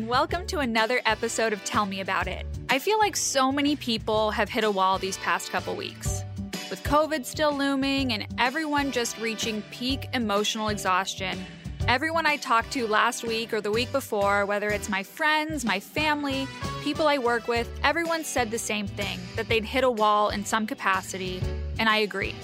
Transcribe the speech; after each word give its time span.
and 0.00 0.08
welcome 0.08 0.46
to 0.46 0.60
another 0.60 1.02
episode 1.04 1.52
of 1.52 1.62
Tell 1.62 1.84
Me 1.84 2.00
About 2.00 2.26
It. 2.26 2.46
I 2.70 2.78
feel 2.78 2.98
like 2.98 3.14
so 3.14 3.52
many 3.52 3.76
people 3.76 4.30
have 4.30 4.48
hit 4.48 4.64
a 4.64 4.70
wall 4.70 4.96
these 4.96 5.18
past 5.18 5.50
couple 5.50 5.76
weeks. 5.76 6.22
With 6.70 6.82
COVID 6.84 7.26
still 7.26 7.54
looming 7.54 8.14
and 8.14 8.26
everyone 8.38 8.92
just 8.92 9.18
reaching 9.18 9.60
peak 9.70 10.08
emotional 10.14 10.70
exhaustion, 10.70 11.38
everyone 11.86 12.24
I 12.24 12.38
talked 12.38 12.72
to 12.72 12.86
last 12.86 13.24
week 13.24 13.52
or 13.52 13.60
the 13.60 13.70
week 13.70 13.92
before, 13.92 14.46
whether 14.46 14.70
it's 14.70 14.88
my 14.88 15.02
friends, 15.02 15.66
my 15.66 15.78
family, 15.78 16.48
people 16.82 17.06
I 17.06 17.18
work 17.18 17.46
with, 17.46 17.68
everyone 17.84 18.24
said 18.24 18.50
the 18.50 18.58
same 18.58 18.86
thing 18.86 19.20
that 19.36 19.50
they'd 19.50 19.66
hit 19.66 19.84
a 19.84 19.90
wall 19.90 20.30
in 20.30 20.46
some 20.46 20.66
capacity, 20.66 21.42
and 21.78 21.90
I 21.90 21.98
agree. 21.98 22.34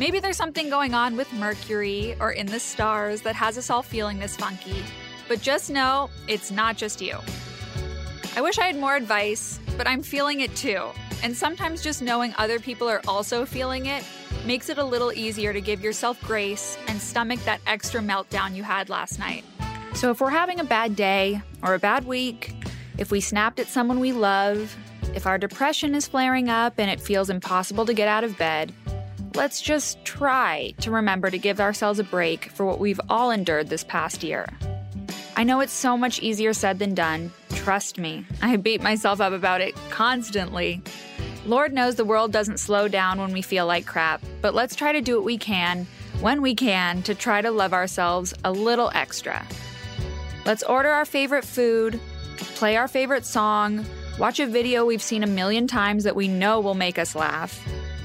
Maybe 0.00 0.18
there's 0.18 0.36
something 0.36 0.70
going 0.70 0.92
on 0.92 1.16
with 1.16 1.32
Mercury 1.34 2.16
or 2.18 2.32
in 2.32 2.46
the 2.46 2.58
stars 2.58 3.22
that 3.22 3.36
has 3.36 3.56
us 3.56 3.70
all 3.70 3.82
feeling 3.82 4.18
this 4.18 4.34
funky, 4.34 4.82
but 5.28 5.40
just 5.40 5.70
know 5.70 6.10
it's 6.28 6.50
not 6.50 6.76
just 6.76 7.00
you. 7.00 7.18
I 8.36 8.40
wish 8.40 8.58
I 8.58 8.66
had 8.66 8.76
more 8.76 8.96
advice, 8.96 9.60
but 9.76 9.86
I'm 9.86 10.02
feeling 10.02 10.40
it 10.40 10.54
too. 10.56 10.88
And 11.22 11.36
sometimes 11.36 11.82
just 11.82 12.02
knowing 12.02 12.34
other 12.36 12.58
people 12.58 12.88
are 12.88 13.00
also 13.06 13.46
feeling 13.46 13.86
it 13.86 14.04
makes 14.44 14.68
it 14.68 14.78
a 14.78 14.84
little 14.84 15.12
easier 15.12 15.52
to 15.52 15.60
give 15.60 15.82
yourself 15.82 16.20
grace 16.22 16.76
and 16.88 17.00
stomach 17.00 17.40
that 17.44 17.60
extra 17.66 18.00
meltdown 18.00 18.54
you 18.54 18.62
had 18.62 18.90
last 18.90 19.18
night. 19.18 19.44
So 19.94 20.10
if 20.10 20.20
we're 20.20 20.30
having 20.30 20.60
a 20.60 20.64
bad 20.64 20.96
day 20.96 21.40
or 21.62 21.74
a 21.74 21.78
bad 21.78 22.04
week, 22.04 22.52
if 22.98 23.10
we 23.10 23.20
snapped 23.20 23.60
at 23.60 23.68
someone 23.68 24.00
we 24.00 24.12
love, 24.12 24.76
if 25.14 25.26
our 25.26 25.38
depression 25.38 25.94
is 25.94 26.06
flaring 26.06 26.48
up 26.48 26.74
and 26.78 26.90
it 26.90 27.00
feels 27.00 27.30
impossible 27.30 27.86
to 27.86 27.94
get 27.94 28.08
out 28.08 28.24
of 28.24 28.36
bed, 28.36 28.74
let's 29.34 29.60
just 29.60 30.04
try 30.04 30.74
to 30.80 30.90
remember 30.90 31.30
to 31.30 31.38
give 31.38 31.60
ourselves 31.60 31.98
a 31.98 32.04
break 32.04 32.46
for 32.46 32.66
what 32.66 32.80
we've 32.80 33.00
all 33.08 33.30
endured 33.30 33.68
this 33.68 33.84
past 33.84 34.22
year. 34.22 34.46
I 35.36 35.42
know 35.42 35.58
it's 35.60 35.72
so 35.72 35.96
much 35.96 36.20
easier 36.20 36.52
said 36.52 36.78
than 36.78 36.94
done. 36.94 37.32
Trust 37.50 37.98
me, 37.98 38.24
I 38.40 38.56
beat 38.56 38.80
myself 38.80 39.20
up 39.20 39.32
about 39.32 39.60
it 39.60 39.74
constantly. 39.90 40.80
Lord 41.44 41.72
knows 41.72 41.96
the 41.96 42.04
world 42.04 42.30
doesn't 42.30 42.60
slow 42.60 42.86
down 42.86 43.18
when 43.18 43.32
we 43.32 43.42
feel 43.42 43.66
like 43.66 43.84
crap, 43.84 44.22
but 44.40 44.54
let's 44.54 44.76
try 44.76 44.92
to 44.92 45.00
do 45.00 45.16
what 45.16 45.24
we 45.24 45.36
can, 45.36 45.88
when 46.20 46.40
we 46.40 46.54
can, 46.54 47.02
to 47.02 47.16
try 47.16 47.42
to 47.42 47.50
love 47.50 47.72
ourselves 47.72 48.32
a 48.44 48.52
little 48.52 48.92
extra. 48.94 49.44
Let's 50.46 50.62
order 50.62 50.90
our 50.90 51.04
favorite 51.04 51.44
food, 51.44 52.00
play 52.36 52.76
our 52.76 52.88
favorite 52.88 53.26
song, 53.26 53.84
watch 54.20 54.38
a 54.38 54.46
video 54.46 54.86
we've 54.86 55.02
seen 55.02 55.24
a 55.24 55.26
million 55.26 55.66
times 55.66 56.04
that 56.04 56.14
we 56.14 56.28
know 56.28 56.60
will 56.60 56.74
make 56.74 56.98
us 56.98 57.16
laugh, 57.16 57.60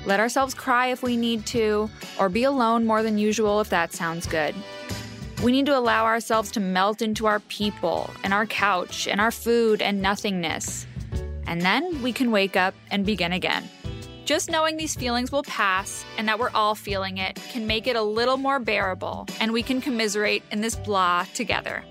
let 0.06 0.20
ourselves 0.20 0.56
cry 0.56 0.88
if 0.88 1.04
we 1.04 1.16
need 1.16 1.46
to, 1.48 1.92
or 2.20 2.28
be 2.28 2.44
alone 2.44 2.88
more 2.88 3.04
than 3.04 3.20
usual 3.20 3.62
if 3.62 3.70
that 3.70 3.94
sounds 3.94 4.26
good. 4.26 4.56
We 5.42 5.54
need 5.54 5.68
to 5.68 5.78
allow 5.78 6.04
ourselves 6.04 6.52
to 6.52 6.59
melt 6.59 7.02
into 7.02 7.26
our 7.26 7.40
people 7.40 8.09
and 8.26 8.34
our 8.34 8.45
couch 8.45 9.08
and 9.08 9.22
our 9.22 9.32
food 9.32 9.82
and 9.82 10.02
nothingness. 10.02 10.86
And 11.48 11.62
then 11.62 12.02
we 12.04 12.12
can 12.12 12.32
wake 12.32 12.58
up 12.58 12.76
and 12.92 13.06
begin 13.06 13.32
again. 13.32 13.70
Just 14.26 14.52
knowing 14.52 14.76
these 14.76 14.95
feelings 14.95 15.32
will 15.32 15.44
pass 15.44 16.04
and 16.17 16.28
that 16.28 16.40
we're 16.40 16.52
all 16.54 16.76
feeling 16.76 17.20
it 17.20 17.40
can 17.54 17.66
make 17.66 17.88
it 17.88 17.95
a 17.95 18.02
little 18.02 18.36
more 18.36 18.60
bearable, 18.60 19.28
and 19.40 19.54
we 19.54 19.64
can 19.64 19.80
commiserate 19.80 20.44
in 20.52 20.60
this 20.60 20.76
blah 20.76 21.26
together. 21.34 21.86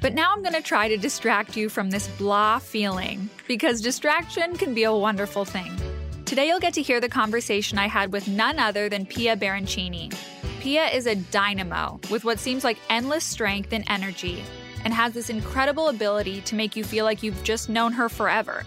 But 0.00 0.14
now 0.14 0.32
I'm 0.32 0.42
going 0.42 0.54
to 0.54 0.62
try 0.62 0.88
to 0.88 0.96
distract 0.96 1.56
you 1.56 1.68
from 1.68 1.90
this 1.90 2.06
blah 2.16 2.60
feeling 2.60 3.28
because 3.48 3.80
distraction 3.80 4.56
can 4.56 4.72
be 4.72 4.84
a 4.84 4.94
wonderful 4.94 5.44
thing. 5.44 5.76
Today, 6.24 6.46
you'll 6.46 6.60
get 6.60 6.74
to 6.74 6.82
hear 6.82 7.00
the 7.00 7.08
conversation 7.08 7.76
I 7.76 7.88
had 7.88 8.12
with 8.12 8.28
none 8.28 8.60
other 8.60 8.88
than 8.88 9.04
Pia 9.04 9.36
Baroncini. 9.36 10.14
Pia 10.60 10.88
is 10.88 11.06
a 11.06 11.14
dynamo 11.14 12.00
with 12.10 12.24
what 12.24 12.40
seems 12.40 12.64
like 12.64 12.78
endless 12.90 13.24
strength 13.24 13.72
and 13.72 13.84
energy, 13.88 14.42
and 14.84 14.92
has 14.92 15.12
this 15.12 15.30
incredible 15.30 15.88
ability 15.88 16.40
to 16.42 16.56
make 16.56 16.74
you 16.74 16.82
feel 16.82 17.04
like 17.04 17.22
you've 17.22 17.44
just 17.44 17.68
known 17.68 17.92
her 17.92 18.08
forever. 18.08 18.64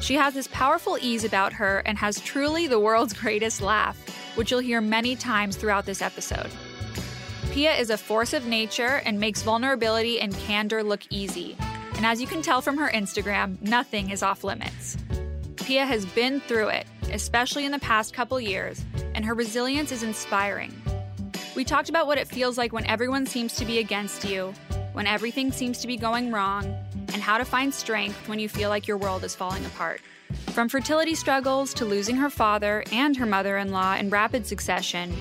She 0.00 0.14
has 0.14 0.34
this 0.34 0.48
powerful 0.48 0.96
ease 1.00 1.24
about 1.24 1.52
her 1.54 1.82
and 1.84 1.98
has 1.98 2.20
truly 2.20 2.68
the 2.68 2.78
world's 2.78 3.12
greatest 3.20 3.60
laugh, 3.60 3.98
which 4.36 4.50
you'll 4.52 4.60
hear 4.60 4.80
many 4.80 5.16
times 5.16 5.56
throughout 5.56 5.84
this 5.84 6.00
episode. 6.00 6.50
Pia 7.50 7.74
is 7.74 7.90
a 7.90 7.98
force 7.98 8.32
of 8.32 8.46
nature 8.46 9.02
and 9.04 9.18
makes 9.18 9.42
vulnerability 9.42 10.20
and 10.20 10.32
candor 10.38 10.84
look 10.84 11.02
easy. 11.10 11.56
And 11.96 12.06
as 12.06 12.20
you 12.20 12.28
can 12.28 12.40
tell 12.40 12.62
from 12.62 12.78
her 12.78 12.88
Instagram, 12.88 13.60
nothing 13.60 14.10
is 14.10 14.22
off 14.22 14.44
limits. 14.44 14.96
Pia 15.56 15.84
has 15.84 16.06
been 16.06 16.40
through 16.40 16.68
it, 16.68 16.86
especially 17.12 17.64
in 17.64 17.72
the 17.72 17.80
past 17.80 18.14
couple 18.14 18.40
years, 18.40 18.84
and 19.16 19.24
her 19.24 19.34
resilience 19.34 19.90
is 19.90 20.04
inspiring. 20.04 20.72
We 21.56 21.64
talked 21.64 21.88
about 21.88 22.06
what 22.06 22.16
it 22.16 22.28
feels 22.28 22.56
like 22.56 22.72
when 22.72 22.86
everyone 22.86 23.26
seems 23.26 23.56
to 23.56 23.64
be 23.64 23.78
against 23.78 24.24
you, 24.24 24.54
when 24.92 25.08
everything 25.08 25.50
seems 25.50 25.78
to 25.78 25.88
be 25.88 25.96
going 25.96 26.30
wrong, 26.30 26.64
and 27.12 27.20
how 27.20 27.38
to 27.38 27.44
find 27.44 27.74
strength 27.74 28.28
when 28.28 28.38
you 28.38 28.48
feel 28.48 28.68
like 28.68 28.86
your 28.86 28.96
world 28.96 29.24
is 29.24 29.34
falling 29.34 29.66
apart. 29.66 30.00
From 30.50 30.68
fertility 30.68 31.16
struggles 31.16 31.74
to 31.74 31.84
losing 31.84 32.14
her 32.14 32.30
father 32.30 32.84
and 32.92 33.16
her 33.16 33.26
mother 33.26 33.58
in 33.58 33.72
law 33.72 33.96
in 33.96 34.10
rapid 34.10 34.46
succession, 34.46 35.12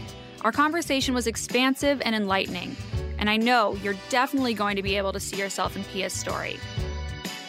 our 0.41 0.51
conversation 0.51 1.15
was 1.15 1.25
expansive 1.25 1.99
and 2.05 2.15
enlightening, 2.15 2.75
and 3.17 3.27
I 3.27 3.37
know 3.37 3.75
you're 3.83 3.97
definitely 4.09 4.53
going 4.53 4.75
to 4.75 4.83
be 4.83 4.97
able 4.97 5.13
to 5.13 5.19
see 5.19 5.37
yourself 5.37 5.75
in 5.75 5.83
Pia's 5.85 6.13
story. 6.13 6.57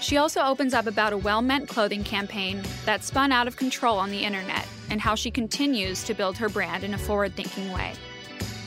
She 0.01 0.17
also 0.17 0.41
opens 0.41 0.73
up 0.73 0.87
about 0.87 1.13
a 1.13 1.19
well 1.19 1.43
meant 1.43 1.69
clothing 1.69 2.03
campaign 2.03 2.63
that 2.87 3.05
spun 3.05 3.31
out 3.31 3.47
of 3.47 3.57
control 3.57 3.99
on 3.99 4.11
the 4.11 4.25
internet 4.25 4.67
and 4.89 5.03
how 5.03 5.15
she 5.15 5.31
continues 5.31 6.03
to 6.05 6.15
build 6.15 6.39
her 6.39 6.49
brand 6.49 6.83
in 6.83 6.95
a 6.95 6.99
forward 6.99 7.35
thinking 7.35 7.71
way. 7.73 7.93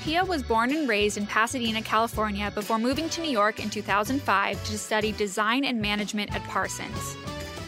Pia 0.04 0.26
was 0.26 0.44
born 0.44 0.76
and 0.76 0.90
raised 0.90 1.18
in 1.18 1.26
Pasadena, 1.26 1.82
California, 1.82 2.52
before 2.54 2.78
moving 2.78 3.08
to 3.08 3.22
New 3.22 3.30
York 3.30 3.64
in 3.64 3.70
2005 3.70 4.62
to 4.66 4.78
study 4.78 5.14
design 5.14 5.64
and 5.64 5.82
management 5.82 6.36
at 6.36 6.44
Parsons. 6.44 7.16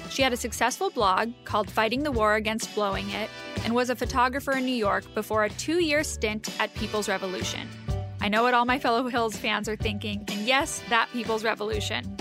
She 0.10 0.22
had 0.22 0.34
a 0.34 0.38
successful 0.38 0.90
blog 0.90 1.32
called 1.46 1.72
Fighting 1.72 2.04
the 2.04 2.12
War 2.12 2.36
Against 2.36 2.76
Blowing 2.76 3.10
It 3.10 3.30
and 3.64 3.74
was 3.74 3.90
a 3.90 3.96
photographer 3.96 4.52
in 4.52 4.66
New 4.66 4.76
York 4.76 5.06
before 5.16 5.46
a 5.46 5.50
two 5.52 5.82
year 5.82 6.04
stint 6.04 6.50
at 6.60 6.74
People's 6.76 7.08
Revolution. 7.08 7.70
I 8.20 8.28
know 8.28 8.44
what 8.44 8.54
all 8.54 8.66
my 8.66 8.80
fellow 8.80 9.08
Hills 9.08 9.38
fans 9.38 9.70
are 9.70 9.78
thinking, 9.78 10.26
and 10.28 10.42
yes, 10.42 10.82
that 10.90 11.08
People's 11.14 11.46
Revolution. 11.46 12.18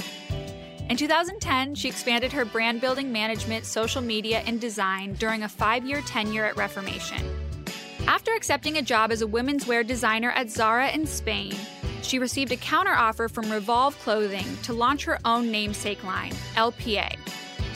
In 0.89 0.97
2010, 0.97 1.75
she 1.75 1.89
expanded 1.89 2.33
her 2.33 2.45
brand 2.45 2.81
building 2.81 3.11
management, 3.11 3.65
social 3.65 4.01
media, 4.01 4.45
and 4.47 4.61
design 4.61 5.15
during 5.15 5.43
a 5.43 5.49
five 5.49 5.85
year 5.85 6.03
tenure 6.03 6.45
at 6.45 6.57
Reformation. 6.57 7.44
After 8.07 8.35
accepting 8.35 8.77
a 8.77 8.83
job 8.83 9.13
as 9.13 9.23
a 9.23 9.27
women's 9.27 9.67
wear 9.67 9.83
designer 9.83 10.31
at 10.33 10.51
Zara 10.51 10.91
in 10.91 11.07
Spain, 11.07 11.55
she 12.03 12.19
received 12.19 12.53
a 12.53 12.57
counteroffer 12.57 13.31
from 13.31 13.51
Revolve 13.51 13.99
Clothing 14.01 14.45
to 14.65 14.75
launch 14.75 15.05
her 15.05 15.19
own 15.25 15.51
namesake 15.51 16.05
line, 16.05 16.33
LPA. 16.55 17.17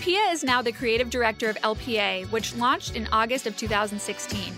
Pia 0.02 0.20
is 0.30 0.44
now 0.44 0.60
the 0.60 0.70
creative 0.70 1.08
director 1.08 1.48
of 1.48 1.56
LPA, 1.56 2.30
which 2.30 2.54
launched 2.56 2.94
in 2.94 3.08
August 3.10 3.46
of 3.46 3.56
2016. 3.56 4.52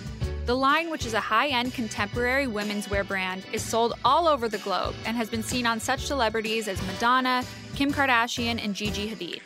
The 0.46 0.56
line, 0.56 0.90
which 0.90 1.06
is 1.06 1.14
a 1.14 1.20
high 1.20 1.48
end 1.48 1.72
contemporary 1.72 2.48
women's 2.48 2.90
wear 2.90 3.04
brand, 3.04 3.46
is 3.52 3.62
sold 3.62 3.94
all 4.04 4.26
over 4.26 4.48
the 4.48 4.58
globe 4.58 4.96
and 5.06 5.16
has 5.16 5.30
been 5.30 5.44
seen 5.44 5.66
on 5.66 5.78
such 5.78 6.04
celebrities 6.04 6.66
as 6.66 6.84
Madonna, 6.86 7.44
Kim 7.76 7.92
Kardashian, 7.92 8.62
and 8.62 8.74
Gigi 8.74 9.08
Hadid. 9.08 9.40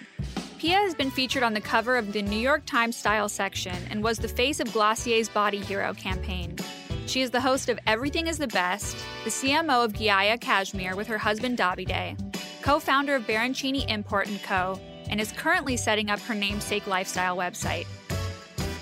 Pia 0.64 0.78
has 0.78 0.94
been 0.94 1.10
featured 1.10 1.42
on 1.42 1.52
the 1.52 1.60
cover 1.60 1.94
of 1.94 2.14
the 2.14 2.22
New 2.22 2.38
York 2.38 2.64
Times 2.64 2.96
Style 2.96 3.28
section 3.28 3.76
and 3.90 4.02
was 4.02 4.18
the 4.18 4.26
face 4.26 4.60
of 4.60 4.72
Glossier's 4.72 5.28
Body 5.28 5.58
Hero 5.58 5.92
campaign. 5.92 6.56
She 7.04 7.20
is 7.20 7.30
the 7.30 7.40
host 7.42 7.68
of 7.68 7.78
Everything 7.86 8.28
is 8.28 8.38
the 8.38 8.48
Best, 8.48 8.96
the 9.24 9.30
CMO 9.30 9.84
of 9.84 9.92
Ghiaia 9.92 10.40
Cashmere 10.40 10.96
with 10.96 11.06
her 11.06 11.18
husband 11.18 11.58
Davide, 11.58 12.16
co 12.62 12.80
founder 12.80 13.14
of 13.14 13.26
Baroncini 13.26 13.86
Import 13.90 14.26
& 14.36 14.42
Co., 14.42 14.80
and 15.10 15.20
is 15.20 15.32
currently 15.32 15.76
setting 15.76 16.08
up 16.08 16.18
her 16.20 16.34
namesake 16.34 16.86
lifestyle 16.86 17.36
website. 17.36 17.86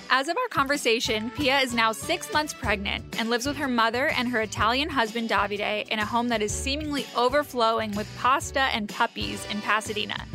As 0.09 0.29
of 0.29 0.37
our 0.37 0.47
conversation, 0.47 1.31
Pia 1.31 1.59
is 1.59 1.73
now 1.73 1.91
six 1.91 2.31
months 2.31 2.53
pregnant 2.53 3.19
and 3.19 3.29
lives 3.29 3.45
with 3.45 3.57
her 3.57 3.67
mother 3.67 4.07
and 4.07 4.29
her 4.29 4.39
Italian 4.39 4.87
husband 4.87 5.29
Davide 5.29 5.89
in 5.89 5.99
a 5.99 6.05
home 6.05 6.29
that 6.29 6.41
is 6.41 6.53
seemingly 6.53 7.05
overflowing 7.13 7.91
with 7.91 8.07
pasta 8.19 8.69
and 8.71 8.87
puppies 8.87 9.45
in 9.51 9.59
Pasadena. 9.59 10.25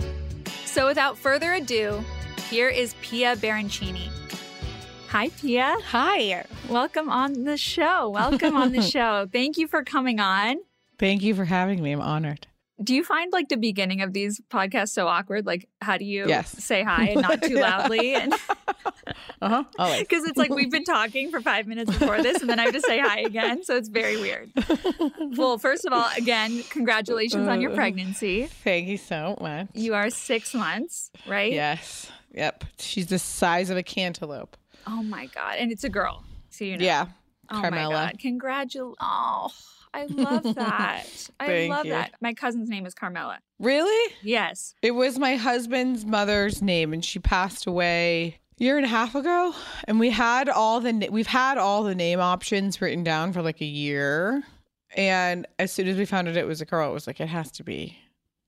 So 0.68 0.86
without 0.86 1.16
further 1.16 1.54
ado, 1.54 2.04
here 2.50 2.68
is 2.68 2.94
Pia 3.00 3.36
Baroncini. 3.36 4.10
Hi, 5.08 5.30
Pia. 5.30 5.78
Hi. 5.86 6.44
Welcome 6.68 7.08
on 7.08 7.44
the 7.44 7.56
show. 7.56 8.10
Welcome 8.10 8.54
on 8.54 8.72
the 8.72 8.82
show. 8.94 9.26
Thank 9.32 9.56
you 9.56 9.66
for 9.66 9.82
coming 9.82 10.20
on. 10.20 10.58
Thank 10.98 11.22
you 11.22 11.34
for 11.34 11.46
having 11.46 11.82
me. 11.82 11.92
I'm 11.92 12.02
honored. 12.02 12.47
Do 12.82 12.94
you 12.94 13.02
find 13.02 13.32
like 13.32 13.48
the 13.48 13.56
beginning 13.56 14.02
of 14.02 14.12
these 14.12 14.40
podcasts 14.50 14.90
so 14.90 15.08
awkward? 15.08 15.46
Like, 15.46 15.68
how 15.82 15.96
do 15.96 16.04
you 16.04 16.28
yes. 16.28 16.50
say 16.62 16.82
hi 16.82 17.06
and 17.06 17.22
not 17.22 17.42
too 17.42 17.56
loudly? 17.60 18.14
And 18.14 18.32
uh-huh. 19.42 19.64
Because 19.98 20.24
it's 20.28 20.36
like 20.38 20.54
we've 20.54 20.70
been 20.70 20.84
talking 20.84 21.30
for 21.30 21.40
five 21.40 21.66
minutes 21.66 21.90
before 21.90 22.22
this, 22.22 22.40
and 22.40 22.48
then 22.48 22.60
I 22.60 22.64
have 22.64 22.74
to 22.74 22.80
say 22.80 23.00
hi 23.00 23.20
again. 23.20 23.64
So 23.64 23.76
it's 23.76 23.88
very 23.88 24.16
weird. 24.16 24.50
well, 25.36 25.58
first 25.58 25.84
of 25.86 25.92
all, 25.92 26.08
again, 26.16 26.62
congratulations 26.70 27.48
on 27.48 27.60
your 27.60 27.72
uh, 27.72 27.74
pregnancy. 27.74 28.46
Thank 28.46 28.86
you 28.88 28.96
so 28.96 29.36
much. 29.40 29.68
You 29.74 29.94
are 29.94 30.10
six 30.10 30.54
months, 30.54 31.10
right? 31.26 31.52
Yes. 31.52 32.10
Yep. 32.32 32.64
She's 32.78 33.08
the 33.08 33.18
size 33.18 33.70
of 33.70 33.76
a 33.76 33.82
cantaloupe. 33.82 34.56
Oh 34.86 35.02
my 35.02 35.26
god! 35.26 35.56
And 35.58 35.72
it's 35.72 35.84
a 35.84 35.88
girl, 35.88 36.24
so 36.50 36.64
you 36.64 36.78
know. 36.78 36.84
Yeah. 36.84 37.06
Oh 37.50 37.60
Carmela. 37.60 37.92
my 37.92 38.06
god! 38.06 38.18
Congratulations. 38.20 38.96
Oh. 39.00 39.50
I 39.94 40.06
love 40.06 40.42
that. 40.54 41.04
I 41.40 41.66
love 41.68 41.86
you. 41.86 41.92
that. 41.92 42.14
My 42.20 42.34
cousin's 42.34 42.68
name 42.68 42.86
is 42.86 42.94
Carmela. 42.94 43.38
Really? 43.58 44.14
Yes. 44.22 44.74
It 44.82 44.92
was 44.92 45.18
my 45.18 45.36
husband's 45.36 46.04
mother's 46.06 46.62
name, 46.62 46.92
and 46.92 47.04
she 47.04 47.18
passed 47.18 47.66
away 47.66 48.38
a 48.60 48.64
year 48.64 48.76
and 48.76 48.84
a 48.86 48.88
half 48.88 49.14
ago. 49.14 49.54
And 49.84 49.98
we 50.00 50.10
had 50.10 50.48
all 50.48 50.80
the 50.80 51.08
we've 51.10 51.26
had 51.26 51.58
all 51.58 51.82
the 51.82 51.94
name 51.94 52.20
options 52.20 52.80
written 52.80 53.02
down 53.04 53.32
for 53.32 53.42
like 53.42 53.60
a 53.60 53.64
year. 53.66 54.42
And 54.96 55.46
as 55.58 55.70
soon 55.72 55.86
as 55.88 55.96
we 55.96 56.04
found 56.06 56.28
out 56.28 56.36
it 56.36 56.46
was 56.46 56.60
a 56.60 56.64
girl, 56.64 56.90
it 56.90 56.94
was 56.94 57.06
like 57.06 57.20
it 57.20 57.28
has 57.28 57.50
to 57.52 57.62
be. 57.64 57.98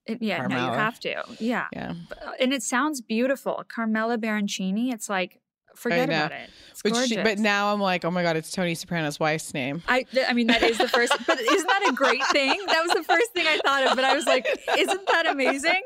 It- 0.07 0.23
yeah, 0.23 0.47
no, 0.47 0.57
you 0.57 0.73
have 0.73 0.99
to. 1.01 1.23
Yeah. 1.39 1.67
Yeah. 1.73 1.95
And 2.41 2.53
it 2.53 2.63
sounds 2.63 3.01
beautiful. 3.01 3.63
Carmela 3.69 4.17
Baroncini. 4.19 4.93
It's 4.93 5.09
like, 5.11 5.39
forget 5.75 6.09
about 6.09 6.33
it. 6.33 6.51
But, 6.83 7.07
she, 7.07 7.17
but 7.17 7.39
now 7.39 7.73
I'm 7.75 7.81
like, 7.81 8.05
oh 8.07 8.11
my 8.11 8.23
god, 8.23 8.37
it's 8.37 8.51
Tony 8.51 8.75
Soprano's 8.75 9.21
wife's 9.21 9.53
name. 9.53 9.83
I, 9.87 10.05
th- 10.05 10.25
I 10.29 10.33
mean, 10.33 10.47
that 10.47 10.63
is 10.63 10.79
the 10.79 10.89
first, 10.89 11.13
but 11.27 11.39
isn't 11.39 11.67
that 11.67 11.89
a 11.91 11.93
great 11.93 12.25
thing? 12.29 12.59
That 12.67 12.83
was 12.83 12.93
the 12.95 13.03
first 13.03 13.33
thing 13.33 13.47
I 13.47 13.59
thought 13.65 13.85
of, 13.87 13.97
but 13.97 14.05
I 14.05 14.15
was 14.15 14.25
like, 14.27 14.47
isn't 14.79 15.07
that 15.09 15.27
amazing? 15.27 15.83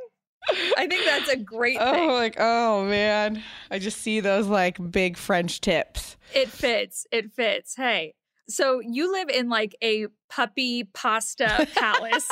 I 0.77 0.87
think 0.87 1.05
that's 1.05 1.31
a 1.31 1.37
great 1.37 1.79
Oh, 1.81 1.93
thing. 1.93 2.11
like 2.11 2.37
oh 2.39 2.85
man, 2.85 3.43
I 3.71 3.79
just 3.79 4.03
see 4.03 4.21
those 4.21 4.47
like 4.47 4.77
big 4.93 5.17
French 5.17 5.61
tips. 5.61 6.17
It 6.35 6.49
fits. 6.49 7.07
It 7.11 7.33
fits. 7.33 7.75
Hey, 7.77 8.15
so 8.49 8.81
you 8.81 9.13
live 9.13 9.29
in 9.29 9.49
like 9.49 9.75
a 9.83 10.07
puppy 10.29 10.85
pasta 10.85 11.67
palace, 11.75 12.29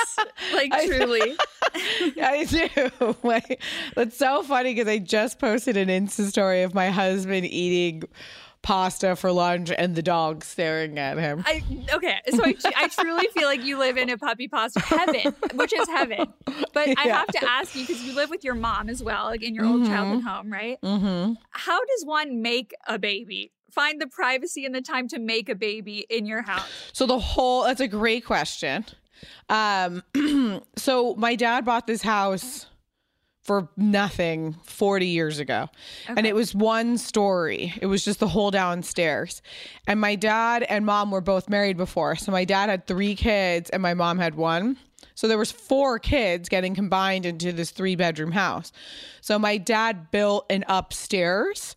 like 0.53 0.71
I 0.71 0.85
truly. 0.85 1.35
I 2.21 2.45
do. 2.45 3.15
Like, 3.23 3.61
that's 3.95 4.17
so 4.17 4.43
funny 4.43 4.73
because 4.73 4.87
I 4.87 4.99
just 4.99 5.39
posted 5.39 5.77
an 5.77 5.89
Insta 5.89 6.27
story 6.27 6.63
of 6.63 6.73
my 6.73 6.89
husband 6.89 7.45
eating 7.45 8.03
pasta 8.61 9.15
for 9.15 9.31
lunch 9.31 9.71
and 9.77 9.93
the 9.93 10.01
dog 10.01 10.43
staring 10.43 10.97
at 10.97 11.17
him. 11.17 11.43
I 11.45 11.63
okay, 11.93 12.19
so 12.29 12.43
I, 12.43 12.55
I 12.77 12.87
truly 12.87 13.27
feel 13.33 13.47
like 13.47 13.63
you 13.63 13.77
live 13.77 13.97
in 13.97 14.09
a 14.09 14.17
puppy 14.17 14.47
pasta 14.47 14.79
heaven, 14.79 15.35
which 15.55 15.73
is 15.73 15.87
heaven. 15.89 16.31
But 16.73 16.97
I 16.97 17.07
have 17.07 17.27
to 17.27 17.43
ask 17.43 17.75
you 17.75 17.85
because 17.85 18.01
you 18.03 18.15
live 18.15 18.29
with 18.29 18.43
your 18.43 18.55
mom 18.55 18.89
as 18.89 19.03
well, 19.03 19.25
like 19.25 19.43
in 19.43 19.53
your 19.53 19.65
old 19.65 19.85
childhood 19.85 20.23
home, 20.23 20.51
right? 20.51 20.79
Mm-hmm. 20.81 21.33
How 21.51 21.79
does 21.79 22.05
one 22.05 22.41
make 22.41 22.73
a 22.87 22.97
baby? 22.97 23.51
Find 23.73 23.99
the 23.99 24.07
privacy 24.07 24.65
and 24.65 24.75
the 24.75 24.81
time 24.81 25.07
to 25.09 25.19
make 25.19 25.49
a 25.49 25.55
baby 25.55 26.05
in 26.09 26.25
your 26.25 26.43
house. 26.43 26.67
So 26.93 27.05
the 27.05 27.19
whole 27.19 27.63
that's 27.63 27.81
a 27.81 27.87
great 27.87 28.25
question. 28.25 28.85
Um, 29.49 30.03
so 30.75 31.15
my 31.15 31.35
dad 31.35 31.65
bought 31.65 31.87
this 31.87 32.01
house 32.01 32.67
for 33.41 33.69
nothing 33.75 34.55
40 34.63 35.05
years 35.05 35.39
ago. 35.39 35.67
And 36.07 36.25
it 36.25 36.33
was 36.33 36.55
one 36.55 36.97
story. 36.97 37.73
It 37.81 37.87
was 37.87 38.05
just 38.05 38.19
the 38.19 38.27
whole 38.27 38.51
downstairs. 38.51 39.41
And 39.85 39.99
my 39.99 40.15
dad 40.15 40.63
and 40.63 40.85
mom 40.85 41.11
were 41.11 41.21
both 41.21 41.49
married 41.49 41.75
before. 41.75 42.15
So 42.15 42.31
my 42.31 42.45
dad 42.45 42.69
had 42.69 42.87
3 42.87 43.15
kids 43.15 43.69
and 43.69 43.81
my 43.81 43.93
mom 43.93 44.17
had 44.17 44.35
one. 44.35 44.77
So 45.15 45.27
there 45.27 45.37
was 45.37 45.51
four 45.51 45.99
kids 45.99 46.49
getting 46.49 46.73
combined 46.73 47.25
into 47.25 47.51
this 47.51 47.71
three 47.71 47.95
bedroom 47.95 48.31
house. 48.31 48.71
So 49.21 49.37
my 49.37 49.57
dad 49.57 50.09
built 50.09 50.45
an 50.49 50.63
upstairs 50.67 51.75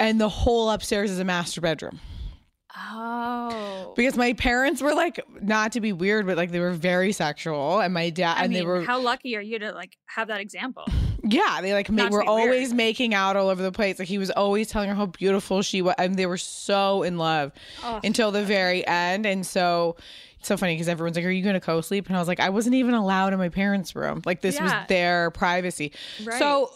and 0.00 0.20
the 0.20 0.28
whole 0.28 0.70
upstairs 0.70 1.10
is 1.10 1.18
a 1.18 1.24
master 1.24 1.60
bedroom 1.60 2.00
Oh. 2.76 3.92
because 3.96 4.16
my 4.16 4.32
parents 4.32 4.82
were 4.82 4.94
like 4.94 5.20
not 5.40 5.72
to 5.72 5.80
be 5.80 5.92
weird 5.92 6.26
but 6.26 6.36
like 6.36 6.50
they 6.50 6.58
were 6.58 6.72
very 6.72 7.12
sexual 7.12 7.78
and 7.78 7.94
my 7.94 8.10
dad 8.10 8.34
I 8.36 8.44
and 8.44 8.52
mean, 8.52 8.60
they 8.60 8.66
were 8.66 8.82
how 8.82 9.00
lucky 9.00 9.36
are 9.36 9.40
you 9.40 9.60
to 9.60 9.70
like 9.72 9.96
have 10.06 10.26
that 10.28 10.40
example? 10.40 10.84
yeah 11.22 11.60
they 11.60 11.72
like 11.72 11.88
ma- 11.88 12.04
were 12.04 12.08
be 12.08 12.14
weird. 12.16 12.28
always 12.28 12.74
making 12.74 13.14
out 13.14 13.36
all 13.36 13.48
over 13.48 13.62
the 13.62 13.70
place 13.72 13.98
like 14.00 14.08
he 14.08 14.18
was 14.18 14.30
always 14.30 14.68
telling 14.68 14.88
her 14.88 14.94
how 14.96 15.06
beautiful 15.06 15.62
she 15.62 15.82
was 15.82 15.94
and 15.98 16.16
they 16.16 16.26
were 16.26 16.36
so 16.36 17.02
in 17.04 17.16
love 17.16 17.52
Oh. 17.84 18.00
until 18.02 18.32
the 18.32 18.42
very 18.44 18.84
end 18.86 19.24
and 19.24 19.46
so 19.46 19.96
it's 20.40 20.48
so 20.48 20.56
funny 20.56 20.74
because 20.74 20.88
everyone's 20.88 21.16
like 21.16 21.24
are 21.24 21.30
you 21.30 21.44
gonna 21.44 21.60
co-sleep 21.60 22.08
and 22.08 22.16
i 22.16 22.18
was 22.18 22.26
like 22.28 22.40
i 22.40 22.50
wasn't 22.50 22.74
even 22.74 22.94
allowed 22.94 23.32
in 23.32 23.38
my 23.38 23.48
parents 23.50 23.94
room 23.94 24.20
like 24.26 24.40
this 24.40 24.56
Yeah. 24.56 24.64
was 24.64 24.72
their 24.88 25.30
privacy 25.30 25.92
Right. 26.24 26.38
so 26.40 26.70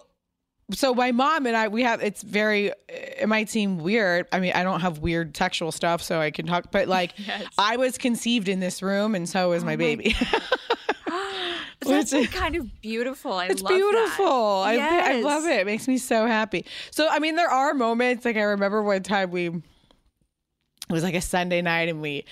so 0.70 0.94
my 0.94 1.12
mom 1.12 1.46
and 1.46 1.56
I 1.56 1.68
we 1.68 1.82
have 1.82 2.02
it's 2.02 2.22
very 2.22 2.72
it 2.88 3.28
might 3.28 3.48
seem 3.48 3.78
weird. 3.78 4.26
I 4.32 4.40
mean, 4.40 4.52
I 4.54 4.62
don't 4.62 4.80
have 4.80 4.98
weird 4.98 5.36
sexual 5.36 5.72
stuff 5.72 6.02
so 6.02 6.20
I 6.20 6.30
can 6.30 6.46
talk 6.46 6.70
but 6.70 6.88
like 6.88 7.14
Yes. 7.26 7.46
I 7.56 7.76
was 7.76 7.98
conceived 7.98 8.48
in 8.48 8.60
this 8.60 8.82
room 8.82 9.14
and 9.14 9.28
so 9.28 9.50
was 9.50 9.62
oh 9.62 9.66
my 9.66 9.72
my 9.72 9.76
baby. 9.76 10.14
That's 11.80 12.12
like 12.12 12.32
kind 12.32 12.56
of 12.56 12.80
beautiful. 12.82 13.32
I 13.32 13.46
it's 13.46 13.62
love 13.62 13.70
that. 13.70 13.76
beautiful. 13.76 14.26
I 14.26 14.76
I 14.76 15.20
love 15.20 15.44
it. 15.44 15.60
It 15.60 15.66
makes 15.66 15.88
me 15.88 15.96
so 15.96 16.26
happy. 16.26 16.66
So 16.90 17.08
I 17.08 17.18
mean 17.18 17.36
there 17.36 17.50
are 17.50 17.72
moments 17.72 18.24
like 18.24 18.36
I 18.36 18.42
remember 18.42 18.82
one 18.82 19.02
time 19.02 19.30
we 19.30 19.46
it 19.46 19.62
was 20.92 21.02
like 21.02 21.14
a 21.14 21.20
Sunday 21.20 21.62
night 21.62 21.88
and 21.88 22.00
we 22.02 22.24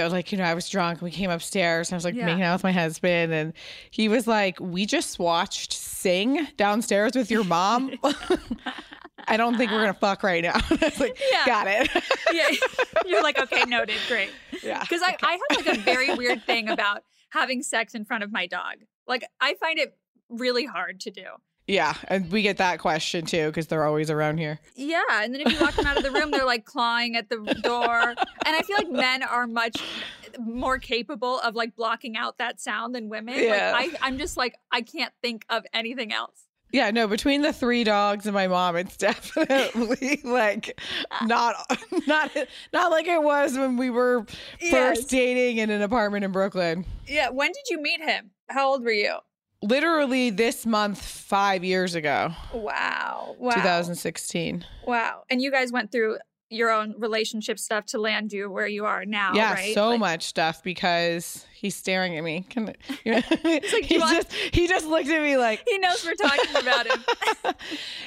it 0.00 0.04
was 0.04 0.12
like, 0.12 0.32
you 0.32 0.38
know, 0.38 0.44
I 0.44 0.54
was 0.54 0.68
drunk 0.68 1.02
we 1.02 1.10
came 1.10 1.30
upstairs 1.30 1.88
and 1.88 1.94
I 1.94 1.96
was 1.96 2.04
like 2.04 2.14
Yeah. 2.14 2.26
making 2.26 2.42
out 2.42 2.54
with 2.54 2.64
my 2.64 2.72
husband 2.72 3.32
and 3.32 3.52
he 3.90 4.08
was 4.08 4.26
like, 4.26 4.58
We 4.60 4.86
just 4.86 5.18
watched 5.18 5.72
Sing 5.72 6.46
downstairs 6.56 7.12
with 7.14 7.30
your 7.30 7.44
mom. 7.44 7.92
I 9.28 9.36
don't 9.36 9.56
think 9.56 9.70
we're 9.70 9.80
gonna 9.80 9.94
fuck 9.94 10.22
right 10.22 10.42
now. 10.42 10.54
I 10.70 10.78
was 10.82 10.98
like, 11.00 11.18
Yeah. 11.30 11.46
got 11.46 11.66
it. 11.68 11.88
Yeah, 12.32 12.48
you're 13.04 13.22
like 13.22 13.38
okay, 13.38 13.64
noted, 13.66 13.96
great. 14.08 14.30
yeah. 14.62 14.80
Because 14.80 15.02
I, 15.02 15.14
I 15.22 15.32
have 15.50 15.66
like 15.66 15.76
a 15.76 15.80
very 15.82 16.14
weird 16.14 16.42
thing 16.44 16.70
about 16.70 17.02
having 17.28 17.62
sex 17.62 17.94
in 17.94 18.06
front 18.06 18.24
of 18.24 18.32
my 18.32 18.46
dog. 18.46 18.76
Like 19.06 19.22
I 19.38 19.52
find 19.54 19.78
it 19.78 19.94
really 20.30 20.64
hard 20.64 21.00
to 21.00 21.10
do. 21.10 21.24
Yeah. 21.66 21.94
And 22.08 22.30
we 22.32 22.42
get 22.42 22.56
that 22.58 22.78
question 22.80 23.24
too, 23.24 23.46
because 23.46 23.68
they're 23.68 23.84
always 23.84 24.10
around 24.10 24.38
here. 24.38 24.58
Yeah, 24.74 25.00
and 25.12 25.32
then 25.34 25.40
if 25.42 25.52
you 25.52 25.60
walk 25.60 25.74
them 25.74 25.86
out 25.86 25.96
of 25.96 26.02
the 26.02 26.10
room, 26.10 26.30
they're 26.30 26.44
like 26.44 26.64
clawing 26.64 27.16
at 27.16 27.28
the 27.28 27.36
door. 27.62 28.00
And 28.00 28.16
I 28.56 28.62
feel 28.62 28.76
like 28.76 28.90
men 28.90 29.22
are 29.22 29.46
much 29.46 29.80
more 30.40 30.78
capable 30.78 31.38
of 31.40 31.54
like 31.54 31.76
blocking 31.76 32.16
out 32.16 32.38
that 32.38 32.60
sound 32.60 32.94
than 32.94 33.08
women. 33.08 33.34
Yeah. 33.38 33.72
Like 33.72 33.94
I, 34.02 34.08
I'm 34.08 34.18
just 34.18 34.36
like 34.36 34.56
I 34.70 34.80
can't 34.82 35.12
think 35.22 35.44
of 35.48 35.64
anything 35.72 36.12
else. 36.12 36.46
Yeah, 36.72 36.90
no, 36.90 37.06
between 37.06 37.42
the 37.42 37.52
three 37.52 37.84
dogs 37.84 38.24
and 38.24 38.32
my 38.32 38.48
mom, 38.48 38.76
it's 38.76 38.96
definitely 39.46 40.20
like 40.24 40.80
uh, 41.10 41.26
not 41.26 41.54
not 42.06 42.30
not 42.72 42.90
like 42.90 43.06
it 43.06 43.22
was 43.22 43.56
when 43.58 43.76
we 43.76 43.90
were 43.90 44.24
Yes. 44.60 44.72
first 44.98 45.10
dating 45.10 45.58
in 45.58 45.68
an 45.70 45.82
apartment 45.82 46.24
in 46.24 46.32
Brooklyn. 46.32 46.86
Yeah. 47.06 47.28
When 47.28 47.48
did 47.52 47.64
you 47.70 47.80
meet 47.80 48.00
him? 48.00 48.30
How 48.48 48.68
old 48.68 48.84
were 48.84 48.90
you? 48.90 49.16
Literally 49.62 50.30
this 50.30 50.66
month 50.66 51.00
5 51.00 51.64
years 51.64 51.94
ago, 51.94 52.32
Wow. 52.52 53.36
Wow. 53.38 53.54
2016. 53.54 54.64
Wow. 54.86 55.22
And 55.30 55.40
you 55.40 55.50
guys 55.50 55.70
went 55.72 55.92
through 55.92 56.18
your 56.50 56.70
own 56.70 56.94
relationship 56.98 57.58
stuff 57.58 57.86
to 57.86 57.98
land 57.98 58.30
you 58.32 58.50
where 58.50 58.66
you 58.66 58.84
are 58.84 59.06
now, 59.06 59.32
yeah, 59.34 59.54
right? 59.54 59.74
so 59.74 59.90
Like- 59.90 60.00
much 60.00 60.22
stuff 60.24 60.62
because 60.62 61.46
he's 61.54 61.74
staring 61.74 62.16
at 62.18 62.24
me. 62.24 62.44
Can 62.50 62.74
you 63.04 63.12
know, 63.12 63.22
like, 63.42 63.64
he 63.64 63.98
just 63.98 64.32
he 64.32 64.68
just 64.68 64.86
looked 64.86 65.08
at 65.08 65.22
me 65.22 65.38
like 65.38 65.62
He 65.66 65.78
knows 65.78 66.04
we're 66.04 66.14
talking 66.14 66.56
about 66.56 66.86
him. 66.86 67.04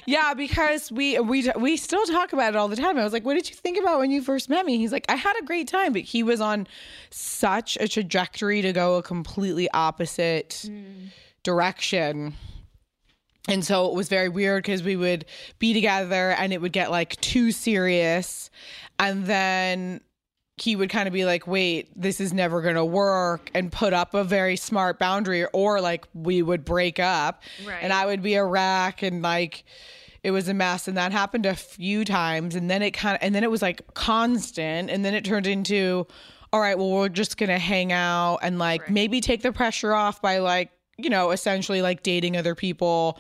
Yeah, 0.06 0.36
because 0.36 0.92
we 0.92 1.18
we 1.20 1.52
we 1.58 1.76
still 1.78 2.06
talk 2.06 2.34
about 2.34 2.50
it 2.54 2.56
all 2.56 2.68
the 2.68 2.76
time. 2.76 3.00
I 3.00 3.04
was 3.04 3.14
like, 3.14 3.26
"What 3.26 3.34
did 3.34 3.50
you 3.50 3.56
think 3.56 3.80
about 3.80 3.98
when 3.98 4.12
you 4.12 4.22
first 4.22 4.50
met 4.50 4.64
me?" 4.66 4.78
He's 4.78 4.92
like, 4.92 5.06
"I 5.10 5.16
had 5.16 5.34
a 5.42 5.44
great 5.44 5.68
time," 5.68 5.94
but 5.94 6.04
he 6.04 6.22
was 6.22 6.40
on 6.40 6.68
such 7.10 7.78
a 7.78 7.88
trajectory 7.88 8.62
to 8.62 8.72
go 8.72 8.96
a 8.98 9.02
completely 9.04 9.68
opposite 9.74 10.66
mm. 10.70 11.08
Direction. 11.46 12.34
And 13.48 13.64
so 13.64 13.88
it 13.88 13.94
was 13.94 14.10
very 14.10 14.28
weird 14.28 14.64
because 14.64 14.84
we 14.84 14.96
would 14.96 15.24
be 15.60 15.74
together 15.74 16.32
and 16.32 16.52
it 16.52 16.60
would 16.62 16.74
get 16.74 16.90
like 16.92 17.16
too 17.22 17.52
serious. 17.52 18.50
And 19.00 19.26
then 19.26 20.02
he 20.58 20.76
would 20.76 20.90
kind 20.90 21.08
of 21.08 21.14
be 21.14 21.26
like, 21.26 21.46
wait, 21.48 21.90
this 21.96 22.20
is 22.20 22.34
never 22.34 22.62
going 22.62 22.76
to 22.76 22.84
work 22.86 23.52
and 23.54 23.72
put 23.72 23.94
up 23.94 24.14
a 24.14 24.24
very 24.24 24.56
smart 24.56 24.98
boundary, 24.98 25.46
or 25.54 25.80
like 25.82 26.06
we 26.14 26.42
would 26.42 26.64
break 26.66 26.98
up 26.98 27.44
Right. 27.66 27.80
and 27.82 27.92
I 27.94 28.06
would 28.06 28.22
be 28.24 28.36
a 28.36 28.44
wreck 28.46 29.04
and 29.04 29.22
like 29.22 29.64
it 30.24 30.32
was 30.32 30.48
a 30.48 30.54
mess. 30.56 30.88
And 30.88 30.98
that 30.98 31.12
happened 31.12 31.46
a 31.46 31.56
few 31.56 32.04
times. 32.04 32.56
And 32.56 32.68
then 32.68 32.82
it 32.82 32.92
kind 32.92 33.16
of, 33.16 33.22
and 33.22 33.36
then 33.36 33.44
it 33.44 33.52
was 33.52 33.62
like 33.62 33.94
constant. 33.94 34.90
And 34.90 35.06
then 35.06 35.14
it 35.14 35.24
turned 35.24 35.46
into, 35.46 36.08
all 36.52 36.60
right, 36.62 36.76
well, 36.78 36.90
we're 36.90 37.10
just 37.10 37.38
going 37.38 37.50
to 37.50 37.60
hang 37.60 37.92
out 37.92 38.40
and 38.42 38.58
like 38.58 38.82
Right. 38.84 38.90
maybe 38.92 39.22
take 39.22 39.44
the 39.44 39.52
pressure 39.52 39.94
off 39.94 40.20
by 40.24 40.40
like, 40.40 40.72
you 40.98 41.10
know, 41.10 41.32
essentially 41.32 41.82
like 41.82 42.04
dating 42.04 42.38
other 42.38 42.56
people. 42.56 43.20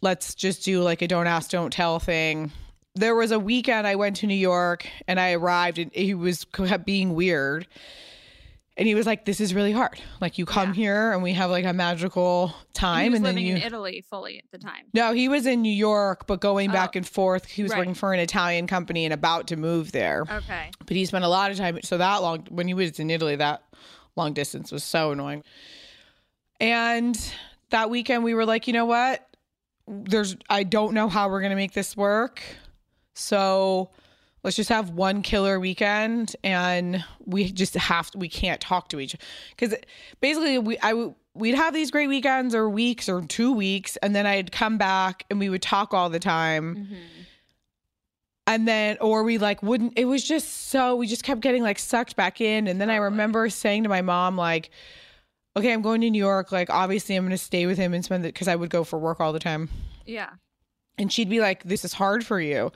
Let's 0.00 0.34
just 0.34 0.64
do 0.64 0.82
like 0.82 1.02
a 1.02 1.08
don't 1.08 1.26
ask, 1.26 1.50
don't 1.50 1.72
tell 1.72 1.98
thing. 1.98 2.50
There 2.94 3.14
was 3.14 3.30
a 3.30 3.38
weekend 3.38 3.86
I 3.86 3.94
went 3.94 4.16
to 4.16 4.26
New 4.26 4.34
York 4.34 4.86
and 5.08 5.18
I 5.20 5.32
arrived 5.32 5.78
and 5.78 5.90
he 5.94 6.14
was 6.14 6.44
kept 6.44 6.84
being 6.84 7.14
weird. 7.14 7.66
And 8.76 8.88
he 8.88 8.94
was 8.94 9.04
like, 9.06 9.26
This 9.26 9.38
is 9.40 9.52
really 9.54 9.72
hard. 9.72 10.00
Like, 10.20 10.38
you 10.38 10.46
come 10.46 10.70
Yeah. 10.70 10.74
here 10.74 11.12
and 11.12 11.22
we 11.22 11.34
have 11.34 11.50
like 11.50 11.66
a 11.66 11.74
magical 11.74 12.54
time. 12.72 13.04
he 13.04 13.10
was 13.10 13.18
and 13.18 13.26
then 13.26 13.34
living 13.34 13.46
you. 13.46 13.56
in 13.56 13.62
Italy 13.62 14.02
fully 14.08 14.38
at 14.38 14.44
the 14.50 14.58
time. 14.58 14.86
No, 14.94 15.12
he 15.12 15.28
was 15.28 15.46
in 15.46 15.60
New 15.62 15.72
York, 15.72 16.26
but 16.26 16.40
going 16.40 16.70
oh. 16.70 16.72
back 16.72 16.90
Oh, 16.94 16.98
and 16.98 17.06
forth. 17.08 17.44
He 17.44 17.62
was 17.62 17.70
right. 17.72 17.78
working 17.78 17.94
for 17.94 18.12
an 18.14 18.20
Italian 18.20 18.66
company 18.66 19.04
and 19.04 19.12
about 19.12 19.46
to 19.48 19.56
move 19.56 19.92
there. 19.92 20.24
Okay. 20.28 20.70
But 20.78 20.96
he 20.96 21.04
spent 21.04 21.24
a 21.24 21.28
lot 21.28 21.50
of 21.50 21.58
time. 21.58 21.78
So 21.84 21.98
that 21.98 22.16
long, 22.22 22.46
when 22.50 22.66
he 22.66 22.72
was 22.74 22.98
in 22.98 23.10
Italy, 23.10 23.36
that 23.36 23.62
long 24.16 24.32
distance 24.32 24.72
was 24.72 24.82
so 24.82 25.12
annoying. 25.12 25.44
And 26.62 27.18
that 27.70 27.90
weekend, 27.90 28.22
we 28.24 28.34
were 28.34 28.46
like, 28.46 28.66
you 28.66 28.72
know 28.72 28.84
what? 28.86 29.28
There's, 29.88 30.36
I 30.48 30.62
don't 30.62 30.94
know 30.94 31.08
how 31.08 31.28
we're 31.28 31.40
going 31.40 31.50
to 31.50 31.56
make 31.56 31.72
this 31.72 31.96
work. 31.96 32.40
So 33.14 33.90
let's 34.44 34.56
just 34.56 34.68
have 34.70 34.90
one 34.90 35.22
killer 35.22 35.58
weekend 35.58 36.36
and 36.44 37.04
we 37.26 37.50
just 37.50 37.74
have 37.74 38.12
to, 38.12 38.18
we 38.18 38.28
can't 38.28 38.60
talk 38.60 38.88
to 38.90 39.00
each 39.00 39.14
other. 39.14 39.24
because 39.56 39.74
basically 40.20 40.58
we 40.58 40.78
I 40.82 41.12
we'd 41.34 41.54
have 41.54 41.72
these 41.74 41.90
great 41.90 42.08
weekends 42.08 42.54
or 42.54 42.68
weeks 42.68 43.08
or 43.08 43.22
two 43.22 43.52
weeks 43.52 43.96
and 43.98 44.14
then 44.14 44.26
I'd 44.26 44.52
come 44.52 44.78
back 44.78 45.24
and 45.30 45.38
we 45.40 45.48
would 45.48 45.62
talk 45.62 45.92
all 45.94 46.10
the 46.10 46.18
time 46.18 46.74
Mm-hmm. 46.76 46.94
and 48.46 48.66
then 48.68 48.98
or 49.00 49.22
we 49.22 49.38
like 49.38 49.62
wouldn't 49.62 49.92
it 49.96 50.06
was 50.06 50.24
just 50.24 50.68
so 50.68 50.96
we 50.96 51.06
just 51.06 51.22
kept 51.22 51.40
getting 51.40 51.62
like 51.62 51.78
sucked 51.78 52.16
back 52.16 52.40
in 52.40 52.66
and 52.66 52.80
then 52.80 52.90
I 52.90 52.96
remember 52.96 53.48
saying 53.48 53.84
to 53.84 53.88
my 53.88 54.02
mom 54.02 54.36
like 54.36 54.70
okay 55.56 55.72
I'm 55.72 55.82
going 55.82 56.00
to 56.02 56.10
New 56.10 56.18
York 56.22 56.52
like 56.52 56.70
obviously 56.70 57.14
I'm 57.16 57.24
going 57.24 57.30
to 57.32 57.38
stay 57.38 57.66
with 57.66 57.78
him 57.78 57.94
and 57.94 58.04
spend 58.04 58.24
it 58.24 58.34
because 58.34 58.48
I 58.48 58.56
would 58.56 58.70
go 58.70 58.84
for 58.84 58.98
work 58.98 59.20
all 59.20 59.32
the 59.32 59.40
time 59.40 59.68
Yeah. 60.06 60.30
and 60.98 61.10
she'd 61.12 61.30
be 61.30 61.40
like, 61.40 61.64
"This 61.64 61.84
is 61.86 61.94
hard 61.94 62.24
for 62.24 62.38
you." 62.38 62.70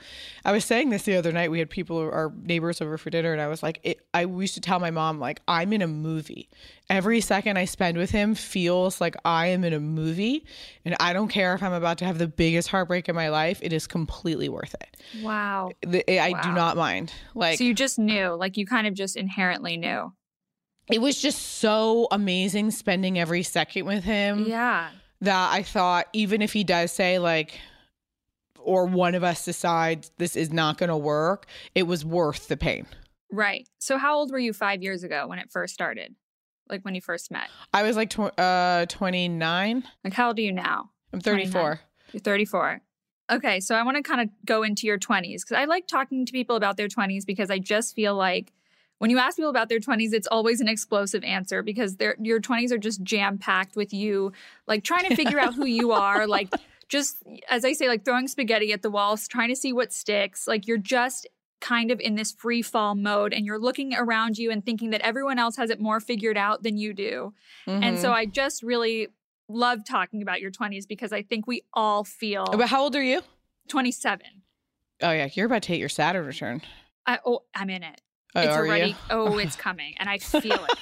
I 0.44 0.50
was 0.52 0.64
saying 0.64 0.88
this 0.90 1.02
the 1.02 1.16
other 1.16 1.32
night. 1.32 1.50
We 1.50 1.58
had 1.58 1.68
people, 1.68 1.98
our 1.98 2.32
neighbors, 2.42 2.80
over 2.80 2.96
for 2.96 3.10
dinner, 3.10 3.30
and 3.32 3.42
I 3.42 3.46
was 3.46 3.62
like, 3.62 3.78
it, 3.82 4.00
"I 4.14 4.24
used 4.24 4.54
to 4.54 4.60
tell 4.60 4.80
my 4.80 4.90
mom 4.90 5.20
like 5.20 5.40
I'm 5.46 5.70
in 5.74 5.82
a 5.82 5.86
movie. 5.86 6.48
Every 6.88 7.20
second 7.20 7.58
I 7.58 7.66
spend 7.66 7.98
with 7.98 8.10
him 8.10 8.34
feels 8.34 9.02
like 9.02 9.16
I 9.26 9.48
am 9.48 9.64
in 9.64 9.74
a 9.74 9.80
movie, 9.80 10.46
and 10.86 10.96
I 10.98 11.12
don't 11.12 11.28
care 11.28 11.54
if 11.54 11.62
I'm 11.62 11.74
about 11.74 11.98
to 11.98 12.04
have 12.06 12.16
the 12.16 12.26
biggest 12.26 12.68
heartbreak 12.68 13.06
in 13.10 13.14
my 13.14 13.28
life. 13.28 13.58
It 13.62 13.72
is 13.74 13.86
completely 13.86 14.48
worth 14.48 14.74
it. 14.74 14.96
Wow. 15.22 15.72
The- 15.82 16.18
I 16.18 16.40
do 16.42 16.52
not 16.52 16.76
mind. 16.78 17.12
Like 17.34 17.58
So 17.58 17.64
you 17.64 17.74
just 17.74 17.98
knew, 17.98 18.28
like 18.30 18.56
you 18.56 18.66
kind 18.66 18.86
of 18.86 18.94
just 18.94 19.16
inherently 19.16 19.76
knew. 19.76 20.12
It 20.90 21.00
was 21.00 21.20
just 21.20 21.58
so 21.58 22.06
amazing 22.10 22.70
spending 22.70 23.18
every 23.18 23.42
second 23.42 23.86
with 23.86 24.04
him. 24.04 24.44
Yeah. 24.46 24.90
that 25.20 25.52
I 25.52 25.62
thought 25.62 26.06
even 26.12 26.42
if 26.42 26.52
he 26.52 26.62
does 26.64 26.92
say 26.92 27.18
like 27.18 27.58
or 28.60 28.86
one 28.86 29.14
of 29.14 29.22
us 29.22 29.44
decides 29.44 30.10
this 30.18 30.34
is 30.36 30.52
not 30.52 30.76
going 30.78 30.88
to 30.88 30.96
work, 30.96 31.46
it 31.74 31.84
was 31.84 32.04
worth 32.04 32.48
the 32.48 32.56
pain. 32.56 32.86
Right. 33.30 33.68
So 33.78 33.96
how 33.98 34.16
old 34.16 34.30
were 34.32 34.38
you 34.38 34.52
five 34.52 34.82
years 34.82 35.04
ago 35.04 35.26
when 35.28 35.38
it 35.38 35.50
first 35.50 35.72
started? 35.74 36.14
Like 36.68 36.84
when 36.84 36.94
you 36.96 37.00
first 37.00 37.30
met? 37.30 37.48
I 37.72 37.82
was 37.84 37.96
like 37.96 38.10
tw- 38.10 38.36
uh 38.38 38.86
29. 38.86 39.84
Like 40.04 40.12
how 40.12 40.28
old 40.28 40.38
are 40.38 40.42
you 40.42 40.52
now? 40.52 40.90
I'm 41.12 41.20
34. 41.20 41.80
You're 42.12 42.20
34. 42.20 42.80
Okay, 43.30 43.58
so 43.60 43.74
I 43.74 43.82
want 43.82 43.96
to 43.96 44.02
kind 44.02 44.20
of 44.20 44.28
go 44.44 44.62
into 44.62 44.86
your 44.86 44.98
20s 44.98 45.40
because 45.40 45.52
I 45.56 45.64
like 45.64 45.88
talking 45.88 46.24
to 46.26 46.32
people 46.32 46.54
about 46.56 46.76
their 46.76 46.86
20s 46.88 47.26
because 47.26 47.50
I 47.50 47.58
just 47.58 47.94
feel 47.94 48.14
like 48.14 48.52
when 48.98 49.10
you 49.10 49.18
ask 49.18 49.36
people 49.36 49.50
about 49.50 49.68
their 49.68 49.78
20s, 49.80 50.12
it's 50.12 50.26
always 50.26 50.60
an 50.60 50.68
explosive 50.68 51.22
answer 51.24 51.62
because 51.62 51.96
their 51.96 52.16
your 52.20 52.40
20s 52.40 52.72
are 52.72 52.78
just 52.78 53.02
jam 53.02 53.38
packed 53.38 53.76
with 53.76 53.92
you 53.92 54.32
like 54.66 54.84
trying 54.84 55.04
to 55.08 55.14
figure 55.14 55.38
out 55.38 55.54
who 55.54 55.64
you 55.80 55.92
are, 55.92 56.26
like 56.26 56.48
just 56.88 57.22
as 57.50 57.64
I 57.64 57.72
say, 57.72 57.88
like 57.88 58.04
throwing 58.04 58.28
spaghetti 58.28 58.72
at 58.72 58.82
the 58.82 58.90
walls, 58.90 59.26
trying 59.28 59.48
to 59.48 59.56
see 59.56 59.72
what 59.72 59.92
sticks. 59.92 60.46
Like 60.46 60.66
you're 60.66 60.78
just 60.78 61.26
kind 61.60 61.90
of 61.90 61.98
in 62.00 62.14
this 62.14 62.32
free 62.32 62.62
fall 62.62 62.94
mode 62.94 63.32
and 63.32 63.44
you're 63.46 63.58
looking 63.58 63.94
around 63.94 64.38
you 64.38 64.50
and 64.50 64.64
thinking 64.64 64.90
that 64.90 65.00
everyone 65.00 65.38
else 65.38 65.56
has 65.56 65.70
it 65.70 65.80
more 65.80 66.00
figured 66.00 66.36
out 66.36 66.62
than 66.62 66.76
you 66.76 66.92
do. 66.92 67.32
And 67.66 67.98
so 67.98 68.10
Mhm. 68.10 68.14
I 68.14 68.26
just 68.26 68.62
really 68.62 69.08
love 69.48 69.84
talking 69.84 70.22
about 70.22 70.40
your 70.40 70.50
20s 70.50 70.86
because 70.86 71.12
I 71.12 71.22
think 71.22 71.46
we 71.46 71.62
all 71.72 72.04
feel 72.04 72.44
But 72.44 72.68
how 72.68 72.82
old 72.82 72.94
are 72.94 73.02
you? 73.02 73.22
27. 73.68 74.42
Oh 75.02 75.10
yeah, 75.10 75.28
you're 75.34 75.46
about 75.46 75.62
to 75.62 75.68
hit 75.68 75.78
your 75.80 75.88
Saturn 75.88 76.26
return. 76.26 76.62
I, 77.06 77.18
oh, 77.24 77.42
I'm 77.54 77.70
in 77.70 77.82
it. 77.82 78.00
Oh, 78.36 78.40
it's 78.42 78.52
already, 78.56 78.90
you? 78.90 78.96
oh, 79.10 79.38
it's 79.38 79.56
coming 79.56 79.94
and 79.98 80.08
I 80.08 80.18
feel 80.18 80.64
it. 80.64 80.78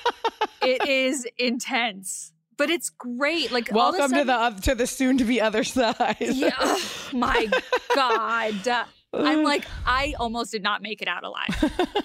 it 0.62 0.88
is 0.88 1.26
intense, 1.38 2.32
but 2.56 2.70
it's 2.70 2.90
great. 2.90 3.52
Like, 3.52 3.72
all 3.72 3.90
of 3.90 3.94
a 3.94 3.98
Welcome 3.98 4.18
to 4.18 4.24
the 4.24 4.60
to 4.70 4.74
the 4.74 4.86
soon 4.86 5.18
to 5.18 5.24
be 5.24 5.40
other 5.40 5.64
side. 5.64 6.16
Yeah. 6.20 6.50
oh 6.58 7.08
my 7.12 7.48
God. 7.94 8.86
I'm 9.20 9.42
like, 9.52 9.64
I 9.86 10.14
almost 10.18 10.52
did 10.52 10.62
not 10.62 10.82
make 10.82 11.02
it 11.02 11.08
out 11.08 11.24
alive. 11.24 11.48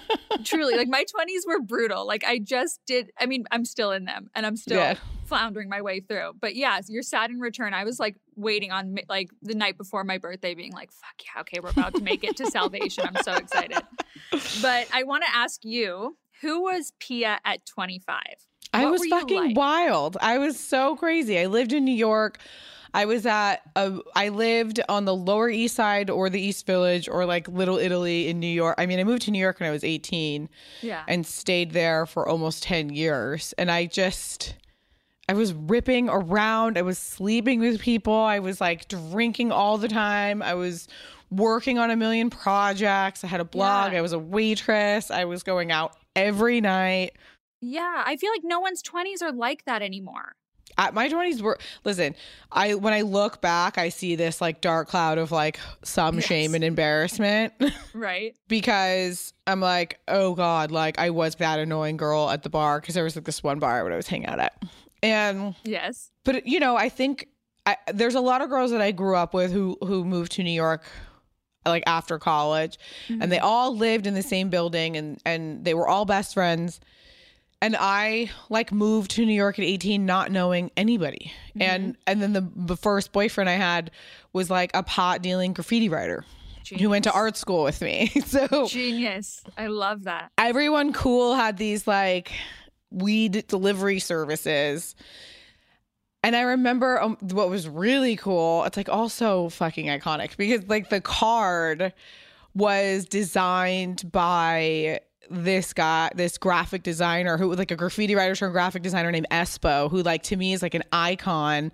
Truly, 0.44 0.76
like 0.76 0.88
my 0.88 1.04
20s 1.04 1.46
were 1.46 1.60
brutal. 1.60 2.06
Like 2.06 2.24
I 2.24 2.38
just 2.38 2.80
did. 2.86 3.10
I 3.18 3.26
mean, 3.26 3.44
I'm 3.50 3.64
still 3.64 3.92
in 3.92 4.04
them 4.04 4.30
and 4.34 4.46
I'm 4.46 4.56
still 4.56 4.78
Yeah. 4.78 4.94
floundering 5.26 5.68
my 5.68 5.82
way 5.82 6.00
through. 6.00 6.32
But 6.40 6.56
yeah, 6.56 6.80
your 6.88 7.02
Saturn 7.02 7.40
return, 7.40 7.74
I 7.74 7.84
was 7.84 7.98
like 8.00 8.16
waiting 8.36 8.72
on 8.72 8.96
like 9.08 9.30
the 9.42 9.54
night 9.54 9.76
before 9.76 10.02
my 10.04 10.18
birthday, 10.18 10.54
being 10.54 10.72
like, 10.72 10.90
fuck 10.92 11.14
yeah, 11.34 11.40
okay, 11.42 11.60
we're 11.60 11.70
about 11.70 11.94
to 11.96 12.02
make 12.02 12.24
it 12.24 12.36
to 12.36 12.46
salvation. 12.50 13.04
I'm 13.06 13.22
so 13.22 13.34
excited. 13.36 13.78
But 14.62 14.88
I 14.92 15.04
want 15.04 15.24
to 15.24 15.34
ask 15.34 15.64
you, 15.64 16.16
who 16.40 16.62
was 16.62 16.92
Pia 17.00 17.38
at 17.44 17.66
25? 17.66 18.18
I 18.72 18.84
What 18.84 18.92
was 18.92 19.06
fucking 19.06 19.48
like? 19.48 19.56
wild. 19.56 20.16
I 20.20 20.38
was 20.38 20.58
so 20.58 20.96
crazy. 20.96 21.38
I 21.38 21.46
lived 21.46 21.72
in 21.72 21.84
New 21.84 21.94
York. 21.94 22.38
I 22.92 23.04
was 23.04 23.24
at 23.26 23.62
a, 23.76 23.98
I 24.16 24.30
lived 24.30 24.80
on 24.88 25.04
the 25.04 25.14
Lower 25.14 25.48
East 25.48 25.76
Side 25.76 26.10
or 26.10 26.28
the 26.28 26.40
East 26.40 26.66
Village 26.66 27.08
or 27.08 27.24
like 27.24 27.46
Little 27.48 27.78
Italy 27.78 28.28
in 28.28 28.40
New 28.40 28.48
York. 28.48 28.74
I 28.78 28.86
mean, 28.86 28.98
I 28.98 29.04
moved 29.04 29.22
to 29.22 29.30
New 29.30 29.38
York 29.38 29.60
when 29.60 29.68
I 29.68 29.72
was 29.72 29.84
18 29.84 30.48
Yeah. 30.82 31.02
and 31.06 31.24
stayed 31.26 31.70
there 31.72 32.04
for 32.06 32.28
almost 32.28 32.62
10 32.64 32.90
years. 32.90 33.54
And 33.58 33.70
I 33.70 33.86
just 33.86 34.54
I 35.28 35.32
was 35.34 35.52
ripping 35.52 36.08
around. 36.08 36.76
I 36.76 36.82
was 36.82 36.98
sleeping 36.98 37.60
with 37.60 37.80
people. 37.80 38.12
I 38.14 38.40
was 38.40 38.60
like 38.60 38.88
drinking 38.88 39.52
all 39.52 39.78
the 39.78 39.86
time. 39.86 40.42
I 40.42 40.54
was 40.54 40.88
working 41.30 41.78
on 41.78 41.92
a 41.92 41.96
million 41.96 42.28
projects. 42.30 43.22
I 43.22 43.28
had 43.28 43.40
a 43.40 43.44
blog. 43.44 43.92
Yeah. 43.92 43.98
I 43.98 44.02
was 44.02 44.12
a 44.12 44.18
waitress. 44.18 45.12
I 45.12 45.26
was 45.26 45.44
going 45.44 45.70
out 45.70 45.94
every 46.16 46.60
night. 46.60 47.12
yeah. 47.60 48.02
I 48.06 48.16
feel 48.16 48.30
like 48.32 48.42
no 48.44 48.60
one's 48.60 48.82
20s 48.82 49.22
are 49.22 49.32
like 49.32 49.64
that 49.66 49.82
anymore. 49.82 50.32
at 50.78 50.94
my 50.94 51.08
20s 51.08 51.42
were 51.42 51.58
listen 51.84 52.14
i 52.52 52.74
when 52.74 52.92
i 52.92 53.00
look 53.02 53.40
back 53.40 53.76
i 53.76 53.88
see 53.88 54.14
this 54.14 54.40
like 54.40 54.60
dark 54.60 54.86
cloud 54.88 55.18
of 55.18 55.32
like 55.32 55.58
some 55.82 56.14
Yes. 56.14 56.24
shame 56.26 56.54
and 56.54 56.62
embarrassment 56.62 57.52
Right. 57.92 58.36
because 58.46 59.32
i'm 59.48 59.60
like 59.60 59.98
oh 60.06 60.34
god 60.36 60.70
like 60.70 60.96
i 60.98 61.10
was 61.10 61.34
that 61.36 61.58
annoying 61.58 61.96
girl 61.96 62.30
at 62.30 62.44
the 62.44 62.50
bar 62.50 62.80
because 62.80 62.94
there 62.94 63.02
was 63.02 63.16
like 63.16 63.24
this 63.24 63.42
one 63.42 63.58
bar 63.58 63.82
when 63.82 63.92
i 63.92 63.96
was 63.96 64.06
hanging 64.06 64.28
out 64.28 64.38
at 64.38 64.62
and 65.02 65.56
Yes. 65.64 66.12
but 66.24 66.46
you 66.46 66.60
know 66.60 66.76
i 66.76 66.88
think 66.88 67.26
I, 67.66 67.76
there's 67.92 68.14
a 68.14 68.20
lot 68.20 68.40
of 68.40 68.48
girls 68.48 68.70
that 68.70 68.80
i 68.80 68.92
grew 68.92 69.16
up 69.16 69.34
with 69.34 69.52
who 69.52 69.76
who 69.82 70.04
moved 70.04 70.32
to 70.32 70.44
new 70.44 70.52
york 70.52 70.84
like 71.66 71.84
after 71.86 72.18
college. 72.18 72.78
And 73.08 73.30
they 73.30 73.36
mm-hmm. 73.36 73.44
all 73.44 73.76
lived 73.76 74.06
in 74.06 74.14
the 74.14 74.22
same 74.22 74.50
building 74.50 74.96
and 74.96 75.20
and 75.24 75.64
they 75.64 75.74
were 75.74 75.88
all 75.88 76.04
best 76.04 76.34
friends. 76.34 76.80
And 77.62 77.76
i 77.78 78.30
like 78.48 78.72
moved 78.72 79.10
to 79.12 79.26
new 79.26 79.34
york 79.34 79.58
at 79.58 79.64
18 79.64 80.06
not 80.06 80.30
knowing 80.30 80.70
anybody. 80.76 81.32
Mm-hmm. 81.50 81.62
And 81.62 81.96
and 82.06 82.22
then 82.22 82.32
the, 82.32 82.50
the 82.56 82.76
first 82.76 83.12
boyfriend 83.12 83.50
i 83.50 83.54
had 83.54 83.90
was 84.32 84.50
like 84.50 84.70
a 84.74 84.82
pot 84.82 85.22
dealing 85.22 85.52
graffiti 85.52 85.88
writer 85.88 86.24
who 86.78 86.88
went 86.88 87.04
to 87.04 87.12
art 87.12 87.36
school 87.36 87.64
with 87.64 87.80
me. 87.80 88.12
So 88.24 88.68
Genius. 88.68 89.42
I 89.58 89.66
love 89.66 90.04
that. 90.04 90.30
everyone 90.38 90.92
cool 90.92 91.34
had 91.34 91.56
these 91.56 91.86
like 91.86 92.30
weed 92.90 93.44
delivery 93.48 93.98
services. 93.98 94.94
And 96.22 96.36
I 96.36 96.42
remember 96.42 97.00
um, 97.00 97.16
what 97.20 97.48
was 97.48 97.68
really 97.68 98.16
cool. 98.16 98.64
It's 98.64 98.76
like 98.76 98.88
also 98.88 99.48
fucking 99.48 99.86
iconic 99.86 100.36
because 100.36 100.68
like 100.68 100.90
the 100.90 101.00
card 101.00 101.94
was 102.54 103.06
designed 103.06 104.10
by 104.12 105.00
this 105.30 105.72
guy, 105.72 106.10
this 106.14 106.36
graphic 106.36 106.82
designer 106.82 107.38
who 107.38 107.48
was 107.48 107.58
like 107.58 107.70
a 107.70 107.76
graffiti 107.76 108.14
writer 108.14 108.34
turned 108.34 108.52
graphic 108.52 108.82
designer 108.82 109.10
named 109.12 109.28
Espo, 109.30 109.90
who 109.90 110.02
like 110.02 110.22
to 110.24 110.36
me 110.36 110.52
is 110.52 110.60
like 110.60 110.74
an 110.74 110.82
icon. 110.92 111.70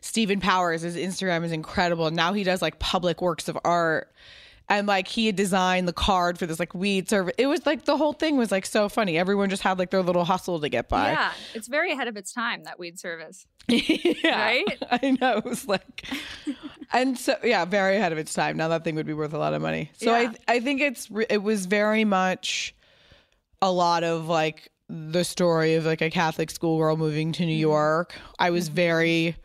Stephen 0.00 0.40
Powers, 0.40 0.82
his 0.82 0.96
Instagram 0.96 1.44
is 1.44 1.52
incredible. 1.52 2.10
Now 2.10 2.32
he 2.32 2.44
does 2.44 2.60
like 2.60 2.78
public 2.78 3.22
works 3.22 3.48
of 3.48 3.56
art. 3.64 4.12
And 4.68 4.88
like 4.88 5.06
he 5.06 5.26
had 5.26 5.36
designed 5.36 5.86
the 5.86 5.92
card 5.92 6.38
for 6.38 6.46
this 6.46 6.58
like 6.58 6.74
weed 6.74 7.08
service. 7.08 7.34
It 7.38 7.46
was 7.46 7.64
like 7.66 7.84
the 7.84 7.96
whole 7.96 8.12
thing 8.12 8.36
was 8.36 8.50
like 8.50 8.66
so 8.66 8.88
funny. 8.88 9.16
Everyone 9.16 9.48
just 9.48 9.62
had 9.62 9.78
like 9.78 9.90
their 9.90 10.02
little 10.02 10.24
hustle 10.24 10.60
to 10.60 10.68
get 10.68 10.88
by. 10.88 11.12
Yeah. 11.12 11.32
It's 11.54 11.68
very 11.68 11.92
ahead 11.92 12.08
of 12.08 12.16
its 12.16 12.32
time, 12.32 12.64
that 12.64 12.76
weed 12.76 12.98
service. 12.98 13.46
yeah. 13.68 14.44
Right? 14.44 14.78
I 14.90 15.16
know. 15.20 15.36
It 15.38 15.44
was 15.44 15.68
like, 15.68 16.04
and 16.92 17.16
so, 17.16 17.36
yeah, 17.44 17.64
very 17.64 17.96
ahead 17.96 18.10
of 18.10 18.18
its 18.18 18.34
time. 18.34 18.56
Now 18.56 18.66
that 18.68 18.82
thing 18.82 18.96
would 18.96 19.06
be 19.06 19.12
worth 19.14 19.32
a 19.34 19.38
lot 19.38 19.54
of 19.54 19.62
money. 19.62 19.90
So 19.98 20.06
Yeah. 20.16 20.32
I, 20.48 20.54
I 20.56 20.60
think 20.60 20.80
it's, 20.80 21.08
it 21.30 21.42
was 21.44 21.66
very 21.66 22.04
much 22.04 22.74
a 23.62 23.70
lot 23.70 24.02
of 24.02 24.26
like 24.26 24.72
the 24.88 25.22
story 25.24 25.74
of 25.74 25.84
like 25.86 26.00
a 26.02 26.10
Catholic 26.10 26.50
schoolgirl 26.50 26.96
moving 26.96 27.30
to 27.32 27.46
New 27.46 27.52
Mm-hmm. 27.52 27.60
York. 27.60 28.14
I 28.40 28.50
was 28.50 28.68
very, 28.68 29.36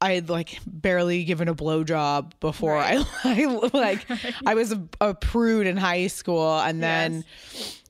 I 0.00 0.12
had 0.12 0.28
like 0.28 0.58
barely 0.66 1.24
given 1.24 1.48
a 1.48 1.54
blowjob 1.54 2.32
before 2.40 2.74
Right. 2.74 2.98
I, 3.24 3.44
I 3.44 3.68
like, 3.72 4.06
I 4.46 4.54
was 4.54 4.72
a, 4.72 4.82
a 5.00 5.14
prude 5.14 5.66
in 5.66 5.76
high 5.76 6.08
school 6.08 6.58
and 6.58 6.82
then, 6.82 7.24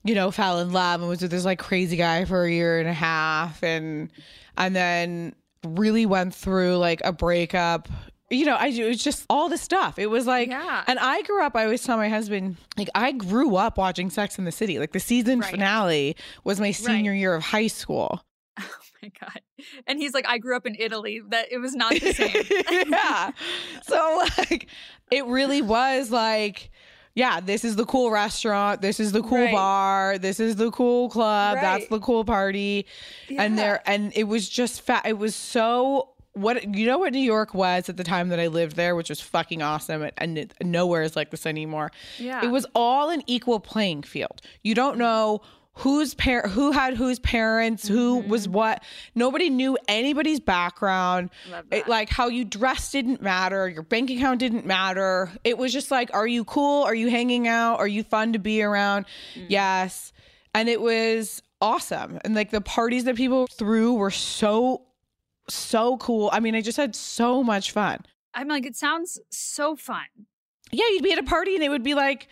you 0.04 0.14
know, 0.14 0.30
fell 0.30 0.60
in 0.60 0.72
love 0.72 1.00
and 1.00 1.08
was 1.08 1.22
with 1.22 1.30
this 1.30 1.44
like 1.44 1.58
crazy 1.58 1.96
guy 1.96 2.24
for 2.24 2.44
a 2.44 2.50
year 2.50 2.78
and 2.78 2.88
a 2.88 2.92
half 2.92 3.62
and 3.62 4.10
and 4.56 4.76
then 4.76 5.34
really 5.64 6.06
went 6.06 6.34
through 6.34 6.76
like 6.76 7.00
a 7.04 7.12
breakup. 7.12 7.88
You 8.30 8.46
know, 8.46 8.54
I 8.54 8.68
it 8.68 8.86
was 8.88 9.02
just 9.02 9.26
all 9.28 9.48
the 9.48 9.58
stuff. 9.58 9.98
It 9.98 10.06
was 10.06 10.26
like 10.26 10.48
Yeah. 10.48 10.84
and 10.86 10.98
I 10.98 11.22
grew 11.22 11.42
up, 11.42 11.56
I 11.56 11.64
always 11.64 11.82
tell 11.82 11.96
my 11.96 12.08
husband, 12.08 12.56
like 12.76 12.90
I 12.94 13.12
grew 13.12 13.56
up 13.56 13.76
watching 13.78 14.10
Sex 14.10 14.38
in 14.38 14.44
the 14.44 14.52
City. 14.52 14.78
Like 14.78 14.92
the 14.92 15.00
season 15.00 15.40
Right. 15.40 15.50
finale 15.50 16.16
was 16.44 16.60
my 16.60 16.70
senior 16.70 17.10
Right. 17.12 17.18
year 17.18 17.34
of 17.34 17.42
high 17.42 17.66
school. 17.66 18.22
Oh 18.60 19.02
my 19.02 19.12
God. 19.20 19.40
And 19.86 19.98
he's 19.98 20.14
like, 20.14 20.26
I 20.26 20.38
grew 20.38 20.56
up 20.56 20.64
in 20.64 20.76
Italy. 20.78 21.20
That 21.28 21.52
it 21.52 21.58
was 21.58 21.74
not 21.74 21.92
the 21.92 22.12
same. 22.12 22.88
yeah. 22.88 23.32
So 23.82 24.26
like 24.38 24.68
it 25.10 25.26
really 25.26 25.62
was 25.62 26.10
like 26.10 26.70
yeah, 27.16 27.38
this 27.38 27.64
is 27.64 27.76
the 27.76 27.84
cool 27.84 28.10
restaurant, 28.10 28.82
this 28.82 28.98
is 28.98 29.12
the 29.12 29.22
cool 29.22 29.44
Right. 29.44 29.52
bar, 29.52 30.18
this 30.18 30.40
is 30.40 30.56
the 30.56 30.72
cool 30.72 31.08
club, 31.08 31.58
that's 31.60 31.86
the 31.86 32.00
cool 32.00 32.24
party. 32.24 32.86
And 33.36 33.58
there 33.58 33.82
and 33.86 34.12
it 34.16 34.24
was 34.24 34.48
just 34.48 34.80
fat 34.80 35.06
it 35.06 35.18
was 35.18 35.34
so 35.34 36.10
what 36.32 36.74
you 36.74 36.86
know 36.86 36.98
what 36.98 37.12
New 37.12 37.20
York 37.20 37.54
was 37.54 37.88
at 37.88 37.96
the 37.96 38.04
time 38.04 38.30
that 38.30 38.40
I 38.40 38.48
lived 38.48 38.76
there, 38.76 38.96
which 38.96 39.10
was 39.10 39.20
fucking 39.20 39.62
awesome 39.62 40.02
and, 40.02 40.12
and 40.18 40.38
it, 40.38 40.54
nowhere 40.62 41.02
is 41.02 41.14
like 41.14 41.30
this 41.30 41.46
anymore. 41.46 41.92
Yeah. 42.18 42.44
It 42.44 42.48
was 42.48 42.66
all 42.74 43.10
an 43.10 43.22
equal 43.26 43.60
playing 43.60 44.02
field. 44.02 44.40
You 44.62 44.74
don't 44.74 44.92
mm-hmm. 44.92 45.00
know 45.00 45.42
who's 45.78 46.14
par- 46.14 46.48
who 46.48 46.70
had 46.72 46.94
whose 46.94 47.18
parents, 47.18 47.86
who 47.88 48.20
Mm-hmm. 48.20 48.30
was 48.30 48.48
what. 48.48 48.82
Nobody 49.14 49.50
knew 49.50 49.76
anybody's 49.88 50.38
background. 50.40 51.30
It, 51.72 51.88
like 51.88 52.08
how 52.10 52.28
you 52.28 52.44
dressed 52.44 52.92
didn't 52.92 53.20
matter, 53.20 53.68
your 53.68 53.82
bank 53.82 54.10
account 54.10 54.38
didn't 54.40 54.64
matter. 54.66 55.30
It 55.42 55.58
was 55.58 55.72
just 55.72 55.90
like, 55.90 56.10
are 56.14 56.26
you 56.26 56.44
cool? 56.44 56.84
Are 56.84 56.94
you 56.94 57.10
hanging 57.10 57.48
out? 57.48 57.78
Are 57.80 57.88
you 57.88 58.04
fun 58.04 58.32
to 58.34 58.38
be 58.38 58.62
around? 58.62 59.06
Mm. 59.36 59.46
Yes. 59.48 60.12
And 60.54 60.68
it 60.68 60.80
was 60.80 61.42
awesome. 61.60 62.20
And 62.24 62.34
like 62.36 62.50
the 62.50 62.60
parties 62.60 63.04
that 63.04 63.16
people 63.16 63.46
threw 63.48 63.94
were 63.94 64.10
so 64.12 64.82
so 65.48 65.96
cool. 65.98 66.30
I 66.32 66.40
mean, 66.40 66.54
I 66.54 66.60
just 66.62 66.76
had 66.78 66.94
so 66.94 67.42
much 67.42 67.72
fun. 67.72 68.00
I'm 68.32 68.48
like, 68.48 68.64
it 68.64 68.76
sounds 68.76 69.20
so 69.30 69.76
fun. 69.76 70.04
Yeah, 70.72 70.84
you'd 70.90 71.02
be 71.02 71.12
at 71.12 71.18
a 71.18 71.22
party 71.22 71.54
and 71.54 71.62
it 71.62 71.68
would 71.68 71.82
be 71.82 71.94
like 71.94 72.28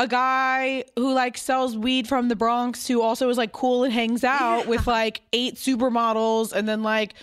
a 0.00 0.08
guy 0.08 0.82
who 0.96 1.12
like 1.14 1.36
sells 1.36 1.76
weed 1.76 2.08
from 2.08 2.28
the 2.28 2.34
Bronx 2.36 2.88
who 2.88 3.02
also 3.02 3.28
is 3.28 3.36
like 3.38 3.52
cool 3.52 3.84
and 3.84 3.92
hangs 3.92 4.24
out 4.24 4.66
with 4.66 4.86
like 4.86 5.20
eight 5.32 5.54
supermodels 5.56 6.52
and 6.52 6.66
then 6.68 6.82
like 6.82 7.14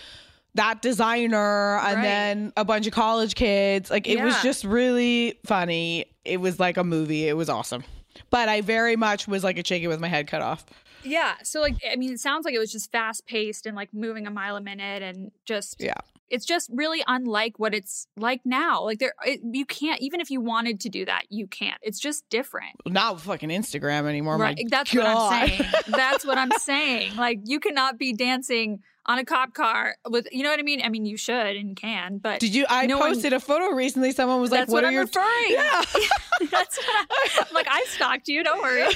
that 0.54 0.80
designer 0.80 1.78
and 1.78 1.96
Right. 1.96 2.02
then 2.02 2.52
a 2.56 2.64
bunch 2.64 2.86
of 2.86 2.92
college 2.92 3.34
kids. 3.34 3.90
Like 3.90 4.06
it 4.06 4.22
was 4.22 4.40
just 4.42 4.64
really 4.64 5.38
funny. 5.44 6.06
It 6.24 6.38
was 6.40 6.58
like 6.58 6.76
a 6.76 6.84
movie. 6.84 7.28
It 7.28 7.34
was 7.36 7.48
awesome. 7.48 7.84
But 8.30 8.48
I 8.48 8.60
very 8.60 8.96
much 8.96 9.28
was 9.28 9.44
like 9.44 9.58
a 9.58 9.62
chicken 9.62 9.88
with 9.88 10.00
my 10.00 10.08
head 10.08 10.26
cut 10.26 10.40
off. 10.42 10.64
Yeah. 11.04 11.34
So 11.44 11.60
like, 11.60 11.76
I 11.90 11.96
mean, 11.96 12.12
it 12.12 12.20
sounds 12.20 12.44
like 12.44 12.54
it 12.54 12.58
was 12.58 12.72
just 12.72 12.90
fast 12.92 13.26
paced 13.26 13.66
and 13.66 13.76
like 13.76 13.92
moving 13.92 14.26
a 14.26 14.30
mile 14.30 14.56
a 14.56 14.60
minute 14.60 15.02
and 15.02 15.30
just 15.44 15.76
Yeah. 15.80 15.94
It's 16.30 16.44
just 16.44 16.70
really 16.72 17.02
unlike 17.06 17.58
what 17.58 17.74
it's 17.74 18.06
like 18.16 18.40
now. 18.44 18.82
Like 18.84 18.98
there, 18.98 19.14
it, 19.24 19.40
you 19.42 19.64
can't 19.64 20.00
even 20.00 20.20
if 20.20 20.30
you 20.30 20.40
wanted 20.40 20.80
to 20.80 20.88
do 20.88 21.04
that, 21.04 21.22
you 21.30 21.46
can't. 21.46 21.78
It's 21.82 21.98
just 21.98 22.28
different. 22.30 22.76
Not 22.86 23.20
fucking 23.20 23.50
Instagram 23.50 24.06
anymore. 24.08 24.36
right. 24.36 24.58
My 24.58 24.64
That's 24.68 24.92
God. 24.92 25.04
what 25.04 25.32
I'm 25.32 25.48
saying. 25.48 25.70
That's 25.88 26.26
what 26.26 26.38
I'm 26.38 26.50
saying. 26.58 27.16
Like 27.16 27.40
you 27.44 27.60
cannot 27.60 27.98
be 27.98 28.12
dancing 28.12 28.80
on 29.08 29.18
a 29.18 29.24
cop 29.24 29.54
car 29.54 29.96
with, 30.08 30.28
you 30.30 30.42
know 30.44 30.50
what 30.50 30.60
I 30.60 30.62
mean? 30.62 30.80
I 30.84 30.88
mean, 30.90 31.04
you 31.06 31.16
should 31.16 31.56
and 31.56 31.74
can, 31.74 32.18
but 32.18 32.38
Did 32.40 32.54
you? 32.54 32.66
I 32.68 32.86
No 32.86 32.98
one- 32.98 33.14
posted 33.14 33.32
a 33.32 33.40
photo 33.40 33.74
recently. 33.74 34.12
Someone 34.12 34.40
was 34.40 34.50
like, 34.50 34.68
"What, 34.68 34.74
what, 34.74 34.84
are 34.84 34.88
I'm 34.88 34.92
your?" 34.92 35.04
referring. 35.04 35.26
Yeah. 35.48 35.82
that's 36.50 36.76
what 36.78 36.86
I, 37.10 37.28
I'm 37.48 37.54
like. 37.54 37.66
I 37.68 37.84
stalked 37.88 38.28
you. 38.28 38.44
Don't 38.44 38.62
worry. 38.62 38.84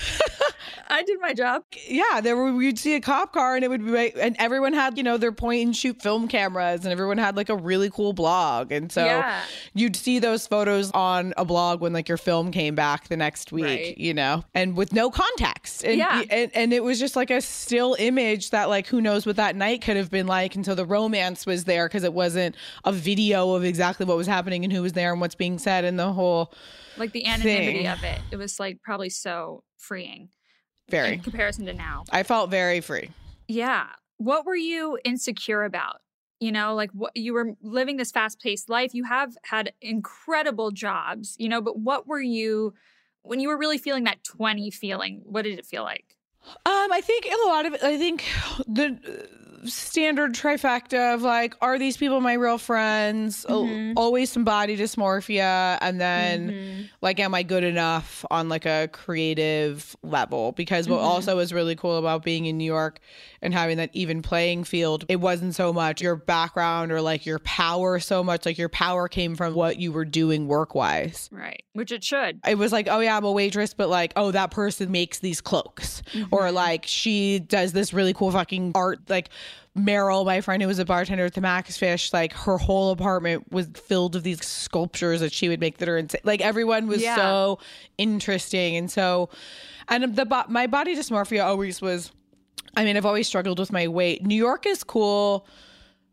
I 0.89 1.03
did 1.03 1.19
my 1.21 1.33
job. 1.33 1.65
yeah, 1.89 2.21
there 2.21 2.37
were 2.37 2.63
you'd 2.63 2.79
see 2.79 2.95
a 2.95 3.01
cop 3.01 3.33
car 3.33 3.55
and 3.57 3.65
it 3.65 3.69
would 3.69 3.85
be 3.85 4.13
and 4.21 4.37
everyone 4.39 4.75
had 4.75 4.97
you 4.99 5.03
know 5.03 5.17
their 5.17 5.33
point 5.33 5.65
and 5.65 5.75
shoot 5.77 6.01
film 6.03 6.29
cameras 6.29 6.83
and 6.85 6.93
everyone 6.93 7.17
had 7.19 7.35
like 7.37 7.49
a 7.49 7.57
really 7.57 7.89
cool 7.91 8.13
blog 8.13 8.71
and 8.71 8.93
so 8.93 9.05
Yeah. 9.05 9.41
you'd 9.75 9.97
see 9.97 10.19
those 10.19 10.47
photos 10.47 10.91
on 10.93 11.33
a 11.39 11.45
blog 11.47 11.81
when 11.81 11.93
like 11.95 12.09
your 12.09 12.19
film 12.19 12.51
came 12.53 12.75
back 12.75 13.09
the 13.09 13.17
next 13.17 13.53
week, 13.53 13.65
Right. 13.65 13.99
you 13.99 14.13
know, 14.13 14.45
and 14.55 14.77
with 14.77 14.93
no 14.93 15.11
context, 15.11 15.83
and, 15.85 15.97
Yeah. 15.99 16.23
and 16.31 16.51
and 16.55 16.73
it 16.75 16.85
was 16.85 16.99
just 17.01 17.17
like 17.17 17.31
a 17.31 17.41
still 17.41 17.97
image 17.99 18.51
that 18.51 18.69
like 18.69 18.87
who 18.87 19.01
knows 19.01 19.25
what 19.25 19.37
that 19.37 19.57
night 19.57 19.81
could 19.83 19.97
have 19.97 20.02
been 20.11 20.27
like, 20.27 20.55
and 20.55 20.65
so 20.65 20.75
the 20.75 20.87
romance 20.87 21.47
was 21.47 21.65
there 21.65 21.87
because 21.89 22.05
it 22.05 22.13
wasn't 22.13 22.55
a 22.85 22.93
video 22.93 23.55
of 23.55 23.65
exactly 23.65 24.07
what 24.07 24.17
was 24.17 24.27
happening 24.27 24.65
and 24.65 24.73
who 24.73 24.83
was 24.83 24.93
there 24.93 25.13
and 25.13 25.21
what's 25.21 25.35
being 25.35 25.59
said 25.59 25.85
and 25.85 25.99
the 25.99 26.13
whole 26.13 26.53
Like 26.97 27.13
the 27.13 27.27
anonymity 27.27 27.79
Thing. 27.79 27.89
of 27.89 28.03
it. 28.05 28.21
It 28.31 28.37
was 28.37 28.59
like 28.61 28.81
probably 28.83 29.11
so 29.11 29.65
freeing 29.79 30.29
very. 30.89 31.15
in 31.15 31.21
comparison 31.21 31.67
to 31.67 31.75
now. 31.75 32.05
I 32.11 32.23
felt 32.23 32.51
very 32.51 32.81
free. 32.81 33.11
Yeah. 33.49 33.87
What 34.19 34.47
were 34.47 34.57
you 34.57 34.99
insecure 35.05 35.65
about? 35.65 35.97
You 36.41 36.51
know, 36.53 36.75
like 36.75 36.91
what 36.93 37.17
you 37.17 37.35
were 37.35 37.55
living 37.63 37.97
this 37.99 38.11
fast 38.11 38.41
paced 38.41 38.69
life. 38.69 38.95
You 38.95 39.05
have 39.05 39.37
had 39.45 39.73
incredible 39.81 40.71
jobs, 40.73 41.37
you 41.39 41.49
know, 41.49 41.61
but 41.61 41.79
what 41.79 42.07
were 42.09 42.21
you 42.21 42.75
when 43.23 43.39
you 43.39 43.49
were 43.49 43.57
really 43.57 43.79
feeling 43.79 44.05
that 44.05 44.25
20 44.25 44.71
feeling? 44.73 45.23
What 45.25 45.43
did 45.43 45.57
it 45.59 45.65
feel 45.65 45.85
like? 45.85 46.17
Um, 46.45 46.91
I 46.93 47.01
think 47.01 47.27
a 47.27 47.49
lot 47.49 47.67
of 47.67 47.75
it. 47.75 47.85
I 47.85 47.97
think 47.97 48.25
the 48.67 48.99
standard 49.65 50.35
trifecta 50.35 51.15
of 51.15 51.23
like, 51.23 51.55
are 51.61 51.79
these 51.79 51.97
people 51.97 52.21
my 52.21 52.35
real 52.35 52.59
friends? 52.59 53.47
Al- 53.49 53.65
Mhm. 53.65 53.93
Always 53.97 54.31
some 54.31 54.45
body 54.45 54.77
dysmorphia, 54.77 55.79
and 55.81 56.01
then 56.01 56.51
Mhm. 56.51 56.89
like, 57.01 57.21
am 57.21 57.35
I 57.35 57.43
good 57.43 57.65
enough 57.65 58.25
on 58.31 58.49
like 58.49 58.67
a 58.67 58.89
creative 58.93 59.95
level? 60.03 60.53
Because 60.53 60.89
what 60.89 61.01
Mhm. 61.01 61.05
also 61.05 61.37
was 61.37 61.53
really 61.53 61.75
cool 61.77 61.97
about 61.99 62.23
being 62.23 62.47
in 62.47 62.59
New 62.59 62.65
York 62.65 62.99
and 63.41 63.53
having 63.55 63.77
that 63.77 63.91
even 63.93 64.23
playing 64.23 64.65
field, 64.65 65.05
it 65.09 65.21
wasn't 65.21 65.55
so 65.55 65.73
much 65.73 66.01
your 66.01 66.17
background 66.17 66.91
or 66.93 67.01
like 67.01 67.25
your 67.27 67.39
power 67.41 67.99
so 68.01 68.23
much. 68.25 68.45
Like 68.47 68.59
your 68.59 68.69
power 68.69 69.09
came 69.09 69.35
from 69.37 69.55
what 69.55 69.79
you 69.79 69.93
were 69.93 70.05
doing 70.05 70.49
work 70.49 70.75
wise. 70.75 71.29
Right. 71.33 71.63
Which 71.73 71.93
it 71.93 72.05
should. 72.05 72.41
It 72.47 72.59
was 72.59 72.73
like, 72.73 72.89
oh 72.91 73.01
yeah, 73.01 73.17
I'm 73.17 73.25
a 73.25 73.33
waitress, 73.33 73.75
but 73.75 73.89
like, 73.89 74.13
oh, 74.17 74.31
that 74.33 74.51
person 74.51 74.91
makes 74.91 75.19
these 75.21 75.41
cloaks. 75.41 76.03
Or 76.31 76.51
like 76.53 76.85
she 76.87 77.39
does 77.39 77.73
this 77.73 77.93
really 77.93 78.13
cool 78.13 78.31
fucking 78.33 78.73
art. 78.75 79.01
Like 79.09 79.29
Meryl, 79.77 80.27
my 80.27 80.41
friend 80.43 80.61
who 80.61 80.69
was 80.69 80.79
a 80.79 80.85
bartender 80.85 81.25
at 81.25 81.35
the 81.35 81.41
Max 81.41 81.79
Fish, 81.79 82.13
like 82.13 82.33
her 82.35 82.59
whole 82.59 82.91
apartment 82.91 83.51
was 83.51 83.69
filled 83.75 84.15
with 84.15 84.23
these 84.25 84.45
sculptures 84.45 85.21
that 85.21 85.33
she 85.33 85.49
would 85.49 85.61
make 85.61 85.79
that 85.79 85.89
are 85.89 85.97
insane. 85.97 86.21
Like 86.25 86.43
everyone 86.43 86.87
was 86.89 87.03
Yeah. 87.03 87.17
so 87.17 87.59
interesting. 87.97 88.77
And 88.77 88.91
so 88.91 89.31
and 89.89 90.15
the 90.15 90.45
my 90.49 90.67
body 90.67 90.95
dysmorphia 90.95 91.45
always 91.45 91.81
was 91.81 92.13
I 92.77 92.85
mean, 92.85 92.97
I've 92.97 93.07
always 93.07 93.27
struggled 93.27 93.59
with 93.59 93.73
my 93.73 93.89
weight. 93.89 94.25
New 94.25 94.35
York 94.35 94.67
is 94.67 94.85
cool 94.85 95.47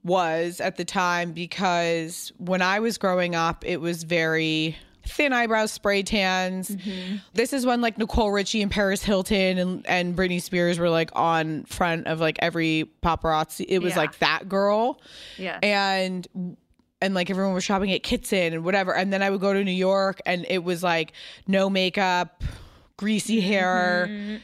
was 0.03 0.61
at 0.61 0.77
the 0.77 0.85
time 0.85 1.33
because 1.33 2.31
when 2.37 2.61
I 2.61 2.79
was 2.79 2.97
growing 2.97 3.35
up, 3.35 3.65
it 3.65 3.81
was 3.81 4.03
very 4.03 4.77
thin 5.09 5.33
eyebrows, 5.33 5.71
spray 5.71 6.03
tans. 6.03 6.69
Mm-hmm. 6.69 7.17
This 7.33 7.53
is 7.53 7.65
when 7.65 7.81
like 7.81 7.97
Nicole 7.97 8.31
Richie 8.31 8.61
and 8.61 8.71
Paris 8.71 9.03
Hilton 9.03 9.57
and, 9.57 9.85
and 9.87 10.15
Britney 10.15 10.41
Spears 10.41 10.79
were 10.79 10.89
like 10.89 11.09
on 11.15 11.63
front 11.65 12.07
of 12.07 12.19
like 12.19 12.37
every 12.41 12.89
paparazzi. 13.03 13.65
It 13.67 13.79
was 13.79 13.93
Yeah. 13.93 13.99
like 13.99 14.19
that 14.19 14.47
girl 14.47 15.01
Yeah. 15.37 15.59
and 15.63 16.27
and 17.01 17.13
like 17.13 17.29
everyone 17.29 17.53
was 17.53 17.63
shopping 17.63 17.91
at 17.93 18.03
Kitson 18.03 18.53
and 18.53 18.63
whatever. 18.65 18.93
And 18.93 19.11
then 19.13 19.21
I 19.23 19.29
would 19.29 19.39
go 19.41 19.53
to 19.53 19.63
New 19.63 19.71
York 19.71 20.21
and 20.25 20.45
it 20.49 20.63
was 20.63 20.83
like 20.83 21.13
no 21.47 21.69
makeup, 21.69 22.43
greasy 22.97 23.39
mm-hmm. 23.39 23.47
hair, 23.47 24.39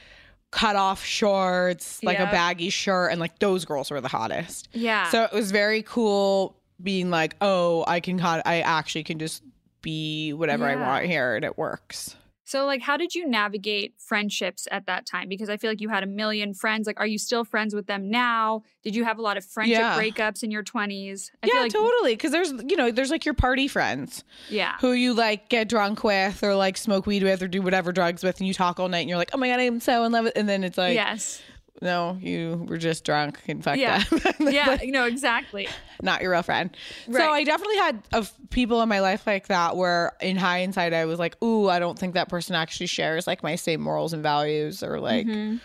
cut 0.52 0.76
off 0.78 1.04
shorts, 1.04 2.02
like 2.02 2.18
Yep. 2.18 2.30
a 2.30 2.32
baggy 2.32 2.70
shirt, 2.70 3.12
and 3.12 3.20
like 3.20 3.40
those 3.40 3.66
girls 3.66 3.92
were 3.92 4.00
the 4.00 4.08
hottest. 4.08 4.70
yeah. 4.74 5.10
So 5.10 5.24
it 5.24 5.34
was 5.34 5.52
very 5.52 5.82
cool 5.84 6.56
being 6.82 7.10
like, 7.10 7.36
oh, 7.42 7.84
I 7.88 8.00
can 8.00 8.20
I 8.22 8.62
actually 8.62 9.04
can 9.04 9.20
just 9.20 9.44
be 9.86 10.34
whatever 10.34 10.66
I 10.66 10.76
want 10.76 11.06
here 11.06 11.36
and 11.36 11.46
it 11.46 11.58
works. 11.60 12.16
So, 12.48 12.66
like, 12.68 12.82
how 12.82 12.96
did 12.96 13.16
you 13.16 13.28
navigate 13.28 13.96
friendships 13.98 14.68
at 14.70 14.86
that 14.86 15.08
time? 15.08 15.30
Because 15.30 15.50
I 15.50 15.58
feel 15.58 15.72
like 15.72 15.82
you 15.82 15.90
had 15.90 16.04
a 16.04 16.08
million 16.08 16.54
friends. 16.54 16.86
Like, 16.86 17.00
are 17.00 17.08
you 17.08 17.18
still 17.18 17.44
friends 17.44 17.74
with 17.74 17.88
them 17.88 18.10
now? 18.12 18.62
Did 18.84 18.96
you 18.96 19.04
have 19.04 19.18
a 19.18 19.22
lot 19.24 19.36
of 19.36 19.44
friendship 19.44 19.80
Yeah. 19.80 19.98
breakups 19.98 20.44
in 20.44 20.52
your 20.52 20.64
20s? 20.64 21.32
I 21.44 21.48
yeah, 21.48 21.54
feel 21.54 21.62
like, 21.64 21.72
totally. 21.72 22.14
Because 22.14 22.32
there's, 22.32 22.52
you 22.68 22.76
know, 22.78 22.92
there's 22.92 23.10
like 23.10 23.26
your 23.26 23.34
party 23.34 23.68
friends 23.68 24.24
Yeah. 24.50 24.76
who 24.80 24.92
you 24.92 25.16
like 25.16 25.50
get 25.50 25.70
drunk 25.70 26.04
with 26.04 26.44
or 26.44 26.54
like 26.54 26.78
smoke 26.78 27.08
weed 27.08 27.24
with 27.24 27.42
or 27.42 27.48
do 27.48 27.64
whatever 27.64 27.92
drugs 27.92 28.24
with, 28.24 28.38
and 28.40 28.48
you 28.48 28.54
talk 28.54 28.80
all 28.80 28.90
night 28.90 29.00
and 29.00 29.10
you're 29.10 29.18
like, 29.18 29.32
oh 29.34 29.38
my 29.38 29.48
God, 29.50 29.60
I'm 29.60 29.80
so 29.80 30.04
in 30.04 30.12
love 30.12 30.26
with, 30.26 30.34
and 30.38 30.48
then 30.48 30.64
it's 30.64 30.78
like, 30.78 30.94
yes. 30.94 31.42
No, 31.82 32.18
you 32.22 32.66
were 32.70 32.78
just 32.78 33.04
drunk 33.04 33.40
and 33.48 33.64
fucked 33.64 33.78
Yeah. 33.80 34.04
up. 34.24 34.36
Yeah. 34.40 34.82
You 34.82 34.92
know, 34.92 35.06
exactly. 35.06 35.68
not 36.02 36.22
your 36.22 36.32
real 36.32 36.44
friend. 36.44 36.76
So 37.12 37.32
I 37.32 37.44
definitely 37.44 37.78
had 37.78 38.02
of 38.14 38.32
people 38.50 38.82
in 38.82 38.90
my 38.90 39.00
life 39.02 39.26
like 39.28 39.48
that 39.48 39.76
where 39.76 40.14
in 40.22 40.38
hindsight 40.38 40.94
I 40.94 41.06
was 41.06 41.20
like, 41.20 41.42
ooh, 41.44 41.70
I 41.70 41.80
don't 41.80 41.98
think 42.00 42.14
that 42.14 42.30
person 42.30 42.56
actually 42.56 42.88
shares 42.88 43.28
like 43.28 43.44
my 43.44 43.56
same 43.56 43.82
morals 43.82 44.14
and 44.14 44.24
values 44.24 44.84
or 44.84 45.00
like 45.00 45.26
Mhm. 45.28 45.60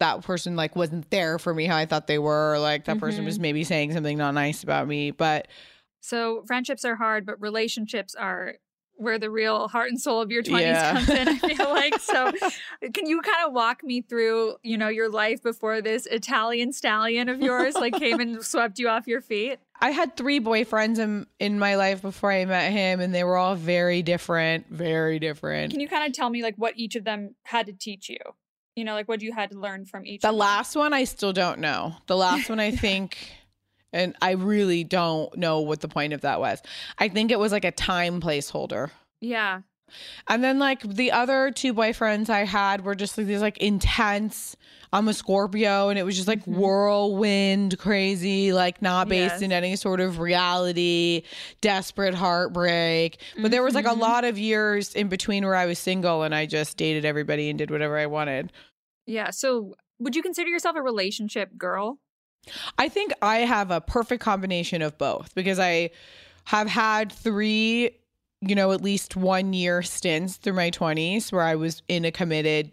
that 0.00 0.22
person 0.22 0.56
like 0.56 0.76
wasn't 0.76 1.10
there 1.10 1.38
for 1.38 1.52
me 1.54 1.66
how 1.66 1.76
I 1.76 1.86
thought 1.86 2.06
they 2.06 2.18
were 2.18 2.54
or 2.54 2.58
like 2.58 2.84
that 2.84 2.98
person 2.98 3.22
Mhm. 3.22 3.26
was 3.26 3.38
maybe 3.38 3.64
saying 3.64 3.92
something 3.92 4.16
not 4.18 4.32
nice 4.34 4.62
about 4.62 4.86
me. 4.88 5.10
But 5.10 5.48
So, 6.00 6.44
friendships 6.46 6.84
are 6.84 6.94
hard, 6.96 7.26
but 7.26 7.40
relationships 7.40 8.14
are 8.14 8.54
where 8.98 9.18
the 9.18 9.30
real 9.30 9.68
heart 9.68 9.88
and 9.90 10.00
soul 10.00 10.20
of 10.20 10.30
your 10.30 10.42
20s 10.42 10.60
Yeah. 10.60 10.92
comes 10.92 11.08
in, 11.08 11.28
I 11.28 11.38
feel 11.54 11.70
like. 11.70 11.98
So, 12.00 12.32
can 12.92 13.06
you 13.06 13.20
kind 13.22 13.46
of 13.46 13.52
walk 13.52 13.82
me 13.82 14.02
through, 14.02 14.56
you 14.62 14.76
know, 14.76 14.88
your 14.88 15.08
life 15.08 15.42
before 15.42 15.80
this 15.80 16.06
Italian 16.06 16.72
stallion 16.72 17.28
of 17.28 17.40
yours 17.40 17.74
like 17.74 17.94
came 17.98 18.20
and 18.20 18.42
swept 18.44 18.78
you 18.78 18.88
off 18.88 19.06
your 19.06 19.20
feet? 19.20 19.58
I 19.80 19.90
had 19.92 20.16
three 20.16 20.40
boyfriends 20.40 20.98
in 20.98 21.26
in 21.38 21.58
my 21.58 21.76
life 21.76 22.02
before 22.02 22.32
I 22.32 22.44
met 22.44 22.72
him 22.72 23.00
and 23.00 23.14
they 23.14 23.22
were 23.24 23.36
all 23.36 23.54
very 23.54 24.02
different, 24.02 24.66
very 24.68 25.18
different. 25.20 25.70
Can 25.70 25.80
you 25.80 25.88
kind 25.88 26.04
of 26.06 26.12
tell 26.12 26.28
me 26.30 26.42
like 26.42 26.56
what 26.56 26.74
each 26.76 26.96
of 26.96 27.04
them 27.04 27.36
had 27.44 27.66
to 27.66 27.72
teach 27.72 28.08
you? 28.08 28.18
You 28.74 28.84
know, 28.84 28.94
like 28.94 29.08
what 29.08 29.22
you 29.22 29.32
had 29.32 29.50
to 29.50 29.58
learn 29.58 29.84
from 29.86 30.04
each. 30.06 30.22
The 30.22 30.28
of 30.28 30.34
them? 30.34 30.38
last 30.38 30.76
one 30.76 30.92
I 30.92 31.04
still 31.04 31.32
don't 31.32 31.58
know. 31.60 31.94
The 32.06 32.16
last 32.16 32.48
one 32.48 32.58
I 32.60 32.70
think 32.84 33.16
and 33.92 34.16
I 34.20 34.32
really 34.32 34.84
don't 34.84 35.36
know 35.36 35.60
what 35.60 35.80
the 35.80 35.88
point 35.88 36.12
of 36.12 36.22
that 36.22 36.40
was. 36.40 36.60
I 36.98 37.08
think 37.08 37.30
it 37.30 37.38
was 37.38 37.52
like 37.52 37.64
a 37.64 37.72
time 37.72 38.20
placeholder. 38.20 38.90
Yeah. 39.20 39.62
And 40.26 40.44
then 40.44 40.58
like 40.58 40.82
the 40.82 41.12
other 41.12 41.50
two 41.50 41.72
boyfriends 41.72 42.28
I 42.28 42.44
had 42.44 42.84
were 42.84 42.94
just 42.94 43.16
like 43.16 43.26
these 43.26 43.40
like 43.40 43.58
intense. 43.58 44.56
I'm 44.92 45.08
a 45.08 45.14
Scorpio 45.14 45.88
and 45.88 45.98
it 45.98 46.02
was 46.02 46.16
just 46.16 46.28
like 46.28 46.40
mm-hmm. 46.40 46.58
whirlwind 46.58 47.78
crazy, 47.78 48.52
like 48.52 48.80
not 48.82 49.08
based 49.08 49.34
Yes. 49.34 49.42
in 49.42 49.52
any 49.52 49.76
sort 49.76 50.00
of 50.00 50.18
reality, 50.18 51.22
desperate 51.60 52.14
heartbreak. 52.14 53.20
But 53.40 53.50
there 53.50 53.62
was 53.62 53.74
like 53.74 53.86
a 53.86 53.88
mm-hmm. 53.88 54.00
lot 54.00 54.24
of 54.24 54.38
years 54.38 54.94
in 54.94 55.08
between 55.08 55.44
where 55.44 55.54
I 55.54 55.66
was 55.66 55.78
single 55.78 56.22
and 56.22 56.34
I 56.34 56.46
just 56.46 56.76
dated 56.76 57.04
everybody 57.04 57.48
and 57.48 57.58
did 57.58 57.70
whatever 57.70 57.98
I 57.98 58.06
wanted. 58.06 58.52
Yeah. 59.06 59.30
So 59.30 59.74
would 59.98 60.14
you 60.14 60.22
consider 60.22 60.50
yourself 60.50 60.76
a 60.76 60.82
relationship 60.82 61.56
girl? 61.56 61.98
I 62.78 62.88
think 62.88 63.12
I 63.22 63.38
have 63.38 63.70
a 63.70 63.80
perfect 63.80 64.22
combination 64.22 64.82
of 64.82 64.96
both 64.98 65.34
because 65.34 65.58
I 65.58 65.90
have 66.44 66.68
had 66.68 67.12
three, 67.12 67.90
you 68.40 68.54
know, 68.54 68.72
at 68.72 68.80
least 68.82 69.16
one 69.16 69.52
year 69.52 69.82
stints 69.82 70.36
through 70.36 70.54
my 70.54 70.70
20s 70.70 71.30
where 71.32 71.42
I 71.42 71.54
was 71.56 71.82
in 71.88 72.04
a 72.04 72.10
committed 72.10 72.72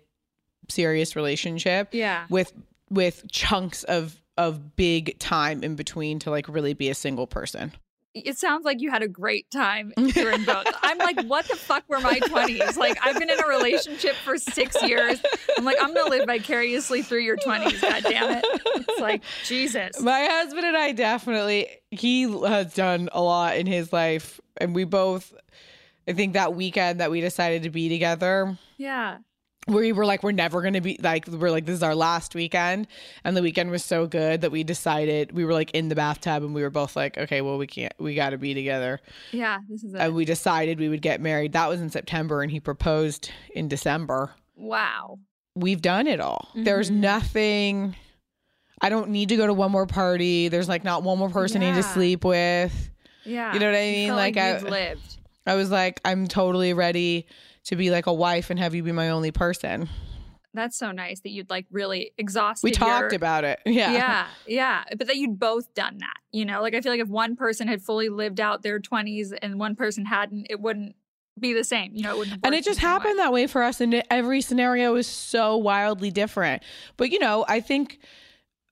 serious 0.69 1.15
relationship 1.15 1.89
Yeah. 1.91 2.25
with 2.29 2.53
with 2.89 3.29
chunks 3.31 3.83
of 3.85 4.21
of 4.37 4.75
big 4.75 5.17
time 5.19 5.63
in 5.63 5.75
between 5.75 6.19
to 6.19 6.29
like 6.29 6.47
really 6.49 6.73
be 6.73 6.89
a 6.89 6.95
single 6.95 7.25
person. 7.27 7.71
It 8.15 8.37
sounds 8.37 8.63
like 8.65 8.81
you 8.81 8.89
had 8.89 9.03
a 9.03 9.07
great 9.07 9.51
time 9.51 9.93
during 10.13 10.45
both. 10.45 10.65
I'm 10.81 10.97
like, 10.97 11.21
what 11.23 11.47
the 11.47 11.55
fuck 11.55 11.83
were 11.87 11.99
my 11.99 12.19
20s? 12.19 12.77
Like, 12.77 12.97
I've 13.05 13.19
been 13.19 13.29
in 13.29 13.39
a 13.43 13.47
relationship 13.47 14.15
for 14.15 14.37
six 14.37 14.81
years. 14.83 15.21
I'm 15.57 15.65
like, 15.65 15.77
I'm 15.81 15.93
going 15.93 16.05
to 16.05 16.17
live 16.17 16.25
vicariously 16.25 17.01
through 17.01 17.19
your 17.19 17.35
20s. 17.37 17.81
God 17.81 18.03
damn 18.03 18.37
it. 18.37 18.45
It's 18.75 19.01
like, 19.01 19.21
Jesus. 19.45 19.99
My 19.99 20.25
husband 20.25 20.65
and 20.65 20.77
I 20.77 20.93
definitely 20.93 21.67
he 21.91 22.23
has 22.23 22.73
done 22.73 23.09
a 23.11 23.21
lot 23.21 23.57
in 23.57 23.65
his 23.65 23.91
life 23.91 24.39
and 24.57 24.75
we 24.75 24.83
both 24.83 25.33
I 26.07 26.13
think 26.13 26.33
that 26.33 26.53
weekend 26.53 26.99
that 26.99 27.11
we 27.11 27.21
decided 27.21 27.63
to 27.63 27.69
be 27.69 27.89
together 27.89 28.57
Yeah. 28.77 29.17
We 29.67 29.91
were 29.91 30.05
like 30.05 30.21
we're 30.21 30.31
never 30.31 30.61
going 30.61 30.73
to 30.75 30.81
be 30.81 30.99
like 31.01 31.27
we're 31.27 31.49
like 31.49 31.65
this 31.65 31.75
is 31.75 31.83
our 31.83 31.95
last 31.95 32.35
weekend 32.35 32.87
and 33.23 33.35
the 33.35 33.41
weekend 33.41 33.71
was 33.71 33.83
so 33.83 34.05
good 34.05 34.41
that 34.41 34.51
we 34.51 34.63
decided 34.63 35.31
we 35.31 35.43
were 35.43 35.53
like 35.53 35.71
in 35.71 35.89
the 35.89 35.95
bathtub 35.95 36.43
and 36.43 36.53
we 36.53 36.61
were 36.61 36.69
both 36.69 36.95
like 36.95 37.17
okay 37.17 37.41
well 37.41 37.57
we 37.57 37.65
can't 37.65 37.93
we 37.97 38.13
got 38.13 38.29
to 38.29 38.37
be 38.37 38.53
together 38.53 38.99
Yeah. 39.31 39.57
This 39.67 39.83
is 39.83 39.93
it. 39.95 39.99
and 39.99 40.13
we 40.13 40.23
decided 40.25 40.79
we 40.79 40.89
would 40.89 41.01
get 41.01 41.19
married 41.19 41.53
that 41.53 41.67
was 41.67 41.81
in 41.81 41.89
September 41.89 42.43
and 42.43 42.51
he 42.51 42.59
proposed 42.59 43.31
in 43.55 43.67
December 43.67 44.31
wow. 44.55 45.17
we've 45.55 45.81
done 45.81 46.05
it 46.05 46.19
all 46.19 46.49
there's 46.55 46.91
Mhm. 46.91 46.95
nothing 46.97 47.95
I 48.81 48.89
don't 48.89 49.09
need 49.09 49.29
to 49.29 49.35
go 49.37 49.47
to 49.47 49.53
one 49.53 49.71
more 49.71 49.87
party 49.87 50.47
there's 50.47 50.69
like 50.69 50.83
not 50.83 51.01
one 51.01 51.17
more 51.17 51.29
person 51.29 51.63
I 51.63 51.71
need 51.71 51.77
to 51.77 51.83
sleep 51.83 52.23
with 52.23 52.91
Yeah. 53.23 53.51
You 53.53 53.59
know 53.59 53.65
what 53.71 53.75
I 53.77 53.81
mean? 53.81 54.09
Like, 54.15 54.35
like, 54.35 54.63
I- 54.63 54.69
lived. 54.69 55.17
I 55.47 55.55
was 55.55 55.71
like 55.71 56.01
I'm 56.05 56.27
totally 56.27 56.73
ready 56.73 57.25
to 57.65 57.75
be 57.75 57.91
like 57.91 58.05
a 58.07 58.13
wife 58.13 58.49
and 58.49 58.59
have 58.59 58.73
you 58.75 58.83
be 58.83 58.91
my 58.91 59.09
only 59.09 59.31
person 59.31 59.89
That's 60.53 60.77
so 60.77 60.91
nice 60.91 61.19
that 61.21 61.31
you'd 61.31 61.49
like 61.49 61.65
really 61.71 62.11
exhausted. 62.17 62.63
we 62.65 62.71
talked 62.71 63.11
your- 63.11 63.15
about 63.17 63.43
it 63.43 63.59
yeah 63.65 63.91
yeah, 63.91 64.27
yeah. 64.47 64.83
But 64.97 65.07
that 65.07 65.17
you'd 65.17 65.37
both 65.39 65.73
done 65.73 65.97
that. 65.99 66.17
You 66.31 66.45
know, 66.45 66.61
like 66.61 66.73
I 66.75 66.81
feel 66.81 66.91
like 66.93 67.01
if 67.01 67.07
one 67.09 67.35
person 67.35 67.67
had 67.67 67.81
fully 67.81 68.09
lived 68.09 68.39
out 68.39 68.61
their 68.61 68.79
20s 68.79 69.33
and 69.41 69.59
one 69.59 69.75
person 69.75 70.05
hadn't, 70.05 70.47
it 70.49 70.59
wouldn't 70.61 70.95
be 71.39 71.51
the 71.53 71.63
same. 71.65 71.91
You 71.93 72.03
know, 72.03 72.11
it 72.11 72.17
wouldn't. 72.19 72.39
and 72.45 72.55
it 72.55 72.63
just 72.63 72.79
same 72.79 72.87
way. 72.87 72.91
happened 72.93 73.19
that 73.19 73.33
way 73.33 73.47
for 73.47 73.63
us 73.63 73.81
and 73.81 74.01
every 74.09 74.39
scenario 74.41 74.95
is 74.95 75.07
so 75.07 75.57
wildly 75.57 76.11
different 76.11 76.63
but 76.95 77.11
you 77.11 77.19
know 77.19 77.43
i 77.49 77.59
think 77.59 77.99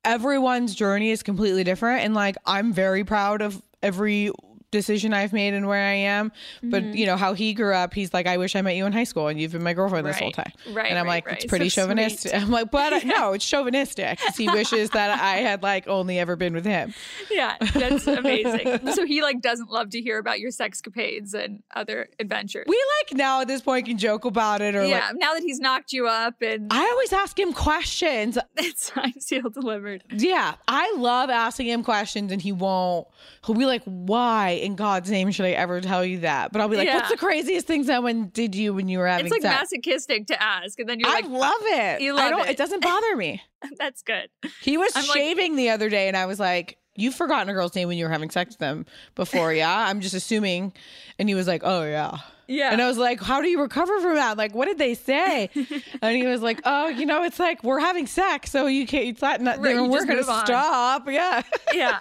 everyone's 0.06 0.76
journey 0.76 1.12
is 1.12 1.24
completely 1.24 1.64
different 1.64 2.04
and 2.04 2.14
like 2.14 2.36
i'm 2.46 2.74
very 2.74 3.04
proud 3.04 3.42
of 3.42 3.62
every 3.82 4.32
decision 4.74 5.14
i've 5.14 5.32
made 5.32 5.54
and 5.54 5.68
where 5.68 5.86
i 5.88 5.94
am 5.94 6.32
but 6.64 6.84
Mhm. 6.84 6.96
you 6.98 7.06
know 7.06 7.16
how 7.16 7.34
he 7.34 7.54
grew 7.54 7.74
up 7.74 7.94
he's 7.94 8.14
like 8.14 8.28
i 8.28 8.36
wish 8.38 8.56
i 8.58 8.62
met 8.62 8.76
you 8.76 8.86
in 8.86 8.92
high 8.92 9.06
school 9.06 9.28
and 9.30 9.40
you've 9.40 9.54
been 9.54 9.64
my 9.64 9.72
girlfriend 9.74 10.06
this 10.06 10.20
whole 10.20 10.32
time 10.32 10.52
Right. 10.72 10.90
and 10.90 11.00
i'm 11.00 11.06
right, 11.06 11.12
like 11.24 11.28
right. 11.28 11.36
it's 11.38 11.46
pretty 11.46 11.70
So 11.70 11.84
chauvinistic 11.84 12.32
sweet. 12.32 12.42
i'm 12.42 12.50
like 12.52 12.72
but 12.72 13.06
no 13.06 13.32
it's 13.34 13.46
chauvinistic 13.48 14.20
he 14.38 14.50
wishes 14.50 14.90
that 14.90 15.18
i 15.20 15.38
had 15.38 15.64
like 15.64 15.88
only 15.88 16.20
ever 16.20 16.36
been 16.36 16.54
with 16.54 16.66
him 16.66 16.94
Yeah, 17.32 17.56
that's 17.74 18.06
amazing. 18.06 18.92
so 18.94 19.06
he 19.06 19.22
like 19.22 19.42
doesn't 19.42 19.70
love 19.72 19.90
to 19.92 20.02
hear 20.02 20.18
about 20.20 20.40
your 20.40 20.52
sexcapades 20.52 21.34
and 21.34 21.64
other 21.76 22.10
adventures. 22.20 22.66
we 22.68 22.84
like 23.02 23.18
now 23.18 23.42
at 23.42 23.48
this 23.48 23.62
point 23.62 23.86
can 23.86 23.98
joke 23.98 24.26
about 24.26 24.62
it 24.62 24.76
or 24.76 24.84
yeah, 24.86 25.08
like 25.10 25.18
now 25.18 25.34
that 25.34 25.42
he's 25.44 25.60
knocked 25.60 25.94
you 25.94 26.08
up 26.08 26.42
and 26.42 26.68
i 26.72 26.84
always 26.92 27.14
ask 27.14 27.38
him 27.40 27.54
questions 27.54 28.38
it's 28.58 28.92
signed, 28.94 29.22
sealed, 29.22 29.54
delivered. 29.54 30.04
Yeah, 30.12 30.56
I 30.68 30.94
love 30.98 31.30
asking 31.30 31.68
him 31.68 31.84
questions 31.84 32.32
and 32.32 32.42
he 32.42 32.52
won't. 32.52 33.08
He'll 33.46 33.56
be 33.56 33.66
like, 33.66 33.82
"Why 33.86 34.60
in 34.64 34.76
God's 34.76 35.12
name 35.12 35.32
should 35.32 35.46
I 35.46 35.52
ever 35.52 35.82
tell 35.82 36.04
you 36.04 36.20
that?" 36.20 36.52
But 36.52 36.62
I'll 36.62 36.68
be 36.70 36.78
like, 36.78 36.88
"What's 36.90 37.10
the 37.12 37.18
craziest 37.18 37.68
thing 37.68 37.84
someone 37.84 38.28
did 38.34 38.56
you 38.56 38.74
when 38.74 38.88
you 38.88 39.00
were 39.00 39.08
having 39.08 39.26
sex? 39.28 39.36
It's 39.38 39.44
like 39.46 39.52
sex?" 39.54 39.72
masochistic 39.72 40.28
to 40.28 40.42
ask, 40.42 40.80
and 40.80 40.88
then 40.90 41.00
you're 41.00 41.10
I 41.10 41.14
like, 41.16 41.30
love 41.30 41.54
it. 41.62 42.02
You 42.02 42.18
I 42.18 42.30
don't. 42.30 42.42
it. 42.48 42.52
It 42.52 42.58
doesn't 42.58 42.82
bother 42.84 43.16
me. 43.16 43.42
"That's 43.78 44.02
good." 44.02 44.30
He 44.62 44.78
was 44.78 44.92
I'm 44.96 45.06
like- 45.08 45.18
shaving 45.18 45.56
the 45.56 45.70
other 45.70 45.90
day, 45.90 46.08
and 46.08 46.18
I 46.18 46.26
was 46.26 46.40
like, 46.40 46.78
"You've 46.96 47.16
forgotten 47.16 47.50
a 47.50 47.54
girl's 47.54 47.76
name 47.76 47.88
when 47.88 47.98
you 47.98 48.06
were 48.06 48.12
having 48.12 48.30
sex 48.30 48.52
with 48.52 48.60
them 48.60 48.86
before, 49.16 49.54
yeah?" 49.64 49.88
I'm 49.88 50.02
just 50.02 50.14
assuming, 50.16 50.74
and 51.20 51.30
he 51.30 51.36
was 51.36 51.48
like, 51.48 51.62
"Oh 51.64 51.84
yeah." 51.84 52.18
Yeah, 52.46 52.74
And 52.74 52.82
I 52.82 52.90
was 52.90 52.98
like, 52.98 53.22
"How 53.22 53.42
do 53.42 53.48
you 53.48 53.62
recover 53.62 54.02
from 54.02 54.16
that? 54.16 54.38
Like, 54.38 54.54
what 54.54 54.66
did 54.66 54.78
they 54.78 54.96
say?" 54.96 55.50
and 56.02 56.18
he 56.18 56.26
was 56.28 56.42
like, 56.42 56.60
"Oh, 56.66 56.90
you 56.90 57.06
know, 57.06 57.24
it's 57.24 57.40
like 57.40 57.64
we're 57.64 57.80
having 57.80 58.06
sex, 58.06 58.52
so 58.52 58.68
you 58.68 58.86
can't. 58.86 59.06
It's 59.08 59.22
not. 59.22 59.40
Right, 59.40 59.80
we're 59.80 59.88
just 59.90 60.08
gonna 60.10 60.24
stop. 60.24 61.10
Yeah." 61.10 61.42
yeah. 61.74 62.00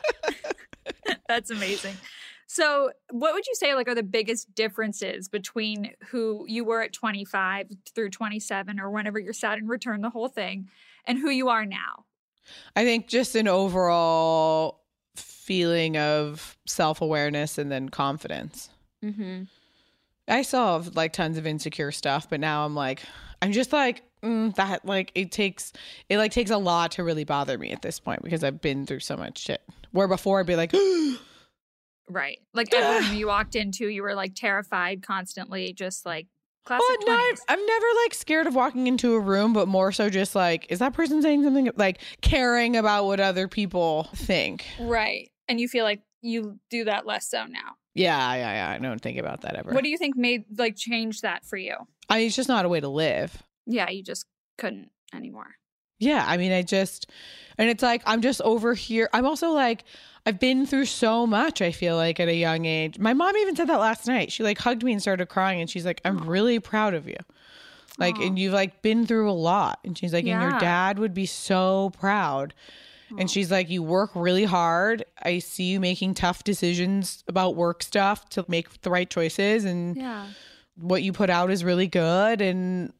That's 1.29 1.51
amazing. 1.51 1.94
So, 2.53 2.91
what 3.09 3.33
would 3.33 3.47
you 3.47 3.55
say 3.55 3.75
like 3.75 3.88
are 3.88 3.95
the 3.95 4.03
biggest 4.03 4.55
differences 4.55 5.27
between 5.27 5.93
who 6.09 6.45
you 6.47 6.67
were 6.67 6.83
at 6.83 6.93
25 6.93 7.69
through 7.95 8.11
27 8.11 8.79
or 8.79 8.91
whenever 8.91 9.19
your 9.19 9.33
and 9.43 9.71
returned 9.71 10.05
the 10.05 10.11
whole 10.11 10.29
thing 10.29 10.69
and 11.07 11.19
who 11.19 11.31
you 11.31 11.49
are 11.49 11.65
now? 11.65 12.05
I 12.77 12.85
think 12.85 13.09
just 13.09 13.37
an 13.37 13.49
overall 13.49 14.83
feeling 15.17 15.97
of 15.97 16.59
self 16.67 17.01
awareness 17.01 17.57
and 17.57 17.73
then 17.73 17.88
confidence. 17.88 18.69
Mm-hmm. 19.03 19.45
I 20.29 20.43
still 20.43 20.83
have 20.83 20.95
like 20.95 21.15
tons 21.15 21.38
of 21.38 21.47
insecure 21.47 21.91
stuff, 21.91 22.29
but 22.29 22.38
now 22.38 22.67
I'm 22.67 22.75
like, 22.75 23.01
I'm 23.41 23.53
just 23.53 23.73
like 23.73 24.03
mm, 24.23 24.55
that. 24.57 24.85
Like 24.85 25.11
it 25.15 25.33
takes, 25.33 25.73
it 26.11 26.19
like 26.19 26.33
takes 26.33 26.51
a 26.51 26.59
lot 26.59 26.93
to 26.93 27.03
really 27.03 27.25
bother 27.25 27.57
me 27.57 27.73
at 27.73 27.81
this 27.81 27.99
point 27.99 28.23
because 28.23 28.45
I've 28.45 28.61
been 28.61 28.85
through 28.85 29.01
so 29.01 29.17
much 29.17 29.38
shit. 29.38 29.62
Where 29.93 30.07
before 30.07 30.41
I'd 30.41 30.47
be 30.47 30.57
like, 30.57 30.75
Right. 32.09 32.38
Like 32.53 32.73
every 32.75 33.09
room 33.09 33.17
you 33.17 33.27
walked 33.27 33.55
into, 33.57 33.87
you 33.88 34.03
were 34.03 34.15
like 34.15 34.35
terrified 34.35 35.03
constantly, 35.03 35.73
just 35.73 36.05
like 36.05 36.27
classic 36.65 36.85
Well, 36.88 36.99
no, 37.07 37.12
I'm, 37.15 37.35
20s. 37.35 37.41
I'm 37.49 37.67
never 37.67 37.87
like 38.05 38.15
scared 38.15 38.47
of 38.47 38.55
walking 38.55 38.87
into 38.87 39.15
a 39.15 39.21
room, 39.21 39.53
but 39.53 39.69
more 39.69 39.93
so 39.93 40.11
just 40.11 40.35
like, 40.35 40.67
is 40.71 40.81
that 40.81 40.95
person 40.95 41.23
saying 41.23 41.43
something 41.45 41.71
like 41.77 42.01
caring 42.21 42.77
about 42.77 43.07
what 43.07 43.21
other 43.21 43.49
people 43.49 44.09
think? 44.15 44.67
Right. 44.81 45.31
And 45.49 45.61
you 45.61 45.69
feel 45.69 45.85
like 45.85 46.03
you 46.23 46.59
do 46.71 46.85
that 46.85 47.07
less 47.07 47.29
so 47.29 47.45
now. 47.47 47.77
Yeah, 47.95 48.35
yeah, 48.35 48.53
yeah. 48.53 48.77
I 48.77 48.79
don't 48.79 49.01
think 49.01 49.19
about 49.19 49.43
that 49.43 49.55
ever. 49.57 49.73
What 49.73 49.85
do 49.85 49.91
you 49.91 49.99
think 49.99 50.17
made 50.17 50.45
like 50.57 50.77
change 50.77 51.21
that 51.23 51.45
for 51.45 51.57
you? 51.57 51.77
I 52.09 52.19
mean, 52.19 52.27
it's 52.27 52.37
just 52.37 52.49
not 52.49 52.65
a 52.65 52.69
way 52.69 52.81
to 52.81 52.88
live. 52.88 53.43
Yeah, 53.67 53.91
you 53.91 54.03
just 54.03 54.27
couldn't 54.59 54.91
anymore. 55.15 55.57
Yeah, 56.03 56.25
I 56.27 56.37
mean, 56.37 56.53
I 56.53 56.62
just, 56.62 57.09
and 57.59 57.71
it's 57.71 57.83
like, 57.83 58.03
I'm 58.07 58.23
just 58.23 58.41
over 58.43 58.75
here. 58.75 59.09
I'm 59.12 59.25
also 59.25 59.51
like, 59.53 59.85
I've 60.27 60.41
been 60.41 60.67
through 60.67 60.87
so 60.87 61.27
much, 61.27 61.62
I 61.62 61.71
feel 61.73 61.97
like 61.97 62.19
at 62.19 62.29
a 62.29 62.35
young 62.35 62.65
age. 62.65 62.99
My 62.99 63.15
mom 63.15 63.37
even 63.37 63.55
said 63.57 63.69
that 63.69 63.79
last 63.79 64.07
night. 64.07 64.33
She 64.33 64.43
like 64.43 64.59
hugged 64.59 64.83
me 64.83 64.93
and 64.93 65.01
started 65.01 65.27
crying, 65.29 65.61
and 65.61 65.71
she's 65.71 65.87
like, 65.87 66.01
I'm 66.05 66.23
oh. 66.23 66.25
really 66.25 66.59
proud 66.59 66.95
of 66.95 67.07
you. 67.09 67.17
Like, 67.99 68.17
Aw. 68.17 68.23
and 68.23 68.38
you've 68.38 68.53
like 68.53 68.83
been 68.83 69.07
through 69.07 69.31
a 69.31 69.33
lot. 69.33 69.79
And 69.85 69.97
she's 69.97 70.12
like, 70.12 70.27
and 70.27 70.43
your 70.43 70.59
dad 70.59 70.99
would 70.99 71.15
be 71.15 71.27
so 71.27 71.91
proud. 71.99 72.55
And 73.19 73.31
she's 73.31 73.51
like, 73.51 73.69
you 73.69 73.83
work 73.83 74.11
really 74.15 74.45
hard. 74.45 75.05
I 75.23 75.38
see 75.38 75.65
you 75.65 75.81
making 75.81 76.15
tough 76.15 76.45
decisions 76.45 77.23
about 77.29 77.57
work 77.57 77.83
stuff 77.83 78.27
to 78.31 78.45
make 78.49 78.81
the 78.81 78.91
right 78.91 79.09
choices. 79.09 79.67
And 79.67 79.95
Yeah. 79.97 80.27
what 80.77 81.03
you 81.03 81.12
put 81.12 81.29
out 81.29 81.51
is 81.51 81.62
really 81.62 81.88
good 81.88 82.41
and 82.41 82.93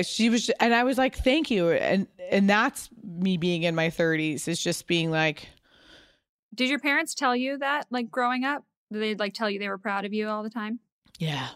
she 0.00 0.30
was 0.30 0.48
and 0.60 0.74
I 0.74 0.84
was 0.84 0.96
like 0.96 1.16
thank 1.16 1.50
you 1.50 1.70
and 1.70 2.06
and 2.30 2.48
that's 2.48 2.88
me 3.04 3.36
being 3.36 3.64
in 3.64 3.74
my 3.74 3.88
30s 3.88 4.48
is 4.48 4.62
just 4.62 4.86
being 4.86 5.10
like 5.10 5.48
Did 6.54 6.70
your 6.70 6.78
parents 6.78 7.14
tell 7.14 7.36
you 7.36 7.58
that, 7.58 7.86
like 7.90 8.10
growing 8.10 8.44
up? 8.44 8.64
Did 8.90 9.02
they 9.02 9.14
like 9.14 9.34
tell 9.34 9.50
you 9.50 9.58
they 9.58 9.68
were 9.68 9.78
proud 9.78 10.04
of 10.06 10.12
you 10.14 10.28
all 10.28 10.42
the 10.42 10.50
time? 10.50 10.78
yeah 11.18 11.48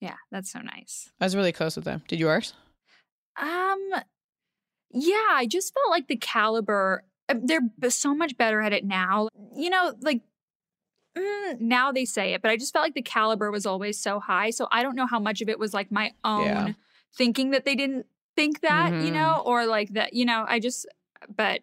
Yeah, 0.00 0.16
that's 0.32 0.50
so 0.50 0.58
nice. 0.60 1.10
I 1.20 1.24
was 1.26 1.36
really 1.36 1.52
close 1.52 1.76
with 1.76 1.84
them 1.84 2.02
did 2.08 2.18
yours 2.18 2.54
Um, 3.40 3.90
yeah, 4.90 5.28
I 5.32 5.46
just 5.48 5.72
felt 5.74 5.90
like 5.90 6.08
the 6.08 6.16
caliber. 6.16 7.04
uh, 7.28 7.34
They're 7.42 7.90
so 7.90 8.14
much 8.14 8.36
better 8.36 8.60
at 8.60 8.72
it 8.72 8.84
now. 8.84 9.28
You 9.56 9.70
know, 9.70 9.94
like 10.00 10.22
mm, 11.16 11.60
now 11.60 11.92
they 11.92 12.04
say 12.04 12.34
it, 12.34 12.42
but 12.42 12.50
I 12.50 12.56
just 12.56 12.72
felt 12.72 12.84
like 12.84 12.94
the 12.94 13.02
caliber 13.02 13.50
was 13.50 13.66
always 13.66 13.98
so 13.98 14.20
high. 14.20 14.50
So 14.50 14.68
I 14.70 14.82
don't 14.82 14.96
know 14.96 15.06
how 15.06 15.18
much 15.20 15.40
of 15.42 15.48
it 15.48 15.58
was 15.58 15.74
like 15.74 15.90
my 15.90 16.12
own 16.24 16.44
Yeah. 16.44 16.72
Thinking 17.16 17.50
that 17.50 17.64
they 17.64 17.74
didn't 17.74 18.06
think 18.36 18.60
that, 18.60 18.90
you 19.00 19.10
Mhm. 19.10 19.14
know, 19.14 19.42
or 19.44 19.66
like 19.66 19.90
that, 19.94 20.12
you 20.12 20.24
know. 20.24 20.44
I 20.46 20.58
just, 20.60 20.86
but 21.34 21.62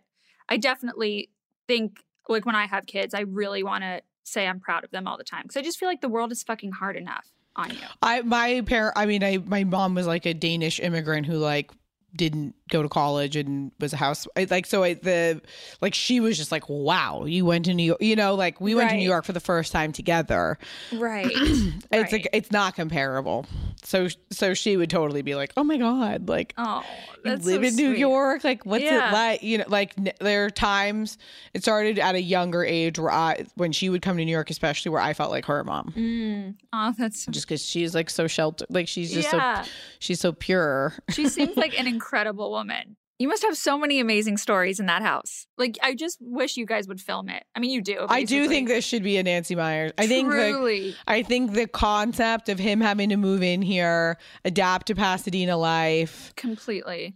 I 0.49 0.57
definitely 0.57 1.29
think 1.67 2.03
like 2.27 2.45
when 2.45 2.55
I 2.55 2.65
have 2.65 2.85
kids, 2.85 3.13
I 3.13 3.21
really 3.21 3.63
want 3.63 3.83
to 3.83 4.01
say 4.23 4.47
I'm 4.47 4.59
proud 4.59 4.83
of 4.83 4.91
them 4.91 5.07
all 5.07 5.17
the 5.17 5.23
time 5.23 5.43
because 5.43 5.57
I 5.57 5.61
just 5.61 5.77
feel 5.79 5.89
like 5.89 6.01
the 6.01 6.09
world 6.09 6.31
is 6.31 6.43
fucking 6.43 6.71
hard 6.73 6.95
enough. 6.97 7.29
on 7.55 7.69
you. 7.69 7.77
I 8.01 8.21
my 8.21 8.61
parent. 8.65 8.93
I 8.97 9.05
mean, 9.05 9.23
I 9.23 9.37
my 9.37 9.63
mom 9.63 9.93
was 9.93 10.07
like 10.07 10.25
a 10.25 10.33
Danish 10.33 10.79
immigrant 10.79 11.27
who 11.27 11.37
like 11.37 11.71
didn't 12.15 12.55
go 12.69 12.81
to 12.83 12.89
college 12.89 13.35
and 13.35 13.71
was 13.79 13.91
a 13.93 13.97
house 13.97 14.27
I- 14.37 14.47
like 14.49 14.65
so 14.65 14.83
I, 14.83 14.93
the 14.93 15.41
like 15.81 15.93
she 15.93 16.19
was 16.19 16.37
just 16.37 16.51
like 16.51 16.67
wow 16.69 17.25
you 17.25 17.45
went 17.45 17.65
to 17.65 17.73
new 17.73 17.83
york 17.83 18.01
you 18.01 18.15
know 18.15 18.35
like 18.35 18.61
we 18.61 18.75
went 18.75 18.89
to 18.91 18.95
new 18.97 19.07
york 19.07 19.25
for 19.25 19.33
the 19.33 19.39
first 19.39 19.71
time 19.71 19.91
together 19.91 20.57
Right. 20.91 21.25
it's 21.33 22.11
like 22.11 22.27
it's 22.33 22.51
not 22.51 22.75
comparable 22.75 23.45
so 23.83 24.07
so 24.31 24.53
she 24.53 24.77
would 24.77 24.89
totally 24.89 25.21
be 25.23 25.35
like 25.35 25.53
oh 25.57 25.63
my 25.63 25.77
god 25.77 26.29
like 26.29 26.53
oh, 26.57 26.83
you 27.15 27.21
that's 27.23 27.45
live 27.45 27.61
so 27.63 27.67
in 27.69 27.75
New. 27.75 27.91
York. 27.91 28.43
Like, 28.43 28.65
what's 28.65 28.83
Yeah. 28.83 29.09
it 29.09 29.13
like? 29.13 29.43
You 29.43 29.59
know, 29.59 29.63
like 29.69 29.93
n- 29.97 30.11
there 30.19 30.45
are 30.45 30.49
times 30.49 31.17
it 31.53 31.61
started 31.61 31.97
at 31.97 32.15
a 32.15 32.21
younger 32.21 32.65
age 32.65 32.99
where 32.99 33.11
I, 33.11 33.45
when 33.55 33.71
she 33.71 33.87
would 33.89 34.01
come 34.01 34.17
to 34.17 34.25
New 34.25 34.31
York, 34.31 34.49
especially 34.49 34.89
where 34.91 34.99
I 35.01 35.13
felt 35.13 35.31
like 35.31 35.45
her 35.45 35.63
mom, 35.63 35.93
Mm. 35.95 36.55
Oh, 36.73 36.93
that's 36.97 37.25
just 37.27 37.47
because 37.47 37.63
she's 37.63 37.95
like 37.95 38.09
so 38.09 38.27
sheltered. 38.27 38.67
Like 38.69 38.87
she's 38.89 39.13
just 39.13 39.31
yeah. 39.31 39.63
so 39.63 39.69
she's 39.99 40.19
so 40.19 40.33
pure. 40.33 40.93
she 41.11 41.29
seems 41.29 41.55
like 41.55 41.79
an 41.79 41.87
incredible 42.07 42.51
woman. 42.51 42.97
You 43.19 43.27
must 43.27 43.43
have 43.43 43.55
so 43.55 43.77
many 43.77 43.99
amazing 43.99 44.37
stories 44.37 44.79
in 44.79 44.87
that 44.87 45.01
house. 45.01 45.45
Like, 45.57 45.77
I 45.81 45.95
just 45.95 46.17
wish 46.19 46.57
you 46.57 46.65
guys 46.65 46.87
would 46.87 46.99
film 46.99 47.29
it. 47.29 47.43
I 47.55 47.59
mean, 47.59 47.71
you 47.71 47.81
do. 47.81 48.05
I 48.09 48.23
do 48.23 48.47
think 48.49 48.67
this 48.67 48.83
should 48.83 49.03
be 49.03 49.17
a 49.17 49.23
Nancy 49.23 49.55
Meyers. 49.55 49.93
I 49.97 50.07
think 50.07 50.29
Truly. 50.29 50.95
I 51.07 51.23
think 51.23 51.53
the 51.53 51.67
concept 51.67 52.49
of 52.49 52.59
him 52.59 52.81
having 52.81 53.09
to 53.09 53.17
move 53.17 53.41
in 53.41 53.61
here, 53.61 54.17
adapt 54.43 54.87
to 54.87 54.95
Pasadena 54.95 55.55
life. 55.55 56.33
completely. 56.35 57.15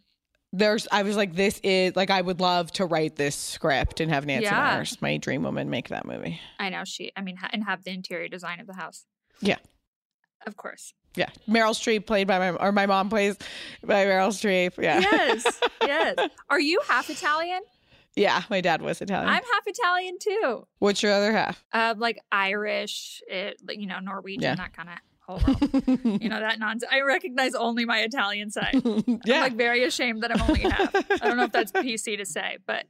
There's, 0.53 0.87
I 0.93 1.03
was 1.03 1.17
like, 1.17 1.35
this 1.35 1.59
is 1.61 1.95
like, 1.97 2.09
I 2.09 2.21
would 2.21 2.39
love 2.39 2.71
to 2.73 2.85
write 2.85 3.17
this 3.17 3.35
script 3.35 3.99
and 3.99 4.09
have 4.09 4.25
Nancy 4.25 4.45
Yeah. 4.45 4.75
Meyers, 4.75 5.01
my 5.01 5.17
dream 5.17 5.43
woman, 5.43 5.69
make 5.69 5.89
that 5.89 6.05
movie. 6.05 6.39
I 6.57 6.69
know 6.69 6.83
she. 6.85 7.11
I 7.17 7.21
mean, 7.21 7.35
ha- 7.35 7.49
and 7.51 7.65
have 7.65 7.83
the 7.83 7.91
interior 7.91 8.29
design 8.29 8.61
of 8.61 8.67
the 8.67 8.73
house. 8.75 9.05
Yeah. 9.41 9.57
Of 10.45 10.55
course. 10.55 10.93
Yeah, 11.15 11.29
Meryl 11.49 11.71
Streep 11.73 12.05
played 12.05 12.27
by 12.27 12.37
my 12.37 12.49
or 12.51 12.71
my 12.71 12.85
mom 12.85 13.09
plays 13.09 13.37
by 13.83 14.05
Meryl 14.05 14.29
Streep. 14.29 14.81
Yeah, 14.81 14.99
Yes. 14.99 15.45
yes. 15.81 16.15
Are 16.49 16.59
you 16.59 16.79
half 16.87 17.09
Italian? 17.09 17.61
yeah. 18.15 18.43
My 18.49 18.61
dad 18.61 18.81
was 18.81 19.01
Italian. 19.01 19.27
I'm 19.29 19.43
half 19.43 19.63
Italian 19.65 20.17
too. 20.19 20.67
What's 20.79 21.01
your 21.03 21.13
other 21.13 21.31
half? 21.31 21.63
Uh, 21.73 21.95
like 21.97 22.19
Irish, 22.31 23.21
it, 23.27 23.59
you 23.69 23.87
know, 23.87 23.99
Norwegian, 23.99 24.43
Yeah. 24.43 24.55
that 24.55 24.73
kind 24.75 24.89
of 24.89 24.95
whole 25.21 25.41
world. 25.45 26.21
you 26.21 26.29
know, 26.29 26.39
that 26.39 26.57
nonsense. 26.59 26.91
I 26.91 27.01
recognize 27.01 27.53
only 27.55 27.85
my 27.85 27.99
Italian 27.99 28.49
side. 28.51 28.81
yeah. 29.25 29.35
I'm 29.37 29.41
like 29.41 29.55
very 29.55 29.83
ashamed 29.83 30.21
that 30.23 30.31
I'm 30.31 30.41
only 30.41 30.61
half. 30.61 30.95
I 30.95 31.27
don't 31.27 31.37
know 31.37 31.43
if 31.45 31.51
that's 31.51 31.71
PC 31.71 32.17
to 32.17 32.25
say, 32.25 32.57
but 32.65 32.85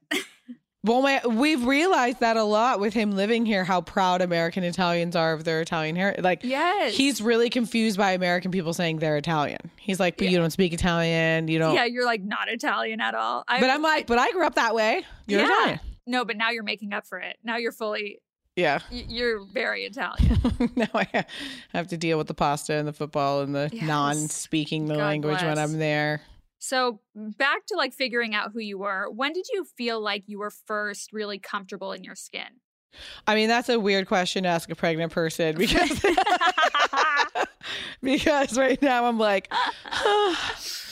well, 0.84 1.02
my, 1.02 1.22
we've 1.28 1.66
realized 1.66 2.20
that 2.22 2.38
a 2.38 2.44
lot 2.44 2.80
with 2.80 2.94
him 2.94 3.12
living 3.12 3.46
here. 3.46 3.64
How 3.64 3.82
proud 3.82 4.22
American 4.22 4.64
Italians 4.64 5.16
are 5.16 5.34
of 5.34 5.44
their 5.44 5.60
Italian 5.62 5.96
heritage. 5.96 6.24
Like, 6.24 6.44
yes. 6.44 6.96
he's 6.96 7.22
really 7.22 7.50
confused 7.50 7.98
by 7.98 8.12
American 8.12 8.52
people 8.52 8.74
saying 8.74 9.00
they're 9.00 9.18
Italian. 9.18 9.60
He's 9.78 10.00
like, 10.00 10.18
but 10.18 10.30
you 10.30 10.38
don't 10.38 10.52
speak 10.52 10.74
Italian. 10.74 11.48
You 11.48 11.60
don't. 11.60 11.74
Yeah, 11.76 11.86
you're 11.86 12.06
like 12.06 12.22
not 12.22 12.48
Italian 12.48 13.02
at 13.02 13.16
all. 13.16 13.44
I, 13.48 13.60
But 13.60 13.70
I'm 13.70 13.82
like, 13.82 14.08
but 14.08 14.20
I 14.20 14.32
grew 14.32 14.46
up 14.46 14.56
that 14.56 14.76
way. 14.76 15.04
You're 15.26 15.42
Yeah. 15.42 15.46
Italian. 15.48 15.80
no, 16.06 16.24
but 16.26 16.38
now 16.38 16.52
you're 16.52 16.64
making 16.64 16.94
up 16.94 17.06
for 17.06 17.18
it. 17.20 17.38
Now 17.44 17.58
you're 17.58 17.72
fully, 17.74 18.22
Yeah. 18.56 18.80
y- 18.92 19.06
you're 19.10 19.44
very 19.46 19.84
Italian. 19.84 20.40
now 20.76 20.88
I 20.94 21.26
have 21.74 21.88
to 21.88 21.98
deal 21.98 22.18
with 22.18 22.28
the 22.28 22.34
pasta 22.34 22.74
and 22.76 22.88
the 22.88 22.94
football 22.94 23.42
and 23.42 23.54
the 23.54 23.70
Yes. 23.74 23.84
non-speaking 23.84 24.86
the 24.86 24.96
God 24.96 25.02
language 25.04 25.42
when. 25.42 25.58
I'm 25.58 25.78
there. 25.80 26.22
So 26.60 27.02
back 27.16 27.66
to 27.68 27.76
like 27.76 27.94
figuring 27.94 28.36
out 28.36 28.52
who 28.54 28.60
you 28.60 28.80
were. 28.80 29.10
When 29.12 29.34
did 29.34 29.46
you 29.52 29.66
feel 29.78 30.02
like 30.02 30.24
you 30.28 30.40
were 30.40 30.52
first 30.52 31.14
really 31.14 31.40
comfortable 31.40 31.92
in 31.92 32.04
your 32.04 32.16
skin? 32.16 32.62
I 33.28 33.36
mean, 33.36 33.48
that's 33.48 33.70
a 33.70 33.80
weird 33.80 34.08
question 34.08 34.44
to 34.44 34.50
ask 34.50 34.70
a 34.70 34.76
pregnant 34.76 35.12
person 35.12 35.56
because 35.58 36.02
because 38.02 38.58
right 38.58 38.82
now 38.82 39.06
I'm 39.06 39.20
like, 39.20 39.52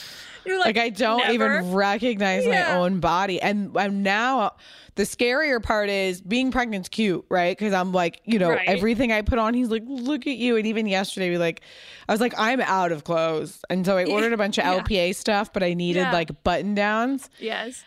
You're 0.46 0.60
like, 0.60 0.78
I 0.78 0.88
don't 0.90 1.18
never? 1.18 1.58
even 1.58 1.72
recognize 1.72 2.44
Yeah. 2.44 2.74
my 2.74 2.78
own 2.80 3.00
body, 3.00 3.40
and 3.40 3.76
I'm 3.76 4.02
now. 4.02 4.52
The 4.94 5.02
scarier 5.02 5.62
part 5.62 5.90
is 5.90 6.22
being 6.22 6.50
pregnant's 6.50 6.88
cute, 6.88 7.26
right? 7.28 7.56
Because 7.56 7.74
I'm 7.74 7.92
like, 7.92 8.22
you 8.24 8.38
know, 8.38 8.48
Right. 8.50 8.66
everything 8.66 9.12
I 9.12 9.20
put 9.20 9.38
on, 9.38 9.52
he's 9.52 9.68
like, 9.68 9.82
look 9.86 10.26
at 10.26 10.36
you. 10.36 10.56
And 10.56 10.66
even 10.66 10.86
yesterday, 10.86 11.28
we 11.28 11.36
like, 11.36 11.60
I 12.08 12.12
was 12.12 12.20
like, 12.22 12.32
I'm 12.38 12.62
out 12.62 12.92
of 12.92 13.04
clothes, 13.04 13.60
and 13.68 13.84
so 13.84 13.98
I 13.98 14.04
ordered 14.10 14.32
a 14.32 14.38
bunch 14.38 14.56
of 14.56 14.64
Yeah. 14.64 14.80
LPA 14.80 15.12
stuff, 15.14 15.52
but 15.52 15.62
I 15.62 15.74
needed 15.74 16.00
Yeah. 16.00 16.12
like 16.12 16.42
button 16.44 16.74
downs. 16.74 17.28
yes. 17.38 17.84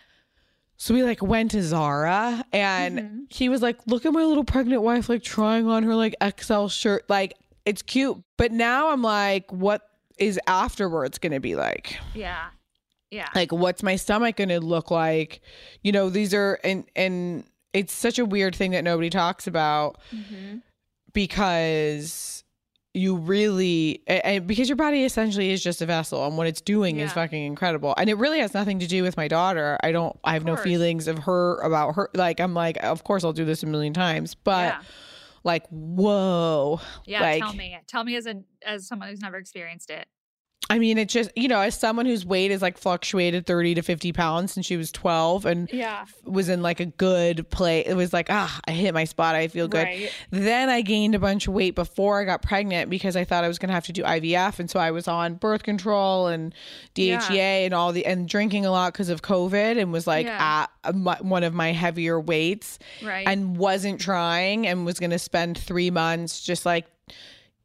So 0.82 0.94
we 0.94 1.04
like 1.04 1.22
went 1.22 1.52
to 1.52 1.62
Zara 1.62 2.42
and 2.54 3.00
Mhm. 3.00 3.34
he 3.34 3.50
was 3.50 3.62
like, 3.62 3.76
look 3.86 4.06
at 4.06 4.14
my 4.14 4.24
little 4.24 4.46
pregnant 4.46 4.82
wife 4.82 5.10
like 5.10 5.22
trying 5.22 5.68
on 5.68 5.84
her 5.84 5.94
like 5.94 6.16
XL 6.22 6.68
shirt. 6.68 7.04
Like 7.10 7.34
it's 7.66 7.82
cute. 7.82 8.18
But 8.38 8.54
now 8.54 8.90
I'm 8.90 9.02
like, 9.02 9.52
what 9.52 9.82
is 10.20 10.40
afterwards 10.48 11.18
going 11.18 11.32
to 11.34 11.40
be 11.40 11.56
like? 11.56 11.98
Yeah. 12.14 12.48
Yeah. 13.12 13.30
Like 13.34 13.52
what's 13.52 13.82
my 13.82 13.96
stomach 13.96 14.36
going 14.36 14.50
to 14.50 14.60
look 14.60 14.92
like? 14.92 15.42
You 15.82 15.92
know, 15.92 16.10
these 16.10 16.34
are 16.34 16.60
and 16.64 16.86
and 16.96 17.44
it's 17.74 17.94
such 17.94 18.20
a 18.20 18.26
weird 18.26 18.56
thing 18.56 18.72
that 18.72 18.84
nobody 18.84 19.10
talks 19.10 19.48
about 19.48 19.98
Mhm. 20.16 20.62
because 21.14 22.44
you 22.96 23.16
really 23.16 24.02
and 24.08 24.48
because 24.48 24.68
your 24.68 24.76
body 24.76 25.04
essentially 25.06 25.52
is 25.52 25.62
just 25.64 25.80
a 25.82 25.86
vessel 25.86 26.26
and 26.26 26.38
what 26.38 26.48
it's 26.48 26.60
doing 26.60 27.00
is 27.00 27.14
fucking 27.14 27.44
incredible 27.46 27.94
and 27.98 28.10
it 28.10 28.16
really 28.18 28.40
has 28.40 28.56
nothing 28.56 28.80
to 28.80 28.88
do 28.88 29.04
with 29.04 29.16
my 29.16 29.28
daughter 29.28 29.78
i 29.84 29.92
don't 29.92 30.20
i 30.24 30.34
have 30.34 30.44
no 30.44 30.56
feelings 30.56 31.08
of 31.08 31.20
her 31.20 31.60
about 31.62 31.94
her 31.96 32.10
like 32.16 32.40
i'm 32.40 32.56
like 32.56 32.84
of 32.84 33.04
course 33.04 33.24
i'll 33.24 33.32
do 33.32 33.46
this 33.46 33.62
a 33.62 33.68
million 33.68 33.94
times 33.94 34.34
but 34.34 34.74
yeah. 34.74 34.82
Like 35.44 35.68
whoa 35.70 36.80
Yeah. 37.06 37.22
like 37.22 37.42
tell 37.42 37.54
me. 37.54 37.78
Tell 37.88 38.04
me 38.04 38.16
as 38.16 38.26
a 38.26 38.44
as 38.66 38.88
someone 38.88 39.10
who's 39.10 39.22
never 39.22 39.38
experienced 39.38 39.90
it. 39.90 40.08
I 40.70 40.78
mean 40.78 40.98
it 40.98 41.08
just 41.10 41.32
you 41.36 41.48
know 41.48 41.60
as 41.62 41.74
someone 41.80 42.06
whose 42.06 42.26
weight 42.26 42.52
is 42.52 42.62
like 42.62 42.78
fluctuated 42.78 43.46
30 43.46 43.76
to 43.76 43.82
50 43.82 44.12
pounds 44.14 44.52
since 44.54 44.66
she 44.66 44.78
was 44.78 44.92
12 44.92 45.46
and 45.46 45.70
Yeah. 45.72 46.06
was 46.26 46.50
in 46.50 46.62
like 46.62 46.80
a 46.80 46.86
good 46.86 47.50
play 47.50 47.80
it 47.86 47.96
was 47.96 48.12
like 48.14 48.28
ah 48.30 48.60
i 48.68 48.72
hit 48.72 48.94
my 48.94 49.06
spot 49.06 49.36
i 49.36 49.48
feel 49.48 49.68
good 49.68 49.86
Right. 49.86 50.12
Then 50.32 50.70
I 50.70 50.82
gained 50.82 51.16
a 51.16 51.20
bunch 51.20 51.48
of 51.48 51.54
weight 51.54 51.74
before 51.76 52.22
I 52.22 52.24
got 52.26 52.42
pregnant 52.42 52.90
because 52.90 53.16
I 53.16 53.24
thought 53.24 53.44
I 53.44 53.48
was 53.48 53.58
going 53.58 53.70
to 53.70 53.74
have 53.74 53.86
to 53.86 53.92
do 53.94 54.04
IVF, 54.04 54.60
and 54.60 54.70
so 54.70 54.80
I 54.80 54.92
was 54.92 55.08
on 55.08 55.36
birth 55.36 55.64
control 55.64 56.28
and 56.28 56.54
DHEA 56.96 57.30
Yeah. 57.36 57.66
and 57.66 57.74
all 57.74 57.92
the 57.92 58.06
and 58.06 58.28
drinking 58.30 58.66
a 58.66 58.72
lot 58.72 58.94
because 58.94 59.10
of 59.10 59.22
COVID, 59.22 59.80
and 59.82 59.92
was 59.92 60.06
like 60.06 60.26
Yeah. 60.28 60.68
at 60.84 60.96
one 61.24 61.44
of 61.44 61.54
my 61.54 61.72
heavier 61.72 62.20
weights, 62.20 62.78
Right. 63.04 63.28
and 63.28 63.58
wasn't 63.58 64.00
trying, 64.00 64.68
and 64.68 64.86
was 64.86 65.00
going 65.00 65.12
to 65.12 65.20
spend 65.20 65.58
three 65.58 65.90
months 65.90 66.42
just 66.42 66.66
like 66.66 66.86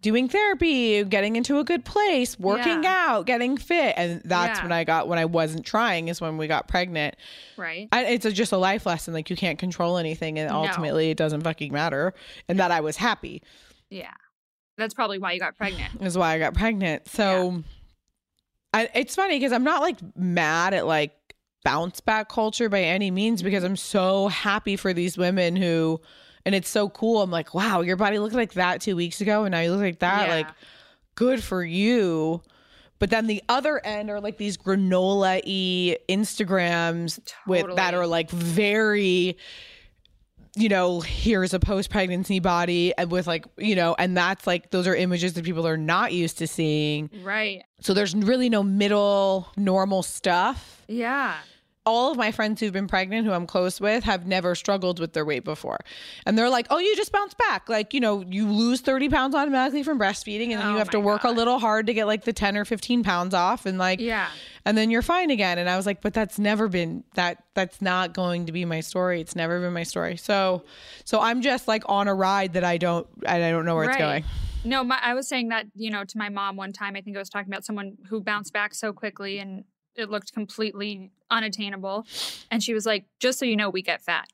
doing 0.05 0.29
therapy, 0.29 1.03
getting 1.05 1.35
into 1.35 1.59
a 1.59 1.65
good 1.65 1.85
place, 1.85 2.39
working 2.39 2.85
Yeah. 2.85 3.07
out, 3.09 3.27
getting 3.27 3.57
fit, 3.57 3.95
and 3.97 4.23
that's 4.25 4.61
Yeah. 4.61 4.63
when 4.63 4.73
I 4.73 4.85
got 4.85 5.09
when 5.09 5.19
I 5.19 5.25
wasn't 5.25 5.67
trying 5.67 6.07
is 6.07 6.21
when 6.21 6.37
we 6.37 6.47
got 6.47 6.69
pregnant. 6.69 7.17
right. 7.57 7.89
I, 7.91 8.05
it's 8.05 8.25
a, 8.25 8.31
just 8.31 8.53
a 8.53 8.59
life 8.59 8.87
lesson. 8.87 9.15
Like 9.15 9.31
you 9.31 9.37
can't 9.37 9.59
control 9.59 9.97
anything, 9.97 10.39
and 10.39 10.51
No. 10.51 10.65
ultimately 10.65 11.11
it 11.11 11.17
doesn't 11.17 11.41
fucking 11.41 11.73
matter. 11.73 12.15
And 12.49 12.61
that 12.61 12.71
I 12.71 12.81
was 12.81 12.97
happy 12.97 13.43
yeah. 13.91 14.13
That's 14.77 14.95
probably 14.95 15.19
why 15.19 15.33
you 15.33 15.41
got 15.41 15.57
pregnant. 15.57 15.93
is 16.03 16.19
why 16.19 16.35
I 16.35 16.39
got 16.39 16.55
pregnant. 16.55 17.09
So 17.09 17.63
I, 18.73 18.89
it's 18.95 19.15
funny 19.15 19.37
because 19.37 19.53
I'm 19.53 19.65
not 19.65 19.83
like 19.83 19.99
mad 20.17 20.75
at 20.75 20.87
like 20.87 21.13
bounce 21.65 22.01
back 22.01 22.29
culture 22.29 22.69
by 22.69 22.81
any 22.83 23.11
means 23.11 23.43
because 23.43 23.63
mm-hmm. 23.63 23.73
I'm 23.73 23.77
so 23.77 24.29
happy 24.29 24.77
for 24.77 24.93
these 24.93 25.17
women 25.17 25.55
who, 25.57 26.01
and 26.47 26.55
it's 26.55 26.69
so 26.69 26.89
cool. 26.89 27.23
I'm 27.23 27.31
like, 27.31 27.55
wow, 27.55 27.81
your 27.81 27.97
body 27.97 28.19
looked 28.19 28.35
like 28.35 28.55
that 28.55 28.81
two 28.81 28.97
weeks 28.97 29.21
ago, 29.21 29.45
and 29.45 29.53
now 29.53 29.61
you 29.61 29.71
look 29.71 29.81
like 29.81 30.01
that. 30.01 30.29
Yeah. 30.29 30.35
Like, 30.35 30.49
good 31.15 31.43
for 31.43 31.65
you. 31.65 32.43
But 32.99 33.11
then 33.11 33.27
the 33.27 33.43
other 33.49 33.85
end 33.85 34.09
are 34.11 34.21
like 34.21 34.39
these 34.39 34.57
granola 34.57 35.43
y 35.45 35.99
Instagrams 36.09 37.21
with 37.47 37.77
that 37.77 37.93
are 37.93 38.07
like 38.07 38.31
very, 38.31 39.37
you 40.57 40.69
know, 40.69 41.01
here's 41.01 41.53
a 41.53 41.59
post 41.59 41.91
pregnancy 41.91 42.39
body 42.39 42.95
and 42.97 43.11
with 43.11 43.27
like, 43.27 43.47
you 43.59 43.75
know, 43.75 43.95
and 43.99 44.17
that's 44.17 44.47
like 44.47 44.71
those 44.71 44.87
are 44.87 44.95
images 44.95 45.35
that 45.35 45.45
people 45.45 45.67
are 45.67 45.77
not 45.77 46.13
used 46.13 46.39
to 46.39 46.47
seeing. 46.47 47.11
Right. 47.23 47.65
So 47.81 47.95
there's 47.95 48.15
really 48.15 48.49
no 48.49 48.63
middle 48.63 49.49
normal 49.57 50.03
stuff. 50.03 50.83
Yeah. 50.89 51.35
All 51.87 52.11
of 52.11 52.17
my 52.17 52.33
friends 52.33 52.61
who've 52.61 52.73
been 52.73 52.87
pregnant, 52.89 53.27
who 53.27 53.33
I'm 53.33 53.47
close 53.47 53.79
with, 53.81 54.05
have 54.05 54.27
never 54.27 54.55
struggled 54.55 54.99
with 54.99 55.13
their 55.13 55.25
weight 55.25 55.45
before. 55.45 55.79
And 56.25 56.39
they're 56.39 56.49
like, 56.49 56.67
oh, 56.71 56.79
you 56.79 56.97
just 56.97 57.13
bounce 57.13 57.35
back. 57.35 57.69
Like, 57.69 57.93
you 57.93 58.01
know, 58.01 58.25
you 58.27 58.51
lose 58.51 58.81
30 58.81 59.11
pounds 59.11 59.35
automatically 59.35 59.83
from 59.83 59.99
breastfeeding, 59.99 60.51
and 60.51 60.61
then 60.61 60.69
Oh 60.69 60.73
you 60.73 60.79
have 60.79 60.91
to 60.91 61.01
work 61.01 61.25
a 61.25 61.31
little 61.31 61.59
hard 61.59 61.87
to 61.89 61.95
get 61.95 62.07
like 62.07 62.25
the 62.25 62.33
10 62.33 62.57
or 62.57 62.65
15 62.65 63.03
pounds 63.03 63.35
off. 63.35 63.67
And 63.67 63.77
like, 63.77 64.01
Yeah. 64.01 64.29
and 64.65 64.79
then 64.79 64.91
you're 64.91 65.03
fine 65.03 65.31
again. 65.31 65.59
And 65.59 65.69
I 65.69 65.77
was 65.77 65.85
like, 65.85 66.01
but 66.01 66.15
that's 66.15 66.39
never 66.39 66.69
been 66.69 67.05
that 67.15 67.43
that's 67.55 67.83
not 67.83 68.15
going 68.15 68.47
to 68.47 68.53
be 68.53 68.65
my 68.65 68.81
story. 68.81 69.21
It's 69.21 69.37
never 69.37 69.61
been 69.61 69.73
my 69.75 69.83
story. 69.85 70.17
So 70.17 70.65
so 71.05 71.21
I'm 71.21 71.43
just 71.43 71.69
like 71.69 71.83
on 71.87 72.09
a 72.09 72.15
ride 72.15 72.55
that 72.55 72.65
I 72.65 72.79
don't 72.79 73.07
I 73.27 73.39
don't 73.39 73.65
know 73.67 73.75
where 73.77 73.89
it's 73.91 73.97
going. 73.99 74.25
No, 74.67 74.83
my, 74.83 74.99
I 75.03 75.13
was 75.13 75.29
saying 75.29 75.51
that, 75.51 75.67
you 75.75 75.91
know, 75.91 76.05
to 76.05 76.17
my 76.19 76.31
mom 76.31 76.57
one 76.57 76.73
time. 76.73 76.97
I 76.97 77.03
think 77.03 77.15
I 77.15 77.19
was 77.21 77.29
talking 77.29 77.53
about 77.53 77.67
someone 77.67 77.99
who 78.09 78.23
bounced 78.23 78.55
back 78.55 78.75
so 78.75 78.95
quickly 78.95 79.39
and 79.39 79.65
it 79.97 80.11
looked 80.11 80.33
completely 80.33 81.11
unattainable. 81.31 82.07
And 82.51 82.63
she 82.63 82.75
was 82.75 82.87
like, 82.87 83.07
just 83.21 83.39
so 83.39 83.45
you 83.45 83.57
know, 83.57 83.71
we 83.71 83.83
get 83.83 84.03
fat. 84.03 84.27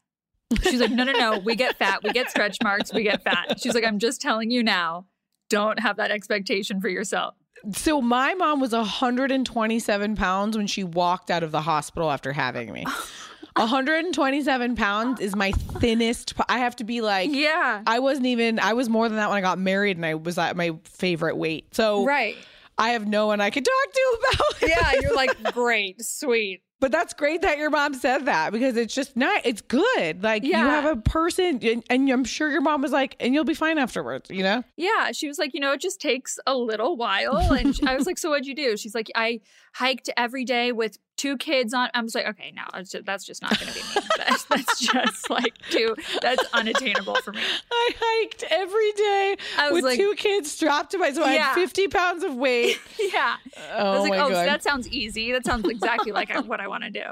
She's 0.62 0.80
like, 0.80 0.90
no, 0.90 1.04
no, 1.04 1.12
no, 1.12 1.38
we 1.38 1.54
get 1.54 1.76
fat. 1.76 2.02
We 2.02 2.10
get 2.10 2.28
stretch 2.30 2.56
marks. 2.62 2.92
We 2.92 3.02
get 3.04 3.22
fat. 3.22 3.60
She's 3.60 3.74
like, 3.74 3.84
I'm 3.84 3.98
just 3.98 4.20
telling 4.20 4.50
you 4.50 4.62
now. 4.62 5.06
don't 5.48 5.78
have 5.80 5.96
that 5.98 6.10
expectation 6.10 6.80
for 6.80 6.88
yourself. 6.88 7.34
So 7.72 8.00
my 8.00 8.34
mom 8.34 8.58
was 8.60 8.72
127 8.72 10.16
pounds 10.16 10.56
when 10.56 10.66
she 10.66 10.82
walked 10.82 11.30
out 11.30 11.42
of 11.42 11.50
the 11.52 11.60
hospital 11.60 12.10
after 12.10 12.32
having 12.32 12.72
me. 12.72 12.84
127 13.56 14.76
pounds 14.76 15.20
is 15.20 15.36
my 15.36 15.52
thinnest. 15.52 16.34
I 16.48 16.58
have 16.58 16.76
to 16.76 16.84
be 16.84 17.00
like, 17.00 17.30
Yeah. 17.32 17.82
I 17.86 17.98
wasn't 17.98 18.26
even. 18.26 18.58
I 18.58 18.72
was 18.72 18.88
more 18.88 19.08
than 19.08 19.16
that 19.16 19.28
when 19.28 19.38
I 19.38 19.40
got 19.40 19.58
married, 19.58 19.96
and 19.96 20.06
I 20.06 20.14
was 20.14 20.38
at 20.38 20.56
my 20.56 20.72
favorite 20.84 21.36
weight. 21.36 21.74
So 21.74 22.04
Right. 22.04 22.36
I 22.80 22.90
have 22.90 23.06
no 23.06 23.26
one 23.26 23.40
I 23.40 23.50
could 23.50 23.64
talk 23.64 23.92
to 23.92 24.18
about. 24.18 24.62
it. 24.62 24.68
Yeah, 24.70 25.00
you're 25.02 25.14
like, 25.14 25.52
great, 25.54 26.02
sweet. 26.02 26.62
But 26.80 26.92
that's 26.92 27.12
great 27.12 27.42
that 27.42 27.58
your 27.58 27.68
mom 27.68 27.92
said 27.92 28.24
that 28.24 28.52
because 28.52 28.74
it's 28.78 28.94
just 28.94 29.14
not. 29.14 29.42
It's 29.44 29.60
good. 29.60 30.22
Like 30.22 30.44
you 30.44 30.54
have 30.54 30.86
a 30.86 30.96
person, 30.98 31.60
and, 31.62 31.84
and 31.90 32.08
I'm 32.08 32.24
sure 32.24 32.50
your 32.50 32.62
mom 32.62 32.80
was 32.80 32.90
like, 32.90 33.16
and 33.20 33.34
you'll 33.34 33.44
be 33.44 33.52
fine 33.52 33.76
afterwards. 33.76 34.30
You 34.30 34.42
know. 34.42 34.64
Yeah, 34.78 35.12
she 35.12 35.28
was 35.28 35.38
like, 35.38 35.52
you 35.52 35.60
know, 35.60 35.72
it 35.72 35.80
just 35.82 36.00
takes 36.00 36.38
a 36.46 36.56
little 36.56 36.96
while. 36.96 37.36
And 37.36 37.78
I 37.86 37.96
was 37.96 38.06
like, 38.06 38.16
so 38.16 38.30
what'd 38.30 38.46
you 38.46 38.54
do? 38.54 38.78
She's 38.78 38.94
like, 38.94 39.10
I 39.14 39.40
hiked 39.72 40.10
every 40.16 40.44
day 40.44 40.72
with 40.72 40.98
two 41.16 41.36
kids 41.36 41.72
on. 41.74 41.88
I 41.94 42.00
was 42.02 42.14
like, 42.14 42.26
okay, 42.26 42.52
no, 42.54 42.62
it's 42.74 42.90
ju- 42.90 43.02
that's 43.04 43.24
just 43.24 43.42
not 43.42 43.58
going 43.58 43.72
to 43.72 43.74
be 43.74 43.80
me. 43.80 44.06
That's, 44.16 44.44
that's 44.44 44.80
just 44.80 45.30
like 45.30 45.56
too, 45.70 45.96
that's 46.20 46.44
unattainable 46.52 47.16
for 47.24 47.32
me. 47.32 47.40
I 47.72 47.90
hiked 47.98 48.44
every 48.50 48.92
day 48.92 49.36
I 49.58 49.70
was 49.70 49.76
with 49.76 49.84
like- 49.84 49.98
two 49.98 50.14
kids 50.16 50.52
strapped 50.52 50.92
to 50.92 50.98
my. 50.98 51.12
So 51.12 51.24
I 51.24 51.32
had 51.32 51.54
50 51.54 51.88
pounds 51.88 52.22
of 52.22 52.34
weight. 52.36 52.78
Yeah. 52.98 53.36
Oh 53.70 53.76
I 53.76 53.90
was 53.90 53.98
oh 53.98 54.02
like, 54.02 54.10
my 54.10 54.18
oh, 54.18 54.28
so 54.28 54.34
god. 54.34 54.46
that 54.46 54.62
sounds 54.62 54.88
easy. 54.88 55.32
That 55.32 55.44
sounds 55.44 55.68
exactly 55.68 56.12
like 56.12 56.30
I, 56.30 56.40
what 56.52 56.60
I 56.60 56.68
want 56.68 56.84
to 56.84 56.90
do. 56.90 57.02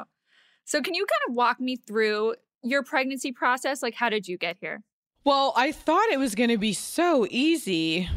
So 0.64 0.80
can 0.82 0.94
you 0.94 1.06
kind 1.06 1.30
of 1.30 1.34
walk 1.34 1.58
me 1.60 1.76
through 1.76 2.34
your 2.62 2.82
pregnancy 2.84 3.32
process? 3.32 3.82
Like, 3.82 3.94
how 3.94 4.10
did 4.10 4.28
you 4.28 4.36
get 4.38 4.56
here? 4.60 4.82
well, 5.24 5.52
I 5.56 5.72
thought 5.72 6.08
it 6.10 6.18
was 6.18 6.34
going 6.34 6.50
to 6.50 6.56
be 6.58 6.72
so 6.72 7.26
easy. 7.30 8.08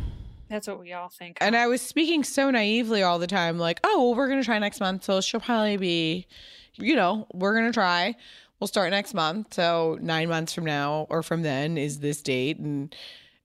That's 0.52 0.68
what 0.68 0.80
we 0.80 0.92
all 0.92 1.08
think. 1.08 1.38
And 1.40 1.56
I 1.56 1.68
was 1.68 1.82
speaking 1.82 2.26
so 2.26 2.52
naively 2.52 3.02
all 3.04 3.20
the 3.20 3.26
time, 3.28 3.58
like, 3.58 3.80
oh, 3.86 4.02
well, 4.10 4.16
we're 4.16 4.28
going 4.28 4.42
to 4.42 4.46
try 4.46 4.60
next 4.60 4.82
month. 4.82 5.06
So 5.06 5.22
she'll 5.22 5.40
probably 5.40 5.78
be, 5.78 6.28
you 6.76 6.96
know, 6.96 7.26
we're 7.34 7.54
going 7.54 7.68
to 7.68 7.72
try. 7.74 8.16
We'll 8.60 8.68
start 8.68 8.92
next 8.92 9.14
month. 9.14 9.54
So 9.54 9.98
nine 10.02 10.28
months 10.28 10.54
from 10.54 10.66
now 10.66 11.08
or 11.10 11.24
from 11.24 11.42
then 11.42 11.78
is 11.78 12.02
this 12.02 12.22
date. 12.22 12.60
And, 12.60 12.94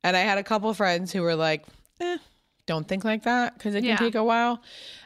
and 0.02 0.16
I 0.16 0.20
had 0.20 0.36
a 0.38 0.42
couple 0.42 0.74
friends 0.74 1.12
who 1.12 1.22
were 1.22 1.36
like, 1.36 1.64
eh, 2.00 2.18
don't 2.66 2.88
think 2.88 3.04
like 3.04 3.22
that 3.22 3.54
because 3.54 3.76
it 3.76 3.82
can 3.82 3.90
Yeah. 3.90 3.96
take 3.98 4.16
a 4.16 4.24
while. 4.24 4.60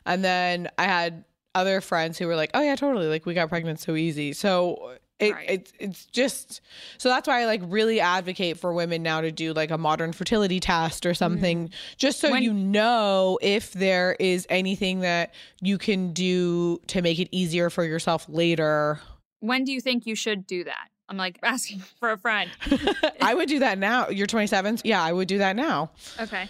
And 0.06 0.24
then 0.24 0.68
I 0.78 0.84
had 0.84 1.24
other 1.54 1.82
friends 1.82 2.16
who 2.16 2.26
were 2.26 2.34
like, 2.34 2.50
oh, 2.54 2.62
yeah, 2.62 2.76
totally. 2.76 3.08
Like, 3.08 3.26
we 3.26 3.34
got 3.34 3.50
pregnant 3.50 3.78
so 3.78 3.94
easy. 3.94 4.32
So 4.32 4.96
it, 5.20 5.32
Right. 5.34 5.50
it's 5.50 5.72
it's 5.78 6.04
just 6.06 6.60
so 6.98 7.08
that's 7.08 7.28
why 7.28 7.42
I 7.42 7.46
like 7.46 7.60
really 7.64 8.00
advocate 8.00 8.58
for 8.58 8.72
women 8.72 9.02
now 9.02 9.20
to 9.20 9.30
do 9.30 9.52
like 9.52 9.70
a 9.70 9.78
modern 9.78 10.12
fertility 10.12 10.58
test 10.60 11.06
or 11.06 11.14
something, 11.14 11.68
mm-hmm. 11.68 11.74
just 11.98 12.20
so. 12.20 12.30
When- 12.30 12.42
you 12.42 12.52
know 12.52 13.38
if 13.42 13.72
there 13.72 14.16
is 14.18 14.46
anything 14.50 15.00
that 15.00 15.34
you 15.60 15.78
can 15.78 16.12
do 16.12 16.78
to 16.88 17.02
make 17.02 17.18
it 17.18 17.28
easier 17.30 17.70
for 17.70 17.84
yourself 17.84 18.26
later. 18.28 19.00
when 19.40 19.64
do 19.64 19.72
you 19.72 19.80
think 19.80 20.06
you 20.06 20.14
should 20.14 20.46
do 20.46 20.64
that? 20.64 20.88
I'm 21.08 21.16
like 21.16 21.38
asking 21.44 21.80
for 21.98 22.10
a 22.12 22.18
friend. 22.18 22.50
I 23.20 23.34
would 23.34 23.48
do 23.48 23.58
that 23.60 23.78
now. 23.78 24.08
You're 24.08 24.26
27, 24.26 24.78
yeah, 24.84 25.02
I 25.02 25.12
would 25.12 25.28
do 25.28 25.38
that 25.38 25.56
now 25.56 25.90
Okay. 26.20 26.48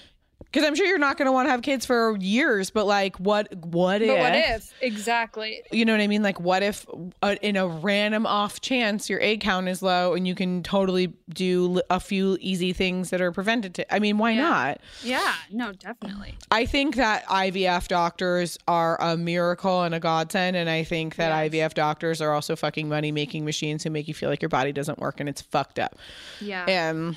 Because 0.50 0.66
I'm 0.66 0.74
sure 0.74 0.86
you're 0.86 0.98
not 0.98 1.16
going 1.16 1.26
to 1.26 1.32
want 1.32 1.46
to 1.46 1.50
have 1.50 1.62
kids 1.62 1.86
for 1.86 2.16
years. 2.18 2.70
But 2.70 2.86
like, 2.86 3.16
what 3.18 3.54
what 3.56 4.02
if? 4.02 4.08
But 4.08 4.18
what 4.18 4.34
if? 4.34 4.72
Exactly. 4.80 5.62
You 5.70 5.84
know 5.84 5.92
what 5.92 6.00
I 6.00 6.06
mean? 6.06 6.22
Like, 6.22 6.40
what 6.40 6.62
if 6.62 6.86
uh, 7.22 7.36
in 7.42 7.56
a 7.56 7.66
random 7.68 8.26
off 8.26 8.60
chance 8.60 9.08
your 9.08 9.20
egg 9.22 9.40
count 9.40 9.68
is 9.68 9.82
low 9.82 10.14
and 10.14 10.26
you 10.26 10.34
can 10.34 10.62
totally 10.62 11.12
do 11.28 11.80
a 11.90 12.00
few 12.00 12.36
easy 12.40 12.72
things 12.72 13.10
that 13.10 13.20
are 13.20 13.32
preventative? 13.32 13.84
I 13.90 13.98
mean, 13.98 14.18
why 14.18 14.32
Yeah. 14.32 14.40
not? 14.42 14.80
Yeah. 15.02 15.34
No, 15.50 15.72
definitely. 15.72 16.36
I 16.50 16.66
think 16.66 16.96
that 16.96 17.24
IVF 17.26 17.88
doctors 17.88 18.58
are 18.66 19.00
a 19.00 19.16
miracle 19.16 19.82
and 19.82 19.94
a 19.94 20.00
godsend. 20.00 20.56
And 20.56 20.68
I 20.68 20.84
think 20.84 21.16
that 21.16 21.28
Yes. 21.28 21.50
IVF 21.70 21.74
doctors 21.74 22.20
are 22.20 22.32
also 22.32 22.56
fucking 22.56 22.88
money 22.88 23.12
making 23.12 23.44
machines 23.44 23.84
who 23.84 23.90
make 23.90 24.08
you 24.08 24.14
feel 24.14 24.28
like 24.28 24.42
your 24.42 24.48
body 24.48 24.72
doesn't 24.72 24.98
work 24.98 25.20
and 25.20 25.28
it's 25.28 25.40
fucked 25.42 25.78
up. 25.78 25.96
Yeah. 26.40 26.64
And 26.66 27.16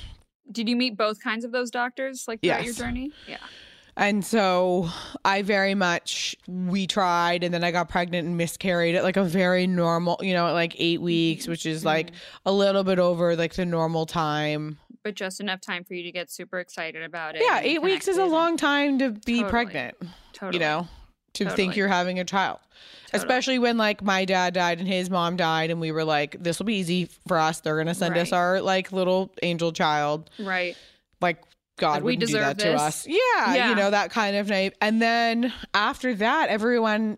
Did 0.51 0.69
you 0.69 0.75
meet 0.75 0.97
both 0.97 1.21
kinds 1.21 1.45
of 1.45 1.51
those 1.51 1.71
doctors 1.71 2.25
like 2.27 2.41
throughout 2.41 2.63
your 2.63 2.73
journey? 2.73 3.12
Yeah. 3.27 3.38
And 3.95 4.25
so 4.25 4.89
I 5.23 5.43
very 5.43 5.75
much 5.75 6.36
we 6.47 6.88
tried 6.88 7.43
and 7.43 7.53
then 7.53 7.63
I 7.63 7.71
got 7.71 7.89
pregnant 7.89 8.27
and 8.27 8.38
miscarried 8.38 8.95
at 8.95 9.03
like 9.03 9.17
a 9.17 9.23
very 9.23 9.67
normal, 9.67 10.17
you 10.21 10.34
know, 10.34 10.47
at 10.47 10.51
like 10.53 10.75
8 10.77 10.95
mm-hmm. 10.95 11.06
weeks, 11.06 11.47
which 11.47 11.65
is 11.65 11.86
like 11.86 12.08
mm-hmm. 12.08 12.49
a 12.49 12.51
little 12.51 12.84
bit 12.84 12.97
over 12.97 13.36
like 13.36 13.53
the 13.53 13.65
normal 13.65 14.06
time. 14.06 14.79
But 15.03 15.15
just 15.15 15.39
enough 15.39 15.62
time 15.62 15.84
for 15.84 15.93
you 15.93 16.03
to 16.03 16.12
get 16.12 16.32
super 16.32 16.60
excited 16.60 17.03
about 17.03 17.36
it. 17.36 17.43
Yeah, 17.45 17.60
8 17.62 17.82
weeks 17.84 18.08
is 18.08 18.17
a 18.17 18.25
long 18.25 18.58
time 18.58 18.97
to 18.99 19.12
be 19.12 19.41
Totally. 19.41 19.49
pregnant, 19.49 19.97
Totally. 20.34 20.56
you 20.56 20.60
know, 20.60 20.88
to 21.33 21.49
think 21.49 21.75
you're 21.75 21.87
having 21.87 22.19
a 22.19 22.25
child. 22.25 22.59
Especially 23.15 23.59
when 23.59 23.77
like 23.77 24.01
my 24.01 24.25
dad 24.25 24.55
died 24.55 24.79
and 24.79 24.87
his 24.87 25.09
mom 25.09 25.35
died 25.35 25.69
and 25.69 25.79
we 25.79 25.91
were 25.91 26.03
like 26.03 26.41
this 26.41 26.57
will 26.57 26.65
be 26.65 26.75
easy 26.75 27.09
for 27.27 27.37
us. 27.37 27.59
They're 27.59 27.75
going 27.75 27.87
to 27.87 27.93
send 27.93 28.17
us 28.17 28.31
our 28.31 28.59
like 28.61 28.91
little 28.91 29.31
angel 29.43 29.71
child. 29.71 30.29
Right. 30.39 30.75
like 31.21 31.43
God 31.77 32.01
we 32.01 32.13
wouldn't 32.13 32.21
do 32.21 32.25
deserve 32.27 32.57
that 32.57 32.59
to 32.59 32.67
this. 32.69 32.81
us. 32.81 33.07
Yeah, 33.07 33.53
Yeah. 33.53 33.69
you 33.69 33.75
know 33.75 33.91
that 33.91 34.09
kind 34.11 34.35
of 34.35 34.47
name. 34.47 34.71
And 34.81 35.01
then 35.01 35.53
after 35.73 36.13
that, 36.15 36.49
everyone, 36.49 37.17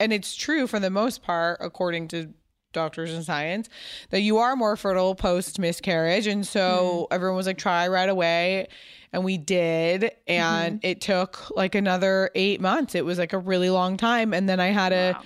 and 0.00 0.12
it's 0.12 0.34
true 0.34 0.66
for 0.66 0.78
the 0.80 0.90
most 0.90 1.22
part, 1.22 1.58
according 1.60 2.08
to 2.08 2.32
doctors 2.72 3.12
and 3.12 3.24
science, 3.24 3.68
that 4.10 4.20
you 4.20 4.38
are 4.38 4.56
more 4.56 4.76
fertile 4.76 5.14
post 5.14 5.58
miscarriage. 5.58 6.26
And 6.26 6.46
so 6.46 7.06
Hmm. 7.08 7.14
everyone 7.14 7.36
was 7.36 7.46
like, 7.46 7.58
try 7.58 7.88
right 7.88 8.08
away. 8.08 8.68
And 9.14 9.24
we 9.24 9.36
did. 9.36 10.10
And 10.26 10.76
Mm-hmm. 10.80 10.86
it 10.86 11.00
took 11.02 11.50
like 11.54 11.74
another 11.74 12.30
eight 12.34 12.60
months. 12.60 12.94
It 12.94 13.04
was 13.04 13.18
like 13.18 13.32
a 13.34 13.38
really 13.38 13.68
long 13.68 13.96
time. 13.98 14.32
And 14.32 14.48
then 14.48 14.58
I 14.58 14.68
had 14.68 14.92
a 14.92 15.12
Wow. 15.12 15.22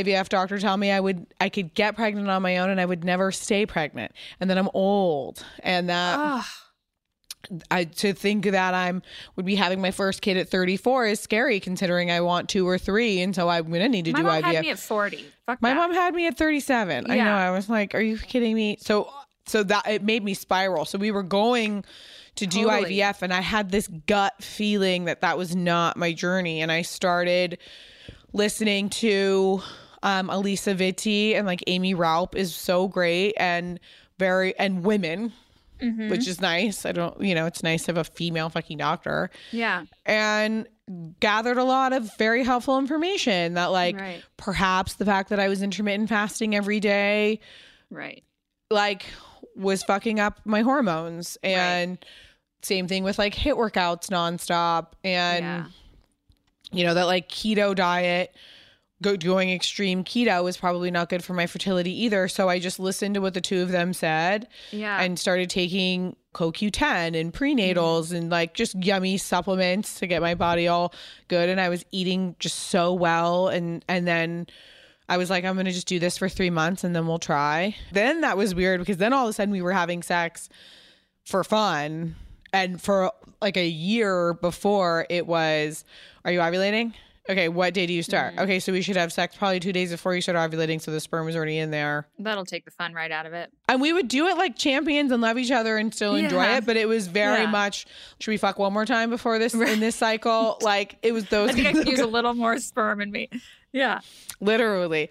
IVF 0.00 0.28
doctor 0.30 0.58
tell 0.58 0.76
me 0.76 0.90
I 0.90 0.98
would 1.00 1.26
I 1.40 1.48
could 1.48 1.72
get 1.74 1.94
pregnant 1.96 2.28
on 2.28 2.42
my 2.42 2.56
own 2.58 2.70
and 2.70 2.80
I 2.80 2.84
would 2.86 3.04
never 3.04 3.30
stay 3.30 3.66
pregnant. 3.66 4.12
And 4.40 4.48
then 4.50 4.56
I'm 4.58 4.70
old. 4.74 5.44
And 5.62 5.88
that 5.90 6.18
Ah, 6.18 6.50
I 7.70 7.84
to 7.84 8.12
think 8.12 8.46
that 8.46 8.74
I'm 8.74 9.02
would 9.36 9.46
be 9.46 9.54
having 9.54 9.80
my 9.80 9.90
first 9.90 10.22
kid 10.22 10.36
at 10.36 10.48
34 10.48 11.06
is 11.06 11.20
scary 11.20 11.60
considering 11.60 12.10
I 12.10 12.20
want 12.20 12.48
two 12.48 12.68
or 12.68 12.78
three, 12.78 13.20
and 13.20 13.34
so 13.34 13.48
I'm 13.48 13.70
gonna 13.70 13.88
need 13.88 14.06
to 14.06 14.12
my 14.12 14.18
do 14.18 14.24
mom 14.24 14.42
IVF. 14.42 14.44
had 14.54 14.60
me 14.62 14.70
at 14.70 14.78
40. 14.78 15.24
Fuck 15.46 15.62
my 15.62 15.70
that. 15.70 15.76
mom 15.76 15.92
had 15.92 16.14
me 16.14 16.26
at 16.26 16.36
37. 16.36 17.10
I 17.10 17.16
know. 17.16 17.32
I 17.32 17.50
was 17.50 17.68
like, 17.68 17.94
"Are 17.94 18.00
you 18.00 18.18
kidding 18.18 18.54
me?" 18.54 18.78
So 18.80 19.10
so 19.46 19.62
that 19.62 19.86
it 19.88 20.02
made 20.02 20.24
me 20.24 20.34
spiral. 20.34 20.84
So 20.84 20.98
we 20.98 21.10
were 21.10 21.22
going 21.22 21.84
to 22.36 22.46
do 22.46 22.64
Totally. 22.64 22.96
IVF, 22.96 23.22
and 23.22 23.32
I 23.32 23.40
had 23.40 23.70
this 23.70 23.88
gut 24.06 24.34
feeling 24.42 25.04
that 25.04 25.20
that 25.22 25.38
was 25.38 25.56
not 25.56 25.96
my 25.96 26.12
journey, 26.12 26.60
and 26.60 26.70
I 26.70 26.82
started 26.82 27.58
listening 28.32 28.90
to 28.90 29.62
um, 30.02 30.28
Alisa 30.28 30.76
Vitti 30.76 31.34
and 31.34 31.46
like 31.46 31.62
Aimee 31.66 31.94
Raupp 31.94 32.34
is 32.34 32.54
so 32.54 32.88
great 32.88 33.34
and 33.38 33.80
very 34.18 34.56
and 34.58 34.84
women. 34.84 35.32
Mm-hmm. 35.80 36.08
Which 36.08 36.26
is 36.26 36.40
nice. 36.40 36.86
I 36.86 36.92
don't, 36.92 37.20
you 37.20 37.34
know, 37.34 37.46
it's 37.46 37.62
nice 37.62 37.84
to 37.84 37.88
have 37.92 37.98
a 37.98 38.04
female 38.04 38.48
fucking 38.48 38.78
doctor 38.78 39.30
Yeah. 39.52 39.84
and 40.06 40.66
gathered 41.20 41.58
a 41.58 41.64
lot 41.64 41.92
of 41.92 42.16
very 42.16 42.44
helpful 42.44 42.78
information 42.78 43.54
that, 43.54 43.66
like, 43.66 43.98
Right. 44.00 44.22
perhaps 44.36 44.94
the 44.94 45.04
fact 45.04 45.28
that 45.30 45.38
I 45.40 45.48
was 45.48 45.62
intermittent 45.62 46.08
fasting 46.08 46.54
every 46.54 46.80
day, 46.80 47.40
Right. 47.90 48.24
like, 48.70 49.04
was 49.54 49.82
fucking 49.82 50.18
up 50.20 50.40
my 50.44 50.62
hormones. 50.62 51.36
And 51.42 51.98
same 52.62 52.88
thing 52.88 53.04
with 53.04 53.18
like 53.18 53.34
HIIT 53.34 53.54
workouts 53.56 54.08
nonstop. 54.08 54.92
And, 55.04 55.44
yeah. 55.44 55.66
you 56.72 56.84
know, 56.84 56.94
that 56.94 57.04
like 57.04 57.28
keto 57.28 57.74
diet, 57.74 58.34
go, 59.02 59.16
going 59.16 59.50
extreme 59.50 60.04
keto 60.04 60.42
was 60.42 60.56
probably 60.56 60.90
not 60.90 61.08
good 61.08 61.22
for 61.24 61.34
my 61.34 61.46
fertility 61.46 62.04
either. 62.04 62.28
So 62.28 62.48
I 62.48 62.58
just 62.58 62.78
listened 62.80 63.14
to 63.14 63.20
what 63.20 63.34
the 63.34 63.40
two 63.40 63.62
of 63.62 63.70
them 63.70 63.92
said 63.92 64.48
Yeah. 64.72 65.00
and 65.02 65.18
started 65.18 65.50
taking 65.50 66.16
CoQ10 66.34 67.18
and 67.18 67.32
prenatals 67.32 68.12
and 68.12 68.30
like 68.30 68.54
just 68.54 68.74
yummy 68.82 69.16
supplements 69.18 69.98
to 70.00 70.06
get 70.06 70.20
my 70.22 70.34
body 70.34 70.68
all 70.68 70.92
good. 71.28 71.48
And 71.48 71.60
I 71.60 71.68
was 71.68 71.84
eating 71.92 72.36
just 72.38 72.58
so 72.58 72.92
well. 72.92 73.48
And, 73.48 73.84
and 73.88 74.06
then 74.06 74.46
I 75.08 75.16
was 75.18 75.30
like, 75.30 75.44
I'm 75.44 75.54
going 75.54 75.66
to 75.66 75.72
just 75.72 75.86
do 75.86 75.98
this 75.98 76.18
for 76.18 76.28
three 76.28 76.50
months 76.50 76.82
and 76.84 76.94
then 76.94 77.06
we'll 77.06 77.18
try. 77.18 77.74
Then 77.92 78.22
that 78.22 78.36
was 78.36 78.54
weird 78.54 78.80
because 78.80 78.96
then 78.98 79.12
all 79.12 79.24
of 79.26 79.30
a 79.30 79.32
sudden 79.32 79.52
we 79.52 79.62
were 79.62 79.72
having 79.72 80.02
sex 80.02 80.48
for 81.24 81.42
fun. 81.44 82.16
And 82.52 82.80
for 82.80 83.12
like 83.42 83.56
a 83.56 83.66
year 83.66 84.32
before, 84.34 85.06
it 85.10 85.26
was, 85.26 85.84
Are 86.24 86.32
you 86.32 86.38
ovulating? 86.40 86.94
Okay, 87.28 87.48
what 87.48 87.74
day 87.74 87.86
do 87.86 87.92
you 87.92 88.02
start? 88.02 88.36
Mm. 88.36 88.42
Okay, 88.42 88.60
so 88.60 88.72
we 88.72 88.82
should 88.82 88.96
have 88.96 89.12
sex 89.12 89.36
probably 89.36 89.58
two 89.58 89.72
days 89.72 89.90
before 89.90 90.14
you 90.14 90.20
start 90.20 90.36
ovulating, 90.38 90.80
so 90.80 90.90
the 90.92 91.00
sperm 91.00 91.28
is 91.28 91.34
already 91.34 91.58
in 91.58 91.70
there. 91.72 92.06
That'll 92.18 92.44
take 92.44 92.64
the 92.64 92.70
fun 92.70 92.92
right 92.94 93.10
out 93.10 93.26
of 93.26 93.32
it. 93.32 93.50
And 93.68 93.80
we 93.80 93.92
would 93.92 94.06
do 94.08 94.26
it 94.28 94.36
like 94.36 94.56
champions 94.56 95.10
and 95.10 95.20
love 95.20 95.36
each 95.36 95.50
other 95.50 95.76
and 95.76 95.92
still 95.92 96.14
enjoy 96.14 96.44
it, 96.44 96.66
but 96.66 96.76
it 96.76 96.86
was 96.86 97.08
very 97.08 97.42
Yeah. 97.42 97.50
much. 97.50 97.86
Should 98.20 98.30
we 98.30 98.36
fuck 98.36 98.58
one 98.58 98.72
more 98.72 98.86
time 98.86 99.10
before 99.10 99.38
this 99.40 99.54
in 99.54 99.80
this 99.80 99.96
cycle? 99.96 100.58
Like 100.62 100.96
it 101.02 101.12
was 101.12 101.24
those 101.26 101.50
I 101.50 101.52
think 101.54 101.66
I 101.68 101.72
could 101.72 101.88
use 101.88 102.00
a 102.00 102.06
little 102.06 102.34
more 102.34 102.58
sperm 102.58 103.00
in 103.00 103.10
me. 103.10 103.28
Yeah. 103.72 104.00
literally. 104.40 105.10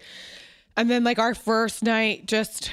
And 0.76 0.90
then 0.90 1.04
like 1.04 1.18
our 1.18 1.34
first 1.34 1.82
night 1.82 2.26
just 2.26 2.70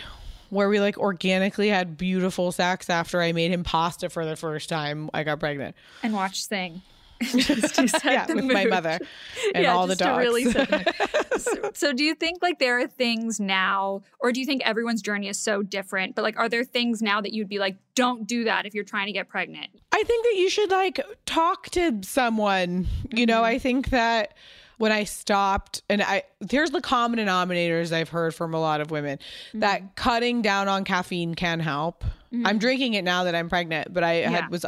where 0.50 0.70
we 0.70 0.80
like 0.80 0.98
organically 0.98 1.70
had 1.70 1.98
beautiful 1.98 2.52
sex 2.52 2.90
after 2.90 3.22
I 3.22 3.32
made 3.32 3.52
him 3.52 3.64
pasta 3.64 4.10
for 4.10 4.26
the 4.26 4.36
first 4.36 4.70
time 4.70 5.10
I 5.14 5.24
got 5.24 5.40
pregnant. 5.40 5.76
And 6.04 6.14
watched 6.14 6.48
Sing. 6.48 6.82
just 7.22 7.76
to 7.76 7.88
set 7.88 8.04
yeah, 8.06 8.26
the 8.26 8.36
with 8.36 8.46
my 8.46 8.66
mother 8.66 9.00
and 9.56 9.64
Yeah, 9.64 9.74
all 9.74 9.88
the 9.88 9.96
dogs. 9.96 10.20
really 10.20 10.46
mood. 10.46 10.88
so, 11.38 11.72
so 11.74 11.94
do 11.94 12.04
you 12.04 12.16
think 12.16 12.42
like 12.42 12.60
there 12.60 12.80
are 12.80 12.88
things 12.88 13.40
now 13.40 14.02
or 14.20 14.32
do 14.32 14.40
you 14.40 14.46
think 14.46 14.62
everyone's 14.66 15.02
journey 15.02 15.30
is 15.30 15.40
so 15.40 15.64
different 15.64 16.16
but 16.16 16.24
like 16.24 16.38
are 16.38 16.50
there 16.50 16.64
things 16.64 17.02
now 17.02 17.22
that 17.22 17.34
you'd 17.34 17.50
be 17.50 17.60
like 17.60 17.78
don't 17.96 18.28
do 18.28 18.44
that 18.44 18.66
if 18.66 18.74
you're 18.74 18.84
trying 18.84 19.08
to 19.08 19.14
get 19.14 19.30
pregnant 19.30 19.68
I 19.94 20.04
think 20.04 20.26
that 20.26 20.36
you 20.36 20.50
should 20.50 20.72
like 20.72 21.00
talk 21.26 21.70
to 21.72 22.00
someone. 22.02 22.88
You 23.12 23.26
know, 23.28 23.44
I 23.44 23.54
mm-hmm. 23.54 23.62
think 23.62 23.90
that 23.92 24.34
when 24.78 24.92
I 24.92 25.04
stopped, 25.04 25.84
and 25.88 26.02
I 26.02 26.24
there's 26.42 26.72
the 26.72 26.82
common 26.82 27.20
denominators 27.20 27.94
I've 27.94 28.10
heard 28.10 28.34
from 28.34 28.54
a 28.56 28.60
lot 28.60 28.82
of 28.82 28.90
women 28.90 29.20
that 29.54 29.80
mm-hmm. 29.82 29.88
cutting 29.96 30.42
down 30.42 30.68
on 30.68 30.84
caffeine 30.84 31.36
can 31.36 31.60
help. 31.60 32.04
I'm 32.34 32.42
mm-hmm. 32.44 32.58
drinking 32.58 32.94
it 32.96 33.04
now 33.04 33.26
that 33.26 33.36
I'm 33.36 33.50
pregnant, 33.50 33.94
but 33.94 34.04
I 34.04 34.22
Yeah. 34.22 34.32
had 34.32 34.50
was, 34.50 34.66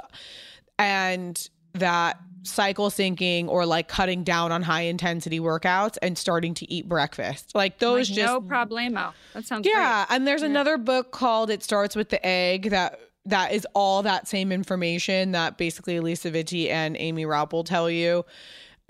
and 0.77 1.49
that 1.73 2.19
cycle 2.45 2.89
syncing 2.89 3.47
or 3.47 3.65
like 3.65 3.87
cutting 3.87 4.23
down 4.23 4.51
on 4.51 4.61
high 4.61 4.83
intensity 4.83 5.39
workouts 5.39 5.97
and 6.01 6.17
starting 6.17 6.53
to 6.53 6.71
eat 6.71 6.87
breakfast, 6.87 7.53
like 7.55 7.79
those 7.79 8.09
Like, 8.09 8.15
just 8.15 8.33
no 8.33 8.39
problemo 8.39 9.13
that 9.33 9.45
sounds 9.45 9.67
yeah, 9.67 10.05
and 10.09 10.27
there's 10.27 10.43
another 10.43 10.77
book 10.77 11.11
called 11.11 11.49
"It 11.49 11.63
Starts 11.63 11.95
with 11.95 12.09
the 12.09 12.25
Egg" 12.25 12.69
that 12.69 12.99
that 13.25 13.51
is 13.51 13.65
all 13.73 14.03
that 14.03 14.27
same 14.27 14.51
information 14.51 15.31
that 15.31 15.57
basically 15.57 15.99
Lisa 15.99 16.29
Vitti 16.29 16.69
and 16.69 16.95
Aimee 16.95 17.23
Raupp 17.25 17.65
tell 17.65 17.89
you. 17.89 18.23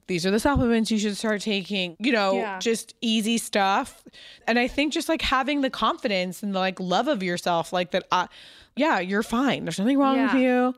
These 0.08 0.24
are 0.24 0.30
the 0.30 0.40
supplements 0.40 0.92
you 0.92 1.00
should 1.00 1.18
start 1.18 1.42
taking. 1.42 1.96
You 2.00 2.12
know, 2.12 2.34
Yeah. 2.36 2.60
just 2.60 2.94
easy 3.02 3.40
stuff. 3.40 4.04
And 4.46 4.60
I 4.60 4.68
think 4.68 4.94
just 4.94 5.10
like 5.10 5.24
having 5.24 5.62
the 5.62 5.70
confidence 5.72 6.44
and 6.44 6.54
the 6.54 6.60
like 6.60 6.80
love 6.80 7.08
of 7.08 7.24
yourself, 7.24 7.74
like 7.74 7.90
that. 7.92 8.06
I, 8.12 8.28
yeah, 8.76 9.00
you're 9.00 9.24
fine. 9.24 9.66
There's 9.66 9.80
nothing 9.80 9.98
wrong 9.98 10.22
with 10.22 10.34
you. 10.36 10.76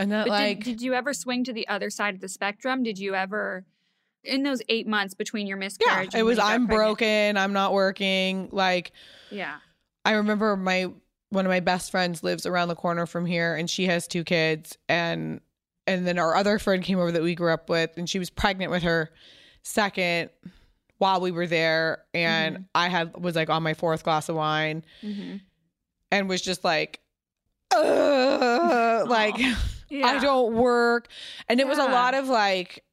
And 0.00 0.12
that 0.12 0.24
But 0.24 0.30
like 0.30 0.64
did, 0.64 0.78
did 0.78 0.82
you 0.82 0.94
ever 0.94 1.12
swing 1.12 1.44
to 1.44 1.52
the 1.52 1.68
other 1.68 1.90
side 1.90 2.14
of 2.14 2.20
the 2.20 2.28
spectrum? 2.28 2.82
Did 2.82 2.98
you 2.98 3.14
ever, 3.14 3.64
in 4.24 4.42
those 4.42 4.62
eight 4.68 4.86
months 4.86 5.14
between 5.14 5.46
your 5.46 5.56
miscarriage? 5.58 6.14
yeah, 6.14 6.20
it 6.20 6.22
was 6.22 6.38
when 6.38 6.46
you 6.46 6.50
got 6.50 6.54
I'm 6.54 6.66
broken. 6.66 7.36
I'm 7.36 7.52
not 7.52 7.72
working. 7.72 8.48
Like 8.50 8.92
Yeah. 9.30 9.58
I 10.04 10.12
remember 10.12 10.56
my 10.56 10.90
one 11.28 11.44
of 11.46 11.50
my 11.50 11.60
best 11.60 11.90
friends 11.90 12.22
lives 12.24 12.46
around 12.46 12.68
the 12.68 12.74
corner 12.74 13.06
from 13.06 13.26
here 13.26 13.54
and 13.54 13.68
she 13.70 13.86
has 13.86 14.08
two 14.08 14.24
kids 14.24 14.76
and 14.88 15.40
and 15.86 16.06
then 16.06 16.18
our 16.18 16.34
other 16.34 16.58
friend 16.58 16.82
came 16.82 16.98
over 16.98 17.12
that 17.12 17.22
we 17.22 17.34
grew 17.34 17.52
up 17.52 17.68
with 17.68 17.96
and 17.96 18.08
she 18.08 18.18
was 18.18 18.30
pregnant 18.30 18.70
with 18.70 18.82
her 18.82 19.10
second 19.62 20.30
while 20.98 21.20
we 21.20 21.30
were 21.30 21.46
there 21.46 22.02
and 22.14 22.64
I 22.74 22.88
had 22.88 23.16
was 23.16 23.36
like 23.36 23.48
on 23.50 23.62
my 23.62 23.74
fourth 23.74 24.02
glass 24.02 24.28
of 24.28 24.36
wine 24.36 24.84
hmm 25.02 25.36
and 26.10 26.28
was 26.28 26.40
just 26.42 26.64
like 26.64 27.00
Ugh, 27.72 29.08
like 29.90 30.04
I 30.04 30.18
don't 30.18 30.54
work. 30.54 31.08
And 31.48 31.60
it 31.60 31.66
was 31.68 31.78
a 31.78 31.84
lot 31.84 32.14
of 32.14 32.28
like 32.28 32.84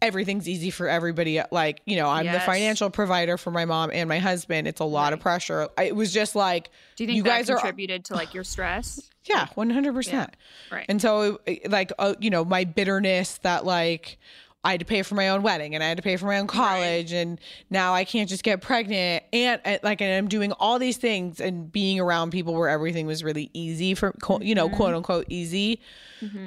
everything's 0.00 0.48
easy 0.48 0.70
for 0.70 0.88
everybody 0.88 1.40
like 1.50 1.82
you 1.86 1.96
know 1.96 2.08
i'm 2.08 2.24
the 2.24 2.38
financial 2.38 2.88
provider 2.88 3.36
for 3.36 3.50
my 3.50 3.64
mom 3.64 3.90
and 3.92 4.08
my 4.08 4.18
husband. 4.18 4.68
It's 4.68 4.80
a 4.80 4.84
lot 4.84 5.12
of 5.12 5.18
pressure. 5.20 5.68
I- 5.76 5.84
it 5.84 5.96
was 5.96 6.12
just 6.12 6.36
like 6.36 6.70
Do 6.96 7.02
you 7.04 7.08
think 7.08 7.16
you 7.16 7.22
that 7.24 7.28
guys 7.30 7.50
are- 7.50 7.56
contributed 7.56 8.04
to 8.06 8.14
like 8.14 8.32
your 8.34 8.44
stress? 8.44 9.10
yeah 9.24 9.46
100% 9.56 10.28
Right. 10.72 10.86
and 10.88 11.00
so 11.00 11.38
like 11.68 11.92
uh, 11.98 12.14
you 12.20 12.30
know 12.30 12.44
my 12.44 12.64
bitterness 12.64 13.38
that 13.42 13.64
like 13.64 14.18
i 14.64 14.70
had 14.72 14.80
to 14.80 14.86
pay 14.86 15.02
for 15.02 15.14
my 15.14 15.28
own 15.30 15.42
wedding 15.42 15.74
and 15.74 15.82
i 15.82 15.88
had 15.88 15.96
to 15.96 16.02
pay 16.02 16.16
for 16.16 16.26
my 16.26 16.38
own 16.38 16.46
college 16.46 17.12
and 17.12 17.40
now 17.70 17.92
i 17.94 18.04
can't 18.04 18.28
just 18.28 18.42
get 18.44 18.60
pregnant 18.60 19.22
and, 19.32 19.60
and 19.64 19.80
like 19.82 20.00
and 20.00 20.12
i'm 20.16 20.28
doing 20.28 20.52
all 20.52 20.78
these 20.78 20.96
things 20.96 21.40
and 21.40 21.70
being 21.72 21.98
around 22.00 22.30
people 22.30 22.54
where 22.54 22.68
everything 22.68 23.06
was 23.06 23.24
really 23.24 23.50
easy 23.52 23.94
for 23.94 24.12
quote- 24.22 24.42
you 24.42 24.54
Mm-hmm. 24.54 24.70
know 24.70 24.76
quote 24.76 24.94
unquote 24.94 25.26
easy 25.28 25.80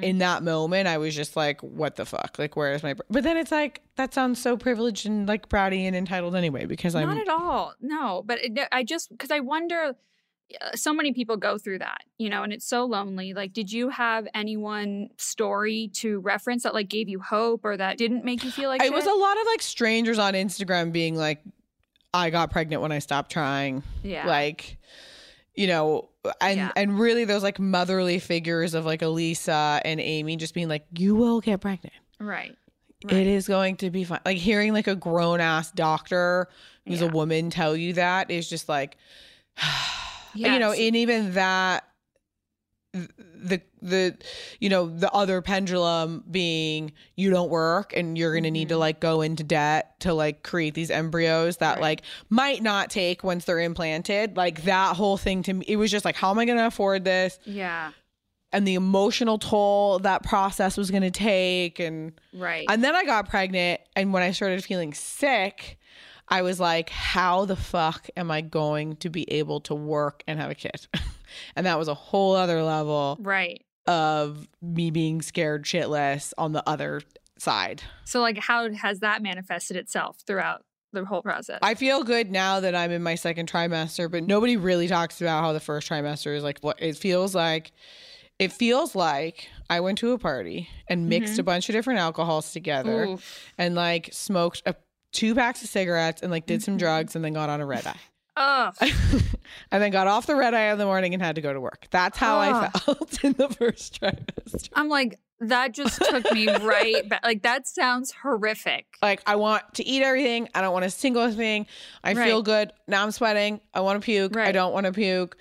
in 0.00 0.18
that 0.18 0.42
moment 0.42 0.88
i 0.88 0.96
was 0.96 1.14
just 1.14 1.36
like 1.36 1.60
what 1.62 1.96
the 1.96 2.06
fuck 2.06 2.38
like 2.38 2.56
where 2.56 2.72
is 2.72 2.82
my 2.82 2.94
but 3.10 3.22
then 3.22 3.36
it's 3.36 3.50
like 3.52 3.82
that 3.96 4.14
sounds 4.14 4.40
so 4.40 4.56
privileged 4.56 5.04
and 5.04 5.28
like 5.28 5.50
proudy 5.50 5.86
and 5.86 5.94
entitled 5.94 6.34
anyway 6.34 6.64
because 6.64 6.94
i'm 6.94 7.08
Not 7.08 7.18
at 7.18 7.28
all. 7.28 7.74
No, 7.82 8.22
but 8.24 8.38
it, 8.42 8.58
I 8.72 8.82
just 8.84 9.10
because 9.10 9.30
I 9.30 9.40
wonder. 9.40 9.94
Uh, 10.60 10.76
So 10.76 10.92
many 10.94 11.12
people 11.12 11.36
go 11.36 11.58
through 11.58 11.80
that, 11.80 12.02
you 12.18 12.28
know, 12.30 12.42
and 12.42 12.52
it's 12.52 12.66
so 12.66 12.84
lonely. 12.84 13.32
Like, 13.34 13.52
did 13.52 13.72
you 13.72 13.88
have 13.88 14.28
anyone 14.34 15.08
story 15.16 15.90
to 15.94 16.20
reference 16.20 16.62
that 16.62 16.74
like 16.74 16.88
gave 16.88 17.08
you 17.08 17.20
hope 17.20 17.64
or 17.64 17.76
that 17.76 17.98
didn't 17.98 18.24
make 18.24 18.44
you 18.44 18.50
feel 18.50 18.68
like 18.68 18.82
it 18.82 18.92
was 18.92 19.06
a 19.06 19.12
lot 19.12 19.36
of 19.40 19.46
like 19.46 19.60
strangers 19.62 20.18
on 20.18 20.34
instagram 20.34 20.92
being 20.92 21.16
like 21.16 21.42
i 22.14 22.30
got 22.30 22.50
pregnant 22.50 22.80
when 22.82 22.92
i 22.92 22.98
stopped 22.98 23.30
trying 23.32 23.82
yeah, 24.02 24.26
like 24.26 24.78
you 25.54 25.66
know 25.66 26.08
and 26.40 26.58
Yeah. 26.58 26.72
and 26.76 26.98
really 26.98 27.24
those 27.24 27.42
like 27.42 27.58
motherly 27.58 28.18
figures 28.18 28.74
of 28.74 28.84
like 28.86 29.00
alisa 29.00 29.80
and 29.84 30.00
amy 30.00 30.36
just 30.36 30.54
being 30.54 30.68
like 30.68 30.84
you 30.96 31.14
will 31.14 31.40
get 31.40 31.60
pregnant 31.60 31.94
right, 32.20 32.54
it 33.08 33.12
right. 33.12 33.26
is 33.26 33.46
going 33.48 33.76
to 33.78 33.90
be 33.90 34.04
fine 34.04 34.20
like 34.24 34.38
hearing 34.38 34.72
like 34.72 34.86
a 34.86 34.94
grown-ass 34.96 35.70
doctor 35.72 36.48
who's 36.86 37.02
a 37.02 37.08
woman 37.08 37.50
tell 37.50 37.76
you 37.76 37.92
that 37.94 38.30
is 38.30 38.48
just 38.48 38.68
like 38.68 38.96
you 40.36 40.58
know 40.58 40.72
and 40.72 40.96
even 40.96 41.32
that 41.34 41.84
the 42.92 43.60
the 43.82 44.16
you 44.58 44.70
know 44.70 44.86
the 44.88 45.10
other 45.12 45.42
pendulum 45.42 46.24
being 46.30 46.92
you 47.14 47.28
don't 47.30 47.50
work 47.50 47.92
and 47.94 48.16
you're 48.16 48.32
going 48.32 48.44
to 48.44 48.50
need 48.50 48.70
to 48.70 48.76
Mhm. 48.76 48.78
like 48.80 49.00
go 49.00 49.20
into 49.20 49.44
debt 49.44 50.00
to 50.00 50.14
like 50.14 50.42
create 50.42 50.72
these 50.74 50.90
embryos 50.90 51.58
that 51.58 51.74
Right. 51.74 51.82
like 51.82 52.02
might 52.30 52.62
not 52.62 52.88
take 52.88 53.22
once 53.22 53.44
they're 53.44 53.60
implanted 53.60 54.36
like 54.38 54.62
that 54.64 54.96
whole 54.96 55.18
thing 55.18 55.42
to 55.42 55.52
me 55.52 55.64
it 55.68 55.76
was 55.76 55.90
just 55.90 56.06
like 56.06 56.16
how 56.16 56.30
am 56.30 56.38
i 56.38 56.46
going 56.46 56.56
to 56.58 56.66
afford 56.66 57.04
this 57.04 57.38
yeah, 57.44 57.92
and 58.52 58.66
the 58.66 58.74
emotional 58.76 59.38
toll 59.38 59.98
that 59.98 60.22
process 60.22 60.78
was 60.78 60.90
going 60.90 61.02
to 61.02 61.10
take 61.10 61.78
and 61.78 62.12
right. 62.32 62.64
and 62.70 62.82
then 62.82 62.94
i 62.96 63.04
got 63.04 63.28
pregnant 63.28 63.80
and 63.94 64.14
when 64.14 64.22
i 64.22 64.30
started 64.30 64.64
feeling 64.64 64.94
sick 64.94 65.78
i 66.28 66.42
was 66.42 66.58
like 66.60 66.90
how 66.90 67.44
the 67.44 67.56
fuck 67.56 68.08
am 68.16 68.30
i 68.30 68.40
going 68.40 68.96
to 68.96 69.08
be 69.08 69.30
able 69.30 69.60
to 69.60 69.74
work 69.74 70.22
and 70.26 70.38
have 70.38 70.50
a 70.50 70.54
kid 70.54 70.86
and 71.56 71.66
that 71.66 71.78
was 71.78 71.88
a 71.88 71.94
whole 71.94 72.34
other 72.34 72.62
level 72.62 73.16
right. 73.20 73.62
of 73.86 74.48
me 74.62 74.90
being 74.90 75.22
scared 75.22 75.64
shitless 75.64 76.32
on 76.38 76.52
the 76.52 76.62
other 76.68 77.02
side 77.38 77.82
So, 78.04 78.20
like, 78.20 78.38
how 78.38 78.70
has 78.72 79.00
that 79.00 79.22
manifested 79.22 79.76
itself 79.76 80.18
throughout 80.26 80.64
the 80.92 81.04
whole 81.04 81.22
process? 81.22 81.58
i 81.62 81.74
feel 81.74 82.02
good 82.02 82.30
now 82.30 82.60
that 82.60 82.74
i'm 82.74 82.90
in 82.90 83.02
my 83.02 83.14
second 83.14 83.50
trimester 83.50 84.10
but 84.10 84.24
nobody 84.24 84.56
really 84.56 84.88
talks 84.88 85.20
about 85.20 85.42
how 85.42 85.52
the 85.52 85.60
first 85.60 85.88
trimester 85.88 86.34
is 86.34 86.42
like 86.42 86.58
what 86.60 86.80
it 86.80 86.96
feels 86.96 87.34
like 87.34 87.72
it 88.38 88.52
feels 88.52 88.94
like 88.94 89.48
i 89.68 89.80
went 89.80 89.98
to 89.98 90.12
a 90.12 90.18
party 90.18 90.68
and 90.88 91.08
mixed 91.08 91.34
mm-hmm. 91.34 91.40
a 91.40 91.44
bunch 91.44 91.68
of 91.68 91.74
different 91.74 92.00
alcohols 92.00 92.52
together 92.52 93.04
Oof. 93.04 93.52
and 93.58 93.74
like 93.74 94.08
smoked 94.12 94.62
a, 94.64 94.74
two 95.12 95.34
packs 95.34 95.62
of 95.62 95.68
cigarettes 95.68 96.22
and 96.22 96.30
like 96.30 96.46
did 96.46 96.62
some 96.62 96.72
mm-hmm. 96.72 96.78
drugs 96.78 97.16
and 97.16 97.24
then 97.24 97.32
got 97.32 97.48
on 97.48 97.60
a 97.60 97.66
red 97.66 97.86
eye. 97.86 97.96
Ugh. 98.38 98.74
and 99.72 99.82
then 99.82 99.90
got 99.90 100.06
off 100.06 100.26
the 100.26 100.36
red 100.36 100.52
eye 100.52 100.70
in 100.70 100.76
the 100.76 100.84
morning 100.84 101.14
and 101.14 101.22
had 101.22 101.36
to 101.36 101.40
go 101.40 101.54
to 101.54 101.60
work. 101.60 101.86
That's 101.90 102.18
how 102.18 102.38
I 102.38 102.68
felt 102.68 103.18
in 103.24 103.32
the 103.32 103.48
first 103.48 104.00
trimester. 104.00 104.68
I'm 104.74 104.90
like, 104.90 105.18
that 105.40 105.72
just 105.72 106.02
took 106.02 106.30
me 106.32 106.46
right 106.60 107.08
back. 107.08 107.24
Like, 107.24 107.42
that 107.42 107.66
sounds 107.66 108.12
horrific. 108.12 108.86
Like 109.00 109.22
I 109.26 109.36
want 109.36 109.62
to 109.74 109.86
eat 109.86 110.02
everything. 110.02 110.48
I 110.54 110.60
don't 110.60 110.72
want 110.72 110.84
a 110.84 110.90
single 110.90 111.30
thing. 111.30 111.66
I 112.04 112.14
feel 112.14 112.42
good. 112.42 112.72
Now 112.86 113.02
I'm 113.02 113.10
sweating. 113.10 113.60
I 113.72 113.80
want 113.80 114.00
to 114.00 114.04
puke. 114.04 114.36
I 114.36 114.52
don't 114.52 114.72
want 114.72 114.86
to 114.86 114.92
puke. 114.92 115.36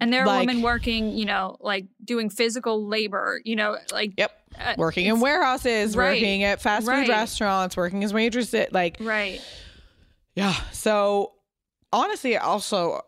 And 0.00 0.12
there 0.12 0.22
are 0.22 0.26
Like- 0.26 0.46
women 0.48 0.62
working, 0.62 1.16
you 1.16 1.24
know, 1.26 1.56
like 1.60 1.86
doing 2.04 2.30
physical 2.30 2.86
labor, 2.86 3.40
you 3.44 3.54
know, 3.56 3.76
like, 3.92 4.12
Yep. 4.16 4.32
uh, 4.58 4.74
Working 4.78 5.06
in 5.06 5.20
warehouses, 5.20 5.94
Right. 5.96 6.14
working 6.14 6.42
at 6.44 6.60
fast 6.62 6.86
food 6.86 6.92
Right. 6.92 7.08
restaurants, 7.08 7.76
working 7.76 8.02
as 8.02 8.12
waitresses. 8.14 8.68
Like 8.72 8.96
right. 9.00 9.40
Yeah. 10.34 10.54
So 10.72 11.32
honestly, 11.92 12.36
also 12.36 13.02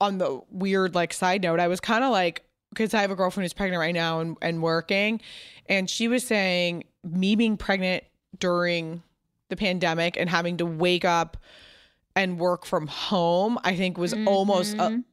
on 0.00 0.18
the 0.18 0.40
weird 0.50 0.94
like 0.94 1.12
side 1.12 1.42
note, 1.42 1.58
I 1.58 1.66
was 1.68 1.80
kind 1.80 2.04
of 2.04 2.10
like, 2.12 2.44
because 2.70 2.94
I 2.94 3.00
have 3.00 3.10
a 3.10 3.16
girlfriend 3.16 3.44
who's 3.44 3.52
pregnant 3.52 3.80
right 3.80 3.94
now 3.94 4.20
and, 4.20 4.36
and 4.40 4.62
working, 4.62 5.20
and 5.68 5.90
she 5.90 6.06
was 6.08 6.24
saying 6.26 6.84
me 7.04 7.34
being 7.34 7.56
pregnant 7.56 8.04
during 8.38 9.02
the 9.48 9.56
pandemic 9.56 10.16
and 10.16 10.30
having 10.30 10.56
to 10.58 10.64
wake 10.66 11.04
up 11.04 11.36
and 12.14 12.38
work 12.38 12.64
from 12.64 12.86
home, 12.86 13.58
I 13.64 13.74
think 13.76 13.98
was 13.98 14.14
almost 14.26 14.74
a, 14.74 14.78
Mhm. 14.78 15.04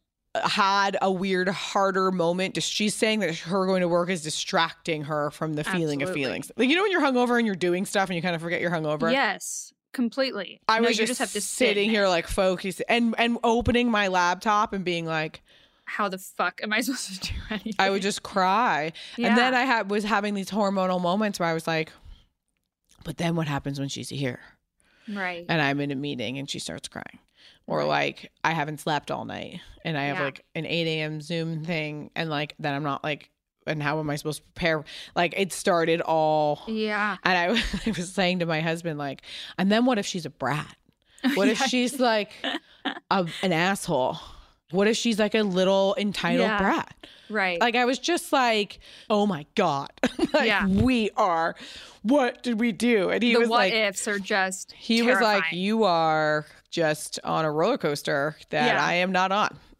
Had 0.43 0.97
a 1.01 1.11
weird 1.11 1.49
harder 1.49 2.11
moment. 2.11 2.55
Just 2.55 2.71
she's 2.71 2.95
saying 2.95 3.19
that 3.19 3.35
her 3.39 3.65
going 3.65 3.81
to 3.81 3.87
work 3.87 4.09
is 4.09 4.23
distracting 4.23 5.03
her 5.03 5.31
from 5.31 5.53
the 5.53 5.63
feeling 5.63 6.01
of 6.01 6.13
feelings. 6.13 6.51
Like 6.57 6.69
you 6.69 6.75
know 6.75 6.83
when 6.83 6.91
you're 6.91 7.01
hungover 7.01 7.37
and 7.37 7.45
you're 7.45 7.55
doing 7.55 7.85
stuff 7.85 8.09
and 8.09 8.15
you 8.15 8.21
kind 8.21 8.35
of 8.35 8.41
forget 8.41 8.61
you're 8.61 8.71
hungover. 8.71 9.11
Yes, 9.11 9.73
completely. 9.93 10.61
I 10.67 10.79
No, 10.79 10.87
was 10.87 10.99
you 10.99 11.07
just, 11.07 11.19
have 11.19 11.31
to 11.33 11.41
sitting 11.41 11.85
in 11.85 11.89
here 11.89 12.07
like 12.07 12.27
focused 12.27 12.81
and 12.89 13.15
and 13.17 13.37
opening 13.43 13.89
my 13.91 14.07
laptop 14.07 14.73
and 14.73 14.83
being 14.85 15.05
like, 15.05 15.41
How 15.85 16.09
the 16.09 16.17
fuck 16.17 16.59
am 16.63 16.73
I 16.73 16.81
supposed 16.81 17.23
to 17.23 17.31
do 17.31 17.39
anything? 17.49 17.73
I 17.79 17.89
would 17.89 18.01
just 18.01 18.23
cry. 18.23 18.91
And 19.17 19.37
then 19.37 19.53
I 19.53 19.61
had 19.63 19.89
was 19.89 20.03
having 20.03 20.33
these 20.33 20.49
hormonal 20.49 21.01
moments 21.01 21.39
where 21.39 21.49
I 21.49 21.53
was 21.53 21.67
like, 21.67 21.91
but 23.03 23.17
then 23.17 23.35
what 23.35 23.47
happens 23.47 23.79
when 23.79 23.89
she's 23.89 24.09
here? 24.09 24.39
Right. 25.11 25.45
and 25.49 25.59
I'm 25.59 25.79
in 25.79 25.89
a 25.89 25.95
meeting 25.95 26.37
and 26.37 26.47
she 26.47 26.59
starts 26.59 26.87
crying. 26.87 27.17
Or 27.69 27.85
like 27.85 28.31
I 28.43 28.51
haven't 28.51 28.79
slept 28.79 29.11
all 29.11 29.25
night 29.25 29.61
and 29.85 29.97
I 29.97 30.03
have 30.05 30.17
Yeah. 30.17 30.23
like 30.25 30.45
an 30.55 30.65
8 30.65 30.87
a.m. 30.87 31.21
Zoom 31.21 31.63
thing 31.63 32.09
and 32.15 32.29
like 32.29 32.55
then 32.59 32.73
I'm 32.73 32.83
not 32.83 33.03
like 33.03 33.29
and 33.67 33.83
how 33.83 33.99
am 33.99 34.09
I 34.09 34.15
supposed 34.15 34.39
to 34.39 34.43
prepare? 34.45 34.83
Like 35.15 35.33
it 35.37 35.53
started 35.53 36.01
all 36.01 36.61
yeah. 36.67 37.17
and 37.23 37.37
I, 37.37 37.63
I 37.85 37.91
was 37.91 38.11
saying 38.11 38.39
to 38.39 38.45
my 38.47 38.61
husband 38.61 38.97
like, 38.97 39.21
and 39.57 39.71
then 39.71 39.85
what 39.85 39.99
if 39.99 40.05
she's 40.05 40.25
a 40.25 40.29
brat? 40.31 40.75
What 41.35 41.47
if 41.47 41.57
she's 41.67 41.99
like 41.99 42.31
a, 43.11 43.27
an 43.43 43.53
asshole? 43.53 44.17
What 44.71 44.87
if 44.87 44.97
she's 44.97 45.19
like 45.19 45.35
a 45.35 45.41
little 45.43 45.95
entitled 45.97 46.47
Yeah. 46.47 46.57
brat? 46.59 46.95
Right. 47.29 47.59
Like 47.59 47.75
I 47.75 47.85
was 47.85 47.99
just 47.99 48.31
like, 48.33 48.79
oh 49.09 49.27
my 49.27 49.45
god, 49.55 49.91
like 50.33 50.47
Yeah. 50.47 50.65
we 50.67 51.11
are. 51.17 51.55
What 52.01 52.41
did 52.41 52.59
we 52.59 52.71
do? 52.71 53.09
And 53.09 53.21
he 53.21 53.33
the 53.33 53.41
was 53.41 53.49
what 53.49 53.57
like, 53.57 53.73
ifs 53.73 54.07
are 54.07 54.17
just 54.19 54.71
he 54.71 55.01
was 55.03 55.19
like, 55.21 55.43
you 55.51 55.83
are 55.83 56.45
just 56.69 57.19
on 57.23 57.45
a 57.45 57.51
roller 57.51 57.77
coaster 57.77 58.35
that 58.49 58.75
Yeah. 58.75 58.85
I 58.85 58.95
am 58.95 59.11
not 59.11 59.31
on. 59.31 59.57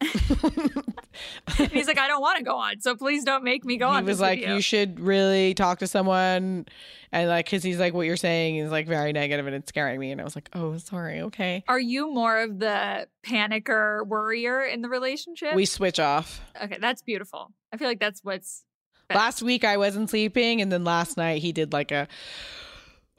He's 1.70 1.86
like, 1.86 1.98
I 1.98 2.08
don't 2.08 2.20
want 2.22 2.38
to 2.38 2.44
go 2.44 2.56
on, 2.56 2.80
so 2.80 2.94
please 2.96 3.24
don't 3.24 3.44
make 3.44 3.64
me 3.64 3.76
go 3.76 3.88
he 3.90 3.96
on. 3.96 4.02
He 4.04 4.08
was 4.08 4.20
like, 4.20 4.40
with 4.40 4.48
you. 4.48 4.60
should 4.60 4.98
really 5.00 5.54
talk 5.54 5.80
to 5.80 5.86
someone. 5.86 6.66
And 7.12 7.28
like, 7.28 7.50
cause 7.50 7.62
he's 7.62 7.78
like, 7.78 7.92
what 7.92 8.06
you're 8.06 8.16
saying 8.16 8.56
is 8.56 8.70
like 8.70 8.86
very 8.86 9.12
negative 9.12 9.46
and 9.46 9.56
it's 9.56 9.68
scaring 9.68 9.98
me. 9.98 10.12
And 10.12 10.20
I 10.20 10.24
was 10.24 10.36
like, 10.36 10.48
oh, 10.54 10.78
sorry. 10.78 11.20
Okay. 11.22 11.64
Are 11.68 11.80
you 11.80 12.12
more 12.14 12.40
of 12.40 12.58
the 12.60 13.08
panicker 13.24 14.06
worrier 14.06 14.62
in 14.62 14.80
the 14.80 14.88
relationship? 14.88 15.54
We 15.54 15.66
switch 15.66 15.98
off. 15.98 16.40
okay, 16.62 16.78
that's 16.80 17.02
beautiful. 17.02 17.52
I 17.72 17.76
feel 17.76 17.88
like 17.88 18.00
that's 18.00 18.20
what's 18.22 18.64
But- 19.08 19.16
Last 19.16 19.42
week 19.42 19.64
I 19.64 19.76
wasn't 19.76 20.08
sleeping. 20.08 20.60
And 20.62 20.70
then 20.70 20.84
last 20.84 21.16
night 21.16 21.42
he 21.42 21.50
did 21.52 21.72
like 21.72 21.90
a, 21.90 22.06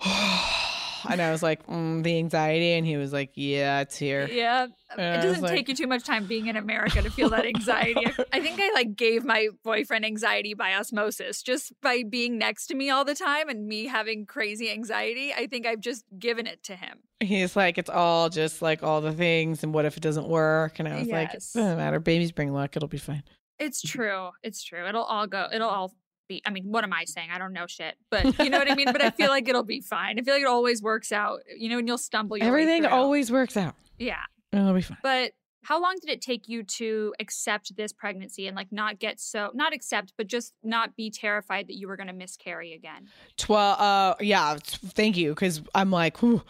and 1.09 1.21
I 1.21 1.31
was 1.31 1.41
like, 1.43 1.65
mm, 1.67 2.03
the 2.03 2.17
anxiety. 2.17 2.73
And 2.73 2.85
he 2.85 2.97
was 2.97 3.11
like, 3.13 3.31
yeah, 3.35 3.81
it's 3.81 3.97
here. 3.97 4.27
yeah. 4.31 4.67
And 4.97 5.23
It 5.23 5.27
doesn't 5.27 5.41
like- 5.43 5.51
take 5.53 5.67
you 5.69 5.75
too 5.75 5.87
much 5.87 6.03
time 6.03 6.25
being 6.25 6.47
in 6.47 6.55
America 6.55 7.01
to 7.01 7.09
feel 7.09 7.29
that 7.29 7.45
anxiety. 7.55 8.05
I 8.33 8.39
think 8.41 8.59
I 8.61 8.71
like 8.73 8.95
gave 8.95 9.23
my 9.23 9.47
boyfriend 9.63 10.05
anxiety 10.05 10.53
by 10.53 10.73
osmosis 10.73 11.41
just 11.41 11.73
by 11.81 12.03
being 12.07 12.37
next 12.37 12.67
to 12.67 12.75
me 12.75 12.89
all 12.89 13.05
the 13.05 13.15
time 13.15 13.47
and 13.49 13.67
me 13.67 13.85
having 13.85 14.25
crazy 14.25 14.69
anxiety. 14.71 15.33
I 15.33 15.47
think 15.47 15.65
I've 15.65 15.79
just 15.81 16.03
given 16.19 16.47
it 16.47 16.63
to 16.63 16.75
him. 16.75 16.99
He's 17.21 17.55
like, 17.55 17.77
it's 17.77 17.89
all 17.89 18.29
just 18.29 18.61
like 18.61 18.83
all 18.83 18.99
the 19.01 19.13
things. 19.13 19.63
And 19.63 19.73
what 19.73 19.85
if 19.85 19.95
it 19.95 20.01
doesn't 20.03 20.27
work? 20.27 20.79
And 20.79 20.87
I 20.87 20.99
was 20.99 21.07
like, 21.07 21.29
it 21.29 21.43
doesn't 21.53 21.77
matter. 21.77 21.99
Babies 21.99 22.31
bring 22.31 22.51
luck. 22.51 22.75
It'll 22.75 22.87
be 22.89 22.97
fine. 22.97 23.23
It's 23.59 23.81
true. 23.81 24.29
It's 24.41 24.63
true. 24.63 24.87
It'll 24.87 25.03
all 25.03 25.27
go. 25.27 25.47
It'll 25.53 25.69
all 25.69 25.93
be. 26.31 26.41
I 26.45 26.49
mean, 26.49 26.65
what 26.65 26.83
am 26.83 26.93
I 26.93 27.03
saying? 27.05 27.29
I 27.33 27.37
don't 27.37 27.53
know 27.53 27.67
shit, 27.67 27.95
but 28.09 28.23
you 28.39 28.49
know 28.49 28.57
what 28.57 28.71
I 28.71 28.75
mean. 28.75 28.91
But 28.91 29.01
I 29.01 29.09
feel 29.11 29.29
like 29.29 29.47
it'll 29.49 29.63
be 29.63 29.81
fine. 29.81 30.19
I 30.19 30.21
feel 30.23 30.33
like 30.33 30.43
it 30.43 30.47
always 30.47 30.81
works 30.81 31.11
out. 31.11 31.41
You 31.57 31.69
know, 31.69 31.77
and 31.77 31.87
you'll 31.87 31.97
stumble. 31.97 32.37
Your 32.37 32.47
Everything 32.47 32.85
always 32.85 33.31
works 33.31 33.57
out. 33.57 33.75
Yeah, 33.99 34.21
It'll 34.53 34.73
be 34.73 34.81
fine. 34.81 34.97
but 35.03 35.31
how 35.63 35.79
long 35.79 35.95
did 36.01 36.09
it 36.09 36.21
take 36.21 36.49
you 36.49 36.63
to 36.63 37.13
accept 37.19 37.75
this 37.75 37.93
pregnancy 37.93 38.47
and 38.47 38.55
like 38.55 38.71
not 38.71 38.97
get 38.97 39.19
so 39.19 39.51
not 39.53 39.73
accept, 39.73 40.13
but 40.17 40.25
just 40.27 40.53
not 40.63 40.95
be 40.95 41.11
terrified 41.11 41.67
that 41.67 41.75
you 41.75 41.87
were 41.87 41.95
going 41.97 42.07
to 42.07 42.13
miscarry 42.13 42.73
again? 42.73 43.07
12 43.37 43.79
uh 43.79 44.15
yeah 44.21 44.57
thank 44.63 45.17
you 45.17 45.29
because 45.35 45.61
i'm 45.75 45.91
like 45.91 46.17
whew. 46.21 46.41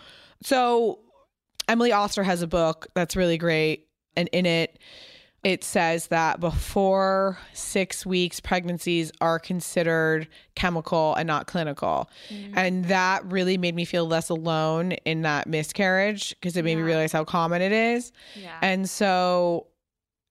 so 0.43 0.99
emily 1.67 1.91
oster 1.91 2.23
has 2.23 2.41
a 2.41 2.47
book 2.47 2.87
that's 2.95 3.15
really 3.17 3.37
great 3.37 3.87
and 4.15 4.29
in 4.31 4.45
it 4.45 4.79
it 5.43 5.63
says 5.63 6.07
that 6.07 6.39
before 6.39 7.39
six 7.53 8.05
weeks 8.05 8.39
pregnancies 8.39 9.11
are 9.21 9.39
considered 9.39 10.27
chemical 10.55 11.15
and 11.15 11.25
not 11.25 11.47
clinical. 11.47 12.09
Mm. 12.29 12.53
And 12.55 12.85
that 12.85 13.25
really 13.25 13.57
made 13.57 13.75
me 13.75 13.85
feel 13.85 14.05
less 14.05 14.29
alone 14.29 14.91
in 15.05 15.23
that 15.23 15.47
miscarriage 15.47 16.29
because 16.29 16.55
it 16.57 16.63
made 16.63 16.75
me 16.75 16.83
realize 16.83 17.11
how 17.11 17.23
common 17.23 17.61
it 17.61 17.71
is. 17.71 18.11
Yeah. 18.35 18.57
and 18.61 18.87
so 18.89 19.67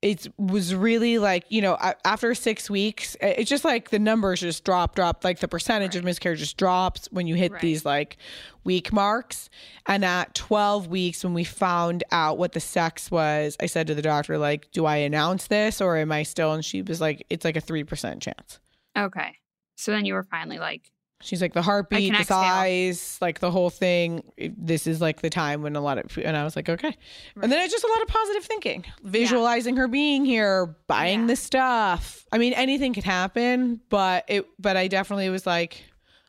it 0.02 0.28
was 0.38 0.74
really 0.74 1.18
like, 1.18 1.44
you 1.50 1.60
know, 1.60 1.76
after 2.04 2.34
six 2.34 2.70
weeks, 2.70 3.16
it's 3.20 3.50
just 3.50 3.64
like 3.64 3.90
the 3.90 3.98
numbers 3.98 4.40
just 4.40 4.64
drop, 4.64 4.94
drop. 4.94 5.22
Like 5.24 5.40
the 5.40 5.48
percentage 5.48 5.94
of 5.94 6.00
Right. 6.00 6.06
miscarriages 6.10 6.54
drops 6.54 7.06
when 7.10 7.26
you 7.26 7.34
hit 7.34 7.52
Right. 7.52 7.60
these 7.60 7.84
like 7.84 8.16
week 8.64 8.92
marks. 8.94 9.50
And 9.86 10.02
at 10.04 10.34
12 10.34 10.86
weeks, 10.86 11.22
when 11.22 11.34
we 11.34 11.44
found 11.44 12.02
out 12.12 12.38
what 12.38 12.52
the 12.52 12.60
sex 12.60 13.10
was, 13.10 13.56
I 13.60 13.66
said 13.66 13.86
to 13.88 13.94
the 13.94 14.00
doctor, 14.02 14.38
like, 14.38 14.70
do 14.72 14.86
I 14.86 14.96
announce 14.96 15.48
this 15.48 15.82
or 15.82 15.98
am 15.98 16.12
I 16.12 16.22
still? 16.22 16.52
And 16.54 16.64
she 16.64 16.80
was 16.80 17.00
like, 17.00 17.26
it's 17.28 17.44
like 17.44 17.56
a 17.56 17.60
3% 17.60 18.22
chance. 18.22 18.58
okay. 18.96 19.36
So 19.76 19.92
then 19.92 20.04
you 20.06 20.14
were 20.14 20.24
finally 20.24 20.58
like, 20.58 20.90
She's 21.22 21.42
like 21.42 21.52
the 21.52 21.62
heartbeat, 21.62 22.16
the 22.16 22.24
size, 22.24 23.18
like 23.20 23.40
the 23.40 23.50
whole 23.50 23.68
thing. 23.70 24.22
This 24.56 24.86
is 24.86 25.00
like 25.00 25.20
the 25.20 25.28
time 25.30 25.60
when 25.62 25.76
a 25.76 25.80
lot 25.80 25.98
of, 25.98 26.16
and 26.18 26.36
I 26.36 26.44
was 26.44 26.56
like, 26.56 26.68
okay. 26.68 26.96
And 27.42 27.52
then 27.52 27.62
it's 27.62 27.72
just 27.72 27.84
a 27.84 27.88
lot 27.88 28.00
of 28.02 28.08
positive 28.08 28.44
thinking, 28.44 28.84
visualizing 29.02 29.76
her 29.76 29.86
being 29.86 30.24
here, 30.24 30.74
buying 30.88 31.20
Yeah. 31.20 31.26
the 31.26 31.36
stuff. 31.36 32.24
I 32.32 32.38
mean, 32.38 32.54
anything 32.54 32.94
could 32.94 33.04
happen, 33.04 33.80
but 33.90 34.24
it, 34.28 34.46
but 34.58 34.76
I 34.78 34.88
definitely 34.88 35.28
was 35.28 35.46
like, 35.46 35.84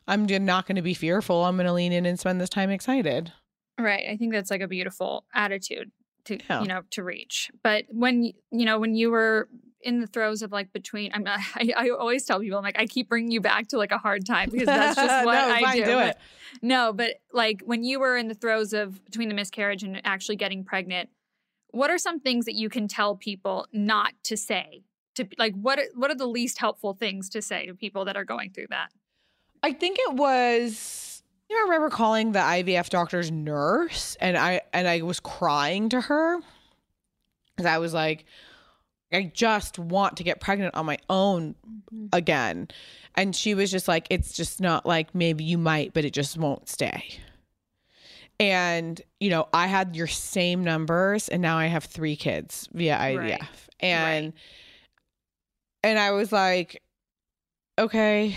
I'm 0.06 0.26
not 0.26 0.66
going 0.66 0.76
to 0.76 0.82
be 0.82 0.94
fearful. 0.94 1.44
I'm 1.44 1.56
going 1.56 1.66
to 1.66 1.72
lean 1.72 1.92
in 1.92 2.04
and 2.04 2.18
spend 2.20 2.40
this 2.40 2.50
time 2.50 2.68
excited. 2.70 3.32
Right. 3.78 4.04
I 4.10 4.16
think 4.16 4.32
that's 4.34 4.50
like 4.50 4.60
a 4.60 4.68
beautiful 4.68 5.24
attitude 5.34 5.90
to 6.24 6.38
Yeah. 6.50 6.60
you 6.60 6.68
know 6.68 6.82
to 6.90 7.02
reach. 7.02 7.50
But 7.62 7.86
when 7.88 8.24
you 8.50 8.64
know 8.66 8.78
when 8.78 8.94
you 8.94 9.10
were 9.10 9.48
in 9.82 10.00
the 10.00 10.06
throes 10.06 10.42
of 10.42 10.52
like 10.52 10.72
between, 10.72 11.10
I'm 11.12 11.26
I, 11.26 11.72
I 11.76 11.90
always 11.90 12.24
tell 12.24 12.40
people 12.40 12.58
I'm 12.58 12.64
like 12.64 12.78
I 12.78 12.86
keep 12.86 13.08
bringing 13.08 13.30
you 13.30 13.40
back 13.40 13.68
to 13.68 13.78
like 13.78 13.92
a 13.92 13.98
hard 13.98 14.24
time 14.26 14.50
because 14.50 14.66
that's 14.66 14.96
just 14.96 15.24
what 15.26 15.34
No, 15.34 15.54
I 15.54 15.76
do. 15.76 15.84
do 15.84 15.94
But-. 15.94 16.18
No, 16.60 16.92
but 16.92 17.14
like 17.32 17.62
when 17.64 17.82
you 17.84 17.98
were 18.00 18.16
in 18.16 18.28
the 18.28 18.34
throes 18.34 18.72
of 18.72 19.04
between 19.04 19.28
the 19.28 19.34
miscarriage 19.34 19.82
and 19.82 20.00
actually 20.04 20.36
getting 20.36 20.64
pregnant, 20.64 21.08
what 21.70 21.90
are 21.90 21.98
some 21.98 22.20
things 22.20 22.44
that 22.44 22.54
you 22.54 22.68
can 22.68 22.86
tell 22.88 23.16
people 23.16 23.66
not 23.72 24.12
to 24.24 24.36
say? 24.36 24.84
To 25.16 25.26
like 25.38 25.54
what 25.54 25.78
are, 25.78 25.86
what 25.94 26.10
are 26.10 26.14
the 26.14 26.26
least 26.26 26.58
helpful 26.58 26.94
things 26.94 27.28
to 27.30 27.42
say 27.42 27.66
to 27.66 27.74
people 27.74 28.04
that 28.06 28.16
are 28.16 28.24
going 28.24 28.50
through 28.50 28.68
that? 28.70 28.88
I 29.62 29.72
think 29.72 29.98
it 30.00 30.14
was. 30.14 31.22
You 31.50 31.56
know, 31.56 31.62
I 31.62 31.64
remember 31.64 31.90
calling 31.90 32.32
the 32.32 32.38
IVF 32.38 32.88
doctor's 32.88 33.30
nurse, 33.30 34.16
and 34.20 34.38
I 34.38 34.62
and 34.72 34.88
I 34.88 35.02
was 35.02 35.20
crying 35.20 35.90
to 35.90 36.00
her 36.00 36.38
because 37.54 37.66
I 37.66 37.76
was 37.78 37.92
like, 37.92 38.24
I 39.14 39.30
just 39.34 39.78
want 39.78 40.16
to 40.18 40.24
get 40.24 40.40
pregnant 40.40 40.74
on 40.74 40.86
my 40.86 40.98
own 41.08 41.54
mm-hmm. 41.66 42.06
again, 42.12 42.68
and 43.14 43.34
she 43.34 43.54
was 43.54 43.70
just 43.70 43.88
like, 43.88 44.06
it's 44.10 44.32
just 44.32 44.60
not 44.60 44.86
like 44.86 45.14
maybe 45.14 45.44
you 45.44 45.58
might, 45.58 45.92
but 45.92 46.04
it 46.04 46.12
just 46.12 46.36
won't 46.38 46.68
stay. 46.68 47.18
And 48.40 49.00
you 49.20 49.30
know, 49.30 49.48
I 49.52 49.66
had 49.66 49.94
your 49.94 50.06
same 50.06 50.64
numbers, 50.64 51.28
and 51.28 51.42
now 51.42 51.56
I 51.58 51.66
have 51.66 51.84
three 51.84 52.16
kids 52.16 52.68
via 52.72 52.96
IVF, 52.96 53.18
Right. 53.18 53.42
and 53.80 54.26
Right. 54.26 54.34
and 55.84 55.98
I 55.98 56.10
was 56.12 56.32
like, 56.32 56.82
okay. 57.78 58.36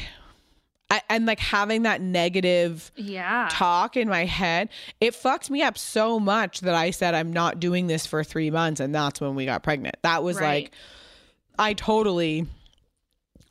I, 0.91 1.01
and 1.09 1.25
like 1.25 1.39
having 1.39 1.81
that 1.83 1.99
negative 2.01 2.91
Yeah. 2.95 3.47
talk 3.51 3.97
in 3.97 4.07
my 4.07 4.25
head, 4.25 4.69
it 5.01 5.15
fucked 5.15 5.49
me 5.49 5.63
up 5.63 5.77
so 5.77 6.19
much 6.19 6.59
that 6.61 6.75
I 6.75 6.91
said, 6.91 7.15
I'm 7.15 7.33
not 7.33 7.59
doing 7.59 7.87
this 7.87 8.05
for 8.05 8.23
three 8.23 8.51
months. 8.51 8.79
And 8.79 8.93
that's 8.93 9.19
when 9.19 9.33
we 9.33 9.45
got 9.45 9.63
pregnant. 9.63 9.95
That 10.03 10.21
was 10.23 10.37
Right. 10.37 10.63
like, 10.65 10.71
I 11.57 11.73
totally 11.73 12.45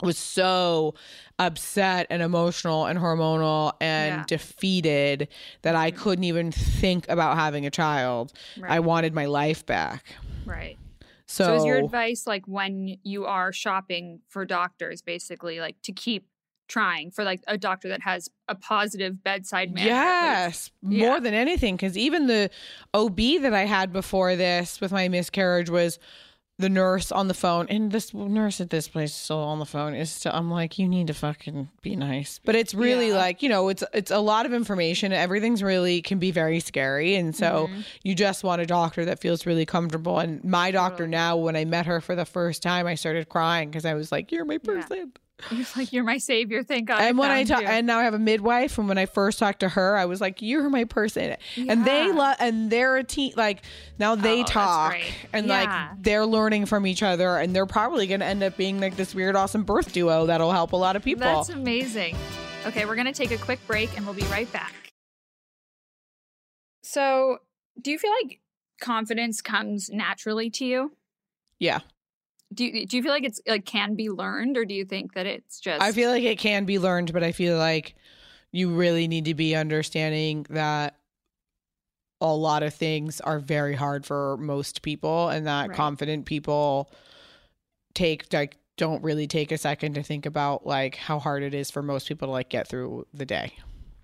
was 0.01 0.17
so 0.17 0.95
upset 1.39 2.07
and 2.09 2.21
emotional 2.21 2.85
and 2.85 2.99
hormonal 2.99 3.73
and 3.81 4.19
Yeah. 4.19 4.23
defeated 4.27 5.27
that 5.61 5.75
I 5.75 5.91
couldn't 5.91 6.23
even 6.25 6.51
think 6.51 7.07
about 7.09 7.37
having 7.37 7.65
a 7.65 7.71
child. 7.71 8.31
Right. 8.57 8.71
I 8.71 8.79
wanted 8.79 9.13
my 9.13 9.25
life 9.25 9.65
back. 9.65 10.05
right. 10.45 10.77
So, 11.27 11.43
So, 11.45 11.55
is 11.55 11.65
your 11.65 11.77
advice 11.77 12.27
like 12.27 12.47
when 12.47 12.97
you 13.03 13.25
are 13.25 13.51
shopping 13.51 14.21
for 14.29 14.45
doctors, 14.45 15.01
basically, 15.01 15.59
like 15.59 15.81
to 15.81 15.91
keep 15.91 16.27
trying 16.67 17.11
for 17.11 17.23
like 17.23 17.41
a 17.47 17.57
doctor 17.57 17.89
that 17.89 18.01
has 18.01 18.29
a 18.47 18.55
positive 18.55 19.23
bedside 19.23 19.73
manner? 19.73 19.87
Yes, 19.89 20.71
Yeah. 20.81 21.07
more 21.07 21.19
than 21.19 21.33
anything. 21.33 21.75
Because 21.75 21.97
even 21.97 22.27
the 22.27 22.49
OB 22.93 23.37
that 23.39 23.53
I 23.53 23.65
had 23.65 23.91
before 23.93 24.35
this 24.35 24.79
with 24.81 24.91
my 24.91 25.07
miscarriage 25.07 25.69
was 25.69 25.99
the 26.57 26.69
nurse 26.69 27.11
on 27.11 27.27
the 27.27 27.33
phone, 27.33 27.67
and 27.69 27.91
this 27.91 28.13
nurse 28.13 28.61
at 28.61 28.69
this 28.69 28.87
place 28.87 29.13
still 29.13 29.39
on 29.39 29.59
the 29.59 29.65
phone. 29.65 29.93
Is 29.93 30.09
still, 30.09 30.31
I'm 30.33 30.49
like, 30.49 30.79
you 30.79 30.87
need 30.87 31.07
to 31.07 31.13
fucking 31.13 31.67
be 31.81 31.97
nice. 31.97 32.39
But 32.45 32.55
it's 32.55 32.73
really 32.73 33.09
Yeah. 33.09 33.17
like 33.17 33.43
you 33.43 33.49
know, 33.49 33.67
it's 33.67 33.83
it's 33.93 34.09
a 34.09 34.19
lot 34.19 34.45
of 34.45 34.53
information. 34.53 35.11
Everything's 35.11 35.61
really 35.61 36.01
can 36.01 36.17
be 36.17 36.31
very 36.31 36.61
scary, 36.61 37.15
and 37.15 37.35
so 37.35 37.67
Mm-hmm. 37.67 37.81
you 38.05 38.15
just 38.15 38.45
want 38.45 38.61
a 38.61 38.65
doctor 38.65 39.03
that 39.03 39.19
feels 39.19 39.45
really 39.45 39.65
comfortable. 39.65 40.17
And 40.19 40.41
my 40.45 40.71
doctor 40.71 41.07
now, 41.09 41.35
when 41.35 41.57
I 41.57 41.65
met 41.65 41.87
her 41.87 41.99
for 41.99 42.15
the 42.15 42.23
first 42.25 42.63
time, 42.63 42.87
I 42.87 42.95
started 42.95 43.27
crying 43.27 43.69
because 43.69 43.83
I 43.83 43.93
was 43.93 44.09
like, 44.13 44.31
you're 44.31 44.45
my 44.45 44.57
person. 44.57 45.11
You're 45.51 45.65
like, 45.75 45.91
you're 45.93 46.03
my 46.03 46.17
savior. 46.17 46.63
Thank 46.63 46.87
God. 46.87 47.01
And 47.01 47.17
when 47.17 47.29
I 47.29 47.43
talk, 47.43 47.61
you." 47.61 47.67
and 47.67 47.85
now 47.85 47.99
I 47.99 48.03
have 48.03 48.13
a 48.13 48.19
midwife. 48.19 48.77
And 48.77 48.87
when 48.87 48.97
I 48.97 49.05
first 49.05 49.37
talked 49.37 49.59
to 49.59 49.69
her, 49.69 49.95
I 49.97 50.05
was 50.05 50.21
like, 50.21 50.41
"You're 50.41 50.69
my 50.69 50.85
person." 50.85 51.35
And 51.57 51.85
they 51.85 52.05
Yeah. 52.07 52.13
love, 52.13 52.35
and 52.39 52.71
they're 52.71 52.95
a 52.97 53.03
team. 53.03 53.33
Like 53.35 53.61
now 53.99 54.15
they 54.15 54.41
Oh, 54.41 54.43
talk, 54.45 54.95
and 55.33 55.47
Yeah. 55.47 55.89
like 55.91 56.03
they're 56.03 56.25
learning 56.25 56.65
from 56.65 56.87
each 56.87 57.03
other, 57.03 57.37
and 57.37 57.55
they're 57.55 57.65
probably 57.65 58.07
going 58.07 58.21
to 58.21 58.25
end 58.25 58.43
up 58.43 58.57
being 58.57 58.79
like 58.79 58.95
this 58.95 59.13
weird, 59.13 59.35
awesome 59.35 59.63
birth 59.63 59.91
duo 59.91 60.25
that'll 60.25 60.51
help 60.51 60.71
a 60.71 60.77
lot 60.77 60.95
of 60.95 61.03
people. 61.03 61.21
That's 61.21 61.49
amazing. 61.49 62.15
Okay, 62.65 62.85
we're 62.85 62.95
going 62.95 63.05
to 63.05 63.13
take 63.13 63.31
a 63.31 63.37
quick 63.37 63.59
break 63.67 63.95
and 63.95 64.05
we'll 64.05 64.15
be 64.15 64.23
right 64.23 64.51
back. 64.51 64.73
So, 66.81 67.39
do 67.81 67.91
you 67.91 67.99
feel 67.99 68.11
like 68.23 68.39
confidence 68.81 69.41
comes 69.41 69.89
naturally 69.89 70.49
to 70.51 70.65
you? 70.65 70.91
Yeah. 71.59 71.79
Do 72.55 72.65
you, 72.65 72.85
do 72.87 72.97
you 72.97 73.03
feel 73.03 73.11
like 73.11 73.23
it's 73.25 73.41
like 73.47 73.65
can 73.65 73.95
be 73.95 74.09
learned 74.09 74.57
or 74.57 74.65
do 74.65 74.73
you 74.73 74.85
think 74.85 75.13
that 75.13 75.25
it's 75.25 75.59
just 75.59 75.83
I 75.83 75.91
feel 75.91 76.09
like 76.09 76.23
it 76.23 76.39
can 76.39 76.65
be 76.65 76.79
learned, 76.79 77.11
but 77.13 77.23
I 77.23 77.31
feel 77.31 77.57
like 77.57 77.95
you 78.51 78.73
really 78.73 79.07
need 79.07 79.25
to 79.25 79.33
be 79.33 79.55
understanding 79.55 80.45
that 80.49 80.95
a 82.21 82.33
lot 82.33 82.63
of 82.63 82.73
things 82.73 83.19
are 83.21 83.39
very 83.39 83.75
hard 83.75 84.05
for 84.05 84.37
most 84.37 84.81
people 84.81 85.27
and 85.29 85.45
that 85.47 85.67
Right. 85.69 85.75
confident 85.75 86.25
people 86.25 86.89
take 87.93 88.31
like 88.33 88.57
don't 88.77 89.03
really 89.03 89.27
take 89.27 89.51
a 89.51 89.57
second 89.57 89.93
to 89.95 90.03
think 90.03 90.25
about 90.25 90.65
like 90.65 90.95
how 90.95 91.19
hard 91.19 91.43
it 91.43 91.53
is 91.53 91.71
for 91.71 91.81
most 91.81 92.07
people 92.07 92.27
to 92.27 92.31
like 92.31 92.49
get 92.49 92.67
through 92.67 93.05
the 93.13 93.25
day. 93.25 93.53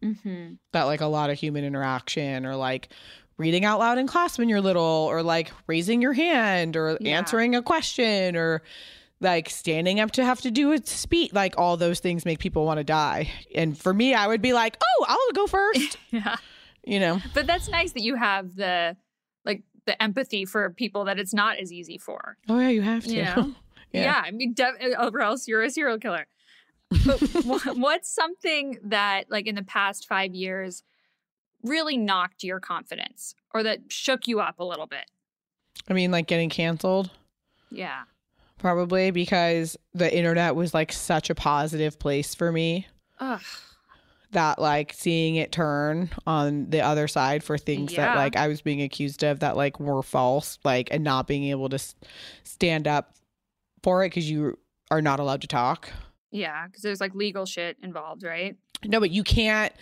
Mhm. 0.02 0.58
that 0.74 0.84
like 0.86 1.02
a 1.02 1.06
lot 1.06 1.30
of 1.30 1.38
human 1.38 1.64
interaction 1.64 2.44
or 2.46 2.56
like 2.56 2.90
reading 3.42 3.66
out 3.66 3.80
loud 3.80 3.98
in 3.98 4.08
class 4.08 4.38
when 4.38 4.48
you're 4.48 4.62
little 4.62 5.08
or 5.10 5.22
like 5.24 5.52
raising 5.68 6.02
your 6.02 6.14
hand 6.14 6.78
or 6.78 6.98
Yeah. 7.02 7.18
answering 7.18 7.56
a 7.56 7.62
question 7.62 8.36
or 8.38 8.62
like 9.20 9.50
standing 9.50 10.00
up 10.00 10.12
to 10.12 10.24
have 10.24 10.40
to 10.42 10.52
do 10.52 10.72
a 10.72 10.78
speech 10.86 11.34
like 11.34 11.56
all 11.58 11.76
those 11.78 12.00
things 12.00 12.24
make 12.26 12.40
people 12.40 12.66
want 12.66 12.78
to 12.80 12.84
die 12.84 13.30
and 13.54 13.78
for 13.78 13.94
me 13.94 14.14
i 14.16 14.26
would 14.26 14.42
be 14.42 14.54
like 14.54 14.78
oh 14.84 15.06
i'll 15.08 15.34
go 15.34 15.46
first 15.48 15.98
Yeah. 16.12 16.36
you 16.84 17.00
know 17.00 17.20
But 17.34 17.46
that's 17.48 17.68
nice 17.70 17.92
that 17.92 18.02
you 18.04 18.16
have 18.16 18.56
the 18.56 18.96
like 19.46 19.64
the 19.86 20.02
empathy 20.02 20.46
for 20.46 20.70
people 20.72 21.06
that 21.06 21.20
it's 21.20 21.34
not 21.34 21.58
as 21.60 21.72
easy 21.74 21.98
for. 21.98 22.38
oh 22.50 22.60
yeah 22.60 22.70
you 22.70 22.82
have 22.82 23.04
to 23.06 23.12
You 23.14 23.24
know? 23.36 23.56
Yeah. 23.94 24.04
Yeah, 24.04 24.22
I 24.26 24.32
mean, 24.32 24.54
de- 24.54 24.96
uh, 24.98 25.10
or 25.12 25.20
else 25.22 25.50
you're 25.50 25.64
a 25.64 25.70
serial 25.70 25.98
killer. 26.00 26.26
But 27.06 27.20
what's 27.76 28.10
something 28.10 28.78
that, 28.86 29.26
like, 29.30 29.48
in 29.48 29.56
the 29.56 29.64
past 29.64 30.08
five 30.08 30.34
years, 30.34 30.84
really 31.64 31.98
knocked 31.98 32.44
your 32.44 32.60
confidence 32.60 33.36
or 33.54 33.64
that 33.64 33.80
shook 33.90 34.28
you 34.28 34.40
up 34.40 34.60
a 34.60 34.64
little 34.66 34.88
bit? 34.88 35.06
i 35.90 35.94
mean 35.94 36.12
like 36.12 36.28
getting 36.28 36.50
canceled 36.50 37.10
Yeah. 37.72 38.04
probably 38.60 39.12
because 39.12 39.78
the 39.94 40.14
internet 40.16 40.56
was 40.56 40.74
like 40.74 40.92
such 40.92 41.30
a 41.30 41.36
positive 41.36 41.98
place 41.98 42.36
for 42.36 42.52
me 42.52 42.88
Ugh. 43.20 43.42
that 44.32 44.60
like 44.60 44.94
seeing 44.94 45.36
it 45.36 45.52
turn 45.52 46.10
on 46.28 46.70
the 46.70 46.82
other 46.82 47.08
side 47.08 47.44
for 47.44 47.58
things 47.58 47.96
that 47.96 48.16
like 48.16 48.36
I 48.36 48.48
was 48.48 48.62
being 48.62 48.82
accused 48.82 49.24
of 49.24 49.40
that 49.42 49.56
like 49.58 49.80
were 49.80 50.02
false, 50.04 50.58
like 50.64 50.88
and 50.92 51.04
not 51.04 51.28
being 51.28 51.46
able 51.46 51.70
to 51.70 51.76
s- 51.76 51.96
stand 52.44 52.88
up 52.88 53.14
for 53.84 54.04
it 54.04 54.10
because 54.10 54.30
you 54.30 54.58
are 54.90 55.02
not 55.02 55.20
allowed 55.20 55.42
to 55.42 55.48
talk. 55.48 55.90
Yeah, 56.32 56.66
because 56.68 56.82
there's 56.82 57.02
like 57.02 57.14
legal 57.14 57.46
shit 57.46 57.76
involved, 57.84 58.24
right? 58.24 58.56
No, 58.86 59.00
but 59.02 59.12
you 59.12 59.24
can't. 59.24 59.74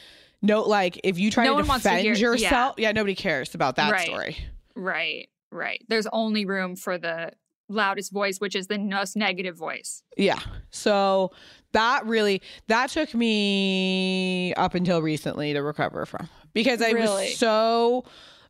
No, 0.41 0.61
like 0.61 0.99
if 1.03 1.19
you 1.19 1.31
try 1.31 1.43
No 1.45 1.61
to 1.61 1.67
wants 1.67 1.83
to 1.83 1.89
defend 1.89 2.05
hear- 2.05 2.15
yourself, 2.15 2.75
yeah. 2.77 2.91
nobody 2.91 3.15
cares 3.15 3.53
about 3.55 3.75
that 3.75 3.91
Right. 3.91 4.05
story. 4.05 4.37
Right, 4.75 5.27
right. 5.51 5.83
There's 5.89 6.07
only 6.13 6.45
room 6.45 6.75
for 6.75 6.97
the 6.97 7.31
loudest 7.67 8.11
voice, 8.11 8.39
which 8.39 8.55
is 8.55 8.67
the 8.67 8.77
most 8.79 9.15
negative 9.15 9.55
voice. 9.57 10.01
Yeah. 10.17 10.39
So 10.71 11.31
that 11.73 12.05
really 12.05 12.41
that 12.67 12.89
took 12.89 13.13
me 13.13 14.53
up 14.55 14.73
until 14.75 15.01
recently 15.01 15.53
to 15.53 15.61
recover 15.61 16.05
from 16.05 16.29
because 16.53 16.81
I 16.81 16.91
Really? 16.91 17.25
was 17.27 17.37
so 17.37 18.05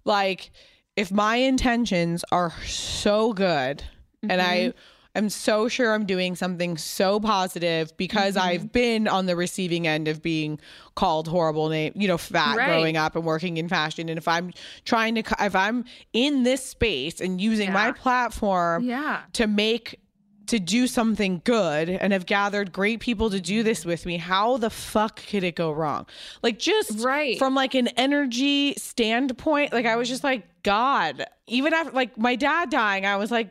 like 0.06 0.52
if 0.96 1.12
my 1.12 1.36
intentions 1.38 2.24
are 2.32 2.54
so 2.66 3.34
good 3.34 3.84
and 4.24 4.42
I 4.42 4.58
mm-hmm. 4.58 4.78
Am 5.20 5.30
so 5.30 5.68
sure 5.68 5.94
I'm 5.94 6.06
doing 6.06 6.36
something 6.36 6.78
so 6.78 7.20
positive 7.20 7.96
because 7.98 8.36
Mm-hmm. 8.36 8.48
I've 8.48 8.72
been 8.72 9.08
on 9.08 9.28
the 9.28 9.36
receiving 9.36 9.86
end 9.86 10.08
of 10.08 10.22
being 10.24 10.60
called 10.96 11.28
horrible 11.28 11.70
name, 11.70 11.94
you 11.96 12.08
know, 12.08 12.18
fat 12.18 12.58
Right. 12.58 12.66
growing 12.68 12.98
up 12.98 13.16
and 13.16 13.24
working 13.26 13.58
in 13.58 13.70
fashion 13.70 14.10
and 14.10 14.18
if 14.18 14.28
I'm 14.28 14.52
trying 14.86 15.16
to 15.16 15.24
if 15.40 15.56
I'm 15.56 15.86
in 16.14 16.44
this 16.44 16.66
space 16.66 17.22
and 17.22 17.40
using 17.40 17.72
my 17.72 17.92
platform 17.92 18.84
Yeah. 18.84 19.22
to 19.34 19.46
make 19.46 20.00
to 20.48 20.58
do 20.60 20.88
something 20.88 21.44
good 21.46 21.90
and 21.90 22.12
have 22.12 22.26
gathered 22.26 22.72
great 22.72 23.00
people 23.00 23.30
to 23.30 23.40
do 23.40 23.62
this 23.62 23.86
with 23.86 24.04
me 24.08 24.18
how 24.18 24.58
the 24.58 24.72
fuck 24.72 25.22
could 25.30 25.44
it 25.44 25.56
go 25.56 25.72
wrong 25.72 26.08
like 26.42 26.58
just 26.58 27.04
Right. 27.06 27.38
from 27.38 27.54
like 27.54 27.76
an 27.76 27.88
energy 27.90 28.74
standpoint 28.76 29.72
like 29.74 29.86
i 29.86 29.96
was 29.96 30.10
just 30.10 30.24
like 30.24 30.48
god 30.64 31.24
even 31.46 31.72
after 31.72 31.92
like 31.92 32.18
my 32.18 32.36
dad 32.36 32.72
dying 32.72 33.06
i 33.06 33.16
was 33.18 33.30
like 33.30 33.50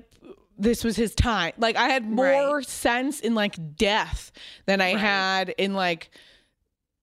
this 0.59 0.83
was 0.85 0.97
his 0.97 1.15
time 1.15 1.53
like 1.59 1.77
i 1.77 1.89
had 1.89 2.05
more 2.11 2.57
Right. 2.57 2.67
sense 2.67 3.21
in 3.21 3.35
like 3.35 3.77
death 3.77 4.33
than 4.67 4.81
i 4.81 4.93
Right. 4.95 5.01
had 5.01 5.49
in 5.59 5.75
like 5.75 6.11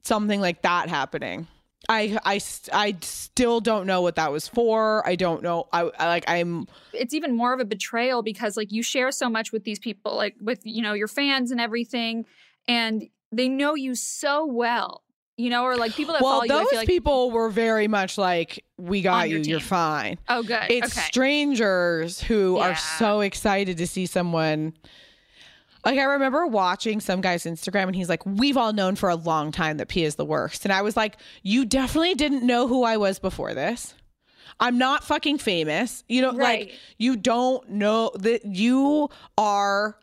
something 0.03 0.41
like 0.41 0.62
that 0.64 0.89
happening 0.89 1.47
I, 1.88 2.18
I, 2.26 2.41
I 2.74 2.97
still 3.01 3.60
don't 3.62 3.86
know 3.86 4.01
what 4.01 4.16
that 4.16 4.32
was 4.32 4.47
for. 4.47 5.08
I 5.08 5.16
don't 5.16 5.43
know. 5.43 5.68
I, 5.72 5.82
I 5.82 6.08
like 6.08 6.24
I'm 6.28 6.66
it's 6.93 7.14
even 7.14 7.36
more 7.36 7.53
of 7.53 7.60
a 7.60 7.66
betrayal 7.66 8.24
because 8.24 8.58
like 8.58 8.72
you 8.72 8.82
share 8.82 9.12
so 9.12 9.30
much 9.30 9.51
with 9.51 9.66
these 9.66 9.78
people 9.78 10.16
like 10.16 10.34
with 10.41 10.62
you 10.64 10.82
know 10.82 10.93
your 10.93 11.08
fans 11.08 11.51
and 11.51 11.62
everything 11.62 12.26
and 12.68 13.08
they 13.32 13.47
know 13.47 13.76
you 13.76 13.93
so 13.93 14.47
well 14.47 15.03
you 15.38 15.49
know 15.49 15.63
or 15.63 15.75
like 15.75 15.93
people 15.95 16.13
that 16.13 16.21
well, 16.23 16.33
follow 16.33 16.43
you 16.43 16.49
those 16.49 16.69
feel 16.69 16.79
like 16.79 16.88
people 16.88 17.31
were 17.31 17.49
very 17.49 17.88
much 17.88 18.17
like, 18.17 18.63
"We 18.77 19.01
got 19.01 19.29
you. 19.29 19.38
your 19.38 19.45
You're 19.45 19.59
fine." 19.59 20.17
oh 20.29 20.43
good 20.43 20.63
It's 20.69 20.97
okay 20.97 21.05
strangers 21.07 22.21
who 22.21 22.57
Yeah. 22.57 22.69
are 22.71 22.75
so 22.75 23.21
excited 23.21 23.77
to 23.77 23.88
see 23.88 24.05
someone. 24.05 24.73
Like 25.83 25.99
I 25.99 26.03
remember 26.03 26.47
watching 26.47 26.99
some 26.99 27.21
guy's 27.21 27.43
Instagram, 27.43 27.83
and 27.83 27.95
he's 27.95 28.09
like, 28.09 28.25
"We've 28.25 28.57
all 28.57 28.73
known 28.73 28.95
for 28.95 29.09
a 29.09 29.15
long 29.15 29.51
time 29.51 29.77
that 29.77 29.88
P 29.88 30.03
is 30.03 30.15
the 30.15 30.25
worst," 30.25 30.65
and 30.65 30.73
I 30.73 30.81
was 30.81 30.97
like, 30.97 31.17
"You 31.43 31.63
definitely 31.65 32.15
didn't 32.15 32.43
know 32.43 32.67
who 32.67 32.83
I 32.83 32.97
was 32.97 33.19
before 33.19 33.53
this." 33.53 33.93
I'm 34.59 34.77
not 34.77 35.03
fucking 35.03 35.39
famous. 35.39 36.03
You 36.07 36.21
know, 36.21 36.31
Right. 36.31 36.69
like 36.69 36.79
you 36.97 37.17
don't 37.17 37.69
know 37.71 38.11
that 38.15 38.45
you 38.45 39.09
are 39.38 39.97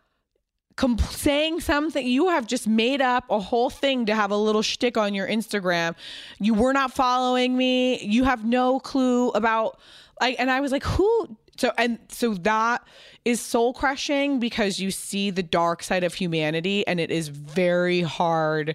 saying 0.99 1.61
something. 1.61 2.07
You 2.07 2.29
have 2.29 2.47
just 2.47 2.67
made 2.67 3.01
up 3.01 3.25
a 3.31 3.39
whole 3.39 3.71
thing 3.71 4.07
to 4.07 4.15
have 4.15 4.31
a 4.31 4.37
little 4.37 4.63
shtick 4.63 4.97
on 4.97 5.15
your 5.15 5.27
Instagram. 5.27 5.95
You 6.39 6.55
were 6.55 6.73
not 6.73 6.93
following 6.93 7.57
me. 7.57 8.03
You 8.05 8.25
have 8.25 8.45
no 8.45 8.81
clue 8.81 9.31
about 9.31 9.79
like. 10.21 10.37
And 10.39 10.51
I 10.51 10.61
was 10.61 10.73
like, 10.73 10.85
who? 10.85 11.37
So 11.59 11.73
and 11.79 11.99
so 12.09 12.35
that 12.35 12.87
is 13.25 13.41
soul 13.41 13.73
crushing 13.73 14.39
because 14.41 14.81
you 14.81 14.91
see 14.91 15.31
the 15.31 15.43
dark 15.43 15.83
side 15.83 16.05
of 16.05 16.15
humanity, 16.15 16.87
and 16.87 16.99
it 16.99 17.11
is 17.11 17.29
very 17.29 18.01
hard 18.01 18.75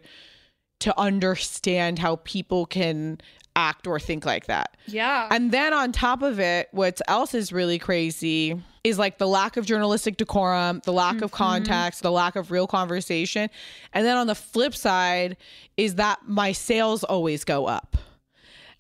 to 0.79 0.99
understand 0.99 1.99
how 1.99 2.17
people 2.17 2.65
can 2.65 3.19
act 3.55 3.87
or 3.87 3.99
think 3.99 4.23
like 4.23 4.45
that. 4.45 4.77
yeah 4.85 5.27
And 5.31 5.51
then 5.51 5.73
on 5.73 5.91
top 5.91 6.21
of 6.21 6.39
it, 6.39 6.69
what 6.71 7.01
else 7.07 7.33
is 7.33 7.51
really 7.51 7.79
crazy 7.79 8.61
is 8.87 8.97
like 8.97 9.17
the 9.17 9.27
lack 9.27 9.57
of 9.57 9.65
journalistic 9.65 10.17
decorum, 10.17 10.81
the 10.85 10.93
lack 10.93 11.15
of 11.21 11.31
mm-hmm. 11.31 11.43
context, 11.43 12.01
the 12.01 12.11
lack 12.11 12.35
of 12.35 12.51
real 12.51 12.67
conversation. 12.67 13.49
And 13.93 14.05
then 14.05 14.17
on 14.17 14.27
the 14.27 14.35
flip 14.35 14.73
side 14.73 15.37
is 15.75 15.95
that 15.95 16.19
my 16.25 16.51
sales 16.53 17.03
always 17.03 17.43
go 17.43 17.65
up. 17.65 17.97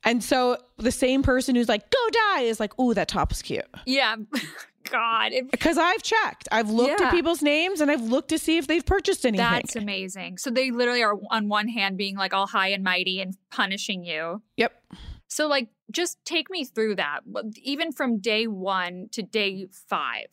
And 0.03 0.23
so 0.23 0.57
the 0.77 0.91
same 0.91 1.23
person 1.23 1.55
who's 1.55 1.67
like, 1.67 1.89
go 1.89 1.97
die 2.35 2.41
is 2.41 2.59
like, 2.59 2.77
ooh, 2.79 2.93
that 2.93 3.07
top 3.07 3.31
is 3.31 3.41
cute. 3.41 3.65
yeah 3.85 4.15
god 4.89 5.33
Because 5.51 5.77
I've 5.77 6.01
checked. 6.01 6.47
I've 6.49 6.69
looked 6.69 7.01
Yeah. 7.01 7.07
at 7.07 7.11
people's 7.13 7.41
names 7.41 7.81
and 7.81 7.91
I've 7.91 8.03
looked 8.03 8.29
to 8.29 8.37
see 8.39 8.57
if 8.57 8.67
they've 8.67 8.85
purchased 8.85 9.25
anything. 9.25 9.45
that's 9.45 9.75
amazing 9.75 10.37
so 10.37 10.49
they 10.49 10.71
literally 10.71 11.03
are 11.03 11.15
on 11.29 11.49
one 11.49 11.67
hand 11.67 11.97
being 11.97 12.15
like 12.15 12.33
all 12.33 12.47
high 12.47 12.69
and 12.69 12.85
mighty 12.85 13.19
and 13.19 13.35
punishing 13.51 14.05
you 14.05 14.41
yep. 14.55 14.81
So 15.27 15.47
like 15.47 15.69
just 15.91 16.17
take 16.25 16.49
me 16.49 16.65
through 16.65 16.95
that 16.95 17.21
even 17.63 17.91
from 17.91 18.19
day 18.19 18.47
one 18.47 19.07
to 19.11 19.21
day 19.21 19.67
five 19.71 20.27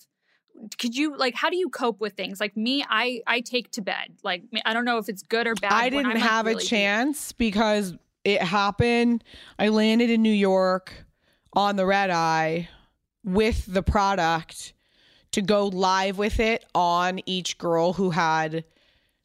could 0.78 0.96
you 0.96 1.16
like 1.16 1.34
how 1.34 1.50
do 1.50 1.56
you 1.56 1.68
cope 1.68 2.00
with 2.00 2.14
things 2.14 2.40
like 2.40 2.56
me 2.56 2.84
i 2.88 3.20
i 3.26 3.40
take 3.40 3.70
to 3.70 3.82
bed 3.82 4.14
like 4.22 4.42
i 4.64 4.72
don't 4.72 4.84
know 4.84 4.98
if 4.98 5.08
it's 5.08 5.22
good 5.22 5.46
or 5.46 5.54
bad 5.54 5.72
I 5.72 5.88
didn't 5.88 6.06
I'm, 6.06 6.14
like, 6.14 6.22
have 6.22 6.46
really 6.46 6.62
a 6.62 6.66
chance 6.66 7.32
because 7.32 7.94
it 8.24 8.42
happened. 8.42 9.22
I 9.58 9.68
landed 9.68 10.10
in 10.10 10.22
New 10.22 10.32
York 10.32 11.04
on 11.52 11.76
the 11.76 11.86
red 11.86 12.10
eye 12.10 12.68
with 13.22 13.66
the 13.66 13.82
product 13.82 14.72
to 15.32 15.42
go 15.42 15.66
live 15.66 16.18
with 16.18 16.40
it 16.40 16.64
on 16.74 17.20
each 17.26 17.58
girl 17.58 17.92
who 17.92 18.10
had 18.10 18.64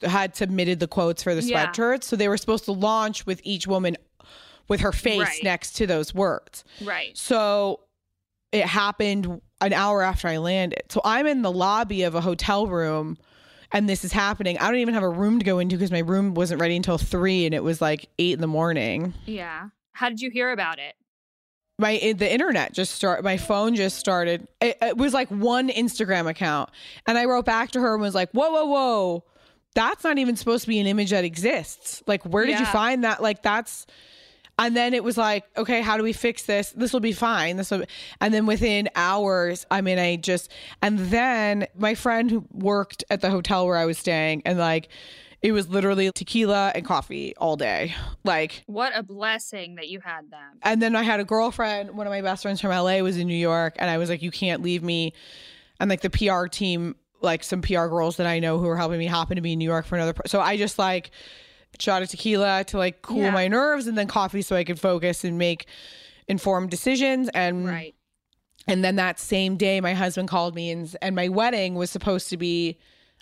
had 0.01 0.33
submitted 0.33 0.79
the 0.79 0.87
quotes 0.87 1.23
for 1.23 1.35
the 1.35 1.41
Yeah. 1.41 1.67
sweatshirts. 1.67 2.03
So 2.03 2.15
they 2.15 2.29
were 2.29 2.37
supposed 2.37 2.65
to 2.65 2.71
launch 2.71 3.25
with 3.25 3.41
each 3.43 3.67
woman 3.67 3.97
with 4.69 4.79
her 4.81 4.91
face 4.93 5.19
Right. 5.19 5.43
next 5.43 5.73
to 5.77 5.87
those 5.87 6.13
words. 6.13 6.63
right 6.83 7.17
So 7.17 7.81
it 8.51 8.65
happened 8.65 9.41
an 9.61 9.73
hour 9.73 10.01
after 10.01 10.27
I 10.27 10.37
landed. 10.37 10.83
So 10.89 11.01
I'm 11.03 11.27
in 11.27 11.41
the 11.41 11.51
lobby 11.51 12.03
of 12.03 12.15
a 12.15 12.21
hotel 12.21 12.65
room 12.67 13.17
and 13.71 13.87
this 13.87 14.03
is 14.05 14.11
happening. 14.11 14.57
I 14.57 14.67
don't 14.71 14.79
even 14.79 14.93
have 14.95 15.03
a 15.03 15.09
room 15.09 15.37
to 15.39 15.45
go 15.45 15.59
into 15.59 15.75
because 15.75 15.91
my 15.91 15.99
room 15.99 16.33
wasn't 16.33 16.59
ready 16.61 16.75
until 16.75 16.97
three 16.97 17.45
and 17.45 17.53
it 17.53 17.63
was 17.63 17.81
like 17.81 18.07
eight 18.17 18.33
in 18.33 18.41
the 18.41 18.47
morning. 18.47 19.13
yeah 19.25 19.67
how 19.93 20.07
did 20.09 20.21
you 20.21 20.29
hear 20.31 20.51
about 20.51 20.79
it 20.79 20.95
My 21.77 21.95
eh, 21.97 22.13
the 22.13 22.31
internet 22.31 22.73
just 22.73 22.93
start. 22.95 23.23
My 23.23 23.37
phone 23.37 23.75
just 23.75 23.97
started. 23.97 24.47
It, 24.61 24.77
it 24.81 24.97
was 24.97 25.13
like 25.13 25.29
one 25.29 25.69
Instagram 25.69 26.27
account, 26.29 26.69
and 27.07 27.17
I 27.17 27.25
wrote 27.25 27.45
back 27.45 27.71
to 27.71 27.79
her 27.79 27.93
and 27.93 28.01
was 28.01 28.13
like, 28.15 28.29
"Whoa, 28.31 28.49
whoa, 28.51 28.65
whoa, 28.65 29.23
that's 29.75 30.03
not 30.03 30.17
even 30.17 30.35
supposed 30.35 30.63
to 30.63 30.67
be 30.69 30.79
an 30.79 30.87
image 30.87 31.11
that 31.11 31.23
exists. 31.23 32.01
Like, 32.07 32.23
where 32.25 32.45
did 32.45 32.59
you 32.59 32.65
find 32.65 33.03
that? 33.05 33.21
Like, 33.21 33.43
that's." 33.43 33.85
And 34.59 34.75
then 34.75 34.93
it 34.93 35.05
was 35.05 35.17
like, 35.17 35.45
okay, 35.55 35.81
how 35.81 35.95
do 35.95 36.03
we 36.03 36.11
fix 36.11 36.43
this? 36.43 36.71
This 36.71 36.91
will 36.91 36.99
be 36.99 37.13
fine. 37.13 37.55
This 37.55 37.71
will, 37.71 37.79
be, 37.79 37.85
and 38.19 38.33
then 38.33 38.45
within 38.45 38.89
hours, 38.93 39.65
I 39.71 39.79
mean, 39.79 39.97
I 39.97 40.17
just, 40.17 40.51
and 40.81 40.99
then 40.99 41.65
my 41.77 41.95
friend 41.95 42.29
who 42.29 42.45
worked 42.51 43.05
at 43.09 43.21
the 43.21 43.29
hotel 43.29 43.65
where 43.65 43.77
I 43.77 43.85
was 43.85 43.97
staying, 43.97 44.41
and 44.45 44.59
like, 44.59 44.89
it 45.41 45.53
was 45.53 45.69
literally 45.69 46.11
tequila 46.11 46.73
and 46.75 46.85
coffee 46.85 47.33
all 47.37 47.55
day. 47.55 47.95
Like, 48.25 48.65
what 48.67 48.91
a 48.93 49.01
blessing 49.01 49.75
that 49.75 49.87
you 49.87 50.01
had 50.01 50.29
them. 50.29 50.59
And 50.61 50.81
then 50.81 50.93
I 50.93 51.03
had 51.03 51.21
a 51.21 51.23
girlfriend, 51.23 51.95
one 51.95 52.05
of 52.05 52.11
my 52.11 52.21
best 52.21 52.41
friends 52.41 52.59
from 52.59 52.71
LA 52.71 52.99
was 52.99 53.15
in 53.15 53.27
New 53.27 53.33
York, 53.37 53.75
and 53.79 53.89
I 53.89 53.97
was 53.97 54.09
like, 54.09 54.21
you 54.21 54.31
can't 54.31 54.61
leave 54.61 54.83
me. 54.83 55.13
And 55.79 55.89
like 55.89 56.01
the 56.01 56.09
PR 56.09 56.47
team, 56.47 56.97
like 57.21 57.45
some 57.45 57.61
PR 57.61 57.87
girls 57.87 58.17
that 58.17 58.27
I 58.27 58.39
know 58.39 58.57
who 58.57 58.67
are 58.67 58.75
helping 58.75 58.99
me 58.99 59.05
happen 59.05 59.37
to 59.37 59.41
be 59.41 59.53
in 59.53 59.59
New 59.59 59.69
York 59.69 59.85
for 59.85 59.95
another. 59.95 60.11
Pro- 60.11 60.27
so 60.27 60.41
I 60.41 60.57
just 60.57 60.77
like 60.77 61.11
shot 61.79 62.01
of 62.01 62.09
tequila 62.09 62.63
to 62.65 62.77
like 62.77 63.01
cool 63.01 63.17
yeah. 63.17 63.31
my 63.31 63.47
nerves 63.47 63.87
and 63.87 63.97
then 63.97 64.07
coffee 64.07 64.41
so 64.41 64.55
I 64.55 64.63
could 64.63 64.79
focus 64.79 65.23
and 65.23 65.37
make 65.37 65.65
informed 66.27 66.69
decisions. 66.69 67.29
And 67.33 67.67
right. 67.67 67.95
And 68.67 68.83
then 68.83 68.97
that 68.97 69.19
same 69.19 69.57
day, 69.57 69.81
my 69.81 69.93
husband 69.93 70.29
called 70.29 70.53
me, 70.53 70.69
and 70.69 70.95
and 71.01 71.15
my 71.15 71.27
wedding 71.27 71.75
was 71.75 71.89
supposed 71.89 72.29
to 72.29 72.37
be 72.37 72.77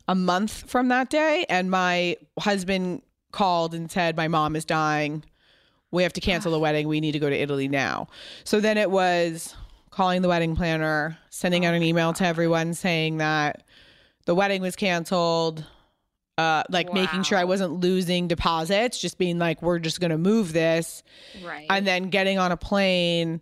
a 0.08 0.16
month 0.16 0.70
from 0.70 0.90
that 0.90 1.10
day. 1.10 1.46
And 1.48 1.72
my 1.72 2.18
husband 2.40 3.02
called 3.32 3.74
and 3.74 3.90
said, 3.90 4.18
My 4.18 4.28
mom 4.28 4.56
is 4.56 4.66
dying. 4.66 5.24
We 5.92 6.04
have 6.04 6.14
to 6.14 6.22
cancel 6.22 6.52
the 6.52 6.60
wedding. 6.66 6.88
We 6.88 7.00
need 7.00 7.14
to 7.14 7.20
go 7.20 7.30
to 7.30 7.36
Italy 7.36 7.68
now. 7.68 8.08
So 8.44 8.60
then 8.60 8.78
it 8.78 8.92
was 8.92 9.56
calling 9.90 10.22
the 10.22 10.28
wedding 10.28 10.56
planner, 10.56 11.18
sending 11.30 11.66
out 11.66 11.74
an 11.74 11.82
oh 11.82 11.86
email 11.86 12.14
to 12.14 12.26
everyone 12.26 12.74
saying 12.74 13.18
that 13.18 13.64
the 14.26 14.36
wedding 14.36 14.62
was 14.62 14.76
canceled, 14.76 15.66
uh, 16.38 16.64
like 16.70 16.90
wow. 16.90 17.02
making 17.02 17.24
sure 17.24 17.38
I 17.38 17.46
wasn't 17.46 17.74
losing 17.74 18.28
deposits, 18.28 19.00
just 19.00 19.18
being 19.18 19.40
like, 19.40 19.62
we're 19.62 19.80
just 19.80 20.00
going 20.00 20.12
to 20.12 20.18
move 20.18 20.54
this. 20.54 21.04
Right. 21.44 21.66
And 21.70 21.86
then 21.86 22.10
getting 22.10 22.38
on 22.38 22.52
a 22.52 22.58
plane 22.58 23.42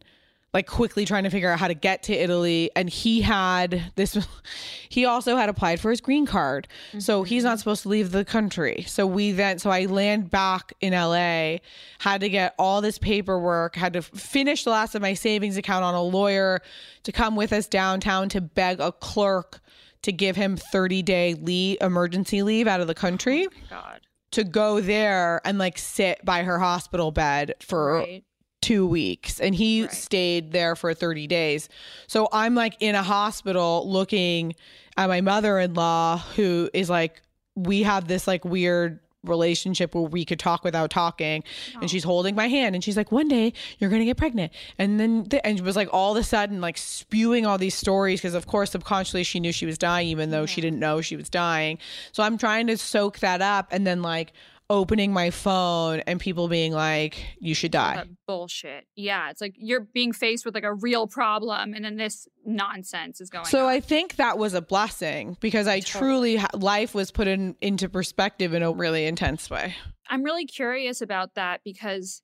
like 0.56 0.68
quickly 0.68 1.04
trying 1.04 1.26
to 1.26 1.30
figure 1.30 1.52
out 1.52 1.60
how 1.60 1.68
to 1.68 1.74
get 1.74 2.04
to 2.04 2.14
Italy. 2.14 2.72
And 2.78 2.90
he 2.90 3.22
had 3.22 3.92
this, 3.96 4.18
he 4.90 5.04
also 5.04 5.36
had 5.36 5.50
applied 5.50 5.82
for 5.82 5.92
his 5.92 6.00
green 6.00 6.26
card. 6.26 6.70
Mm-hmm. 6.90 7.00
So 7.00 7.24
he's 7.24 7.44
not 7.44 7.60
supposed 7.60 7.84
to 7.84 7.90
leave 7.90 8.12
the 8.12 8.24
country. 8.24 8.86
So 8.88 9.06
we 9.06 9.34
then, 9.34 9.60
so 9.60 9.70
I 9.70 9.84
land 9.86 10.32
back 10.32 10.72
in 10.80 10.94
LA, 10.94 11.58
had 12.00 12.22
to 12.22 12.30
get 12.30 12.56
all 12.58 12.80
this 12.80 12.98
paperwork, 12.98 13.76
had 13.76 13.92
to 13.94 14.02
finish 14.02 14.64
the 14.64 14.70
last 14.70 14.96
of 14.96 15.02
my 15.02 15.14
savings 15.14 15.58
account 15.58 15.84
on 15.84 15.94
a 15.94 16.02
lawyer 16.02 16.62
to 17.04 17.12
come 17.12 17.36
with 17.36 17.52
us 17.52 17.68
downtown 17.68 18.30
to 18.30 18.40
beg 18.40 18.80
a 18.80 18.94
clerk 18.94 19.60
to 20.06 20.12
give 20.12 20.36
him 20.36 20.56
30 20.56 21.02
day 21.02 21.34
leave, 21.36 21.78
emergency 21.82 22.42
leave 22.44 22.68
out 22.68 22.80
of 22.80 22.88
the 22.88 22.96
country. 22.96 23.48
Oh 23.48 23.68
God. 23.70 24.02
To 24.32 24.44
go 24.44 24.82
there 24.82 25.42
and 25.46 25.58
like 25.58 25.78
sit 25.78 26.24
by 26.24 26.44
her 26.44 26.60
hospital 26.60 27.12
bed 27.12 27.54
for 27.62 27.98
right 28.00 28.24
two 28.62 28.88
weeks 28.88 29.40
and 29.40 29.54
he 29.54 29.84
right. 29.84 29.92
stayed 29.92 30.52
there 30.52 30.76
for 30.76 30.94
30 30.94 31.28
days. 31.28 31.70
So 32.08 32.28
I'm 32.34 32.56
like 32.56 32.76
in 32.80 32.96
a 32.96 33.04
hospital 33.04 33.84
looking 33.88 34.56
at 34.98 35.08
my 35.08 35.22
mother 35.22 35.60
in 35.60 35.76
law, 35.76 36.18
who 36.36 36.70
is 36.74 36.90
like, 36.90 37.22
we 37.56 37.84
have 37.84 38.08
this 38.08 38.28
like 38.28 38.44
weird 38.44 39.00
relationship 39.28 39.96
where 39.96 40.04
we 40.04 40.26
could 40.26 40.40
talk 40.40 40.64
without 40.64 40.90
talking 40.90 41.44
oh. 41.76 41.80
and 41.82 41.90
she's 41.90 42.04
holding 42.04 42.36
my 42.36 42.48
hand 42.48 42.76
and 42.76 42.84
she's 42.84 42.98
like 42.98 43.12
one 43.12 43.28
day 43.28 43.54
you're 43.80 43.90
gonna 43.90 44.06
get 44.06 44.18
pregnant 44.18 44.52
and 44.78 45.00
then 45.00 45.26
th- 45.26 45.42
and 45.44 45.60
it 45.60 45.64
was 45.64 45.76
like 45.76 45.90
all 45.92 46.16
of 46.16 46.18
a 46.18 46.24
sudden 46.24 46.62
like 46.62 46.78
spewing 46.78 47.46
all 47.46 47.58
these 47.58 47.76
stories 47.76 48.20
because 48.20 48.34
of 48.34 48.48
course 48.48 48.72
subconsciously 48.72 49.24
she 49.24 49.40
knew 49.40 49.52
she 49.52 49.66
was 49.66 49.78
dying 49.78 50.08
even 50.08 50.32
though 50.32 50.42
yeah. 50.42 50.46
she 50.46 50.62
didn't 50.62 50.80
know 50.80 51.02
she 51.02 51.16
was 51.16 51.30
dying 51.30 51.78
so 52.12 52.24
i'm 52.24 52.38
trying 52.38 52.68
to 52.68 52.78
soak 52.78 53.20
that 53.20 53.42
up 53.42 53.68
and 53.72 53.86
then 53.86 54.02
like 54.02 54.34
opening 54.70 55.14
my 55.14 55.30
phone 55.30 56.00
and 56.02 56.20
people 56.20 56.48
being 56.48 56.72
like, 56.72 57.24
you 57.40 57.54
should 57.54 57.72
die. 57.72 57.96
That 57.96 58.08
bullshit. 58.28 58.86
Yeah. 58.96 59.30
It's 59.30 59.42
like 59.42 59.56
you're 59.58 59.82
being 59.82 60.12
faced 60.12 60.46
with 60.46 60.56
like 60.56 60.64
a 60.64 60.74
real 60.74 61.08
problem 61.08 61.74
and 61.74 61.86
then 61.86 61.98
this 61.98 62.28
nonsense 62.46 63.22
is 63.22 63.30
going 63.30 63.46
so 63.46 63.66
on. 63.66 63.72
I 63.72 63.80
think 63.80 64.16
that 64.16 64.38
was 64.38 64.54
a 64.54 64.62
blessing 64.62 65.38
because 65.40 65.68
I 65.68 65.80
totally. 65.80 66.38
truly, 66.38 66.46
life 66.54 66.96
was 66.96 67.12
put 67.12 67.28
in, 67.28 67.56
into 67.62 67.90
perspective 67.90 68.54
in 68.54 68.64
a 68.64 68.72
really 68.72 69.06
intense 69.06 69.50
way. 69.50 69.76
I'm 70.10 70.24
really 70.24 70.46
curious 70.46 71.02
about 71.02 71.36
that 71.36 71.62
because 71.64 72.22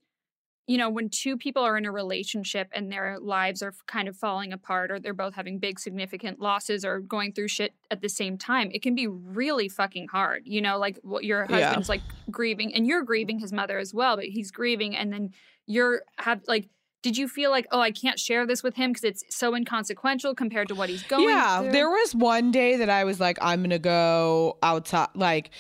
you 0.68 0.78
know, 0.78 0.90
when 0.90 1.10
two 1.10 1.38
people 1.38 1.64
are 1.64 1.78
in 1.78 1.86
a 1.86 1.92
relationship 1.92 2.70
and 2.72 2.92
their 2.92 3.18
lives 3.20 3.62
are 3.62 3.74
kind 3.88 4.08
of 4.08 4.16
falling 4.16 4.54
apart 4.54 4.92
or 4.92 5.00
they're 5.00 5.14
both 5.14 5.34
having 5.34 5.60
big 5.60 5.80
significant 5.80 6.40
losses 6.40 6.86
or 6.86 7.00
going 7.00 7.34
through 7.34 7.48
shit 7.48 7.74
at 7.90 8.02
the 8.02 8.10
same 8.10 8.38
time, 8.38 8.70
it 8.74 8.82
can 8.82 8.96
be 8.96 9.08
really 9.08 9.68
fucking 9.68 10.08
hard. 10.08 10.44
You 10.46 10.62
know, 10.62 10.78
like 10.78 11.00
what 11.04 11.24
your 11.24 11.46
husband's 11.46 11.88
yeah. 11.88 11.94
like 11.94 12.02
grieving 12.30 12.74
and 12.74 12.86
you're 12.86 13.04
grieving 13.04 13.40
his 13.40 13.52
mother 13.52 13.80
as 13.80 13.94
well, 13.94 14.16
but 14.16 14.26
he's 14.26 14.52
grieving 14.52 14.96
and 14.96 15.12
then 15.12 15.32
you're 15.66 16.04
have 16.18 16.42
like 16.48 16.68
did 17.02 17.18
you 17.18 17.28
feel 17.28 17.52
like 17.52 17.68
oh 17.72 17.80
i 17.80 17.92
can't 17.92 18.20
share 18.20 18.46
this 18.46 18.64
with 18.64 18.76
him 18.76 18.92
because 18.92 19.04
it's 19.04 19.24
so 19.30 19.56
inconsequential 19.56 20.36
compared 20.36 20.68
to 20.68 20.76
what 20.76 20.90
he's 20.90 21.04
going 21.04 21.28
yeah 21.28 21.62
through? 21.62 21.72
there 21.72 21.90
was 21.90 22.16
one 22.16 22.52
day 22.52 22.78
that 22.78 22.90
i 22.90 23.04
was 23.04 23.20
like 23.20 23.38
i'm 23.42 23.62
gonna 23.62 23.80
go 23.80 24.58
outside 24.64 25.10
like 25.16 25.52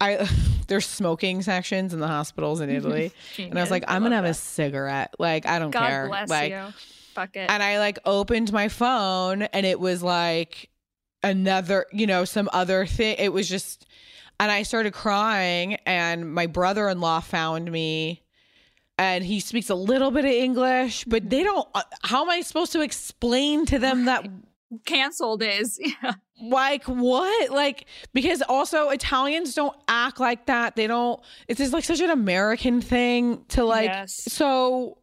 I 0.00 0.28
there's 0.66 0.86
smoking 0.86 1.42
sections 1.42 1.94
in 1.94 2.00
the 2.00 2.08
hospitals 2.08 2.60
in 2.60 2.70
Italy, 2.78 3.12
and 3.38 3.58
I 3.58 3.62
was 3.62 3.70
like, 3.70 3.84
I'm 3.88 4.02
gonna 4.02 4.16
have 4.16 4.24
that. 4.24 4.30
a 4.30 4.34
cigarette. 4.34 5.14
Like 5.18 5.46
I 5.46 5.58
don't 5.58 5.70
God 5.70 5.88
care. 5.88 6.08
Bless 6.08 6.28
like, 6.28 6.52
you. 6.52 6.66
Fuck 7.14 7.36
it. 7.36 7.48
And 7.48 7.62
I 7.62 7.78
like 7.78 7.98
opened 8.04 8.52
my 8.52 8.68
phone, 8.68 9.42
and 9.42 9.64
it 9.64 9.78
was 9.78 10.02
like 10.02 10.70
another, 11.22 11.86
you 11.92 12.06
know, 12.06 12.24
some 12.24 12.48
other 12.52 12.86
thing. 12.86 13.16
It 13.18 13.32
was 13.32 13.48
just, 13.48 13.86
and 14.40 14.50
I 14.50 14.62
started 14.62 14.92
crying, 14.92 15.74
and 15.86 16.32
my 16.32 16.46
brother-in-law 16.46 17.20
found 17.20 17.70
me. 17.70 18.20
And 18.96 19.24
he 19.24 19.40
speaks 19.40 19.70
a 19.70 19.74
little 19.74 20.12
bit 20.12 20.24
of 20.24 20.30
English, 20.30 21.04
but 21.06 21.28
they 21.28 21.42
don't. 21.42 21.68
Uh, 21.74 21.82
how 22.04 22.22
am 22.22 22.30
I 22.30 22.42
supposed 22.42 22.70
to 22.72 22.80
explain 22.80 23.66
to 23.66 23.80
them 23.80 24.04
that 24.04 24.24
canceled 24.84 25.42
is? 25.42 25.78
Yeah 26.02 26.14
like 26.42 26.84
what 26.84 27.50
like 27.50 27.86
because 28.12 28.42
also 28.42 28.88
italians 28.88 29.54
don't 29.54 29.76
act 29.88 30.18
like 30.18 30.46
that 30.46 30.74
they 30.76 30.86
don't 30.86 31.20
it's 31.48 31.58
just 31.58 31.72
like 31.72 31.84
such 31.84 32.00
an 32.00 32.10
american 32.10 32.80
thing 32.80 33.44
to 33.48 33.64
like 33.64 33.86
yes. 33.86 34.14
so 34.32 34.98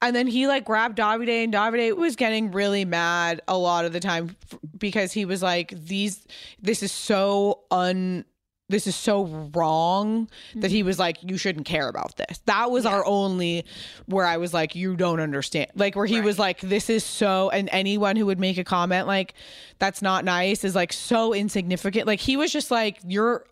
and 0.00 0.16
then 0.16 0.26
he 0.26 0.48
like 0.48 0.64
grabbed 0.64 0.98
davide 0.98 1.44
and 1.44 1.54
davide 1.54 1.96
was 1.96 2.16
getting 2.16 2.50
really 2.50 2.84
mad 2.84 3.40
a 3.46 3.56
lot 3.56 3.84
of 3.84 3.92
the 3.92 4.00
time 4.00 4.36
because 4.76 5.12
he 5.12 5.24
was 5.24 5.42
like 5.42 5.72
these 5.76 6.26
this 6.60 6.82
is 6.82 6.90
so 6.90 7.60
un 7.70 8.24
this 8.72 8.86
is 8.86 8.96
so 8.96 9.26
wrong 9.54 10.28
that 10.56 10.70
he 10.70 10.82
was 10.82 10.98
like 10.98 11.18
you 11.22 11.36
shouldn't 11.36 11.66
care 11.66 11.88
about 11.88 12.16
this 12.16 12.40
that 12.46 12.70
was 12.70 12.84
yeah. 12.84 12.90
our 12.90 13.06
only 13.06 13.64
where 14.06 14.26
i 14.26 14.36
was 14.36 14.52
like 14.52 14.74
you 14.74 14.96
don't 14.96 15.20
understand 15.20 15.70
like 15.76 15.94
where 15.94 16.06
he 16.06 16.16
right. 16.16 16.24
was 16.24 16.38
like 16.38 16.60
this 16.60 16.90
is 16.90 17.04
so 17.04 17.50
and 17.50 17.68
anyone 17.70 18.16
who 18.16 18.26
would 18.26 18.40
make 18.40 18.58
a 18.58 18.64
comment 18.64 19.06
like 19.06 19.34
that's 19.78 20.02
not 20.02 20.24
nice 20.24 20.64
is 20.64 20.74
like 20.74 20.92
so 20.92 21.32
insignificant 21.32 22.06
like 22.06 22.20
he 22.20 22.36
was 22.36 22.50
just 22.50 22.70
like 22.70 22.98
you're 23.06 23.44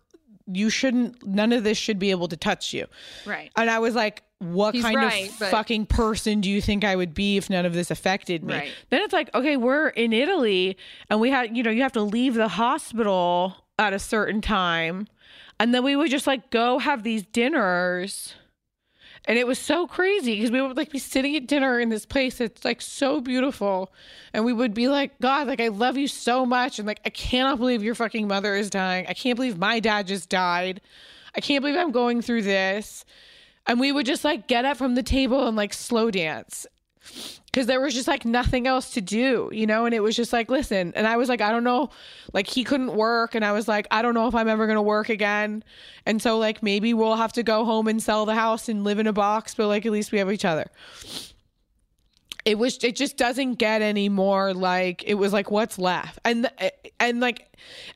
you 0.51 0.69
shouldn't 0.69 1.25
none 1.25 1.53
of 1.53 1.63
this 1.63 1.77
should 1.77 1.99
be 1.99 2.11
able 2.11 2.27
to 2.27 2.35
touch 2.35 2.73
you 2.73 2.85
right 3.25 3.51
and 3.55 3.69
i 3.69 3.79
was 3.79 3.95
like 3.95 4.23
what 4.41 4.73
He's 4.73 4.83
kind 4.83 4.95
right, 4.95 5.29
of 5.29 5.39
but... 5.39 5.51
fucking 5.51 5.85
person 5.85 6.41
do 6.41 6.49
you 6.49 6.61
think 6.61 6.83
I 6.83 6.95
would 6.95 7.13
be 7.13 7.37
if 7.37 7.49
none 7.49 7.65
of 7.65 7.73
this 7.73 7.91
affected 7.91 8.43
me? 8.43 8.55
Right. 8.55 8.71
Then 8.89 9.01
it's 9.01 9.13
like, 9.13 9.29
okay, 9.35 9.55
we're 9.55 9.89
in 9.89 10.13
Italy 10.13 10.77
and 11.11 11.19
we 11.19 11.29
had, 11.29 11.55
you 11.55 11.61
know, 11.61 11.69
you 11.69 11.83
have 11.83 11.91
to 11.91 12.01
leave 12.01 12.33
the 12.33 12.47
hospital 12.47 13.60
at 13.77 13.93
a 13.93 13.99
certain 13.99 14.41
time. 14.41 15.07
And 15.59 15.73
then 15.73 15.83
we 15.83 15.95
would 15.95 16.09
just 16.09 16.27
like 16.27 16.49
go 16.49 16.79
have 16.79 17.03
these 17.03 17.23
dinners. 17.23 18.35
And 19.25 19.37
it 19.37 19.45
was 19.45 19.59
so 19.59 19.85
crazy 19.85 20.35
because 20.35 20.49
we 20.49 20.61
would 20.61 20.77
like 20.77 20.89
be 20.89 20.97
sitting 20.97 21.35
at 21.35 21.45
dinner 21.45 21.79
in 21.79 21.89
this 21.89 22.05
place 22.05 22.39
that's 22.39 22.65
like 22.65 22.81
so 22.81 23.21
beautiful. 23.21 23.93
And 24.33 24.43
we 24.45 24.53
would 24.53 24.73
be 24.73 24.87
like, 24.87 25.19
God, 25.19 25.47
like 25.47 25.61
I 25.61 25.67
love 25.67 25.97
you 25.97 26.07
so 26.07 26.45
much. 26.45 26.79
And 26.79 26.87
like, 26.87 27.01
I 27.05 27.09
cannot 27.11 27.59
believe 27.59 27.83
your 27.83 27.93
fucking 27.93 28.27
mother 28.27 28.55
is 28.55 28.71
dying. 28.71 29.05
I 29.07 29.13
can't 29.13 29.35
believe 29.35 29.59
my 29.59 29.79
dad 29.79 30.07
just 30.07 30.29
died. 30.29 30.81
I 31.35 31.41
can't 31.41 31.61
believe 31.61 31.77
I'm 31.77 31.91
going 31.91 32.21
through 32.21 32.41
this. 32.41 33.05
And 33.67 33.79
we 33.79 33.91
would 33.91 34.07
just 34.07 34.23
like 34.23 34.47
get 34.47 34.65
up 34.65 34.77
from 34.77 34.95
the 34.95 35.03
table 35.03 35.47
and 35.47 35.55
like 35.55 35.73
slow 35.73 36.09
dance 36.09 36.65
because 37.51 37.67
there 37.67 37.81
was 37.81 37.93
just 37.93 38.07
like 38.07 38.23
nothing 38.23 38.65
else 38.65 38.91
to 38.91 39.01
do, 39.01 39.49
you 39.51 39.67
know? 39.67 39.85
And 39.85 39.93
it 39.93 39.99
was 39.99 40.15
just 40.15 40.31
like, 40.31 40.49
listen. 40.49 40.93
And 40.95 41.05
I 41.05 41.17
was 41.17 41.27
like, 41.27 41.41
I 41.41 41.51
don't 41.51 41.65
know. 41.65 41.89
Like, 42.31 42.47
he 42.47 42.63
couldn't 42.63 42.95
work. 42.95 43.35
And 43.35 43.43
I 43.43 43.51
was 43.51 43.67
like, 43.67 43.87
I 43.91 44.01
don't 44.01 44.13
know 44.13 44.27
if 44.27 44.35
I'm 44.35 44.47
ever 44.47 44.67
going 44.67 44.77
to 44.77 44.81
work 44.81 45.09
again. 45.09 45.63
And 46.05 46.21
so, 46.21 46.37
like, 46.37 46.63
maybe 46.63 46.93
we'll 46.93 47.17
have 47.17 47.33
to 47.33 47.43
go 47.43 47.65
home 47.65 47.87
and 47.87 48.01
sell 48.01 48.25
the 48.25 48.35
house 48.35 48.69
and 48.69 48.85
live 48.85 48.99
in 48.99 49.07
a 49.07 49.13
box, 49.13 49.53
but 49.53 49.67
like, 49.67 49.85
at 49.85 49.91
least 49.91 50.13
we 50.13 50.19
have 50.19 50.31
each 50.31 50.45
other. 50.45 50.69
It 52.45 52.57
was 52.57 52.77
it 52.83 52.95
just 52.95 53.17
doesn't 53.17 53.55
get 53.55 53.81
any 53.81 54.09
more 54.09 54.53
like 54.53 55.03
it 55.05 55.15
was 55.15 55.33
like 55.33 55.51
what's 55.51 55.77
left 55.77 56.19
and 56.25 56.49
and 56.99 57.19
like 57.19 57.47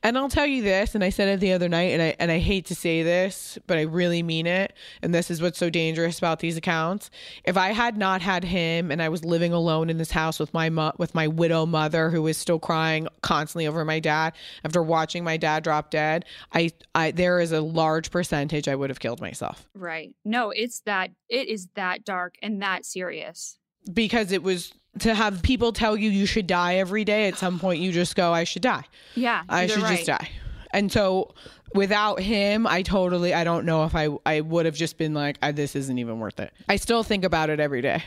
and 0.02 0.16
I'll 0.16 0.28
tell 0.28 0.46
you 0.46 0.62
this 0.62 0.94
and 0.94 1.02
I 1.02 1.10
said 1.10 1.28
it 1.28 1.40
the 1.40 1.52
other 1.52 1.68
night 1.68 1.92
and 1.92 2.02
I 2.02 2.16
and 2.18 2.30
I 2.30 2.38
hate 2.38 2.66
to 2.66 2.74
say 2.74 3.02
this 3.02 3.58
but 3.66 3.78
I 3.78 3.82
really 3.82 4.22
mean 4.22 4.46
it 4.46 4.72
and 5.02 5.14
this 5.14 5.30
is 5.30 5.42
what's 5.42 5.58
so 5.58 5.70
dangerous 5.70 6.18
about 6.18 6.40
these 6.40 6.56
accounts 6.56 7.10
if 7.44 7.56
I 7.56 7.72
had 7.72 7.96
not 7.96 8.22
had 8.22 8.44
him 8.44 8.90
and 8.90 9.02
I 9.02 9.08
was 9.08 9.24
living 9.24 9.52
alone 9.52 9.90
in 9.90 9.98
this 9.98 10.10
house 10.10 10.38
with 10.38 10.52
my 10.54 10.70
mo- 10.70 10.92
with 10.98 11.14
my 11.14 11.26
widow 11.28 11.66
mother 11.66 12.10
who 12.10 12.22
was 12.22 12.36
still 12.36 12.58
crying 12.58 13.08
constantly 13.22 13.66
over 13.66 13.84
my 13.84 14.00
dad 14.00 14.34
after 14.64 14.82
watching 14.82 15.24
my 15.24 15.36
dad 15.36 15.64
drop 15.64 15.90
dead 15.90 16.24
I 16.52 16.70
I 16.94 17.10
there 17.10 17.40
is 17.40 17.52
a 17.52 17.60
large 17.60 18.10
percentage 18.10 18.68
I 18.68 18.74
would 18.74 18.90
have 18.90 19.00
killed 19.00 19.20
myself 19.20 19.66
Right. 19.74 20.14
No, 20.24 20.50
it's 20.50 20.80
that 20.80 21.10
it 21.28 21.48
is 21.48 21.68
that 21.74 22.04
dark 22.04 22.34
and 22.42 22.62
that 22.62 22.84
serious. 22.84 23.58
Because 23.92 24.32
it 24.32 24.42
was 24.42 24.72
to 25.00 25.14
have 25.14 25.42
people 25.42 25.72
tell 25.72 25.96
you 25.96 26.10
you 26.10 26.26
should 26.26 26.46
die 26.46 26.76
every 26.76 27.04
day 27.04 27.28
at 27.28 27.36
some 27.36 27.58
point 27.58 27.80
you 27.80 27.92
just 27.92 28.16
go 28.16 28.32
i 28.32 28.44
should 28.44 28.62
die 28.62 28.84
Yeah. 29.14 29.42
i 29.48 29.66
should 29.66 29.82
right. 29.82 29.96
just 29.96 30.06
die 30.06 30.28
and 30.72 30.90
so 30.90 31.34
without 31.74 32.20
him 32.20 32.66
i 32.66 32.82
totally 32.82 33.34
i 33.34 33.44
don't 33.44 33.66
know 33.66 33.84
if 33.84 33.94
i 33.94 34.08
i 34.24 34.40
would 34.40 34.64
have 34.66 34.74
just 34.74 34.96
been 34.96 35.12
like 35.14 35.36
I, 35.42 35.52
this 35.52 35.76
isn't 35.76 35.98
even 35.98 36.18
worth 36.18 36.40
it 36.40 36.52
i 36.68 36.76
still 36.76 37.02
think 37.02 37.24
about 37.24 37.50
it 37.50 37.60
every 37.60 37.82
day 37.82 38.02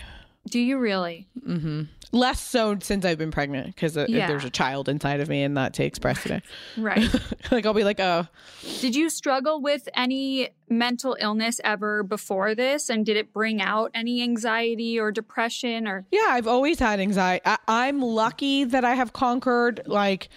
Do 0.48 0.60
you 0.60 0.80
really? 0.80 1.28
Mm-hmm. 1.48 1.84
Less 2.12 2.42
so 2.42 2.76
since 2.82 3.06
i've 3.06 3.20
been 3.20 3.30
pregnant 3.30 3.68
because 3.68 3.96
Yeah. 3.96 4.28
there's 4.28 4.44
a 4.44 4.50
child 4.50 4.90
inside 4.90 5.20
of 5.20 5.30
me 5.30 5.44
and 5.44 5.56
that 5.58 5.76
takes 5.76 6.00
precedent 6.00 6.44
Right. 6.78 7.08
like 7.52 7.68
i'll 7.68 7.74
be 7.76 7.84
like 7.84 8.00
oh 8.00 8.26
did 8.82 8.96
you 8.96 9.12
struggle 9.12 9.62
with 9.62 9.88
any 9.96 10.50
mental 10.68 11.16
illness 11.20 11.60
ever 11.64 12.02
before 12.04 12.56
this? 12.56 12.90
And 12.90 13.06
did 13.06 13.16
it 13.18 13.32
bring 13.34 13.62
out 13.62 13.92
any 13.94 14.22
anxiety 14.24 15.00
or 15.00 15.12
depression 15.12 15.88
or 15.88 16.06
Yeah, 16.12 16.22
I've 16.30 16.48
always 16.48 16.80
had 16.80 17.00
anxiety. 17.00 17.44
I, 17.46 17.58
I'm 17.68 18.02
lucky 18.02 18.64
that 18.64 18.84
I 18.86 18.94
have 18.96 19.14
conquered 19.14 19.82
like 19.86 20.30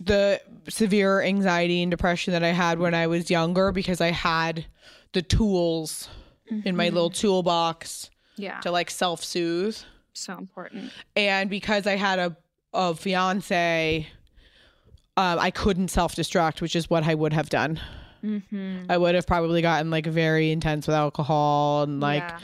the 0.00 0.40
severe 0.68 1.22
anxiety 1.22 1.82
and 1.82 1.90
depression 1.90 2.32
that 2.32 2.42
I 2.42 2.48
had 2.50 2.78
when 2.78 2.94
I 2.94 3.06
was 3.06 3.30
younger 3.30 3.72
because 3.72 4.00
I 4.00 4.10
had 4.10 4.66
the 5.12 5.22
tools 5.22 6.08
in 6.64 6.76
my 6.76 6.88
little 6.90 7.10
toolbox 7.10 8.10
yeah. 8.42 8.60
to 8.60 8.70
like 8.70 8.90
self 8.90 9.22
soothe. 9.24 9.78
So 10.12 10.36
important. 10.36 10.92
And 11.16 11.48
because 11.48 11.86
I 11.86 11.96
had 11.96 12.18
a, 12.18 12.36
a 12.74 12.94
fiance, 12.94 14.06
um, 15.16 15.38
I 15.38 15.50
couldn't 15.50 15.88
self 15.88 16.14
destruct, 16.14 16.60
which 16.60 16.76
is 16.76 16.90
what 16.90 17.04
I 17.04 17.14
would 17.14 17.32
have 17.32 17.48
done. 17.48 17.80
Mm-hmm. 18.24 18.90
I 18.90 18.96
would 18.98 19.14
have 19.14 19.26
probably 19.26 19.62
gotten 19.62 19.90
like 19.90 20.06
very 20.06 20.52
intense 20.52 20.86
with 20.86 20.94
alcohol 20.94 21.82
and 21.84 22.00
like 22.00 22.22
yeah. 22.22 22.38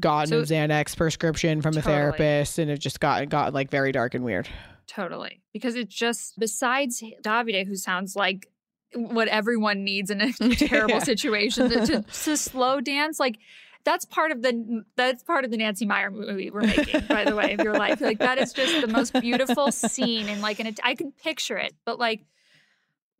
gotten 0.00 0.28
So- 0.28 0.40
a 0.40 0.42
Xanax 0.42 0.96
prescription 0.96 1.62
from 1.62 1.76
a 1.76 1.82
therapist 1.82 2.58
and 2.58 2.70
it 2.70 2.78
just 2.78 3.00
got 3.00 3.28
got 3.28 3.54
like 3.54 3.70
very 3.70 3.92
dark 3.92 4.14
and 4.14 4.24
weird. 4.24 4.48
Totally. 4.86 5.42
Because 5.52 5.74
it's 5.76 5.94
just 5.94 6.38
besides 6.38 7.02
Davide, 7.22 7.66
who 7.66 7.74
sounds 7.76 8.14
like 8.16 8.46
what 8.94 9.28
everyone 9.28 9.82
needs 9.84 10.10
in 10.10 10.20
a 10.20 10.32
terrible 10.54 10.90
Yeah. 10.94 10.98
situation 11.00 11.70
to, 11.70 11.86
to, 11.86 12.02
to 12.24 12.36
slow 12.36 12.80
dance, 12.80 13.18
like 13.18 13.38
that's 13.86 14.04
part 14.04 14.32
of 14.32 14.42
the 14.42 14.84
that's 14.96 15.22
part 15.22 15.44
of 15.44 15.50
the 15.50 15.56
Nancy 15.56 15.86
Meyer 15.86 16.10
movie 16.10 16.50
we're 16.50 16.62
making, 16.62 17.06
by 17.06 17.24
the 17.24 17.36
way, 17.36 17.54
of 17.54 17.60
your 17.60 17.78
life. 17.78 18.00
Like 18.00 18.18
that 18.18 18.36
is 18.36 18.52
just 18.52 18.84
the 18.84 18.92
most 18.92 19.12
beautiful 19.20 19.70
scene 19.72 20.28
and 20.28 20.42
like 20.42 20.60
and 20.60 20.78
I 20.82 20.94
can 20.94 21.12
picture 21.12 21.56
it, 21.56 21.72
but 21.86 21.98
like 21.98 22.26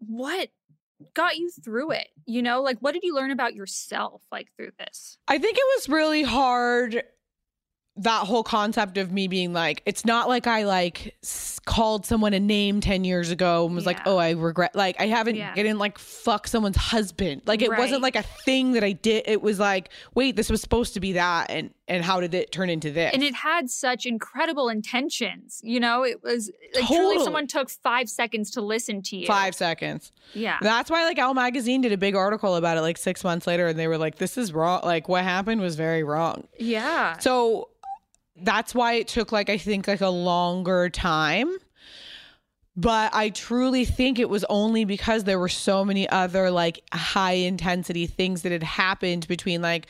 what 0.01 0.49
got 1.15 1.37
you 1.37 1.51
through 1.51 1.93
it? 1.93 2.09
You 2.27 2.43
know, 2.43 2.63
like 2.63 2.79
what 2.81 2.93
did 2.93 3.05
you 3.05 3.15
learn 3.15 3.31
about 3.31 3.55
yourself 3.55 4.23
like 4.33 4.49
through 4.57 4.73
this? 4.79 5.19
I 5.29 5.39
think 5.39 5.57
it 5.57 5.65
was 5.77 5.89
really 5.89 6.25
hard 6.25 7.03
that 7.99 8.27
whole 8.27 8.43
concept 8.43 8.99
of 8.99 9.11
me 9.11 9.27
being 9.27 9.53
like 9.55 9.83
it's 9.87 10.05
not 10.05 10.29
like 10.29 10.47
I 10.47 10.65
like 10.65 11.17
called 11.65 12.05
someone 12.05 12.35
a 12.35 12.39
name 12.41 12.81
10 12.81 13.05
years 13.05 13.31
ago 13.31 13.65
and 13.67 13.75
was 13.75 13.87
like 13.87 13.99
oh 14.07 14.19
I 14.19 14.33
regret 14.33 14.75
like 14.77 15.01
I 15.01 15.07
haven't 15.07 15.37
Yeah. 15.37 15.51
I 15.53 15.55
didn't 15.55 15.79
like 15.79 15.99
fuck 15.99 16.47
someone's 16.47 16.77
husband 16.77 17.43
like 17.47 17.63
it 17.63 17.71
Right. 17.71 17.79
wasn't 17.79 18.03
like 18.03 18.15
a 18.15 18.23
thing 18.23 18.73
that 18.73 18.85
I 18.85 18.93
did 18.93 19.25
it 19.27 19.41
was 19.41 19.59
like 19.59 19.89
wait 20.15 20.37
this 20.37 20.51
was 20.51 20.61
supposed 20.61 20.93
to 20.95 21.01
be 21.01 21.13
that 21.13 21.51
and 21.51 21.71
and 21.89 22.05
how 22.05 22.21
did 22.21 22.35
it 22.35 22.53
turn 22.53 22.69
into 22.69 22.91
this 22.91 23.13
and 23.15 23.23
it 23.23 23.35
had 23.35 23.71
such 23.71 24.07
incredible 24.07 24.69
intentions. 24.69 25.61
You 25.65 25.79
know, 25.81 26.03
it 26.03 26.23
was 26.23 26.51
like 26.75 26.87
truly 26.87 27.19
someone 27.25 27.47
took 27.47 27.71
five 27.71 28.09
seconds 28.09 28.51
to 28.53 28.61
listen 28.61 29.03
to 29.03 29.17
you. 29.17 29.27
5 29.27 29.55
seconds 29.55 30.13
Yeah. 30.35 30.59
That's 30.61 30.91
why 30.91 31.05
like 31.05 31.19
Elle 31.19 31.33
magazine 31.35 31.81
did 31.81 31.93
a 31.93 31.97
big 31.97 32.15
article 32.15 32.57
about 32.57 32.77
it 32.77 32.83
like 32.83 32.99
6 32.99 33.25
months 33.25 33.47
later 33.47 33.69
and 33.69 33.79
they 33.79 33.89
were 33.89 33.99
like 33.99 34.17
this 34.17 34.37
is 34.37 34.53
wrong 34.53 34.81
like 34.85 35.09
what 35.09 35.25
happened 35.25 35.61
was 35.63 35.77
very 35.77 36.03
wrong 36.03 36.47
Yeah. 36.59 37.19
So 37.19 37.69
that's 38.43 38.75
why 38.75 38.95
it 38.95 39.09
took 39.09 39.33
like 39.33 39.51
I 39.51 39.59
think 39.59 39.89
like 39.89 40.01
a 40.01 40.09
longer 40.09 40.89
time. 40.89 41.57
But 42.79 43.15
I 43.15 43.31
truly 43.31 43.87
think 43.87 44.19
it 44.19 44.29
was 44.29 44.45
only 44.51 44.85
because 44.85 45.25
there 45.25 45.39
were 45.39 45.49
so 45.49 45.83
many 45.85 46.07
other 46.09 46.51
like 46.51 46.83
high 46.93 47.33
intensity 47.33 48.07
things 48.07 48.43
that 48.43 48.53
had 48.53 48.63
happened 48.63 49.27
between 49.29 49.63
like 49.63 49.87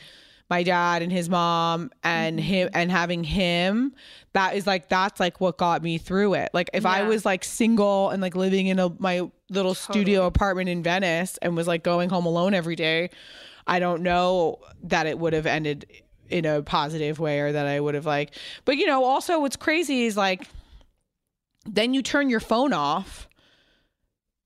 my 0.49 0.63
dad 0.63 1.01
and 1.01 1.11
his 1.11 1.29
mom 1.29 1.91
and 2.03 2.39
mm-hmm. 2.39 2.47
him 2.47 2.69
and 2.73 2.89
having 2.89 3.25
him 3.25 3.93
that 4.31 4.55
is 4.55 4.65
like 4.65 4.87
that's 4.87 5.19
like 5.19 5.41
what 5.41 5.57
got 5.57 5.83
me 5.83 5.97
through 5.97 6.35
it. 6.35 6.49
Like 6.53 6.69
if 6.73 6.85
i 6.85 7.03
was 7.03 7.25
like 7.25 7.43
single 7.43 8.09
and 8.09 8.21
like 8.21 8.35
living 8.35 8.67
in 8.67 8.79
a 8.79 8.89
my 8.99 9.29
little 9.49 9.73
studio 9.73 10.25
apartment 10.25 10.69
in 10.69 10.83
venice 10.83 11.37
and 11.41 11.55
was 11.55 11.67
like 11.67 11.83
going 11.83 12.09
home 12.09 12.25
alone 12.25 12.53
every 12.53 12.75
day 12.75 13.09
i 13.65 13.79
don't 13.79 14.01
know 14.01 14.59
that 14.83 15.07
it 15.07 15.17
would 15.17 15.31
have 15.31 15.45
ended 15.45 15.85
in 16.29 16.45
a 16.45 16.61
positive 16.61 17.19
way 17.19 17.39
or 17.39 17.51
that 17.51 17.65
i 17.67 17.79
would 17.79 17.95
have 17.95 18.05
like 18.05 18.33
but 18.65 18.77
you 18.77 18.85
know 18.85 19.03
also 19.03 19.39
what's 19.39 19.55
crazy 19.55 20.05
is 20.05 20.15
like 20.17 20.47
then 21.65 21.93
you 21.93 22.01
turn 22.01 22.29
your 22.29 22.39
phone 22.39 22.73
off 22.73 23.27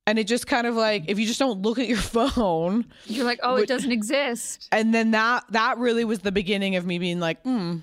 and 0.08 0.18
it 0.18 0.26
just 0.26 0.48
kind 0.48 0.66
of 0.66 0.76
like 0.76 1.06
if 1.08 1.20
you 1.20 1.26
just 1.28 1.40
don't 1.40 1.62
look 1.62 1.78
at 1.80 1.88
your 1.88 1.98
phone 2.00 2.86
You're 3.06 3.26
like, 3.26 3.40
oh, 3.44 3.54
Would- 3.56 3.64
it 3.64 3.68
doesn't 3.68 3.92
exist. 3.92 4.68
and 4.72 4.94
then 4.94 5.12
that 5.12 5.46
that 5.52 5.78
really 5.78 6.04
was 6.06 6.20
the 6.20 6.32
beginning 6.32 6.76
of 6.76 6.86
me 6.86 6.98
being 7.00 7.20
like 7.20 7.42
hmm 7.44 7.78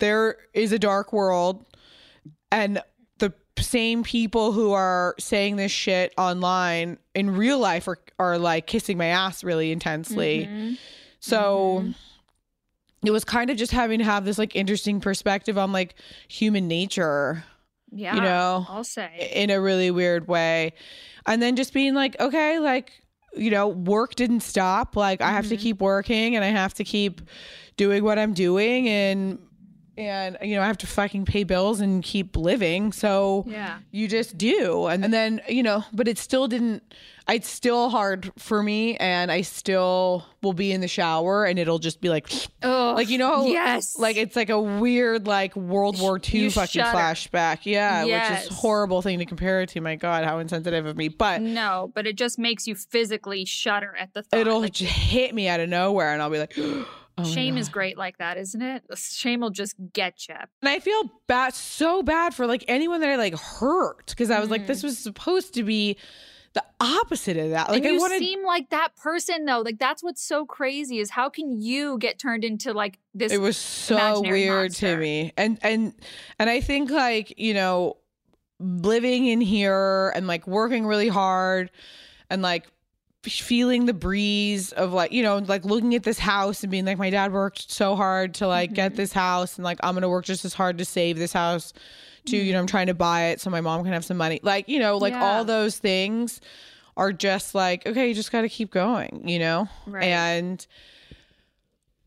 there 0.00 0.36
is 0.54 0.70
a 0.72 0.78
dark 0.78 1.12
world 1.12 1.64
and 2.52 2.80
the 3.18 3.34
same 3.58 4.04
people 4.04 4.52
who 4.52 4.70
are 4.72 5.16
saying 5.18 5.56
this 5.56 5.72
shit 5.72 6.14
online 6.16 6.98
in 7.16 7.34
real 7.34 7.58
life 7.58 7.88
are, 7.88 7.98
are 8.20 8.38
like 8.38 8.68
kissing 8.68 8.96
my 8.96 9.06
ass 9.06 9.42
really 9.42 9.72
intensely 9.72 10.46
Mhm. 10.48 10.78
so 11.18 11.84
it 13.04 13.10
was 13.10 13.24
kind 13.24 13.50
of 13.50 13.56
just 13.56 13.72
having 13.72 13.98
to 13.98 14.04
have 14.04 14.24
this 14.24 14.38
like 14.38 14.56
interesting 14.56 15.00
perspective 15.00 15.56
on 15.56 15.72
like 15.72 15.94
human 16.28 16.66
nature 16.66 17.44
Yeah. 17.92 18.14
you 18.14 18.20
know 18.20 18.66
I'll 18.68 18.84
say. 18.84 19.30
in 19.34 19.50
a 19.50 19.60
really 19.60 19.90
weird 19.90 20.28
way. 20.28 20.72
And 21.26 21.42
then 21.42 21.56
just 21.56 21.74
being 21.74 21.94
like, 21.94 22.18
okay, 22.18 22.58
like, 22.58 22.90
you 23.36 23.50
know, 23.50 23.68
work 23.68 24.14
didn't 24.14 24.40
stop. 24.40 24.96
Like 24.96 25.20
I 25.20 25.30
have 25.30 25.48
to 25.48 25.56
mm-hmm. 25.56 25.62
keep 25.62 25.80
working 25.80 26.34
and 26.34 26.44
I 26.44 26.48
have 26.48 26.72
to 26.74 26.84
keep 26.84 27.20
doing 27.76 28.02
what 28.02 28.18
I'm 28.18 28.32
doing 28.32 28.88
and 28.88 29.38
and 29.98 30.38
you 30.42 30.54
know, 30.56 30.62
I 30.62 30.66
have 30.66 30.78
to 30.78 30.86
fucking 30.86 31.24
pay 31.26 31.42
bills 31.44 31.80
and 31.80 32.02
keep 32.02 32.36
living. 32.36 32.92
So 32.92 33.44
Yeah. 33.46 33.78
you 33.90 34.08
just 34.08 34.38
do. 34.38 34.86
And, 34.86 35.04
and 35.04 35.12
then, 35.12 35.40
you 35.48 35.62
know, 35.62 35.84
but 35.92 36.06
it 36.08 36.16
still 36.18 36.46
didn't 36.48 36.82
it's 37.30 37.50
still 37.50 37.90
hard 37.90 38.32
for 38.38 38.62
me 38.62 38.96
and 38.96 39.30
I 39.30 39.42
still 39.42 40.24
will 40.42 40.54
be 40.54 40.72
in 40.72 40.80
the 40.80 40.88
shower 40.88 41.44
and 41.44 41.58
it'll 41.58 41.78
just 41.78 42.00
be 42.00 42.08
like 42.08 42.26
Oh, 42.62 42.94
like 42.96 43.10
you 43.10 43.18
know 43.18 43.44
yes. 43.44 43.98
like 43.98 44.16
it's 44.16 44.34
like 44.34 44.48
a 44.48 44.58
weird 44.58 45.26
like 45.26 45.54
world 45.54 46.00
war 46.00 46.18
ii 46.32 46.40
You 46.44 46.50
fucking 46.50 46.80
shudder. 46.80 46.96
flashback 46.96 47.58
yeah 47.64 48.04
which 48.04 48.40
is 48.40 48.48
horrible 48.56 49.02
thing 49.02 49.18
to 49.18 49.26
compare 49.26 49.60
it 49.60 49.68
to 49.70 49.82
my 49.82 49.94
god 49.96 50.24
how 50.24 50.38
insensitive 50.38 50.86
of 50.86 50.96
me 50.96 51.08
but 51.08 51.42
no, 51.42 51.92
but 51.94 52.06
it 52.06 52.16
just 52.16 52.38
makes 52.38 52.66
you 52.66 52.74
physically 52.74 53.44
shudder 53.44 53.94
at 54.00 54.14
the 54.14 54.22
thought. 54.22 54.40
it'll 54.40 54.60
Like, 54.60 54.72
just 54.72 54.90
hit 54.90 55.34
me 55.34 55.48
out 55.48 55.60
of 55.60 55.68
nowhere 55.68 56.14
and 56.14 56.22
i'll 56.22 56.30
be 56.30 56.38
like 56.38 56.56
oh 57.18 57.24
shame 57.24 57.56
is 57.56 57.68
great 57.68 57.96
like 57.98 58.18
that, 58.18 58.36
isn't 58.38 58.62
it? 58.62 58.82
Shame 58.96 59.40
will 59.40 59.50
just 59.50 59.74
get 59.92 60.28
you. 60.28 60.34
and 60.62 60.68
i 60.68 60.78
feel 60.78 61.02
bad 61.26 61.54
so 61.54 62.02
bad 62.02 62.34
for 62.34 62.46
like 62.46 62.64
anyone 62.68 63.00
that 63.00 63.10
i 63.10 63.16
like 63.16 63.34
hurt 63.34 64.06
because 64.06 64.30
i 64.30 64.40
was 64.40 64.50
like 64.50 64.66
this 64.66 64.82
was 64.82 64.96
supposed 64.98 65.54
to 65.54 65.62
be 65.62 65.96
the 66.54 66.64
opposite 66.80 67.36
of 67.36 67.50
that 67.50 67.68
like 67.68 67.82
Mm. 67.82 67.86
and 67.86 67.88
i 67.88 67.90
you 67.92 68.00
wanted 68.00 68.18
seem 68.20 68.44
like 68.44 68.70
that 68.70 68.96
person 68.96 69.44
though. 69.44 69.60
Like 69.60 69.78
that's 69.78 70.02
what's 70.02 70.22
so 70.22 70.46
crazy 70.46 70.98
is 70.98 71.10
how 71.10 71.28
can 71.28 71.60
you 71.60 71.98
get 71.98 72.18
turned 72.18 72.42
into 72.44 72.72
like 72.72 72.98
this? 73.14 73.30
it 73.32 73.38
was 73.40 73.56
so 73.56 74.22
weird 74.22 74.72
to 74.76 74.96
me 74.96 75.32
and 75.36 75.58
and 75.62 75.92
and 76.38 76.48
i 76.48 76.60
think 76.60 76.90
like 76.90 77.34
you 77.38 77.52
know 77.52 77.98
living 78.60 79.26
in 79.26 79.40
here 79.40 80.10
and 80.16 80.26
like 80.26 80.46
working 80.46 80.86
really 80.86 81.08
hard 81.08 81.70
and 82.30 82.42
like 82.42 82.66
feeling 83.28 83.86
the 83.86 83.92
breeze 83.94 84.72
of 84.72 84.92
like 84.92 85.12
you 85.12 85.22
know 85.22 85.38
like 85.38 85.64
looking 85.64 85.94
at 85.94 86.02
this 86.02 86.18
house 86.18 86.62
and 86.62 86.70
being 86.70 86.84
like 86.84 86.98
my 86.98 87.10
dad 87.10 87.32
worked 87.32 87.70
so 87.70 87.94
hard 87.96 88.34
to 88.34 88.46
like 88.46 88.72
get 88.74 88.92
Mhm. 88.92 88.96
this 88.96 89.12
house 89.12 89.56
and 89.56 89.64
like 89.64 89.78
i'm 89.82 89.94
gonna 89.94 90.08
work 90.08 90.24
just 90.24 90.44
as 90.44 90.54
hard 90.54 90.78
to 90.78 90.84
save 90.84 91.18
this 91.18 91.32
house 91.32 91.72
too 92.24 92.36
you 92.36 92.52
know 92.52 92.58
i'm 92.58 92.66
trying 92.66 92.86
to 92.88 92.94
buy 92.94 93.26
it 93.26 93.40
so 93.40 93.50
my 93.50 93.60
mom 93.60 93.82
can 93.84 93.92
have 93.92 94.04
some 94.04 94.16
money 94.16 94.40
like 94.42 94.68
you 94.68 94.78
know 94.78 94.96
like 94.98 95.12
Yeah. 95.12 95.24
all 95.24 95.44
those 95.44 95.78
things 95.78 96.40
are 96.96 97.12
just 97.12 97.54
like 97.54 97.86
okay 97.86 98.08
you 98.08 98.14
just 98.14 98.32
got 98.32 98.40
to 98.42 98.48
keep 98.48 98.70
going 98.70 99.28
you 99.28 99.38
know 99.38 99.68
Right. 99.86 100.04
and 100.04 100.66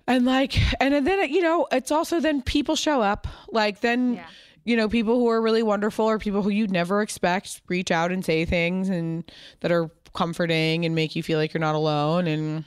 and 0.07 0.26
like 0.26 0.57
and 0.82 1.05
then 1.05 1.30
you 1.32 1.41
know 1.41 1.67
it's 1.72 1.91
also 1.91 2.19
then 2.19 2.41
people 2.41 2.76
show 2.76 3.01
up 3.01 3.28
like 3.51 3.82
then 3.82 4.15
Yeah. 4.15 4.26
you 4.65 4.76
know 4.76 4.89
people 4.89 5.15
who 5.15 5.28
are 5.30 5.41
really 5.41 5.63
wonderful 5.63 6.05
or 6.05 6.19
people 6.19 6.41
who 6.41 6.49
you'd 6.49 6.72
never 6.72 7.01
expect 7.01 7.61
reach 7.67 7.91
out 7.91 8.11
and 8.11 8.24
say 8.26 8.45
things 8.45 8.89
and 8.89 9.30
that 9.61 9.72
are 9.72 9.89
comforting 10.14 10.86
and 10.86 10.93
make 10.95 11.16
you 11.16 11.24
feel 11.24 11.38
like 11.39 11.53
you're 11.53 11.62
not 11.62 11.76
alone 11.76 12.28
and 12.28 12.64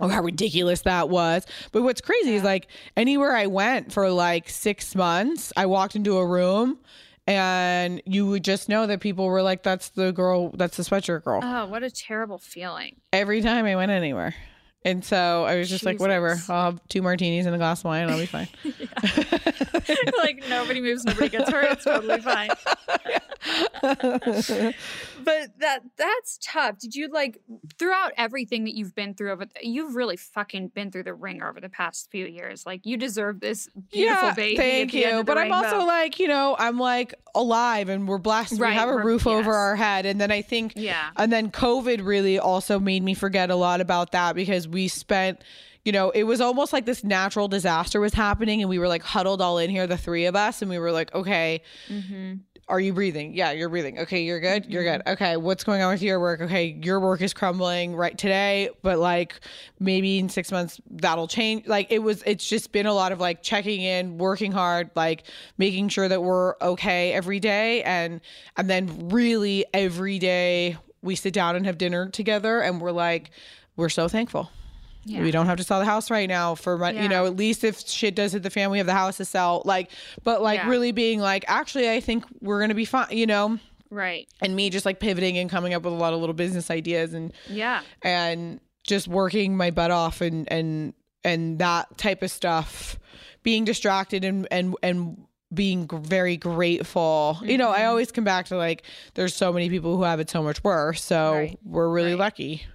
oh 0.00 0.08
how 0.08 0.22
ridiculous 0.22 0.82
that 0.82 1.08
was 1.08 1.46
but 1.72 1.82
what's 1.82 2.00
crazy 2.00 2.34
is 2.34 2.42
like 2.42 2.66
anywhere 2.96 3.36
i 3.36 3.46
went 3.46 3.92
for 3.92 4.10
like 4.10 4.48
six 4.48 4.94
months 4.94 5.52
i 5.56 5.66
walked 5.66 5.94
into 5.94 6.16
a 6.16 6.26
room 6.26 6.78
and 7.26 8.02
you 8.06 8.26
would 8.26 8.42
just 8.42 8.68
know 8.68 8.86
that 8.86 9.00
people 9.00 9.26
were 9.26 9.42
like 9.42 9.62
that's 9.62 9.90
the 9.90 10.10
girl 10.12 10.50
that's 10.56 10.76
the 10.76 10.82
sweatshirt 10.82 11.22
girl 11.22 11.40
Oh, 11.42 11.66
what 11.66 11.82
a 11.82 11.90
terrible 11.90 12.38
feeling. 12.38 12.96
every 13.12 13.42
time 13.42 13.64
I 13.66 13.76
went 13.76 13.90
anywhere. 13.92 14.34
And 14.82 15.04
so 15.04 15.44
I 15.44 15.56
was 15.56 15.68
just 15.68 15.84
like, 15.84 16.00
whatever, 16.00 16.40
I'll 16.48 16.70
have 16.70 16.80
two 16.88 17.02
martinis 17.02 17.44
and 17.44 17.54
a 17.54 17.58
glass 17.58 17.80
of 17.80 17.84
wine 17.84 18.04
and 18.04 18.12
I'll 18.12 18.18
be 18.18 18.24
fine. 18.24 18.48
like 20.22 20.42
nobody 20.48 20.80
moves, 20.80 21.04
nobody 21.04 21.28
gets 21.28 21.50
hurt. 21.50 21.66
It's 21.72 21.84
totally 21.84 22.18
fine. 22.22 22.48
but 25.24 25.58
that 25.58 25.80
that's 25.96 26.38
tough. 26.42 26.78
Did 26.78 26.94
you 26.94 27.08
like 27.08 27.38
throughout 27.78 28.12
everything 28.16 28.64
that 28.64 28.74
you've 28.74 28.94
been 28.94 29.14
through 29.14 29.32
over 29.32 29.46
you've 29.62 29.94
really 29.94 30.16
fucking 30.16 30.68
been 30.68 30.90
through 30.90 31.04
the 31.04 31.14
ringer 31.14 31.48
over 31.48 31.60
the 31.60 31.68
past 31.68 32.10
few 32.10 32.26
years. 32.26 32.66
Like 32.66 32.84
you 32.84 32.96
deserve 32.96 33.40
this 33.40 33.68
beautiful 33.92 34.28
yeah, 34.28 34.34
baby. 34.34 34.56
thank 34.56 34.94
you. 34.94 35.24
But 35.24 35.38
I'm 35.38 35.52
also 35.52 35.78
like, 35.84 36.18
you 36.18 36.28
know, 36.28 36.56
I'm 36.58 36.78
like 36.78 37.14
alive 37.34 37.88
and 37.88 38.06
we're 38.08 38.18
blessed. 38.18 38.58
Right, 38.60 38.70
we 38.70 38.74
have 38.76 38.88
a 38.88 38.96
roof 38.98 39.26
over 39.26 39.52
our 39.54 39.76
head. 39.76 40.06
And 40.06 40.20
then 40.20 40.30
I 40.30 40.42
think, 40.42 40.72
Yeah. 40.76 41.10
and 41.16 41.32
then 41.32 41.50
COVID 41.50 42.04
really 42.04 42.38
also 42.38 42.78
made 42.78 43.02
me 43.02 43.14
forget 43.14 43.50
a 43.50 43.56
lot 43.56 43.80
about 43.80 44.12
that 44.12 44.34
because 44.34 44.66
we 44.68 44.88
spent. 44.88 45.40
You 45.82 45.92
know, 45.92 46.10
it 46.10 46.24
was 46.24 46.42
almost 46.42 46.74
like 46.74 46.84
this 46.84 47.02
natural 47.02 47.48
disaster 47.48 48.00
was 48.00 48.12
happening, 48.12 48.60
and 48.60 48.68
we 48.68 48.78
were 48.78 48.86
like 48.86 49.02
huddled 49.02 49.40
all 49.40 49.56
in 49.56 49.70
here, 49.70 49.86
the 49.86 49.96
three 49.96 50.26
of 50.26 50.36
us, 50.36 50.60
and 50.60 50.70
we 50.70 50.78
were 50.78 50.92
like, 50.92 51.12
okay, 51.14 51.62
Mm-hmm. 51.88 52.34
Are 52.70 52.80
you 52.80 52.94
breathing? 52.94 53.34
Yeah, 53.34 53.50
you're 53.50 53.68
breathing. 53.68 53.98
Okay, 53.98 54.22
you're 54.22 54.40
good. 54.40 54.64
You're 54.66 54.84
good. 54.84 55.00
Mm-hmm. 55.00 55.12
Okay, 55.12 55.36
what's 55.36 55.64
going 55.64 55.82
on 55.82 55.92
with 55.92 56.02
your 56.02 56.20
work? 56.20 56.40
Okay, 56.40 56.78
your 56.82 57.00
work 57.00 57.20
is 57.20 57.34
crumbling 57.34 57.96
right 57.96 58.16
today, 58.16 58.70
but 58.82 58.98
like 58.98 59.40
maybe 59.80 60.18
in 60.18 60.28
6 60.28 60.52
months 60.52 60.80
that'll 60.90 61.28
change. 61.28 61.66
Like 61.66 61.90
it 61.90 61.98
was 61.98 62.22
it's 62.24 62.48
just 62.48 62.72
been 62.72 62.86
a 62.86 62.94
lot 62.94 63.12
of 63.12 63.20
like 63.20 63.42
checking 63.42 63.82
in, 63.82 64.16
working 64.18 64.52
hard, 64.52 64.90
like 64.94 65.24
making 65.58 65.88
sure 65.88 66.08
that 66.08 66.22
we're 66.22 66.54
okay 66.62 67.12
every 67.12 67.40
day 67.40 67.82
and 67.82 68.20
and 68.56 68.70
then 68.70 69.08
really 69.08 69.66
every 69.74 70.18
day 70.18 70.76
we 71.02 71.16
sit 71.16 71.34
down 71.34 71.56
and 71.56 71.66
have 71.66 71.76
dinner 71.76 72.08
together 72.08 72.60
and 72.60 72.80
we're 72.80 72.92
like 72.92 73.30
we're 73.76 73.88
so 73.88 74.08
thankful. 74.08 74.50
Yeah. 75.04 75.22
We 75.22 75.30
don't 75.30 75.46
have 75.46 75.56
to 75.56 75.64
sell 75.64 75.78
the 75.78 75.86
house 75.86 76.10
right 76.10 76.28
now 76.28 76.54
for 76.54 76.76
my, 76.76 76.90
Yeah. 76.92 77.02
you 77.04 77.08
know, 77.08 77.26
at 77.26 77.36
least 77.36 77.64
if 77.64 77.80
shit 77.88 78.14
does 78.14 78.32
hit 78.32 78.42
the 78.42 78.50
fan, 78.50 78.70
we 78.70 78.78
have 78.78 78.86
the 78.86 78.92
house 78.94 79.16
to 79.16 79.24
sell. 79.24 79.62
Like, 79.64 79.90
but 80.24 80.42
like 80.42 80.58
Yeah. 80.60 80.68
really 80.68 80.92
being 80.92 81.20
like, 81.20 81.44
actually, 81.48 81.90
I 81.90 82.00
think 82.00 82.24
we're 82.40 82.58
going 82.58 82.68
to 82.68 82.74
be 82.74 82.84
fine, 82.84 83.08
you 83.10 83.26
know, 83.26 83.58
Right. 83.90 84.28
and 84.42 84.54
me 84.54 84.68
just 84.70 84.84
like 84.86 85.00
pivoting 85.00 85.38
and 85.38 85.48
coming 85.50 85.72
up 85.74 85.82
with 85.82 85.92
a 85.92 85.96
lot 85.96 86.12
of 86.12 86.20
little 86.20 86.34
business 86.34 86.70
ideas 86.70 87.14
and, 87.14 87.32
Yeah. 87.48 87.80
and 88.02 88.60
just 88.84 89.08
working 89.08 89.56
my 89.56 89.70
butt 89.70 89.90
off 89.90 90.20
and, 90.20 90.50
and, 90.52 90.92
and 91.24 91.58
that 91.58 91.96
type 91.98 92.22
of 92.22 92.30
stuff, 92.30 92.98
being 93.42 93.64
distracted 93.64 94.24
and, 94.24 94.46
and, 94.50 94.74
and, 94.82 95.16
being 95.52 95.88
very 96.04 96.36
grateful. 96.36 97.36
You 97.42 97.58
know, 97.58 97.70
Mm-hmm. 97.72 97.80
I 97.82 97.86
always 97.86 98.12
come 98.12 98.22
back 98.22 98.46
to 98.46 98.56
like, 98.56 98.84
there's 99.14 99.34
so 99.34 99.52
many 99.52 99.68
people 99.68 99.96
who 99.96 100.04
have 100.04 100.20
it 100.20 100.30
so 100.30 100.44
much 100.44 100.62
worse. 100.62 101.02
So 101.02 101.32
Right. 101.32 101.58
we're 101.64 101.88
really 101.88 102.10
Right. 102.12 102.20
lucky. 102.20 102.66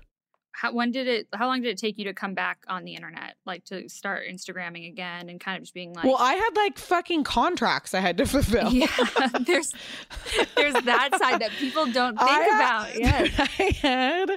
How 0.57 0.71
when 0.71 0.91
did 0.91 1.07
it 1.07 1.27
how 1.33 1.47
long 1.47 1.61
did 1.61 1.69
it 1.69 1.77
take 1.77 1.97
you 1.97 2.05
to 2.05 2.13
come 2.13 2.33
back 2.33 2.59
on 2.69 2.85
the 2.85 2.95
internet? 2.95 3.35
Like 3.45 3.65
to 3.65 3.89
start 3.89 4.23
Instagramming 4.31 4.87
again 4.87 5.27
and 5.27 5.37
kind 5.39 5.57
of 5.57 5.63
just 5.63 5.73
being 5.73 5.93
like 5.93 6.05
Well, 6.05 6.15
I 6.17 6.33
had 6.35 6.55
like 6.55 6.77
fucking 6.77 7.25
contracts 7.25 7.93
I 7.93 7.99
had 7.99 8.17
to 8.19 8.25
fulfill. 8.25 8.71
Yeah, 8.71 8.87
there's 9.41 9.73
there's 10.55 10.73
that 10.85 11.17
side 11.19 11.41
that 11.41 11.51
people 11.57 11.85
don't 11.91 12.17
think 12.17 12.29
I 12.29 12.45
about. 12.45 12.95
Yes. 12.95 13.33
I 13.37 13.71
had 13.81 14.31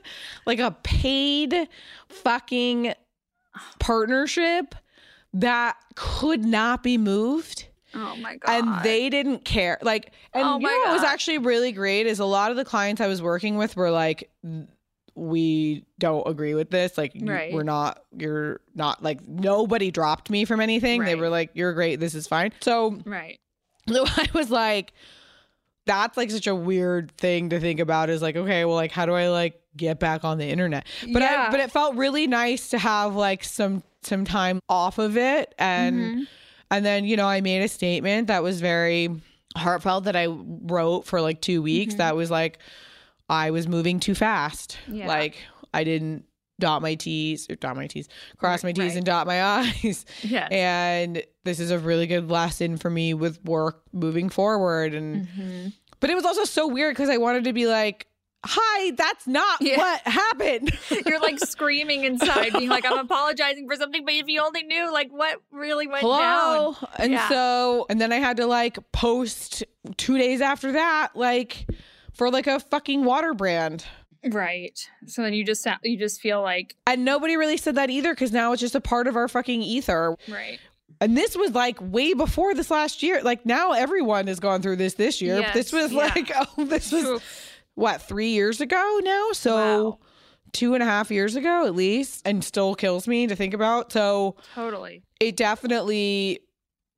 like 0.45 0.59
a 0.59 0.73
paid 0.83 1.69
fucking 2.09 2.95
partnership 3.79 4.75
that 5.35 5.77
could 5.95 6.45
not 6.45 6.83
be 6.83 6.99
moved. 6.99 7.67
Oh 7.95 8.17
my 8.17 8.37
god. 8.37 8.51
And 8.51 8.85
they 8.85 9.09
didn't 9.09 9.45
care. 9.45 9.79
Like, 9.83 10.13
and 10.35 10.45
Oh 10.45 10.59
you 10.59 10.67
know 10.67 10.79
what 10.87 10.93
was 10.93 11.05
actually 11.05 11.39
really 11.39 11.73
great 11.73 12.07
is 12.07 12.19
a 12.19 12.25
lot 12.25 12.51
of 12.51 12.57
the 12.57 12.65
clients 12.65 13.01
I 13.01 13.07
was 13.07 13.23
working 13.23 13.57
with 13.57 13.77
were 13.77 13.91
like, 13.91 14.31
we 15.19 15.85
don't 15.99 16.27
agree 16.29 16.55
with 16.55 16.71
this. 16.71 16.97
Like, 16.97 17.15
you- 17.15 17.27
Right. 17.31 17.53
we're 17.53 17.65
not, 17.65 18.03
you're 18.17 18.61
not 18.75 19.03
like, 19.03 19.27
nobody 19.27 19.91
dropped 19.91 20.31
me 20.31 20.45
from 20.45 20.61
anything. 20.61 21.03
They 21.05 21.15
were 21.17 21.29
like, 21.29 21.51
you're 21.55 21.73
great. 21.73 21.97
This 22.01 22.15
is 22.15 22.27
fine. 22.27 22.53
So 22.61 22.99
right. 23.05 23.39
so 23.89 24.05
I 24.17 24.29
was 24.33 24.51
like, 24.51 24.93
that's 25.87 26.17
like 26.17 26.31
such 26.31 26.47
a 26.47 26.55
weird 26.55 27.11
thing 27.17 27.51
to 27.51 27.59
think 27.61 27.81
about 27.81 28.11
is 28.11 28.23
like, 28.23 28.37
okay, 28.37 28.65
well, 28.65 28.75
like, 28.77 28.93
how 28.93 29.07
do 29.07 29.13
I 29.15 29.29
like 29.29 29.61
get 29.77 29.99
back 29.99 30.23
on 30.25 30.39
the 30.39 30.47
internet? 30.47 30.87
But 31.13 31.23
Yeah. 31.23 31.47
I, 31.49 31.51
but 31.51 31.61
it 31.61 31.71
felt 31.71 31.97
really 31.97 32.27
nice 32.27 32.69
to 32.71 32.79
have 32.79 33.15
like 33.17 33.43
some, 33.43 33.83
some 34.03 34.25
time 34.25 34.61
off 34.69 34.99
of 34.99 35.17
it. 35.17 35.55
And, 35.59 35.97
Mm-hmm. 35.97 36.23
and 36.71 36.85
then, 36.87 37.05
you 37.07 37.17
know, 37.17 37.27
I 37.27 37.41
made 37.41 37.63
a 37.63 37.69
statement 37.69 38.27
that 38.29 38.43
was 38.43 38.61
very 38.61 39.09
heartfelt 39.57 40.05
that 40.05 40.15
I 40.15 40.27
wrote 40.29 41.07
for 41.07 41.21
like 41.23 41.41
two 41.41 41.63
weeks. 41.63 41.95
Mm-hmm. 41.95 41.99
That 41.99 42.15
was 42.17 42.31
like, 42.31 42.59
I 43.29 43.51
was 43.51 43.67
moving 43.69 44.01
too 44.01 44.15
fast. 44.15 44.79
Yeah. 44.89 45.07
Like, 45.09 45.37
I 45.75 45.85
didn't 45.85 46.25
dot 46.61 46.83
my 46.83 46.95
T's 46.97 47.49
or 47.49 47.55
dot 47.55 47.77
my 47.77 47.87
T's, 47.87 48.09
cross 48.37 48.65
my 48.65 48.73
T's 48.73 48.81
Right. 48.91 48.97
and 48.97 49.07
dot 49.07 49.27
my 49.29 49.43
I's 49.43 50.05
Yes. 50.23 50.49
and 50.51 51.23
this 51.45 51.61
is 51.61 51.71
a 51.71 51.79
really 51.79 52.07
good 52.09 52.31
lesson 52.31 52.77
for 52.77 52.91
me 52.91 53.15
with 53.15 53.43
work 53.45 53.83
moving 53.93 54.29
forward 54.29 54.93
and 54.93 55.29
Mhm. 55.29 55.73
but 56.01 56.11
it 56.11 56.17
was 56.17 56.25
also 56.25 56.43
so 56.43 56.67
weird 56.67 56.97
because 56.97 57.11
i 57.11 57.17
wanted 57.17 57.45
to 57.45 57.53
be 57.53 57.67
like 57.69 58.09
hi 58.45 58.91
that's 58.93 59.29
not 59.29 59.61
Yeah. 59.61 59.77
what 59.79 60.01
happened 60.01 60.77
You're 61.07 61.21
like 61.21 61.39
screaming 61.39 62.03
inside, 62.05 62.53
being 62.55 62.69
like, 62.69 62.85
I'm 62.85 62.99
apologizing 63.07 63.69
for 63.69 63.77
something, 63.77 64.05
but 64.05 64.15
if 64.15 64.27
you 64.27 64.41
only 64.41 64.65
knew 64.65 64.93
like 64.93 65.11
what 65.13 65.41
really 65.53 65.87
went 65.87 66.01
hello 66.01 66.73
down. 66.81 66.89
and 66.99 67.13
Yeah. 67.13 67.29
so 67.29 67.87
and 67.89 68.01
then 68.01 68.13
i 68.13 68.17
had 68.17 68.37
to 68.39 68.47
like 68.47 68.79
post 68.91 69.63
two 69.97 70.19
days 70.19 70.41
after 70.41 70.73
that 70.73 71.11
like 71.15 71.67
for 72.19 72.31
like 72.31 72.47
a 72.47 72.61
fucking 72.61 73.05
water 73.05 73.33
brand 73.33 73.85
Right. 74.31 74.77
So 75.07 75.23
then 75.23 75.33
you 75.33 75.45
just 75.45 75.63
sound, 75.63 75.79
you 75.85 75.97
just 75.97 76.21
feel 76.21 76.43
like 76.43 76.75
and 76.89 77.05
nobody 77.05 77.37
really 77.37 77.57
said 77.57 77.77
that 77.77 77.89
either 77.89 78.13
because 78.13 78.33
now 78.33 78.53
it's 78.53 78.61
just 78.61 78.75
a 78.75 78.81
part 78.81 79.07
of 79.07 79.15
our 79.17 79.29
fucking 79.29 79.63
ether 79.63 80.17
right. 80.29 80.59
and 81.01 81.17
this 81.17 81.37
was 81.37 81.53
like 81.53 81.79
way 81.81 82.15
before 82.15 82.53
this 82.53 82.69
last 82.71 83.03
year 83.05 83.23
like 83.23 83.47
now 83.47 83.73
everyone 83.73 84.27
has 84.27 84.41
gone 84.41 84.61
through 84.61 84.75
this 84.77 84.95
this 84.95 85.23
year 85.23 85.39
Yes, 85.39 85.55
this 85.55 85.73
was 85.73 85.93
yeah. 85.93 85.99
like 86.17 86.33
oh 86.59 86.65
this 86.65 86.91
was 86.91 87.05
Oof. 87.05 87.51
what 87.77 88.03
three 88.03 88.31
years 88.31 88.61
ago 88.61 88.99
now 89.05 89.29
so 89.33 89.55
Wow. 89.91 89.99
two 90.53 90.75
and 90.75 90.83
a 90.83 90.87
half 90.87 91.13
years 91.13 91.37
ago 91.37 91.65
at 91.65 91.77
least 91.77 92.23
and 92.27 92.43
still 92.43 92.75
kills 92.75 93.07
me 93.07 93.29
to 93.29 93.37
think 93.37 93.55
about 93.55 93.93
so 93.93 94.35
Totally. 94.57 95.05
it 95.21 95.37
definitely 95.37 96.41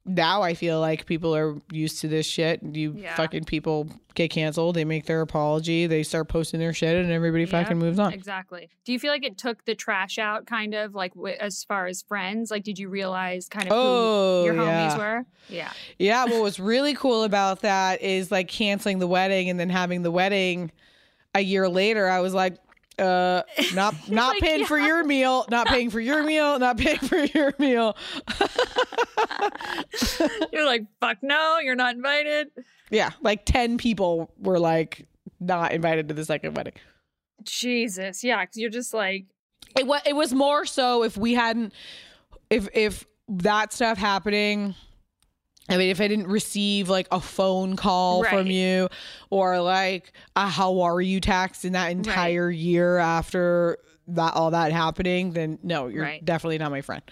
now 0.06 0.40
i 0.42 0.54
feel 0.54 0.80
like 0.80 1.04
people 1.06 1.36
are 1.36 1.56
used 1.70 2.00
to 2.00 2.08
this 2.08 2.24
shit 2.26 2.60
you 2.62 2.94
Yeah. 2.96 3.14
fucking 3.16 3.44
people 3.44 3.86
get 4.14 4.30
canceled 4.30 4.74
they 4.74 4.84
make 4.84 5.04
their 5.06 5.20
apology 5.20 5.86
they 5.86 6.02
start 6.02 6.28
posting 6.28 6.58
their 6.58 6.72
shit 6.72 6.96
and 6.96 7.12
everybody 7.12 7.42
Yep, 7.42 7.50
fucking 7.50 7.78
moves 7.78 7.98
on 7.98 8.12
Exactly. 8.12 8.68
Do 8.84 8.92
you 8.92 8.98
feel 8.98 9.12
like 9.12 9.24
it 9.24 9.36
took 9.38 9.64
the 9.66 9.74
trash 9.74 10.18
out, 10.18 10.46
kind 10.46 10.74
of 10.74 10.94
like 10.94 11.14
w- 11.14 11.36
as 11.38 11.62
far 11.64 11.86
as 11.86 12.02
friends? 12.02 12.50
Like, 12.50 12.64
did 12.64 12.78
you 12.78 12.88
realize 12.88 13.48
kind 13.48 13.66
of 13.66 13.72
Oh, 13.74 14.40
who 14.40 14.46
your 14.46 14.54
homies 14.54 14.66
yeah. 14.66 14.98
were? 14.98 15.26
Yeah. 15.48 15.72
Yeah, 15.98 16.24
what 16.24 16.42
was 16.42 16.58
really 16.58 16.94
cool 16.94 17.22
about 17.24 17.60
that 17.60 18.02
is 18.02 18.30
like 18.32 18.48
canceling 18.48 18.98
the 18.98 19.06
wedding 19.06 19.48
and 19.48 19.60
then 19.60 19.68
having 19.70 20.02
the 20.02 20.10
wedding 20.10 20.72
a 21.34 21.40
year 21.40 21.68
later. 21.68 22.08
I 22.08 22.20
was 22.20 22.34
like, 22.34 22.56
uh, 23.00 23.42
not 23.74 23.94
not 24.08 24.34
like, 24.34 24.42
paying 24.42 24.66
for 24.66 24.78
your 24.78 25.02
meal, 25.04 25.46
not 25.50 25.66
paying 25.66 25.90
for 25.90 26.00
your 26.00 26.22
meal, 26.22 26.58
not 26.58 26.76
paying 26.78 26.98
for 26.98 27.24
your 27.24 27.54
meal. 27.58 27.96
You're 30.52 30.66
like, 30.66 30.84
fuck 31.00 31.18
no, 31.22 31.58
you're 31.58 31.74
not 31.74 31.94
invited. 31.94 32.48
Yeah, 32.90 33.10
like 33.22 33.44
ten 33.44 33.78
people 33.78 34.32
were 34.38 34.58
like 34.58 35.06
not 35.40 35.72
invited 35.72 36.08
to 36.08 36.14
the 36.14 36.24
second 36.24 36.56
wedding. 36.56 36.74
Jesus. 37.44 38.22
Yeah. 38.22 38.44
Cause 38.44 38.56
you're 38.56 38.70
just 38.70 38.92
like, 38.94 39.26
It 39.78 39.86
was 39.86 40.00
it 40.04 40.14
was 40.14 40.32
more 40.32 40.66
so 40.66 41.02
if 41.02 41.16
we 41.16 41.34
hadn't 41.34 41.72
if 42.50 42.68
if 42.74 43.06
that 43.28 43.72
stuff 43.72 43.98
happening 43.98 44.74
I 45.68 45.76
mean, 45.76 45.90
if 45.90 46.00
I 46.00 46.08
didn't 46.08 46.26
receive 46.26 46.88
like 46.88 47.06
a 47.12 47.20
phone 47.20 47.76
call 47.76 48.24
from 48.24 48.46
you 48.48 48.88
or 49.30 49.60
like 49.60 50.12
a 50.34 50.48
how 50.48 50.80
are 50.80 51.00
you 51.00 51.20
text 51.20 51.64
in 51.64 51.74
that 51.74 51.92
entire 51.92 52.50
year 52.50 52.98
after 52.98 53.78
that 54.08 54.34
all 54.34 54.50
that 54.50 54.72
happening, 54.72 55.32
then 55.32 55.58
no, 55.62 55.86
you're 55.86 56.02
Right. 56.02 56.24
definitely 56.24 56.58
not 56.58 56.70
my 56.70 56.80
friend. 56.80 57.02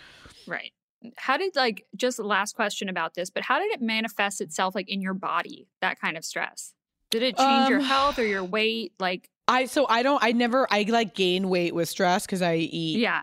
right. 0.46 0.72
How 1.16 1.36
did 1.36 1.54
like 1.54 1.86
just 1.94 2.18
last 2.18 2.56
question 2.56 2.88
about 2.88 3.14
this, 3.14 3.30
but 3.30 3.44
how 3.44 3.60
did 3.60 3.70
it 3.70 3.80
manifest 3.80 4.40
itself 4.40 4.74
like 4.74 4.88
in 4.88 5.00
your 5.00 5.14
body, 5.14 5.68
that 5.80 6.00
kind 6.00 6.16
of 6.16 6.24
stress? 6.24 6.74
Did 7.10 7.22
it 7.22 7.36
change 7.38 7.68
your 7.68 7.78
Um, 7.78 7.84
health 7.84 8.18
or 8.18 8.24
your 8.26 8.42
weight? 8.42 8.92
Like, 8.98 9.30
I 9.46 9.66
so 9.66 9.86
I 9.88 10.02
don't 10.02 10.20
I 10.22 10.32
never 10.32 10.66
I 10.70 10.82
like 10.88 11.14
gain 11.14 11.48
weight 11.48 11.72
with 11.74 11.88
stress 11.88 12.26
because 12.26 12.42
I 12.42 12.56
eat 12.56 12.98
yeah. 12.98 13.20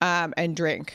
um 0.00 0.32
and 0.38 0.56
drink. 0.56 0.94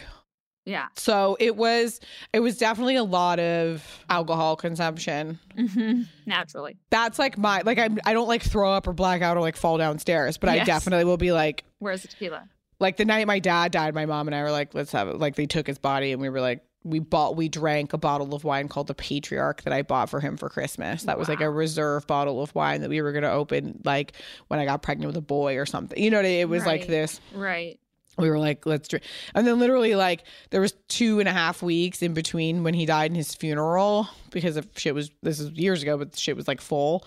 Yeah. 0.70 0.88
So 0.96 1.36
it 1.40 1.56
was 1.56 2.00
it 2.34 2.40
was 2.42 2.58
definitely 2.58 2.96
a 2.96 3.04
lot 3.04 3.40
of 3.40 3.84
alcohol 4.10 4.56
consumption. 4.56 5.40
hmm 5.58 6.04
Naturally. 6.26 6.78
That's 6.90 7.18
like 7.18 7.38
my 7.38 7.62
like 7.66 7.80
I 7.80 7.90
I 8.06 8.14
don't 8.14 8.28
like 8.28 8.44
throw 8.44 8.72
up 8.72 8.88
or 8.88 8.94
black 8.94 9.22
out 9.22 9.36
or 9.38 9.42
like 9.42 9.56
fall 9.58 9.78
downstairs, 9.78 10.38
but 10.38 10.50
I 10.50 10.58
definitely 10.66 11.06
will 11.06 11.18
be 11.18 11.32
like 11.32 11.64
Where's 11.80 12.04
the 12.04 12.08
tequila? 12.10 12.48
like 12.80 12.98
the 12.98 13.06
night 13.06 13.26
my 13.28 13.40
dad 13.40 13.72
died, 13.72 13.94
my 13.96 14.06
mom 14.06 14.28
and 14.28 14.36
I 14.36 14.42
were 14.44 14.52
like, 14.52 14.74
let's 14.74 14.92
have 14.94 15.08
it. 15.10 15.18
Like 15.18 15.36
they 15.36 15.46
took 15.48 15.68
his 15.68 15.78
body 15.80 16.12
and 16.14 16.22
we 16.22 16.30
were 16.30 16.40
like, 16.40 16.64
we 16.86 17.00
bought, 17.00 17.36
we 17.36 17.50
drank 17.50 17.92
a 17.92 17.98
bottle 17.98 18.34
of 18.34 18.46
wine 18.46 18.70
called 18.70 18.88
the 18.88 18.94
Patriarch 18.96 19.64
that 19.64 19.74
I 19.74 19.82
bought 19.82 20.10
for 20.10 20.22
him 20.22 20.38
for 20.38 20.48
Christmas. 20.48 21.04
That 21.04 21.20
was 21.20 21.28
like 21.28 21.42
a 21.42 21.50
reserve 21.50 22.08
bottle 22.08 22.42
of 22.42 22.56
wine 22.56 22.80
that 22.82 22.90
we 22.90 23.02
were 23.02 23.12
going 23.12 23.24
to 23.26 23.32
open 23.32 23.82
like 23.84 24.14
when 24.48 24.62
I 24.62 24.66
got 24.66 24.82
pregnant 24.82 25.08
with 25.08 25.18
a 25.18 25.22
boy 25.22 25.58
or 25.58 25.66
something. 25.66 26.02
You 26.02 26.10
know, 26.10 26.20
what 26.20 26.26
I- 26.26 26.30
it 26.40 26.48
was 26.48 26.66
like 26.66 26.88
this. 26.88 27.20
Right. 27.34 27.80
We 28.20 28.30
were 28.30 28.38
like, 28.38 28.66
let's 28.66 28.88
drink. 28.88 29.04
And 29.34 29.48
then 29.48 29.60
literally 29.60 29.96
like 29.96 30.24
there 30.52 30.62
was 30.62 30.74
two 30.90 31.20
and 31.20 31.28
a 31.30 31.32
half 31.34 31.62
weeks 31.64 32.02
in 32.02 32.14
between 32.14 32.64
when 32.64 32.74
he 32.74 32.86
died 32.86 33.10
and 33.12 33.18
his 33.18 33.34
funeral 33.34 34.08
because 34.30 34.58
of 34.58 34.68
shit 34.76 34.94
was, 34.94 35.10
this 35.24 35.40
is 35.40 35.50
years 35.52 35.82
ago, 35.82 35.98
but 35.98 36.16
shit 36.18 36.36
was 36.36 36.48
like 36.48 36.62
full. 36.62 37.06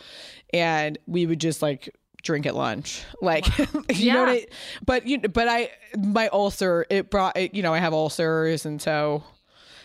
And 0.53 0.99
we 1.07 1.27
would 1.27 1.41
just 1.41 1.63
like, 1.63 1.95
drink 2.23 2.47
at 2.47 2.55
lunch 2.55 3.03
like 3.21 3.45
you 3.59 4.13
know 4.13 4.21
what 4.27 4.29
Yeah. 4.29 4.33
I, 4.33 4.47
but 4.87 5.09
you 5.09 5.19
but 5.19 5.49
i 5.49 5.71
my 5.99 6.29
ulcer 6.29 6.87
it 6.89 7.11
brought 7.11 7.37
it, 7.37 7.53
you 7.53 7.65
know 7.65 7.75
i 7.75 7.79
have 7.81 7.93
ulcers 7.93 8.65
and 8.65 8.81
so 8.81 9.25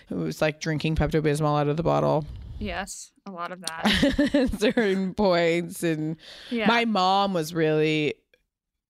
it 0.07 0.13
was 0.13 0.39
like 0.39 0.59
drinking 0.61 0.97
pepto-bismol 0.97 1.59
out 1.59 1.67
of 1.67 1.77
the 1.77 1.81
bottle 1.83 2.27
Yes. 2.59 3.11
A 3.25 3.31
lot 3.31 3.51
of 3.51 3.61
that. 3.61 4.35
at 4.35 4.51
certain 4.59 5.15
points 5.15 5.81
and 5.81 6.17
Yeah. 6.51 6.67
my 6.67 6.85
mom 6.85 7.33
was 7.33 7.55
really 7.55 8.13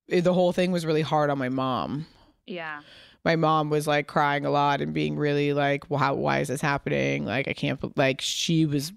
the 0.10 0.34
whole 0.34 0.52
thing 0.52 0.74
was 0.74 0.86
really 0.86 1.02
hard 1.02 1.30
on 1.30 1.38
my 1.38 1.48
mom 1.48 2.06
yeah. 2.48 2.82
my 3.26 3.36
mom 3.36 3.70
was 3.70 3.86
like 3.88 4.08
crying 4.08 4.46
a 4.46 4.50
lot 4.50 4.82
and 4.82 4.94
being 4.94 5.18
really 5.18 5.54
like 5.54 5.90
well 5.90 6.00
how, 6.00 6.16
why 6.16 6.40
is 6.40 6.48
this 6.48 6.62
happening 6.62 7.26
like 7.26 7.48
i 7.48 7.54
can't 7.54 7.96
like 7.98 8.22
she 8.22 8.66
was 8.66 8.92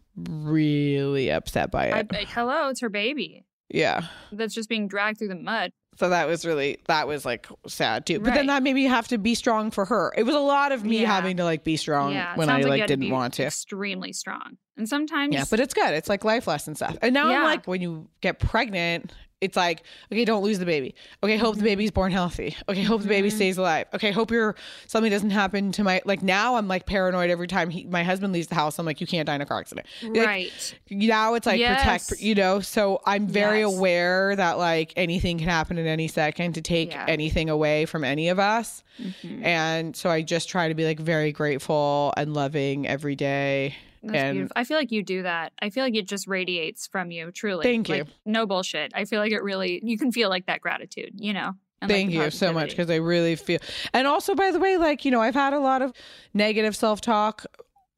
really 0.50 1.30
upset 1.30 1.70
by 1.70 1.86
it 1.86 2.06
I- 2.12 2.24
hello, 2.28 2.68
it's 2.68 2.80
her 2.80 2.88
baby. 2.88 3.44
yeah 3.68 4.06
That's 4.32 4.54
just 4.54 4.68
being 4.68 4.88
dragged 4.88 5.18
through 5.18 5.28
the 5.28 5.34
mud. 5.36 5.72
So 5.98 6.08
that 6.08 6.26
was 6.28 6.46
really 6.46 6.78
that 6.86 7.06
was 7.06 7.24
like 7.26 7.46
sad 7.66 8.06
too. 8.06 8.20
But 8.20 8.32
then 8.34 8.46
that 8.46 8.62
made 8.62 8.74
me 8.74 8.84
have 8.84 9.08
to 9.08 9.18
be 9.18 9.34
strong 9.34 9.70
for 9.70 9.84
her. 9.84 10.14
It 10.16 10.22
was 10.22 10.34
a 10.34 10.40
lot 10.40 10.72
of 10.72 10.82
me 10.84 11.02
Yeah. 11.02 11.08
having 11.08 11.36
to 11.38 11.44
like 11.44 11.62
be 11.62 11.76
strong 11.76 12.12
yeah. 12.12 12.36
when 12.36 12.48
I 12.48 12.60
like, 12.62 12.82
to 12.82 12.86
didn't 12.86 13.00
be 13.00 13.10
want 13.10 13.34
to. 13.34 13.44
Extremely 13.44 14.12
strong. 14.12 14.56
And 14.78 14.88
sometimes 14.88 15.34
Yeah, 15.34 15.44
but 15.50 15.60
it's 15.60 15.74
good. 15.74 15.92
It's 15.92 16.08
like 16.08 16.24
life 16.24 16.46
lesson 16.46 16.74
stuff. 16.74 16.96
And 17.02 17.12
now 17.12 17.28
I'm 17.28 17.44
like 17.44 17.66
when 17.66 17.82
you 17.82 18.08
get 18.22 18.38
pregnant, 18.38 19.12
it's 19.40 19.56
like, 19.56 19.82
okay, 20.12 20.24
don't 20.24 20.42
lose 20.42 20.58
the 20.58 20.66
baby. 20.66 20.94
Okay, 21.22 21.36
hope 21.36 21.54
Mm-hmm. 21.54 21.64
the 21.64 21.70
baby's 21.70 21.90
born 21.90 22.12
healthy. 22.12 22.56
Okay, 22.68 22.82
hope 22.82 23.02
the 23.02 23.08
baby 23.08 23.30
stays 23.30 23.56
alive. 23.58 23.86
Okay, 23.94 24.10
hope 24.12 24.30
your 24.30 24.54
something 24.86 25.10
doesn't 25.10 25.30
happen 25.30 25.72
to 25.72 25.82
my 25.84 26.00
like 26.04 26.22
now 26.22 26.56
I'm 26.56 26.68
like 26.68 26.86
paranoid 26.86 27.30
every 27.30 27.46
time 27.48 27.70
he 27.70 27.84
my 27.84 28.02
husband 28.04 28.32
leaves 28.32 28.46
the 28.48 28.54
house. 28.54 28.78
I'm 28.78 28.86
like, 28.86 29.00
you 29.00 29.06
can't 29.06 29.26
die 29.26 29.34
in 29.34 29.40
a 29.40 29.46
car 29.46 29.58
accident. 29.60 29.86
Like, 30.02 30.26
right. 30.26 30.74
now 30.90 31.34
it's 31.34 31.46
like 31.46 31.60
protect 31.60 32.20
you 32.20 32.34
know 32.34 32.60
so 32.60 33.00
i'm 33.06 33.26
very 33.26 33.60
Yes. 33.60 33.74
aware 33.76 34.36
that 34.36 34.58
like 34.58 34.92
anything 34.96 35.38
can 35.38 35.48
happen 35.48 35.78
at 35.78 35.86
any 35.86 36.08
second 36.08 36.54
to 36.54 36.60
take 36.62 36.92
Yeah. 36.92 37.04
anything 37.08 37.48
away 37.50 37.86
from 37.86 38.04
any 38.04 38.28
of 38.28 38.38
us 38.38 38.82
Mhm. 39.00 39.44
and 39.44 39.96
so 39.96 40.10
i 40.10 40.22
just 40.22 40.48
try 40.48 40.68
to 40.68 40.74
be 40.74 40.84
like 40.84 40.98
very 41.00 41.32
grateful 41.32 42.12
and 42.16 42.34
loving 42.34 42.86
every 42.86 43.16
day 43.16 43.74
That's 44.02 44.16
and- 44.16 44.34
beautiful. 44.34 44.52
I 44.56 44.64
feel 44.64 44.76
like 44.78 44.90
you 44.92 45.02
do 45.02 45.22
that. 45.24 45.52
I 45.60 45.70
feel 45.70 45.84
like 45.84 45.94
it 45.94 46.06
just 46.08 46.26
radiates 46.26 46.86
from 46.86 47.10
you, 47.10 47.30
truly. 47.32 47.62
Thank 47.64 47.88
you. 47.88 47.96
Like, 47.96 48.06
no 48.24 48.46
bullshit. 48.46 48.92
I 48.94 49.04
feel 49.04 49.20
like 49.20 49.32
it 49.32 49.42
really, 49.42 49.80
you 49.84 49.98
can 49.98 50.10
feel 50.12 50.28
like 50.28 50.46
that 50.46 50.60
gratitude, 50.60 51.12
you 51.16 51.32
know? 51.32 51.54
and, 51.82 51.88
like, 51.88 51.96
Thank 51.96 52.10
the 52.10 52.16
you 52.16 52.30
so 52.30 52.52
much 52.52 52.70
because 52.70 52.90
I 52.90 52.96
really 52.96 53.36
feel. 53.36 53.58
And 53.94 54.06
also, 54.06 54.34
by 54.34 54.50
the 54.50 54.58
way, 54.58 54.76
like, 54.76 55.04
you 55.04 55.10
know, 55.10 55.20
I've 55.20 55.34
had 55.34 55.52
a 55.52 55.60
lot 55.60 55.80
of 55.82 55.92
negative 56.34 56.76
self 56.76 57.00
talk 57.00 57.44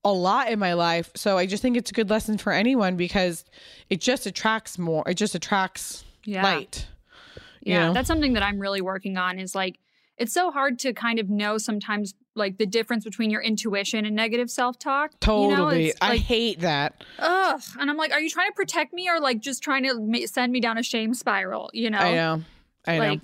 a 0.04 0.12
lot 0.12 0.50
in 0.50 0.58
my 0.58 0.72
life. 0.72 1.10
So 1.14 1.38
I 1.38 1.46
just 1.46 1.62
think 1.62 1.76
it's 1.76 1.90
a 1.90 1.94
good 1.94 2.10
lesson 2.10 2.36
for 2.38 2.52
anyone 2.52 2.96
because 2.96 3.44
it 3.88 4.00
just 4.00 4.26
attracts 4.26 4.76
more, 4.78 5.04
it 5.08 5.14
just 5.14 5.34
attracts 5.36 6.04
Yeah. 6.24 6.42
light. 6.42 6.86
you 7.64 7.74
Yeah, 7.74 7.86
know? 7.88 7.92
that's 7.92 8.08
something 8.08 8.32
that 8.32 8.42
I'm 8.42 8.58
really 8.58 8.80
working 8.80 9.16
on 9.16 9.38
is 9.38 9.54
like 9.54 9.78
it's 10.18 10.32
so 10.32 10.50
hard 10.50 10.78
to 10.80 10.92
kind 10.92 11.18
of 11.20 11.30
know 11.30 11.58
sometimes 11.58 12.14
like 12.34 12.58
the 12.58 12.66
difference 12.66 13.04
between 13.04 13.30
your 13.30 13.42
intuition 13.42 14.06
and 14.06 14.16
negative 14.16 14.50
self-talk. 14.50 15.12
Totally. 15.20 15.50
You 15.50 15.56
know, 15.56 15.68
it's 15.68 15.98
I 16.00 16.16
hate 16.16 16.60
that. 16.60 17.04
ugh. 17.18 17.60
And 17.78 17.90
I'm 17.90 17.96
like, 17.96 18.12
are 18.12 18.20
you 18.20 18.30
trying 18.30 18.48
to 18.50 18.54
protect 18.54 18.92
me 18.92 19.08
or 19.08 19.20
like 19.20 19.40
just 19.40 19.62
trying 19.62 19.84
to 19.84 20.00
ma- 20.00 20.26
send 20.26 20.52
me 20.52 20.60
down 20.60 20.78
a 20.78 20.82
shame 20.82 21.14
spiral, 21.14 21.70
you 21.72 21.90
know? 21.90 21.98
I 21.98 22.14
know. 22.14 22.42
I 22.86 22.98
know. 22.98 23.20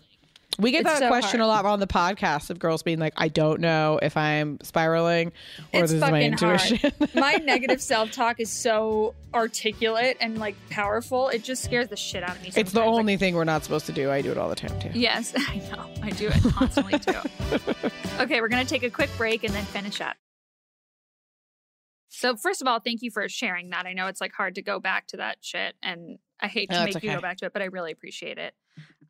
We 0.60 0.72
get 0.72 0.80
It's 0.80 0.90
that 0.90 0.98
so 0.98 1.08
question 1.08 1.38
hard. 1.38 1.46
a 1.46 1.46
lot 1.46 1.66
on 1.66 1.78
the 1.78 1.86
podcast 1.86 2.50
of 2.50 2.58
girls 2.58 2.82
being 2.82 2.98
like, 2.98 3.12
I 3.16 3.28
don't 3.28 3.60
know 3.60 4.00
if 4.02 4.16
I'm 4.16 4.58
spiraling 4.62 5.28
or 5.72 5.84
It's 5.84 5.92
this 5.92 6.02
is 6.02 6.10
my 6.10 6.20
intuition. 6.20 6.90
my 7.14 7.34
negative 7.34 7.80
self-talk 7.80 8.40
is 8.40 8.50
so 8.50 9.14
articulate 9.32 10.16
and 10.20 10.38
like 10.38 10.56
powerful. 10.68 11.28
It 11.28 11.44
just 11.44 11.62
scares 11.62 11.88
the 11.88 11.96
shit 11.96 12.24
out 12.24 12.36
of 12.36 12.42
me. 12.42 12.48
it's 12.48 12.54
the 12.56 12.64
sometimes. 12.64 12.74
Like, 12.92 12.98
only 12.98 13.16
thing 13.16 13.36
we're 13.36 13.44
not 13.44 13.62
supposed 13.62 13.86
to 13.86 13.92
do. 13.92 14.10
I 14.10 14.20
do 14.20 14.32
it 14.32 14.38
all 14.38 14.48
the 14.48 14.56
time 14.56 14.78
too. 14.80 14.90
Yes, 14.98 15.32
I 15.48 15.58
know. 15.70 15.88
I 16.02 16.10
do 16.10 16.26
it 16.28 16.42
constantly 16.54 16.98
too. 16.98 17.12
okay, 18.20 18.40
we're 18.40 18.48
going 18.48 18.64
to 18.64 18.68
take 18.68 18.82
a 18.82 18.90
quick 18.90 19.10
break 19.16 19.44
and 19.44 19.54
then 19.54 19.64
finish 19.66 20.00
up. 20.00 20.16
So, 22.08 22.34
first 22.36 22.60
of 22.62 22.66
all, 22.66 22.80
thank 22.80 23.02
you 23.02 23.12
for 23.12 23.28
sharing 23.28 23.70
that. 23.70 23.86
I 23.86 23.92
know 23.92 24.08
it's 24.08 24.20
like 24.20 24.32
hard 24.32 24.56
to 24.56 24.62
go 24.62 24.80
back 24.80 25.06
to 25.08 25.18
that 25.18 25.36
shit 25.40 25.76
and 25.84 26.18
I 26.40 26.48
hate 26.48 26.68
to 26.70 26.76
No, 26.78 26.84
make 26.84 26.96
it's 26.96 27.04
you 27.04 27.12
go 27.12 27.20
back 27.20 27.36
to 27.38 27.46
it, 27.46 27.52
but 27.52 27.62
I 27.62 27.66
really 27.66 27.92
appreciate 27.92 28.38
it. 28.38 28.54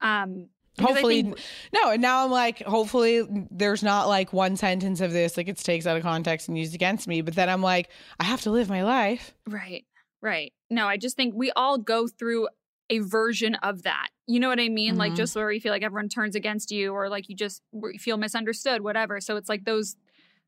Um 0.03 0.49
Hopefully, 0.81 1.22
think- 1.22 1.39
no. 1.72 1.91
And 1.91 2.03
now 2.03 2.24
I'm 2.24 2.31
like, 2.31 2.62
hopefully, 2.62 3.26
there's 3.51 3.83
not 3.83 4.09
like 4.09 4.33
one 4.33 4.57
sentence 4.57 5.01
of 5.01 5.12
this 5.12 5.37
like 5.37 5.47
gets 5.47 5.62
takes 5.62 5.87
out 5.87 5.97
of 5.97 6.03
context 6.03 6.49
and 6.49 6.57
used 6.59 6.74
against 6.74 7.09
me. 7.09 7.20
But 7.22 7.35
then 7.35 7.49
I'm 7.49 7.62
like, 7.62 7.89
I 8.20 8.24
have 8.24 8.41
to 8.43 8.51
live 8.51 8.68
my 8.68 8.83
life. 8.85 9.35
Right. 9.47 9.85
Right. 10.22 10.53
No, 10.70 10.87
I 10.87 10.97
just 10.97 11.16
think 11.16 11.35
we 11.37 11.51
all 11.53 11.79
go 11.79 12.09
through 12.09 12.49
a 12.91 12.99
version 13.01 13.55
of 13.57 13.83
that. 13.83 14.09
You 14.26 14.41
know 14.41 14.49
what 14.49 14.59
I 14.61 14.68
mean? 14.68 14.97
Like 14.97 15.12
Mhm. 15.12 15.16
just 15.16 15.37
where 15.37 15.51
you 15.53 15.61
feel 15.61 15.72
like 15.72 15.83
everyone 15.83 16.09
turns 16.09 16.35
against 16.35 16.70
you 16.70 16.93
or 16.93 17.09
like 17.09 17.29
you 17.29 17.37
just 17.37 17.62
feel 17.99 18.16
misunderstood, 18.16 18.83
whatever. 18.83 19.20
So 19.20 19.37
it's 19.37 19.49
like 19.49 19.64
those 19.64 19.97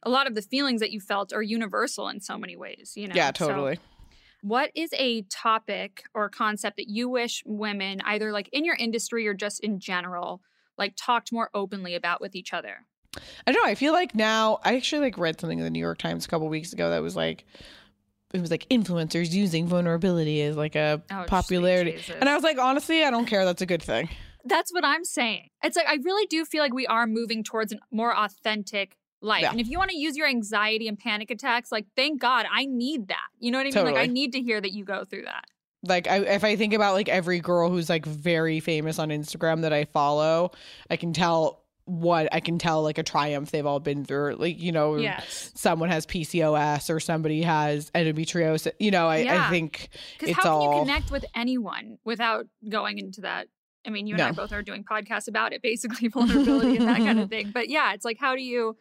a 0.03 0.09
lot 0.11 0.27
of 0.27 0.35
the 0.35 0.41
feelings 0.41 0.81
that 0.81 0.91
you 0.91 0.99
felt 1.01 1.31
are 1.33 1.43
universal 1.43 2.09
in 2.09 2.21
so 2.21 2.39
many 2.39 2.57
ways, 2.57 2.95
you 2.97 3.07
know. 3.07 3.15
yeah, 3.15 3.31
So 3.37 3.49
totally. 3.49 3.79
What 4.43 4.71
is 4.75 4.91
a 4.97 5.23
topic 5.23 6.05
or 6.15 6.29
concept 6.29 6.77
that 6.77 6.89
you 6.89 7.09
wish 7.09 7.43
women 7.47 8.01
either 8.05 8.33
like 8.33 8.49
in 8.53 8.65
your 8.65 8.77
industry 8.77 9.27
or 9.27 9.35
just 9.35 9.61
in 9.61 9.79
general 9.81 10.41
like 10.79 10.95
talked 10.97 11.33
more 11.33 11.51
openly 11.55 11.95
about 11.95 12.21
with 12.21 12.35
each 12.35 12.53
other? 12.53 12.87
I 13.47 13.53
don't 13.53 13.63
know. 13.65 13.69
I 13.71 13.75
feel 13.75 13.93
like 13.93 14.15
now 14.15 14.61
I 14.65 14.77
actually 14.77 15.03
like 15.03 15.19
read 15.19 15.41
something 15.41 15.59
in 15.59 15.65
the 15.65 15.71
New 15.71 15.81
York 15.81 15.99
Times 15.99 16.25
a 16.25 16.29
couple 16.29 16.49
weeks 16.49 16.73
ago 16.73 16.91
that 16.91 17.03
was 17.03 17.17
like 17.17 17.45
it 18.33 18.41
was 18.41 18.51
like 18.51 18.67
influencers 18.71 19.33
using 19.33 19.67
vulnerability 19.67 20.41
as 20.43 20.57
like 20.57 20.77
a 20.77 21.03
Oh, 21.11 21.25
popularity. 21.27 21.93
Jesus. 21.93 22.15
And 22.21 22.29
I 22.29 22.35
was 22.35 22.45
like, 22.45 22.59
honestly, 22.59 23.03
I 23.05 23.11
don't 23.11 23.27
care. 23.27 23.45
That's 23.45 23.63
a 23.63 23.67
good 23.67 23.83
thing. 23.83 24.09
That's 24.45 24.73
what 24.73 24.85
I'm 24.85 25.05
saying. 25.05 25.49
It's 25.63 25.77
like 25.77 25.89
I 25.89 25.99
really 26.03 26.27
do 26.27 26.45
feel 26.45 26.63
like 26.63 26.73
we 26.73 26.87
are 26.87 27.07
moving 27.07 27.43
towards 27.43 27.73
a 27.73 27.79
more 27.91 28.17
authentic 28.17 28.97
life. 29.21 29.43
Yeah. 29.43 29.51
And 29.51 29.61
if 29.61 29.69
you 29.69 29.79
want 29.79 29.91
to 29.91 29.97
use 29.97 30.17
your 30.17 30.27
anxiety 30.27 30.89
and 30.89 30.99
panic 30.99 31.31
attacks, 31.31 31.71
like 31.71 31.87
thank 31.97 32.21
God, 32.21 32.47
I 32.51 32.65
need 32.67 33.09
that. 33.09 33.29
You 33.39 33.51
know 33.51 33.59
what 33.59 33.67
I 33.67 33.83
mean? 33.85 33.95
Like 33.95 34.03
I 34.03 34.07
need 34.07 34.33
to 34.33 34.41
hear 34.41 34.61
that 34.61 34.73
you 34.73 34.85
go 34.85 35.05
through 35.05 35.25
that. 35.25 35.45
Like 35.83 36.09
I, 36.09 36.19
if 36.19 36.45
I 36.45 36.57
think 36.57 36.75
about 36.75 36.95
like 36.95 37.09
every 37.09 37.41
girl 37.41 37.71
who's 37.71 37.89
like 37.89 38.05
very 38.05 38.61
famous 38.61 38.99
on 38.99 39.09
Instagram 39.09 39.63
that 39.63 39.73
I 39.73 39.85
follow, 39.87 40.51
I 40.91 40.97
can 40.97 41.13
tell 41.13 41.65
what 41.87 42.29
I 42.33 42.41
can 42.41 42.59
tell 42.59 42.83
like 42.83 42.99
a 42.99 43.03
triumph 43.03 43.51
they've 43.51 43.65
all 43.67 43.81
been 43.81 44.05
through. 44.05 44.37
Like 44.39 44.61
you 44.61 44.73
know, 44.73 44.97
Yes. 44.97 45.51
someone 45.57 45.89
has 45.89 46.07
PCOS 46.07 46.89
or 46.89 47.01
somebody 47.01 47.43
has 47.43 47.91
endometriosis. 47.93 48.73
You 48.79 48.91
know, 48.91 49.09
I, 49.09 49.19
Yeah. 49.19 49.47
I 49.47 49.51
think 49.51 49.89
Because 50.19 50.37
how 50.37 50.43
can 50.43 50.51
all 50.53 50.75
you 50.75 50.81
connect 50.83 51.11
with 51.11 51.25
anyone 51.35 51.99
without 52.05 52.47
going 52.69 52.99
into 52.99 53.23
that? 53.23 53.49
I 53.87 53.91
mean, 53.91 54.07
you 54.07 54.15
and 54.15 54.23
I 54.23 54.33
both 54.33 54.53
are 54.53 54.63
doing 54.63 54.85
podcasts 54.85 55.27
about 55.29 55.53
it, 55.55 55.63
basically 55.63 56.09
vulnerability 56.13 56.77
and 56.77 56.87
that 56.87 56.99
kind 56.99 57.19
of 57.19 57.31
thing. 57.31 57.51
But 57.53 57.71
yeah, 57.71 57.95
it's 57.95 58.05
like 58.05 58.19
how 58.19 58.37
do 58.37 58.43
you 58.43 58.77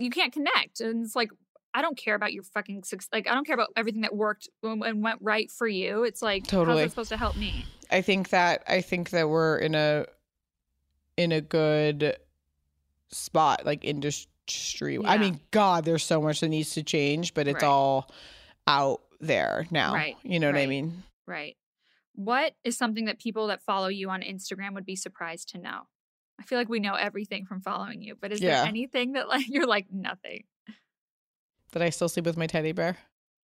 you 0.00 0.10
can't 0.10 0.32
connect. 0.32 0.80
And 0.80 1.04
it's 1.04 1.14
like 1.14 1.30
I 1.72 1.82
don't 1.82 1.96
care 1.96 2.14
about 2.16 2.32
your 2.32 2.42
fucking 2.42 2.82
suc- 2.82 3.04
like 3.12 3.28
I 3.28 3.34
don't 3.34 3.46
care 3.46 3.54
about 3.54 3.68
everything 3.76 4.00
that 4.02 4.14
worked 4.14 4.48
and 4.62 5.02
went 5.02 5.18
right 5.20 5.50
for 5.50 5.68
you. 5.68 6.02
It's 6.04 6.20
like 6.22 6.42
how's 6.44 6.50
Totally. 6.50 6.82
that 6.82 6.90
supposed 6.90 7.10
to 7.10 7.16
help 7.16 7.36
me? 7.36 7.64
I 7.90 8.00
think 8.00 8.30
that 8.30 8.62
I 8.66 8.80
think 8.80 9.10
that 9.10 9.28
we're 9.28 9.58
in 9.58 9.74
a 9.74 10.06
in 11.16 11.32
a 11.32 11.40
good 11.40 12.16
spot 13.12 13.64
like 13.66 13.84
industry. 13.84 14.98
I 15.04 15.18
mean, 15.18 15.40
God, 15.52 15.84
there's 15.84 16.04
so 16.04 16.20
much 16.20 16.40
that 16.40 16.48
needs 16.48 16.70
to 16.72 16.82
change, 16.82 17.34
but 17.34 17.46
it's 17.46 17.62
Right. 17.62 17.68
all 17.68 18.10
out 18.66 19.00
there 19.20 19.66
now. 19.70 19.94
Right, 19.94 20.16
You 20.22 20.40
know 20.40 20.48
what 20.50 20.56
I 20.58 20.66
mean? 20.66 21.02
Right. 21.26 21.56
What 22.14 22.54
is 22.64 22.76
something 22.76 23.04
that 23.04 23.18
people 23.20 23.46
that 23.48 23.62
follow 23.62 23.88
you 23.88 24.10
on 24.10 24.22
Instagram 24.22 24.74
would 24.74 24.84
be 24.86 24.96
surprised 24.96 25.50
to 25.50 25.58
know? 25.58 25.82
I 26.40 26.42
feel 26.44 26.58
like 26.58 26.68
we 26.70 26.80
know 26.80 26.94
everything 26.94 27.44
from 27.46 27.60
following 27.60 28.00
you, 28.02 28.16
but 28.20 28.32
is 28.32 28.40
Yeah. 28.40 28.60
there 28.60 28.66
anything 28.66 29.12
that 29.12 29.28
like 29.28 29.46
you're 29.48 29.66
like 29.66 29.86
nothing? 29.92 30.44
That 31.72 31.82
I 31.82 31.90
still 31.90 32.08
sleep 32.08 32.24
with 32.24 32.36
my 32.36 32.46
teddy 32.46 32.72
bear. 32.72 32.96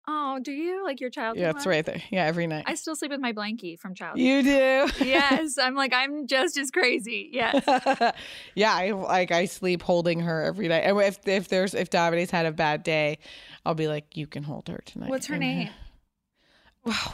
Oh, 0.09 0.39
do 0.41 0.53
you 0.53 0.85
like 0.85 1.01
your 1.01 1.11
childhood? 1.11 1.43
Yeah, 1.43 1.51
it's 1.51 1.67
right 1.67 1.85
there. 1.85 2.01
Yeah, 2.11 2.27
every 2.27 2.47
night. 2.47 2.63
I 2.69 2.75
still 2.77 2.95
sleep 2.95 3.11
with 3.11 3.21
my 3.21 3.33
blankie 3.33 3.77
from 3.77 3.93
childhood. 3.95 4.21
you 4.21 4.43
do. 4.43 4.89
yes, 5.05 5.59
I'm 5.59 5.75
like 5.75 5.93
I'm 5.93 6.27
just 6.29 6.57
as 6.57 6.71
crazy. 6.71 7.29
Yes. 7.33 7.65
yeah, 8.55 8.73
I 8.73 8.93
like 8.93 9.33
I 9.33 9.47
sleep 9.47 9.83
holding 9.83 10.21
her 10.21 10.43
every 10.43 10.69
night. 10.69 10.81
And 10.85 10.97
if 11.01 11.19
if 11.27 11.49
there's 11.49 11.75
if 11.75 11.91
Davide's 11.91 12.31
had 12.31 12.47
a 12.47 12.53
bad 12.53 12.83
day, 12.85 13.19
I'll 13.65 13.75
be 13.75 13.89
like, 13.89 14.17
you 14.17 14.27
can 14.29 14.45
hold 14.45 14.69
her 14.69 14.81
tonight. 14.87 15.11
What's 15.11 15.27
her 15.27 15.35
And- 15.35 15.41
name? 15.41 15.69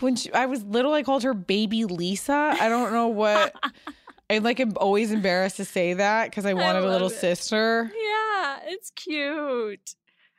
When 0.00 0.16
she, 0.16 0.30
I 0.34 0.44
was 0.44 0.62
little, 0.64 0.92
I 0.92 1.02
called 1.02 1.22
her 1.22 1.32
Baby 1.32 1.86
Lisa. 1.86 2.54
I 2.60 2.68
don't 2.68 2.92
know 2.92 3.08
what. 3.08 3.54
I 4.32 4.38
like 4.38 4.60
am 4.60 4.72
always 4.76 5.12
embarrassed 5.12 5.58
to 5.58 5.64
say 5.64 5.92
that 5.94 6.30
because 6.30 6.46
I 6.46 6.54
wanted 6.54 6.84
a 6.84 6.90
little 6.90 7.08
it. 7.08 7.16
sister. 7.16 7.90
Yeah, 7.94 8.60
it's 8.64 8.90
cute. 8.90 9.94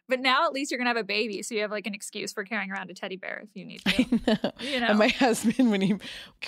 But 0.10 0.20
now 0.20 0.46
at 0.46 0.52
least 0.52 0.72
you're 0.72 0.80
gonna 0.80 0.90
have 0.90 0.98
a 0.98 1.04
baby, 1.04 1.44
so 1.44 1.54
you 1.54 1.62
have 1.62 1.70
like 1.70 1.86
an 1.86 1.94
excuse 1.94 2.34
for 2.34 2.44
carrying 2.44 2.72
around 2.72 2.90
a 2.90 2.96
teddy 2.96 3.18
bear 3.18 3.44
if 3.44 3.50
you 3.54 3.66
need 3.66 3.82
to. 3.86 4.54
You 4.62 4.80
know. 4.80 4.88
And 4.88 5.00
my 5.00 5.10
husband, 5.10 5.70
when 5.70 5.82
he, 5.82 5.96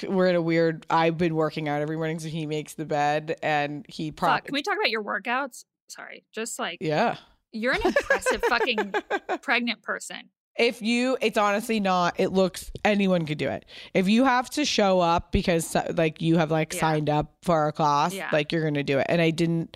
we're 0.07 0.27
in 0.27 0.35
a 0.35 0.41
weird. 0.41 0.87
I've 0.89 1.17
been 1.17 1.35
working 1.35 1.69
out 1.69 1.81
every 1.81 1.97
morning, 1.97 2.19
so 2.19 2.29
he 2.29 2.47
makes 2.47 2.73
the 2.73 2.85
bed, 2.85 3.37
and 3.43 3.85
he 3.87 4.11
Fuck, 4.11 4.45
can 4.45 4.53
we 4.53 4.63
talk 4.63 4.75
about 4.75 4.89
your 4.89 5.03
workouts? 5.03 5.65
Sorry, 5.87 6.25
just 6.33 6.57
like 6.57 6.79
yeah. 6.81 7.17
you're 7.51 7.73
an 7.73 7.81
impressive 7.85 8.41
fucking 8.43 8.93
pregnant 9.43 9.83
person. 9.83 10.29
If 10.57 10.81
you 10.81 11.17
it's 11.21 11.37
honestly 11.37 11.79
not 11.79 12.17
it 12.19 12.29
looks 12.31 12.71
anyone 12.85 13.25
could 13.25 13.37
do 13.37 13.49
it 13.49 13.65
if 13.93 14.07
you 14.07 14.23
have 14.23 14.49
to 14.49 14.63
show 14.65 14.99
up 15.01 15.31
because 15.31 15.75
like 15.95 16.21
you 16.21 16.37
have 16.37 16.49
like 16.51 16.73
Yeah. 16.73 16.79
signed 16.79 17.09
up 17.09 17.33
for 17.41 17.67
a 17.67 17.71
class 17.73 18.13
Yeah. 18.13 18.29
like 18.31 18.51
you're 18.51 18.63
gonna 18.63 18.83
do 18.83 18.99
it 18.99 19.05
and 19.09 19.21
i 19.21 19.31
didn't 19.31 19.75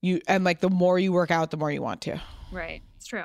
you 0.00 0.20
and 0.26 0.42
like 0.44 0.60
the 0.60 0.70
more 0.70 0.98
you 0.98 1.12
work 1.12 1.30
out 1.30 1.50
the 1.50 1.56
more 1.58 1.70
you 1.70 1.82
want 1.82 2.00
to 2.02 2.20
Right. 2.52 2.82
It's 2.96 3.06
true. 3.06 3.24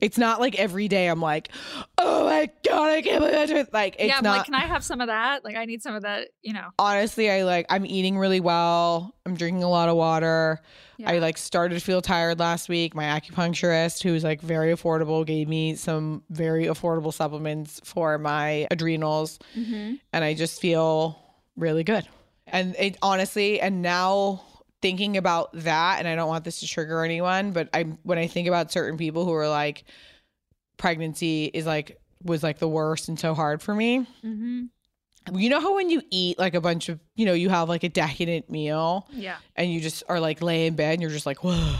It's 0.00 0.18
not 0.18 0.40
like 0.40 0.58
every 0.58 0.88
day 0.88 1.08
i'm 1.08 1.20
like 1.20 1.50
oh 1.98 2.24
my 2.24 2.50
god 2.64 2.90
i 2.90 3.02
can't 3.02 3.20
believe 3.20 3.34
i 3.34 3.66
like 3.72 3.96
it's 3.98 4.08
yeah, 4.08 4.18
I'm 4.18 4.24
not 4.24 4.38
like, 4.38 4.46
can 4.46 4.54
I 4.54 4.66
have 4.66 4.84
some 4.84 5.00
of 5.00 5.08
that? 5.08 5.44
Like 5.44 5.56
I 5.56 5.64
need 5.64 5.82
some 5.82 5.94
of 5.94 6.02
that, 6.02 6.28
you 6.42 6.52
know. 6.52 6.68
honestly 6.78 7.30
i 7.30 7.42
like 7.44 7.66
i'm 7.70 7.86
eating 7.86 8.18
really 8.18 8.40
well 8.40 9.14
i'm 9.26 9.34
drinking 9.34 9.62
a 9.62 9.68
lot 9.68 9.88
of 9.88 9.96
water 9.96 10.60
Yeah. 10.96 11.10
i 11.10 11.18
like 11.18 11.38
started 11.38 11.74
to 11.74 11.80
feel 11.80 12.00
tired 12.00 12.38
last 12.38 12.68
week 12.68 12.94
my 12.94 13.04
acupuncturist 13.04 14.02
who's 14.02 14.24
like 14.24 14.40
very 14.40 14.74
affordable 14.74 15.24
gave 15.26 15.48
me 15.48 15.74
some 15.74 16.22
very 16.30 16.64
affordable 16.66 17.12
supplements 17.12 17.80
for 17.84 18.18
my 18.18 18.66
adrenals 18.70 19.38
mm-hmm. 19.56 19.94
and 20.12 20.24
I 20.24 20.34
just 20.34 20.60
feel 20.60 21.18
really 21.58 21.84
good. 21.84 22.08
And 22.46 22.74
it 22.78 22.96
honestly, 23.02 23.60
and 23.60 23.82
now 23.82 24.42
thinking 24.82 25.16
about 25.16 25.50
that, 25.54 25.98
and 25.98 26.08
I 26.08 26.14
don't 26.14 26.28
want 26.28 26.44
this 26.44 26.60
to 26.60 26.66
trigger 26.68 27.04
anyone, 27.04 27.52
but 27.52 27.68
I 27.72 27.84
when 28.02 28.18
I 28.18 28.26
think 28.26 28.48
about 28.48 28.70
certain 28.72 28.96
people 28.98 29.24
who 29.24 29.32
are 29.34 29.48
like, 29.48 29.84
pregnancy 30.76 31.46
is 31.46 31.66
like 31.66 32.00
was 32.22 32.42
like 32.42 32.58
the 32.58 32.68
worst 32.68 33.08
and 33.08 33.18
so 33.18 33.34
hard 33.34 33.62
for 33.62 33.74
me. 33.74 34.00
Mm-hmm. 34.24 34.64
You 35.36 35.50
know 35.50 35.60
how 35.60 35.74
when 35.76 35.90
you 35.90 36.02
eat 36.10 36.38
like 36.38 36.54
a 36.54 36.60
bunch 36.60 36.88
of, 36.88 36.98
you 37.14 37.26
know, 37.26 37.34
you 37.34 37.48
have 37.50 37.68
like 37.68 37.84
a 37.84 37.88
decadent 37.88 38.48
meal 38.50 39.06
Yeah. 39.12 39.36
and 39.56 39.70
you 39.70 39.80
just 39.80 40.02
are 40.08 40.18
like 40.20 40.40
lay 40.40 40.66
in 40.66 40.74
bed 40.74 40.94
and 40.94 41.02
you're 41.02 41.10
just 41.10 41.26
like, 41.26 41.44
whoa. 41.44 41.76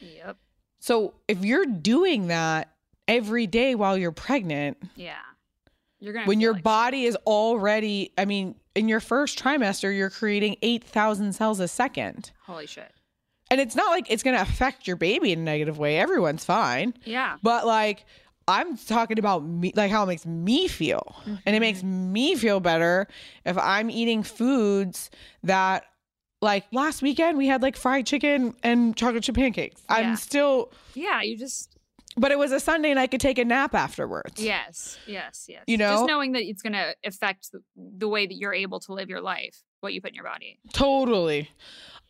Yep. 0.00 0.36
So 0.78 1.14
if 1.26 1.44
you're 1.44 1.66
doing 1.66 2.28
that 2.28 2.72
every 3.08 3.46
day 3.48 3.74
while 3.74 3.98
you're 3.98 4.12
pregnant, 4.12 4.78
Yeah. 4.96 5.16
You're 5.98 6.12
gonna 6.12 6.26
when 6.26 6.40
your 6.40 6.52
like 6.52 6.62
body 6.62 7.04
is 7.04 7.16
already 7.26 8.12
i 8.18 8.26
mean 8.26 8.54
in 8.74 8.88
your 8.88 9.00
first 9.00 9.38
trimester 9.38 9.96
you're 9.96 10.10
creating 10.10 10.56
8000 10.62 11.32
cells 11.32 11.60
a 11.60 11.68
second 11.68 12.32
Holy 12.46 12.66
shit. 12.66 12.92
and 13.50 13.60
it's 13.60 13.76
not 13.76 13.90
like 13.90 14.10
it's 14.10 14.22
going 14.22 14.36
to 14.36 14.42
affect 14.42 14.86
your 14.86 14.96
baby 14.96 15.32
in 15.32 15.40
a 15.40 15.42
negative 15.42 15.78
way 15.78 15.98
everyone's 15.98 16.44
fine 16.44 16.94
Yeah. 17.04 17.36
but 17.42 17.66
like 17.66 18.04
i'm 18.48 18.76
talking 18.76 19.18
about 19.18 19.44
me 19.44 19.72
like 19.74 19.90
how 19.90 20.02
it 20.02 20.06
makes 20.06 20.26
me 20.26 20.68
feel 20.68 21.16
and 21.26 21.38
it 21.46 21.50
mm-hmm. 21.52 21.60
makes 21.60 21.82
me 21.82 22.34
feel 22.34 22.60
better 22.60 23.06
if 23.44 23.56
i'm 23.58 23.90
eating 23.90 24.22
foods 24.22 25.10
that 25.44 25.84
like 26.42 26.64
last 26.72 27.00
weekend 27.00 27.38
we 27.38 27.46
had 27.46 27.62
like 27.62 27.74
fried 27.76 28.06
chicken 28.06 28.54
and 28.62 28.96
chocolate 28.96 29.22
chip 29.22 29.34
pancakes 29.34 29.80
Yeah. 29.88 29.96
i'm 29.96 30.16
still 30.16 30.72
Yeah. 30.94 31.22
You 31.22 31.38
just 31.38 31.73
but 32.16 32.30
it 32.32 32.38
was 32.38 32.52
a 32.52 32.60
sunday 32.60 32.90
and 32.90 32.98
i 33.00 33.06
could 33.06 33.20
take 33.20 33.38
a 33.38 33.44
nap 33.44 33.74
afterwards 33.74 34.42
yes, 34.42 34.98
yes, 35.06 35.46
yes. 35.48 35.64
You 35.66 35.76
know? 35.76 35.90
just 35.94 36.06
knowing 36.06 36.32
that 36.32 36.42
it's 36.42 36.62
gonna 36.62 36.94
affect 37.04 37.52
the, 37.52 37.60
the 37.76 38.08
way 38.08 38.26
that 38.26 38.34
you're 38.34 38.54
able 38.54 38.80
to 38.80 38.92
live 38.92 39.08
your 39.08 39.20
life, 39.20 39.62
what 39.80 39.92
you 39.92 40.00
put 40.00 40.10
in 40.10 40.14
your 40.14 40.24
body. 40.24 40.58
Totally. 40.72 41.50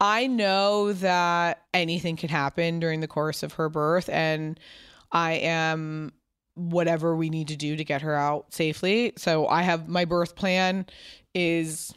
I 0.00 0.26
know 0.26 0.92
that 0.94 1.62
anything 1.72 2.16
can 2.16 2.28
happen 2.28 2.80
during 2.80 3.00
the 3.00 3.06
course 3.08 3.42
of 3.42 3.54
her 3.54 3.68
birth, 3.68 4.08
and 4.08 4.58
I 5.12 5.34
am 5.34 6.12
whatever 6.54 7.14
we 7.16 7.30
need 7.30 7.48
to 7.48 7.56
do 7.56 7.76
to 7.76 7.84
get 7.84 8.02
her 8.02 8.14
out 8.14 8.52
safely. 8.52 9.12
So 9.16 9.46
I 9.46 9.62
have 9.62 9.88
my 9.88 10.04
birth 10.04 10.34
plan 10.36 10.86
is 11.34 11.94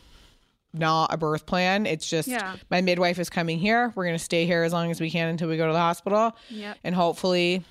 not 0.73 1.13
a 1.13 1.17
birth 1.17 1.45
plan. 1.45 1.85
It's 1.85 2.07
just 2.09 2.27
Yeah. 2.27 2.55
my 2.69 2.81
midwife 2.81 3.19
is 3.19 3.29
coming 3.29 3.57
here. 3.59 3.91
We're 3.95 4.05
going 4.05 4.17
to 4.17 4.23
stay 4.23 4.45
here 4.45 4.63
as 4.63 4.73
long 4.73 4.91
as 4.91 4.99
we 5.01 5.09
can 5.09 5.27
until 5.29 5.49
we 5.49 5.57
go 5.57 5.65
to 5.67 5.73
the 5.73 5.79
hospital 5.79 6.35
Yep. 6.49 6.77
and 6.83 6.93
hopefully 6.95 7.63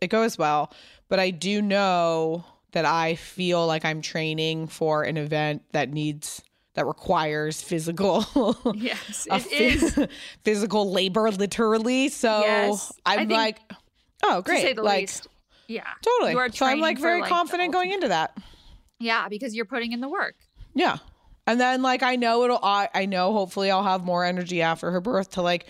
it 0.00 0.08
goes 0.08 0.36
well. 0.38 0.72
But 1.08 1.18
I 1.20 1.30
do 1.30 1.60
know 1.62 2.44
that 2.72 2.84
I 2.84 3.14
feel 3.14 3.66
like 3.66 3.84
I'm 3.84 4.00
training 4.02 4.66
for 4.66 5.02
an 5.04 5.16
event 5.16 5.62
that 5.72 5.90
needs 5.90 6.42
that 6.74 6.86
requires 6.86 7.62
physical 7.62 8.22
Yes. 8.74 9.28
It 9.30 9.32
phys- 9.42 9.98
is. 10.02 10.08
physical 10.44 10.90
labor 10.90 11.30
literally. 11.30 12.08
So 12.08 12.40
Yes. 12.40 12.92
I'm 13.06 13.28
like 13.28 13.60
oh 14.24 14.36
To 14.38 14.42
great. 14.42 14.62
say 14.62 14.72
the 14.72 14.82
like 14.82 15.02
least. 15.02 15.28
Yeah. 15.68 15.84
totally. 16.02 16.34
So 16.52 16.66
I'm 16.66 16.80
like 16.80 16.98
very 16.98 17.20
like, 17.20 17.30
confident 17.30 17.72
going 17.72 17.92
into 17.92 18.08
that. 18.08 18.36
Yeah, 18.98 19.28
because 19.28 19.54
you're 19.54 19.64
putting 19.66 19.92
in 19.92 20.00
the 20.00 20.08
work. 20.08 20.34
Yeah. 20.74 20.96
And 21.46 21.60
then 21.60 21.80
like 21.82 22.02
I 22.02 22.16
know 22.16 22.42
it'll 22.44 22.58
I, 22.62 22.88
I 22.92 23.06
know 23.06 23.32
hopefully 23.32 23.70
I'll 23.70 23.84
have 23.84 24.02
more 24.04 24.24
energy 24.24 24.60
after 24.60 24.90
her 24.90 25.00
birth 25.00 25.30
to 25.32 25.42
like 25.42 25.66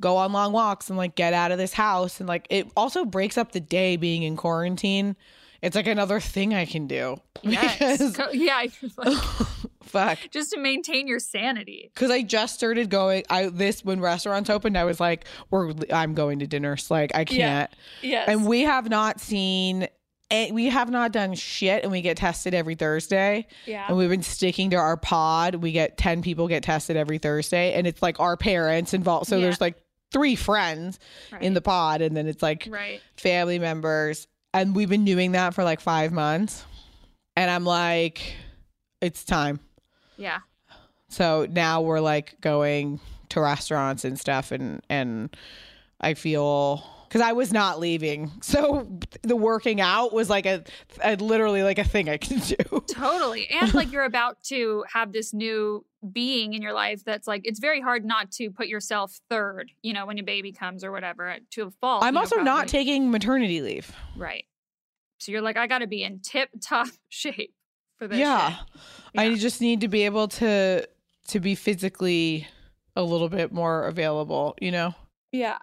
go 0.00 0.16
on 0.16 0.32
long 0.32 0.52
walks 0.52 0.88
and 0.88 0.96
like 0.98 1.14
get 1.14 1.32
out 1.34 1.52
of 1.52 1.58
this 1.58 1.72
house 1.72 2.20
and 2.20 2.28
like 2.28 2.46
it 2.50 2.68
also 2.76 3.04
breaks 3.04 3.38
up 3.38 3.52
the 3.52 3.60
day 3.60 3.96
being 3.96 4.22
in 4.22 4.36
quarantine. 4.36 5.16
It's 5.62 5.74
like 5.76 5.86
another 5.86 6.20
thing 6.20 6.52
I 6.54 6.64
can 6.66 6.86
do. 6.86 7.16
Yes. 7.42 7.78
Because 8.12 8.34
yeah. 8.34 8.56
like, 8.56 8.72
fuck. 9.82 10.18
just 10.30 10.50
to 10.52 10.58
maintain 10.58 11.06
your 11.06 11.18
sanity. 11.18 11.90
Cause 11.94 12.10
I 12.10 12.22
just 12.22 12.54
started 12.54 12.90
going 12.90 13.24
I 13.30 13.48
this 13.48 13.84
when 13.84 14.00
restaurants 14.00 14.50
opened, 14.50 14.76
I 14.78 14.84
was 14.84 15.00
like, 15.00 15.26
we're 15.50 15.72
I'm 15.92 16.14
going 16.14 16.38
to 16.40 16.46
dinners. 16.46 16.90
Like 16.90 17.14
I 17.14 17.24
can't. 17.24 17.70
Yes. 18.02 18.28
And 18.28 18.46
we 18.46 18.62
have 18.62 18.88
not 18.90 19.20
seen 19.20 19.88
eh, 20.30 20.50
we 20.52 20.66
have 20.66 20.90
not 20.90 21.12
done 21.12 21.34
shit 21.34 21.82
and 21.82 21.92
we 21.92 22.00
get 22.00 22.16
tested 22.16 22.54
every 22.54 22.74
Thursday. 22.74 23.46
yeah. 23.66 23.84
and 23.88 23.96
we've 23.96 24.08
been 24.10 24.22
sticking 24.22 24.70
to 24.70 24.76
our 24.76 24.96
pod. 24.96 25.56
We 25.56 25.70
get 25.72 25.96
10 25.98 26.22
people 26.22 26.48
get 26.48 26.62
tested 26.62 26.96
every 26.96 27.18
Thursday, 27.18 27.74
and 27.74 27.86
it's 27.86 28.00
like 28.02 28.18
our 28.20 28.36
parents 28.36 28.94
involved. 28.94 29.28
So 29.28 29.36
Yeah. 29.36 29.42
there's 29.42 29.60
like 29.60 29.76
three 30.14 30.36
friends 30.36 30.98
in 31.42 31.52
the 31.52 31.60
pod, 31.60 32.00
and 32.00 32.16
then 32.16 32.26
it's 32.26 32.42
like 32.42 32.66
right. 32.70 33.02
family 33.16 33.58
members. 33.58 34.26
And 34.54 34.74
we've 34.74 34.88
been 34.88 35.04
doing 35.04 35.32
that 35.32 35.52
for 35.52 35.64
like 35.64 35.80
five 35.80 36.12
months. 36.12 36.64
And 37.36 37.50
I'm 37.50 37.64
like, 37.64 38.36
it's 39.00 39.24
time. 39.24 39.58
Yeah. 40.16 40.38
So 41.08 41.46
now 41.50 41.82
we're 41.82 42.00
like 42.00 42.40
going 42.40 43.00
to 43.30 43.40
restaurants 43.40 44.04
and 44.04 44.18
stuff, 44.18 44.52
and 44.52 44.80
and 44.88 45.36
I 46.00 46.14
feel 46.14 46.84
because 47.14 47.28
I 47.28 47.30
was 47.30 47.52
not 47.52 47.78
leaving, 47.78 48.32
so 48.40 48.88
the 49.22 49.36
working 49.36 49.80
out 49.80 50.12
was 50.12 50.28
like 50.28 50.46
a, 50.46 50.64
a 51.00 51.14
literally 51.14 51.62
like 51.62 51.78
a 51.78 51.84
thing 51.84 52.08
I 52.08 52.16
can 52.16 52.40
do. 52.40 52.82
Totally. 52.88 53.46
And 53.50 53.72
like 53.72 53.92
you're 53.92 54.04
about 54.14 54.42
to 54.46 54.84
have 54.92 55.12
this 55.12 55.32
new 55.32 55.84
being 56.10 56.54
in 56.54 56.60
your 56.60 56.72
life 56.72 57.04
that's 57.04 57.28
like 57.28 57.42
it's 57.44 57.60
very 57.60 57.80
hard 57.80 58.04
not 58.04 58.32
to 58.32 58.50
put 58.50 58.66
yourself 58.66 59.20
third, 59.30 59.70
you 59.80 59.92
know, 59.92 60.06
when 60.06 60.16
your 60.16 60.26
baby 60.26 60.50
comes 60.50 60.82
or 60.82 60.90
whatever 60.90 61.30
uh, 61.30 61.36
to 61.52 61.62
a 61.62 61.70
fault. 61.70 62.02
I'm 62.02 62.08
you 62.08 62.12
know, 62.14 62.20
also 62.22 62.40
not 62.40 62.66
taking 62.66 63.12
maternity 63.12 63.60
leave. 63.60 63.94
right. 64.16 64.44
So 65.18 65.30
you're 65.30 65.40
like, 65.40 65.56
I 65.56 65.68
gotta 65.68 65.86
be 65.86 66.02
in 66.02 66.18
tip 66.18 66.48
top 66.60 66.88
shape 67.10 67.54
for 67.96 68.08
this. 68.08 68.18
yeah. 68.18 68.56
shit. 68.56 68.66
I 69.14 69.34
just 69.36 69.60
need 69.60 69.82
to 69.82 69.88
be 69.88 70.02
able 70.02 70.26
to 70.26 70.84
to 71.28 71.38
be 71.38 71.54
physically 71.54 72.48
a 72.96 73.04
little 73.04 73.28
bit 73.28 73.52
more 73.52 73.86
available, 73.86 74.56
you 74.60 74.72
know. 74.72 74.96
Yeah. 75.30 75.58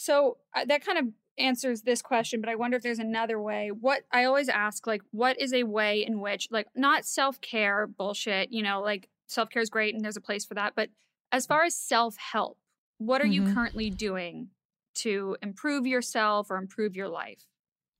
So 0.00 0.36
uh, 0.54 0.64
that 0.66 0.84
kind 0.86 0.96
of 0.96 1.06
answers 1.38 1.82
this 1.82 2.02
question, 2.02 2.40
but 2.40 2.48
I 2.48 2.54
wonder 2.54 2.76
if 2.76 2.84
there's 2.84 3.00
another 3.00 3.40
way. 3.42 3.72
What 3.72 4.04
I 4.12 4.24
always 4.24 4.48
ask, 4.48 4.86
like, 4.86 5.02
what 5.10 5.40
is 5.40 5.52
a 5.52 5.64
way 5.64 6.04
in 6.06 6.20
which, 6.20 6.46
like, 6.52 6.68
not 6.76 7.04
self 7.04 7.40
care 7.40 7.88
bullshit, 7.88 8.52
you 8.52 8.62
know, 8.62 8.80
like 8.80 9.08
self 9.26 9.50
care 9.50 9.60
is 9.60 9.68
great 9.68 9.96
and 9.96 10.04
there's 10.04 10.16
a 10.16 10.20
place 10.20 10.44
for 10.44 10.54
that. 10.54 10.74
But 10.76 10.90
as 11.32 11.46
far 11.46 11.64
as 11.64 11.74
self 11.74 12.16
help, 12.16 12.58
what 12.98 13.20
are 13.20 13.26
you 13.26 13.42
Mhm. 13.42 13.52
currently 13.52 13.90
doing 13.90 14.50
to 14.94 15.36
improve 15.42 15.84
yourself 15.84 16.48
or 16.48 16.58
improve 16.58 16.94
your 16.94 17.08
life? 17.08 17.48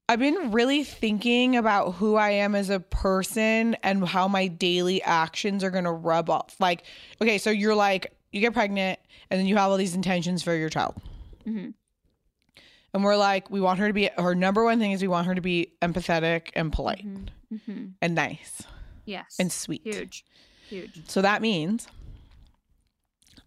I've 0.08 0.20
been 0.20 0.52
really 0.52 0.84
thinking 0.84 1.56
about 1.56 1.94
who 1.96 2.14
I 2.14 2.30
am 2.30 2.54
as 2.54 2.70
a 2.70 2.78
person 2.78 3.74
and 3.82 4.06
how 4.06 4.28
my 4.28 4.46
daily 4.46 5.02
actions 5.02 5.64
are 5.64 5.70
going 5.70 5.82
to 5.84 5.90
rub 5.90 6.30
off. 6.30 6.54
Like, 6.60 6.84
okay, 7.20 7.38
so 7.38 7.50
you're 7.50 7.74
like, 7.74 8.12
you 8.30 8.40
get 8.40 8.54
pregnant 8.54 9.00
and 9.30 9.40
then 9.40 9.48
you 9.48 9.56
have 9.56 9.68
all 9.72 9.76
these 9.76 9.96
intentions 9.96 10.44
for 10.44 10.54
your 10.54 10.68
child. 10.68 10.94
Mhm. 11.44 11.74
And 12.94 13.05
we're 13.05 13.16
like, 13.16 13.51
we 13.51 13.60
want 13.60 13.78
her 13.81 13.86
to 13.89 13.93
be, 13.93 14.09
her 14.16 14.35
number 14.35 14.65
one 14.65 14.78
thing 14.78 14.93
is 14.93 15.02
we 15.02 15.09
want 15.09 15.27
her 15.27 15.35
to 15.35 15.40
be 15.40 15.73
empathetic 15.82 16.48
and 16.55 16.73
polite 16.73 17.05
Mm-hmm. 17.52 17.86
and 18.02 18.15
nice 18.15 18.62
Yes. 19.06 19.36
and 19.39 19.51
sweet. 19.51 19.81
huge. 19.85 20.24
Huge. 20.69 21.09
So 21.09 21.23
that 21.23 21.40
means 21.40 21.89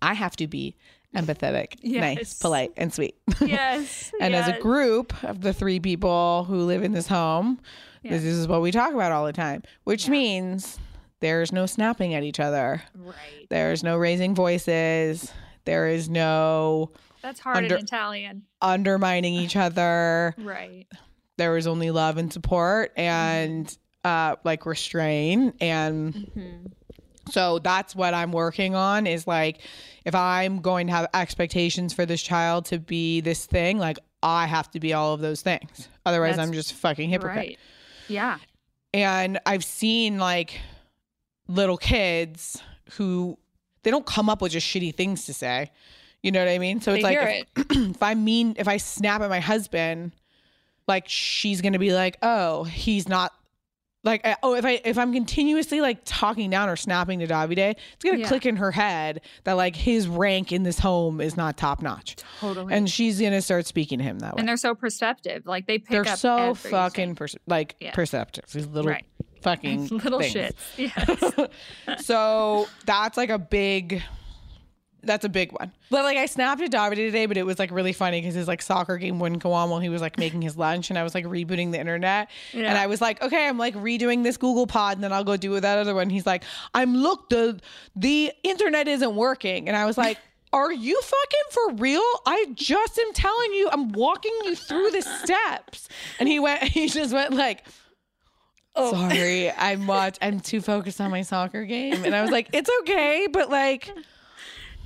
I 0.01 0.13
have 0.15 0.35
to 0.37 0.47
be 0.47 0.75
empathetic, 1.15 1.75
nice, 1.83 2.39
polite, 2.39 2.71
and 2.77 2.91
sweet. 2.93 3.15
Yes. 3.41 4.11
and 4.19 4.33
as 4.33 4.47
a 4.47 4.59
group 4.59 5.13
of 5.23 5.41
the 5.41 5.53
three 5.53 5.79
people 5.79 6.45
who 6.45 6.63
live 6.63 6.83
in 6.83 6.93
this 6.93 7.07
home, 7.07 7.59
this 8.03 8.23
is 8.23 8.47
what 8.47 8.61
we 8.61 8.71
talk 8.71 8.93
about 8.93 9.11
all 9.11 9.25
the 9.25 9.33
time, 9.33 9.61
which 9.83 10.09
means 10.09 10.79
there's 11.19 11.51
no 11.51 11.67
snapping 11.67 12.15
at 12.15 12.23
each 12.23 12.39
other. 12.39 12.81
Right. 12.95 13.45
There's 13.49 13.83
no 13.83 13.97
raising 13.97 14.33
voices. 14.33 15.31
There 15.65 15.87
is 15.87 16.09
no 16.09 16.91
That's 17.21 17.39
hard 17.39 17.57
Under- 17.57 17.75
in 17.75 17.83
Italian. 17.83 18.43
undermining 18.61 19.33
each 19.35 19.55
other. 19.55 20.33
Right. 20.37 20.87
There 21.37 21.51
was 21.51 21.65
only 21.67 21.89
love 21.91 22.17
and 22.17 22.31
support 22.31 22.91
and 22.97 23.75
uh, 24.03 24.35
like 24.43 24.65
restraint. 24.65 25.55
And 25.61 26.13
Mm-hmm. 26.13 26.65
so 27.31 27.59
that's 27.59 27.95
what 27.95 28.13
I'm 28.13 28.31
working 28.31 28.75
on 28.75 29.07
is 29.07 29.25
like, 29.25 29.59
if 30.05 30.13
I'm 30.13 30.59
going 30.61 30.87
to 30.87 30.93
have 30.93 31.07
expectations 31.13 31.93
for 31.93 32.05
this 32.05 32.21
child 32.21 32.65
to 32.65 32.79
be 32.79 33.21
this 33.21 33.45
thing, 33.45 33.77
like 33.79 33.97
I 34.21 34.45
have 34.45 34.69
to 34.71 34.79
be 34.79 34.93
all 34.93 35.13
of 35.13 35.21
those 35.21 35.41
things. 35.41 35.87
Otherwise, 36.05 36.35
That's 36.35 36.47
I'm 36.47 36.53
just 36.53 36.73
fucking 36.73 37.09
hypocrite. 37.09 37.35
Right. 37.35 37.59
Yeah. 38.07 38.37
And 38.93 39.39
I've 39.45 39.63
seen 39.63 40.19
like 40.19 40.59
little 41.47 41.77
kids 41.77 42.61
who 42.93 43.37
they 43.83 43.89
don't 43.89 44.05
come 44.05 44.29
up 44.29 44.41
with 44.41 44.51
just 44.51 44.67
shitty 44.67 44.93
things 44.93 45.25
to 45.25 45.33
say. 45.33 45.71
You 46.23 46.31
know 46.31 46.39
what 46.39 46.49
I 46.49 46.59
mean? 46.59 46.81
So 46.81 46.93
it's 46.93 47.03
They 47.03 47.17
like 47.17 47.47
if, 47.55 47.65
if 47.95 48.03
I 48.03 48.13
mean 48.13 48.55
if 48.59 48.67
I 48.67 48.77
snap 48.77 49.21
at 49.21 49.29
my 49.29 49.39
husband, 49.39 50.11
like 50.87 51.05
she's 51.07 51.61
gonna 51.61 51.79
be 51.79 51.93
like, 51.93 52.17
oh, 52.21 52.63
he's 52.63 53.07
not 53.09 53.33
like 54.03 54.25
I- 54.25 54.35
oh 54.43 54.55
if 54.55 54.65
I 54.65 54.81
if 54.83 54.97
I'm 54.97 55.13
continuously 55.13 55.79
like 55.81 55.99
talking 56.05 56.49
down 56.49 56.69
or 56.69 56.75
snapping 56.75 57.19
to 57.19 57.27
Davide, 57.27 57.75
it's 57.75 58.03
gonna 58.03 58.17
Yeah. 58.19 58.27
click 58.27 58.45
in 58.45 58.55
her 58.57 58.71
head 58.71 59.21
that 59.45 59.53
like 59.53 59.75
his 59.75 60.07
rank 60.07 60.51
in 60.51 60.63
this 60.63 60.79
home 60.79 61.21
is 61.21 61.37
not 61.37 61.57
top 61.57 61.81
notch, 61.81 62.15
Totally. 62.39 62.73
and 62.73 62.89
she's 62.89 63.19
gonna 63.21 63.41
start 63.41 63.65
speaking 63.65 63.97
to 63.99 64.03
him 64.03 64.19
that 64.19 64.35
way. 64.35 64.39
And 64.39 64.47
they're 64.49 64.57
so 64.57 64.73
perceptive. 64.75 65.45
Like 65.45 65.65
they 65.67 65.77
pick 65.79 65.89
They're 65.89 66.07
up 66.07 66.17
so 66.19 66.53
fucking 66.55 67.15
perce- 67.15 67.35
like 67.47 67.75
Yeah. 67.79 67.91
perceptive. 67.93 68.45
These 68.51 68.67
little 68.67 68.89
Right. 68.91 69.05
fucking 69.41 69.87
little 69.89 70.19
things. 70.19 70.33
shits. 70.35 71.49
Yes. 71.87 72.05
so 72.05 72.67
that's 72.85 73.17
like 73.17 73.29
a 73.29 73.39
big 73.39 74.01
that's 75.03 75.25
a 75.25 75.29
big 75.29 75.51
one 75.53 75.71
but 75.89 76.03
like 76.03 76.17
i 76.17 76.25
snapped 76.25 76.61
at 76.61 76.71
Davide 76.71 76.95
today 76.95 77.25
but 77.25 77.37
it 77.37 77.43
was 77.45 77.59
like 77.59 77.71
really 77.71 77.93
funny 77.93 78.21
because 78.21 78.35
his 78.35 78.47
like 78.47 78.61
soccer 78.61 78.97
game 78.97 79.19
wouldn't 79.19 79.41
go 79.41 79.51
on 79.51 79.69
while 79.69 79.79
he 79.79 79.89
was 79.89 80.01
like 80.01 80.17
making 80.17 80.41
his 80.41 80.57
lunch 80.57 80.89
and 80.89 80.99
i 80.99 81.03
was 81.03 81.15
like 81.15 81.25
rebooting 81.25 81.71
the 81.71 81.79
internet 81.79 82.29
and 82.53 82.77
i 82.77 82.87
was 82.87 83.01
like 83.01 83.21
okay 83.21 83.47
i'm 83.47 83.57
like 83.57 83.75
redoing 83.75 84.23
this 84.23 84.37
google 84.37 84.67
pod 84.67 84.97
and 84.97 85.03
then 85.03 85.11
i'll 85.11 85.23
go 85.23 85.37
do 85.37 85.59
that 85.59 85.77
other 85.77 85.95
one 85.95 86.09
he's 86.09 86.25
like 86.25 86.43
i'm 86.73 86.95
look 86.95 87.29
the 87.29 87.59
the 87.95 88.31
internet 88.43 88.87
isn't 88.87 89.15
working 89.15 89.67
and 89.67 89.75
i 89.77 89.85
was 89.85 89.97
like 89.97 90.17
are 90.53 90.71
you 90.71 90.99
fucking 91.01 91.39
for 91.51 91.81
real? 91.81 92.03
I 92.25 92.47
just 92.55 92.99
am 92.99 93.13
telling 93.13 93.53
you, 93.53 93.69
I'm 93.71 93.93
walking 93.93 94.33
you 94.43 94.53
through 94.55 94.91
the 94.91 95.01
steps. 95.01 95.87
And 96.19 96.27
he 96.27 96.39
went, 96.39 96.61
he 96.63 96.89
just 96.89 97.13
went 97.13 97.33
like, 97.33 97.63
Oh. 98.73 98.93
sorry, 98.93 99.51
I'm 99.51 99.85
watch 99.85 100.17
I'm 100.21 100.39
too 100.39 100.61
focused 100.61 101.01
on 101.01 101.11
my 101.11 101.23
soccer 101.23 101.65
game. 101.65 102.05
And 102.05 102.15
I 102.15 102.21
was 102.21 102.31
like, 102.31 102.49
it's 102.53 102.69
okay, 102.81 103.27
but 103.31 103.49
like 103.49 103.91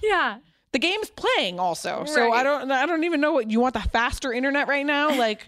yeah. 0.03 0.38
the 0.72 0.80
game's 0.80 1.09
playing 1.09 1.59
also. 1.59 2.03
So 2.05 2.31
I 2.31 2.43
don't 2.43 2.72
I 2.72 2.85
don't 2.85 3.03
even 3.03 3.22
know 3.22 3.34
what 3.34 3.49
you 3.49 3.59
want 3.59 3.73
the 3.73 3.81
faster 3.81 4.34
internet 4.34 4.67
right 4.67 4.85
now? 4.85 5.09
Like 5.17 5.47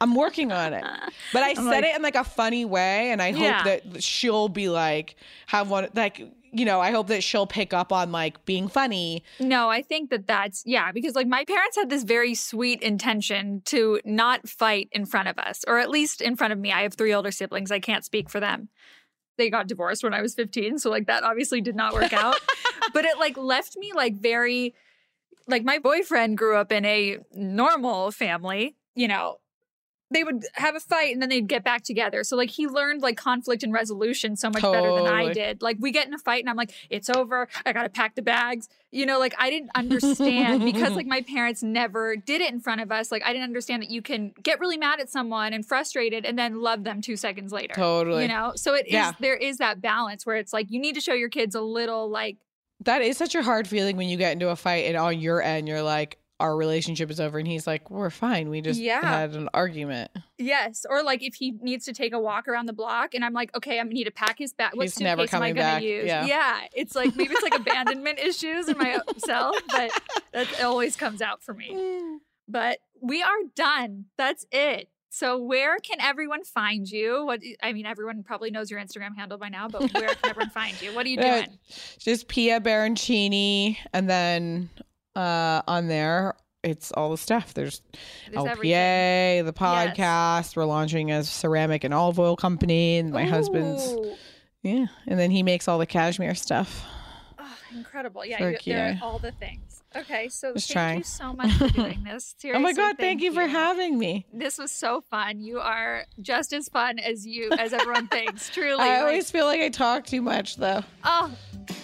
I'm 0.00 0.14
working 0.14 0.52
on 0.52 0.72
it. 0.72 0.84
But 1.32 1.42
I 1.42 1.54
said 1.54 1.64
like- 1.64 1.84
it 1.84 1.96
in 1.96 2.02
like 2.02 2.14
a 2.16 2.24
funny 2.24 2.64
way 2.64 3.10
and 3.10 3.20
I 3.20 3.32
hope 3.32 3.42
Yeah. 3.42 3.62
that 3.64 4.02
she'll 4.02 4.48
be 4.48 4.68
like 4.68 5.16
have 5.46 5.68
one 5.70 5.88
like 5.94 6.20
you 6.54 6.66
know, 6.66 6.80
I 6.82 6.90
hope 6.90 7.06
that 7.08 7.24
she'll 7.24 7.46
pick 7.46 7.72
up 7.72 7.92
on 7.94 8.12
like 8.12 8.44
being 8.44 8.68
funny. 8.68 9.24
No, 9.40 9.70
I 9.70 9.80
think 9.80 10.10
that 10.10 10.26
that's, 10.26 10.62
yeah, 10.66 10.92
because 10.92 11.14
like 11.14 11.26
my 11.26 11.46
parents 11.46 11.76
had 11.78 11.88
this 11.88 12.02
very 12.02 12.34
sweet 12.34 12.82
intention 12.82 13.62
to 13.64 14.00
not 14.04 14.46
fight 14.46 14.90
in 14.92 15.06
front 15.06 15.28
of 15.28 15.38
us, 15.38 15.64
or 15.66 15.78
at 15.78 15.88
least 15.88 16.20
in 16.20 16.36
front 16.36 16.52
of 16.52 16.58
me. 16.58 16.70
I 16.70 16.82
have 16.82 16.92
three 16.92 17.14
older 17.14 17.30
siblings. 17.30 17.70
I 17.70 17.80
can't 17.80 18.04
speak 18.04 18.28
for 18.28 18.38
them. 18.38 18.68
They 19.38 19.48
got 19.48 19.66
divorced 19.66 20.04
when 20.04 20.12
I 20.12 20.20
was 20.20 20.34
15. 20.34 20.78
So 20.78 20.90
like 20.90 21.06
that 21.06 21.24
obviously 21.24 21.62
did 21.62 21.74
not 21.74 21.94
work 21.94 22.12
out. 22.24 22.38
But 22.92 23.04
it 23.04 23.18
like 23.18 23.36
left 23.36 23.76
me 23.76 23.92
like 23.94 24.14
very, 24.16 24.74
like 25.46 25.64
my 25.64 25.78
boyfriend 25.78 26.38
grew 26.38 26.56
up 26.56 26.70
in 26.72 26.84
a 26.84 27.18
normal 27.34 28.10
family, 28.12 28.76
you 28.94 29.08
know. 29.08 29.36
They 30.10 30.24
would 30.24 30.44
have 30.56 30.76
a 30.76 30.80
fight 30.80 31.14
and 31.14 31.22
then 31.22 31.30
they'd 31.30 31.48
get 31.48 31.64
back 31.64 31.84
together. 31.84 32.22
So 32.22 32.36
like 32.36 32.50
he 32.50 32.66
learned 32.66 33.00
like 33.00 33.16
conflict 33.16 33.62
and 33.62 33.72
resolution 33.72 34.36
so 34.36 34.50
much 34.50 34.60
better 34.60 34.92
than 34.94 35.06
I 35.06 35.32
did. 35.32 35.62
Like 35.62 35.78
we 35.80 35.90
get 35.90 36.06
in 36.06 36.12
a 36.12 36.18
fight 36.18 36.42
and 36.42 36.50
I'm 36.50 36.56
like, 36.56 36.70
it's 36.90 37.08
over. 37.08 37.48
I 37.64 37.72
gotta 37.72 37.88
pack 37.88 38.14
the 38.14 38.20
bags. 38.20 38.68
You 38.90 39.06
know, 39.06 39.18
like 39.18 39.34
I 39.38 39.48
didn't 39.48 39.70
understand 39.74 40.66
because 40.66 40.92
like 40.92 41.06
my 41.16 41.22
parents 41.22 41.62
never 41.62 42.14
did 42.14 42.42
it 42.42 42.52
in 42.52 42.60
front 42.60 42.82
of 42.82 42.92
us. 42.92 43.10
Like 43.10 43.22
I 43.24 43.32
didn't 43.32 43.44
understand 43.44 43.82
that 43.84 43.90
you 43.90 44.02
can 44.02 44.34
get 44.42 44.60
really 44.60 44.76
mad 44.76 45.00
at 45.00 45.08
someone 45.08 45.54
and 45.54 45.64
frustrated 45.64 46.26
and 46.26 46.38
then 46.38 46.60
love 46.60 46.84
them 46.84 47.00
two 47.00 47.16
seconds 47.16 47.50
later. 47.50 47.72
Totally. 47.74 48.20
You 48.24 48.28
know? 48.28 48.52
So 48.54 48.74
it 48.74 48.88
is 48.88 48.92
Yeah. 48.92 49.12
there 49.18 49.36
is 49.36 49.56
that 49.58 49.80
balance 49.80 50.26
where 50.26 50.36
it's 50.36 50.52
like 50.52 50.70
you 50.70 50.78
need 50.78 50.94
to 50.96 51.00
show 51.00 51.14
your 51.14 51.30
kids 51.30 51.54
a 51.54 51.62
little 51.62 52.10
like 52.10 52.36
That 52.84 53.02
is 53.02 53.16
such 53.16 53.34
a 53.34 53.42
hard 53.42 53.68
feeling 53.68 53.96
when 53.96 54.08
you 54.08 54.16
get 54.16 54.32
into 54.32 54.48
a 54.50 54.56
fight 54.56 54.86
and 54.86 54.96
on 54.96 55.20
your 55.20 55.42
end 55.42 55.68
you're 55.68 55.82
like, 55.82 56.18
our 56.40 56.56
relationship 56.56 57.08
is 57.08 57.20
over 57.20 57.38
and 57.38 57.46
he's 57.46 57.66
like, 57.68 57.88
We're 57.88 58.10
fine. 58.10 58.48
We 58.48 58.60
just 58.62 58.80
Yeah. 58.80 59.00
had 59.00 59.34
an 59.34 59.48
argument. 59.54 60.10
Yes, 60.38 60.84
or 60.90 61.04
like 61.04 61.22
if 61.22 61.34
he 61.36 61.52
needs 61.60 61.84
to 61.84 61.92
take 61.92 62.12
a 62.12 62.18
walk 62.18 62.48
around 62.48 62.66
the 62.66 62.72
block, 62.72 63.14
and 63.14 63.24
I'm 63.24 63.32
like, 63.32 63.54
okay, 63.56 63.78
I 63.78 63.82
need 63.84 64.04
to 64.04 64.10
pack 64.10 64.38
his 64.38 64.52
bag. 64.52 64.74
What 64.74 64.82
He's 64.82 64.98
never 64.98 65.22
suitcase 65.22 65.34
am 65.34 65.42
I 65.42 65.48
coming 65.50 65.54
gonna 65.54 65.74
back. 65.76 65.82
use? 65.84 66.06
Yeah. 66.06 66.62
it's 66.74 66.96
like 66.96 67.14
maybe 67.14 67.32
it's 67.32 67.42
like 67.42 67.54
abandonment 67.60 68.18
issues 68.18 68.68
in 68.68 68.76
myself, 68.76 69.56
but 69.68 69.90
that 70.32 70.60
always 70.62 70.96
comes 70.96 71.22
out 71.22 71.44
for 71.44 71.54
me. 71.54 71.72
Mm. 71.72 72.16
But 72.48 72.78
we 73.00 73.22
are 73.22 73.38
done. 73.54 74.06
That's 74.18 74.44
it. 74.50 74.88
So 75.14 75.36
where 75.36 75.78
can 75.78 76.00
everyone 76.00 76.42
find 76.42 76.90
you? 76.90 77.26
What 77.26 77.40
I 77.62 77.74
mean, 77.74 77.84
everyone 77.84 78.22
probably 78.22 78.50
knows 78.50 78.70
your 78.70 78.80
Instagram 78.80 79.14
handle 79.14 79.36
by 79.36 79.50
now, 79.50 79.68
but 79.68 79.82
where 79.92 80.08
can 80.08 80.30
everyone 80.30 80.48
find 80.50 80.80
you? 80.80 80.94
What 80.94 81.04
are 81.04 81.08
you 81.10 81.20
Uh, 81.20 81.42
doing? 81.42 81.58
just 81.98 82.28
Pia 82.28 82.60
Baroncini, 82.60 83.76
and 83.92 84.08
then 84.08 84.70
uh, 85.14 85.60
on 85.68 85.88
there 85.88 86.34
it's 86.64 86.92
all 86.92 87.10
the 87.10 87.18
stuff. 87.18 87.52
There's, 87.54 87.82
There's 88.30 88.42
LPA, 88.46 89.44
the 89.44 89.52
podcast. 89.52 90.56
We're 90.56 90.64
launching 90.64 91.10
a 91.10 91.24
ceramic 91.24 91.84
and 91.84 91.92
olive 91.92 92.18
oil 92.18 92.36
company, 92.36 92.96
and 92.98 93.10
my 93.10 93.24
husband's 93.24 93.94
yeah, 94.62 94.86
and 95.06 95.18
then 95.18 95.30
he 95.30 95.42
makes 95.42 95.68
all 95.68 95.78
the 95.78 95.86
cashmere 95.86 96.34
stuff. 96.34 96.84
Oh, 97.38 97.56
incredible. 97.74 98.24
Yeah, 98.24 98.54
you, 98.64 98.98
all 99.02 99.18
the 99.18 99.32
things. 99.32 99.71
Okay, 99.96 100.28
so 100.28 100.54
Just 100.54 100.68
thank 100.68 100.74
trying. 100.74 100.98
you 100.98 101.04
so 101.04 101.32
much 101.34 101.52
for 101.52 101.68
doing 101.68 102.02
this. 102.04 102.34
oh 102.54 102.58
my 102.58 102.72
god, 102.72 102.96
thank, 102.98 103.20
you 103.22 103.32
for 103.32 103.46
having 103.46 103.98
me. 103.98 104.26
This 104.32 104.58
was 104.58 104.70
so 104.72 105.02
fun. 105.10 105.40
You 105.40 105.60
are 105.60 106.04
just 106.20 106.52
as 106.52 106.68
fun 106.68 106.98
as 106.98 107.26
you 107.26 107.50
as 107.52 107.72
everyone 107.72 108.08
thinks. 108.08 108.48
Truly. 108.50 108.80
I 108.82 108.88
like- 108.96 109.00
always 109.00 109.30
feel 109.30 109.46
like 109.46 109.60
I 109.60 109.68
talk 109.68 110.06
too 110.06 110.22
much 110.22 110.56
though. 110.56 110.82
oh, 111.04 111.30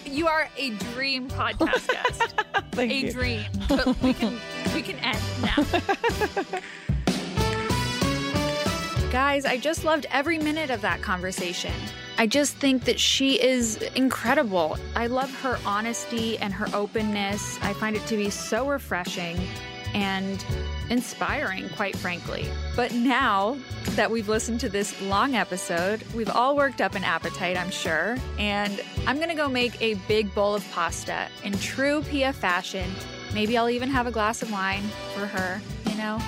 you 0.05 0.27
are 0.27 0.49
a 0.57 0.71
dream 0.93 1.27
podcast 1.29 1.87
guest. 1.91 2.33
Thank 2.71 2.91
a 2.91 2.95
you. 2.95 3.11
dream. 3.11 3.45
But 3.67 4.01
we 4.01 4.13
can 4.13 4.39
we 4.73 4.81
can 4.81 4.97
end 4.99 5.19
now. 5.41 6.59
Guys, 9.11 9.43
I 9.43 9.57
just 9.57 9.85
loved 9.85 10.05
every 10.11 10.37
minute 10.37 10.69
of 10.69 10.81
that 10.81 11.01
conversation. 11.01 11.73
I 12.19 12.27
just 12.27 12.57
think 12.57 12.85
that 12.85 12.99
she 12.99 13.41
is 13.41 13.77
incredible. 13.95 14.77
I 14.95 15.07
love 15.07 15.33
her 15.41 15.57
honesty 15.65 16.37
and 16.37 16.53
her 16.53 16.67
openness. 16.75 17.57
I 17.63 17.73
find 17.73 17.95
it 17.95 18.05
to 18.05 18.15
be 18.15 18.29
so 18.29 18.67
refreshing 18.67 19.39
and 19.95 20.45
inspiring, 20.91 21.69
quite 21.69 21.97
frankly. 21.97 22.47
But 22.75 22.93
now 22.93 23.57
that 23.95 24.11
we've 24.11 24.29
listened 24.29 24.59
to 24.59 24.69
this 24.69 25.01
long 25.01 25.33
episode, 25.33 26.03
we've 26.13 26.29
all 26.29 26.55
worked 26.55 26.79
up 26.79 26.93
an 26.93 27.03
appetite, 27.03 27.57
I'm 27.57 27.71
sure. 27.71 28.15
And 28.37 28.79
I'm 29.07 29.15
going 29.15 29.29
to 29.29 29.35
go 29.35 29.49
make 29.49 29.81
a 29.81 29.95
big 30.07 30.31
bowl 30.35 30.53
of 30.53 30.71
pasta 30.71 31.29
in 31.43 31.53
true 31.53 32.03
Pia 32.03 32.31
fashion. 32.31 32.87
Maybe 33.33 33.57
I'll 33.57 33.71
even 33.71 33.89
have 33.89 34.05
a 34.05 34.11
glass 34.11 34.43
of 34.43 34.51
wine 34.51 34.83
for 35.15 35.25
her, 35.25 35.59
you 35.89 35.95
know? 35.97 36.21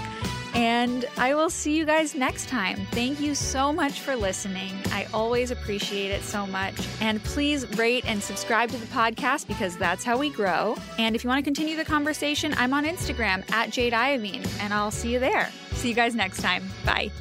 And 0.53 1.05
I 1.17 1.33
will 1.33 1.49
see 1.49 1.75
you 1.75 1.85
guys 1.85 2.13
next 2.13 2.49
time. 2.49 2.85
Thank 2.91 3.19
you 3.19 3.35
so 3.35 3.71
much 3.71 4.01
for 4.01 4.15
listening. 4.15 4.73
I 4.87 5.07
always 5.13 5.51
appreciate 5.51 6.11
it 6.11 6.23
so 6.23 6.45
much. 6.45 6.75
And 6.99 7.23
please 7.23 7.65
rate 7.77 8.05
and 8.05 8.21
subscribe 8.21 8.69
to 8.69 8.77
the 8.77 8.85
podcast 8.87 9.47
because 9.47 9.77
that's 9.77 10.03
how 10.03 10.17
we 10.17 10.29
grow. 10.29 10.75
And 10.97 11.15
if 11.15 11.23
you 11.23 11.29
want 11.29 11.39
to 11.39 11.43
continue 11.43 11.77
the 11.77 11.85
conversation, 11.85 12.53
I'm 12.57 12.73
on 12.73 12.85
Instagram 12.85 13.49
at 13.51 13.69
Jade 13.69 13.93
Iovine, 13.93 14.47
and 14.59 14.73
I'll 14.73 14.91
see 14.91 15.13
you 15.13 15.19
there. 15.19 15.49
See 15.73 15.89
you 15.89 15.95
guys 15.95 16.15
next 16.15 16.41
time. 16.41 16.63
Bye. 16.85 17.11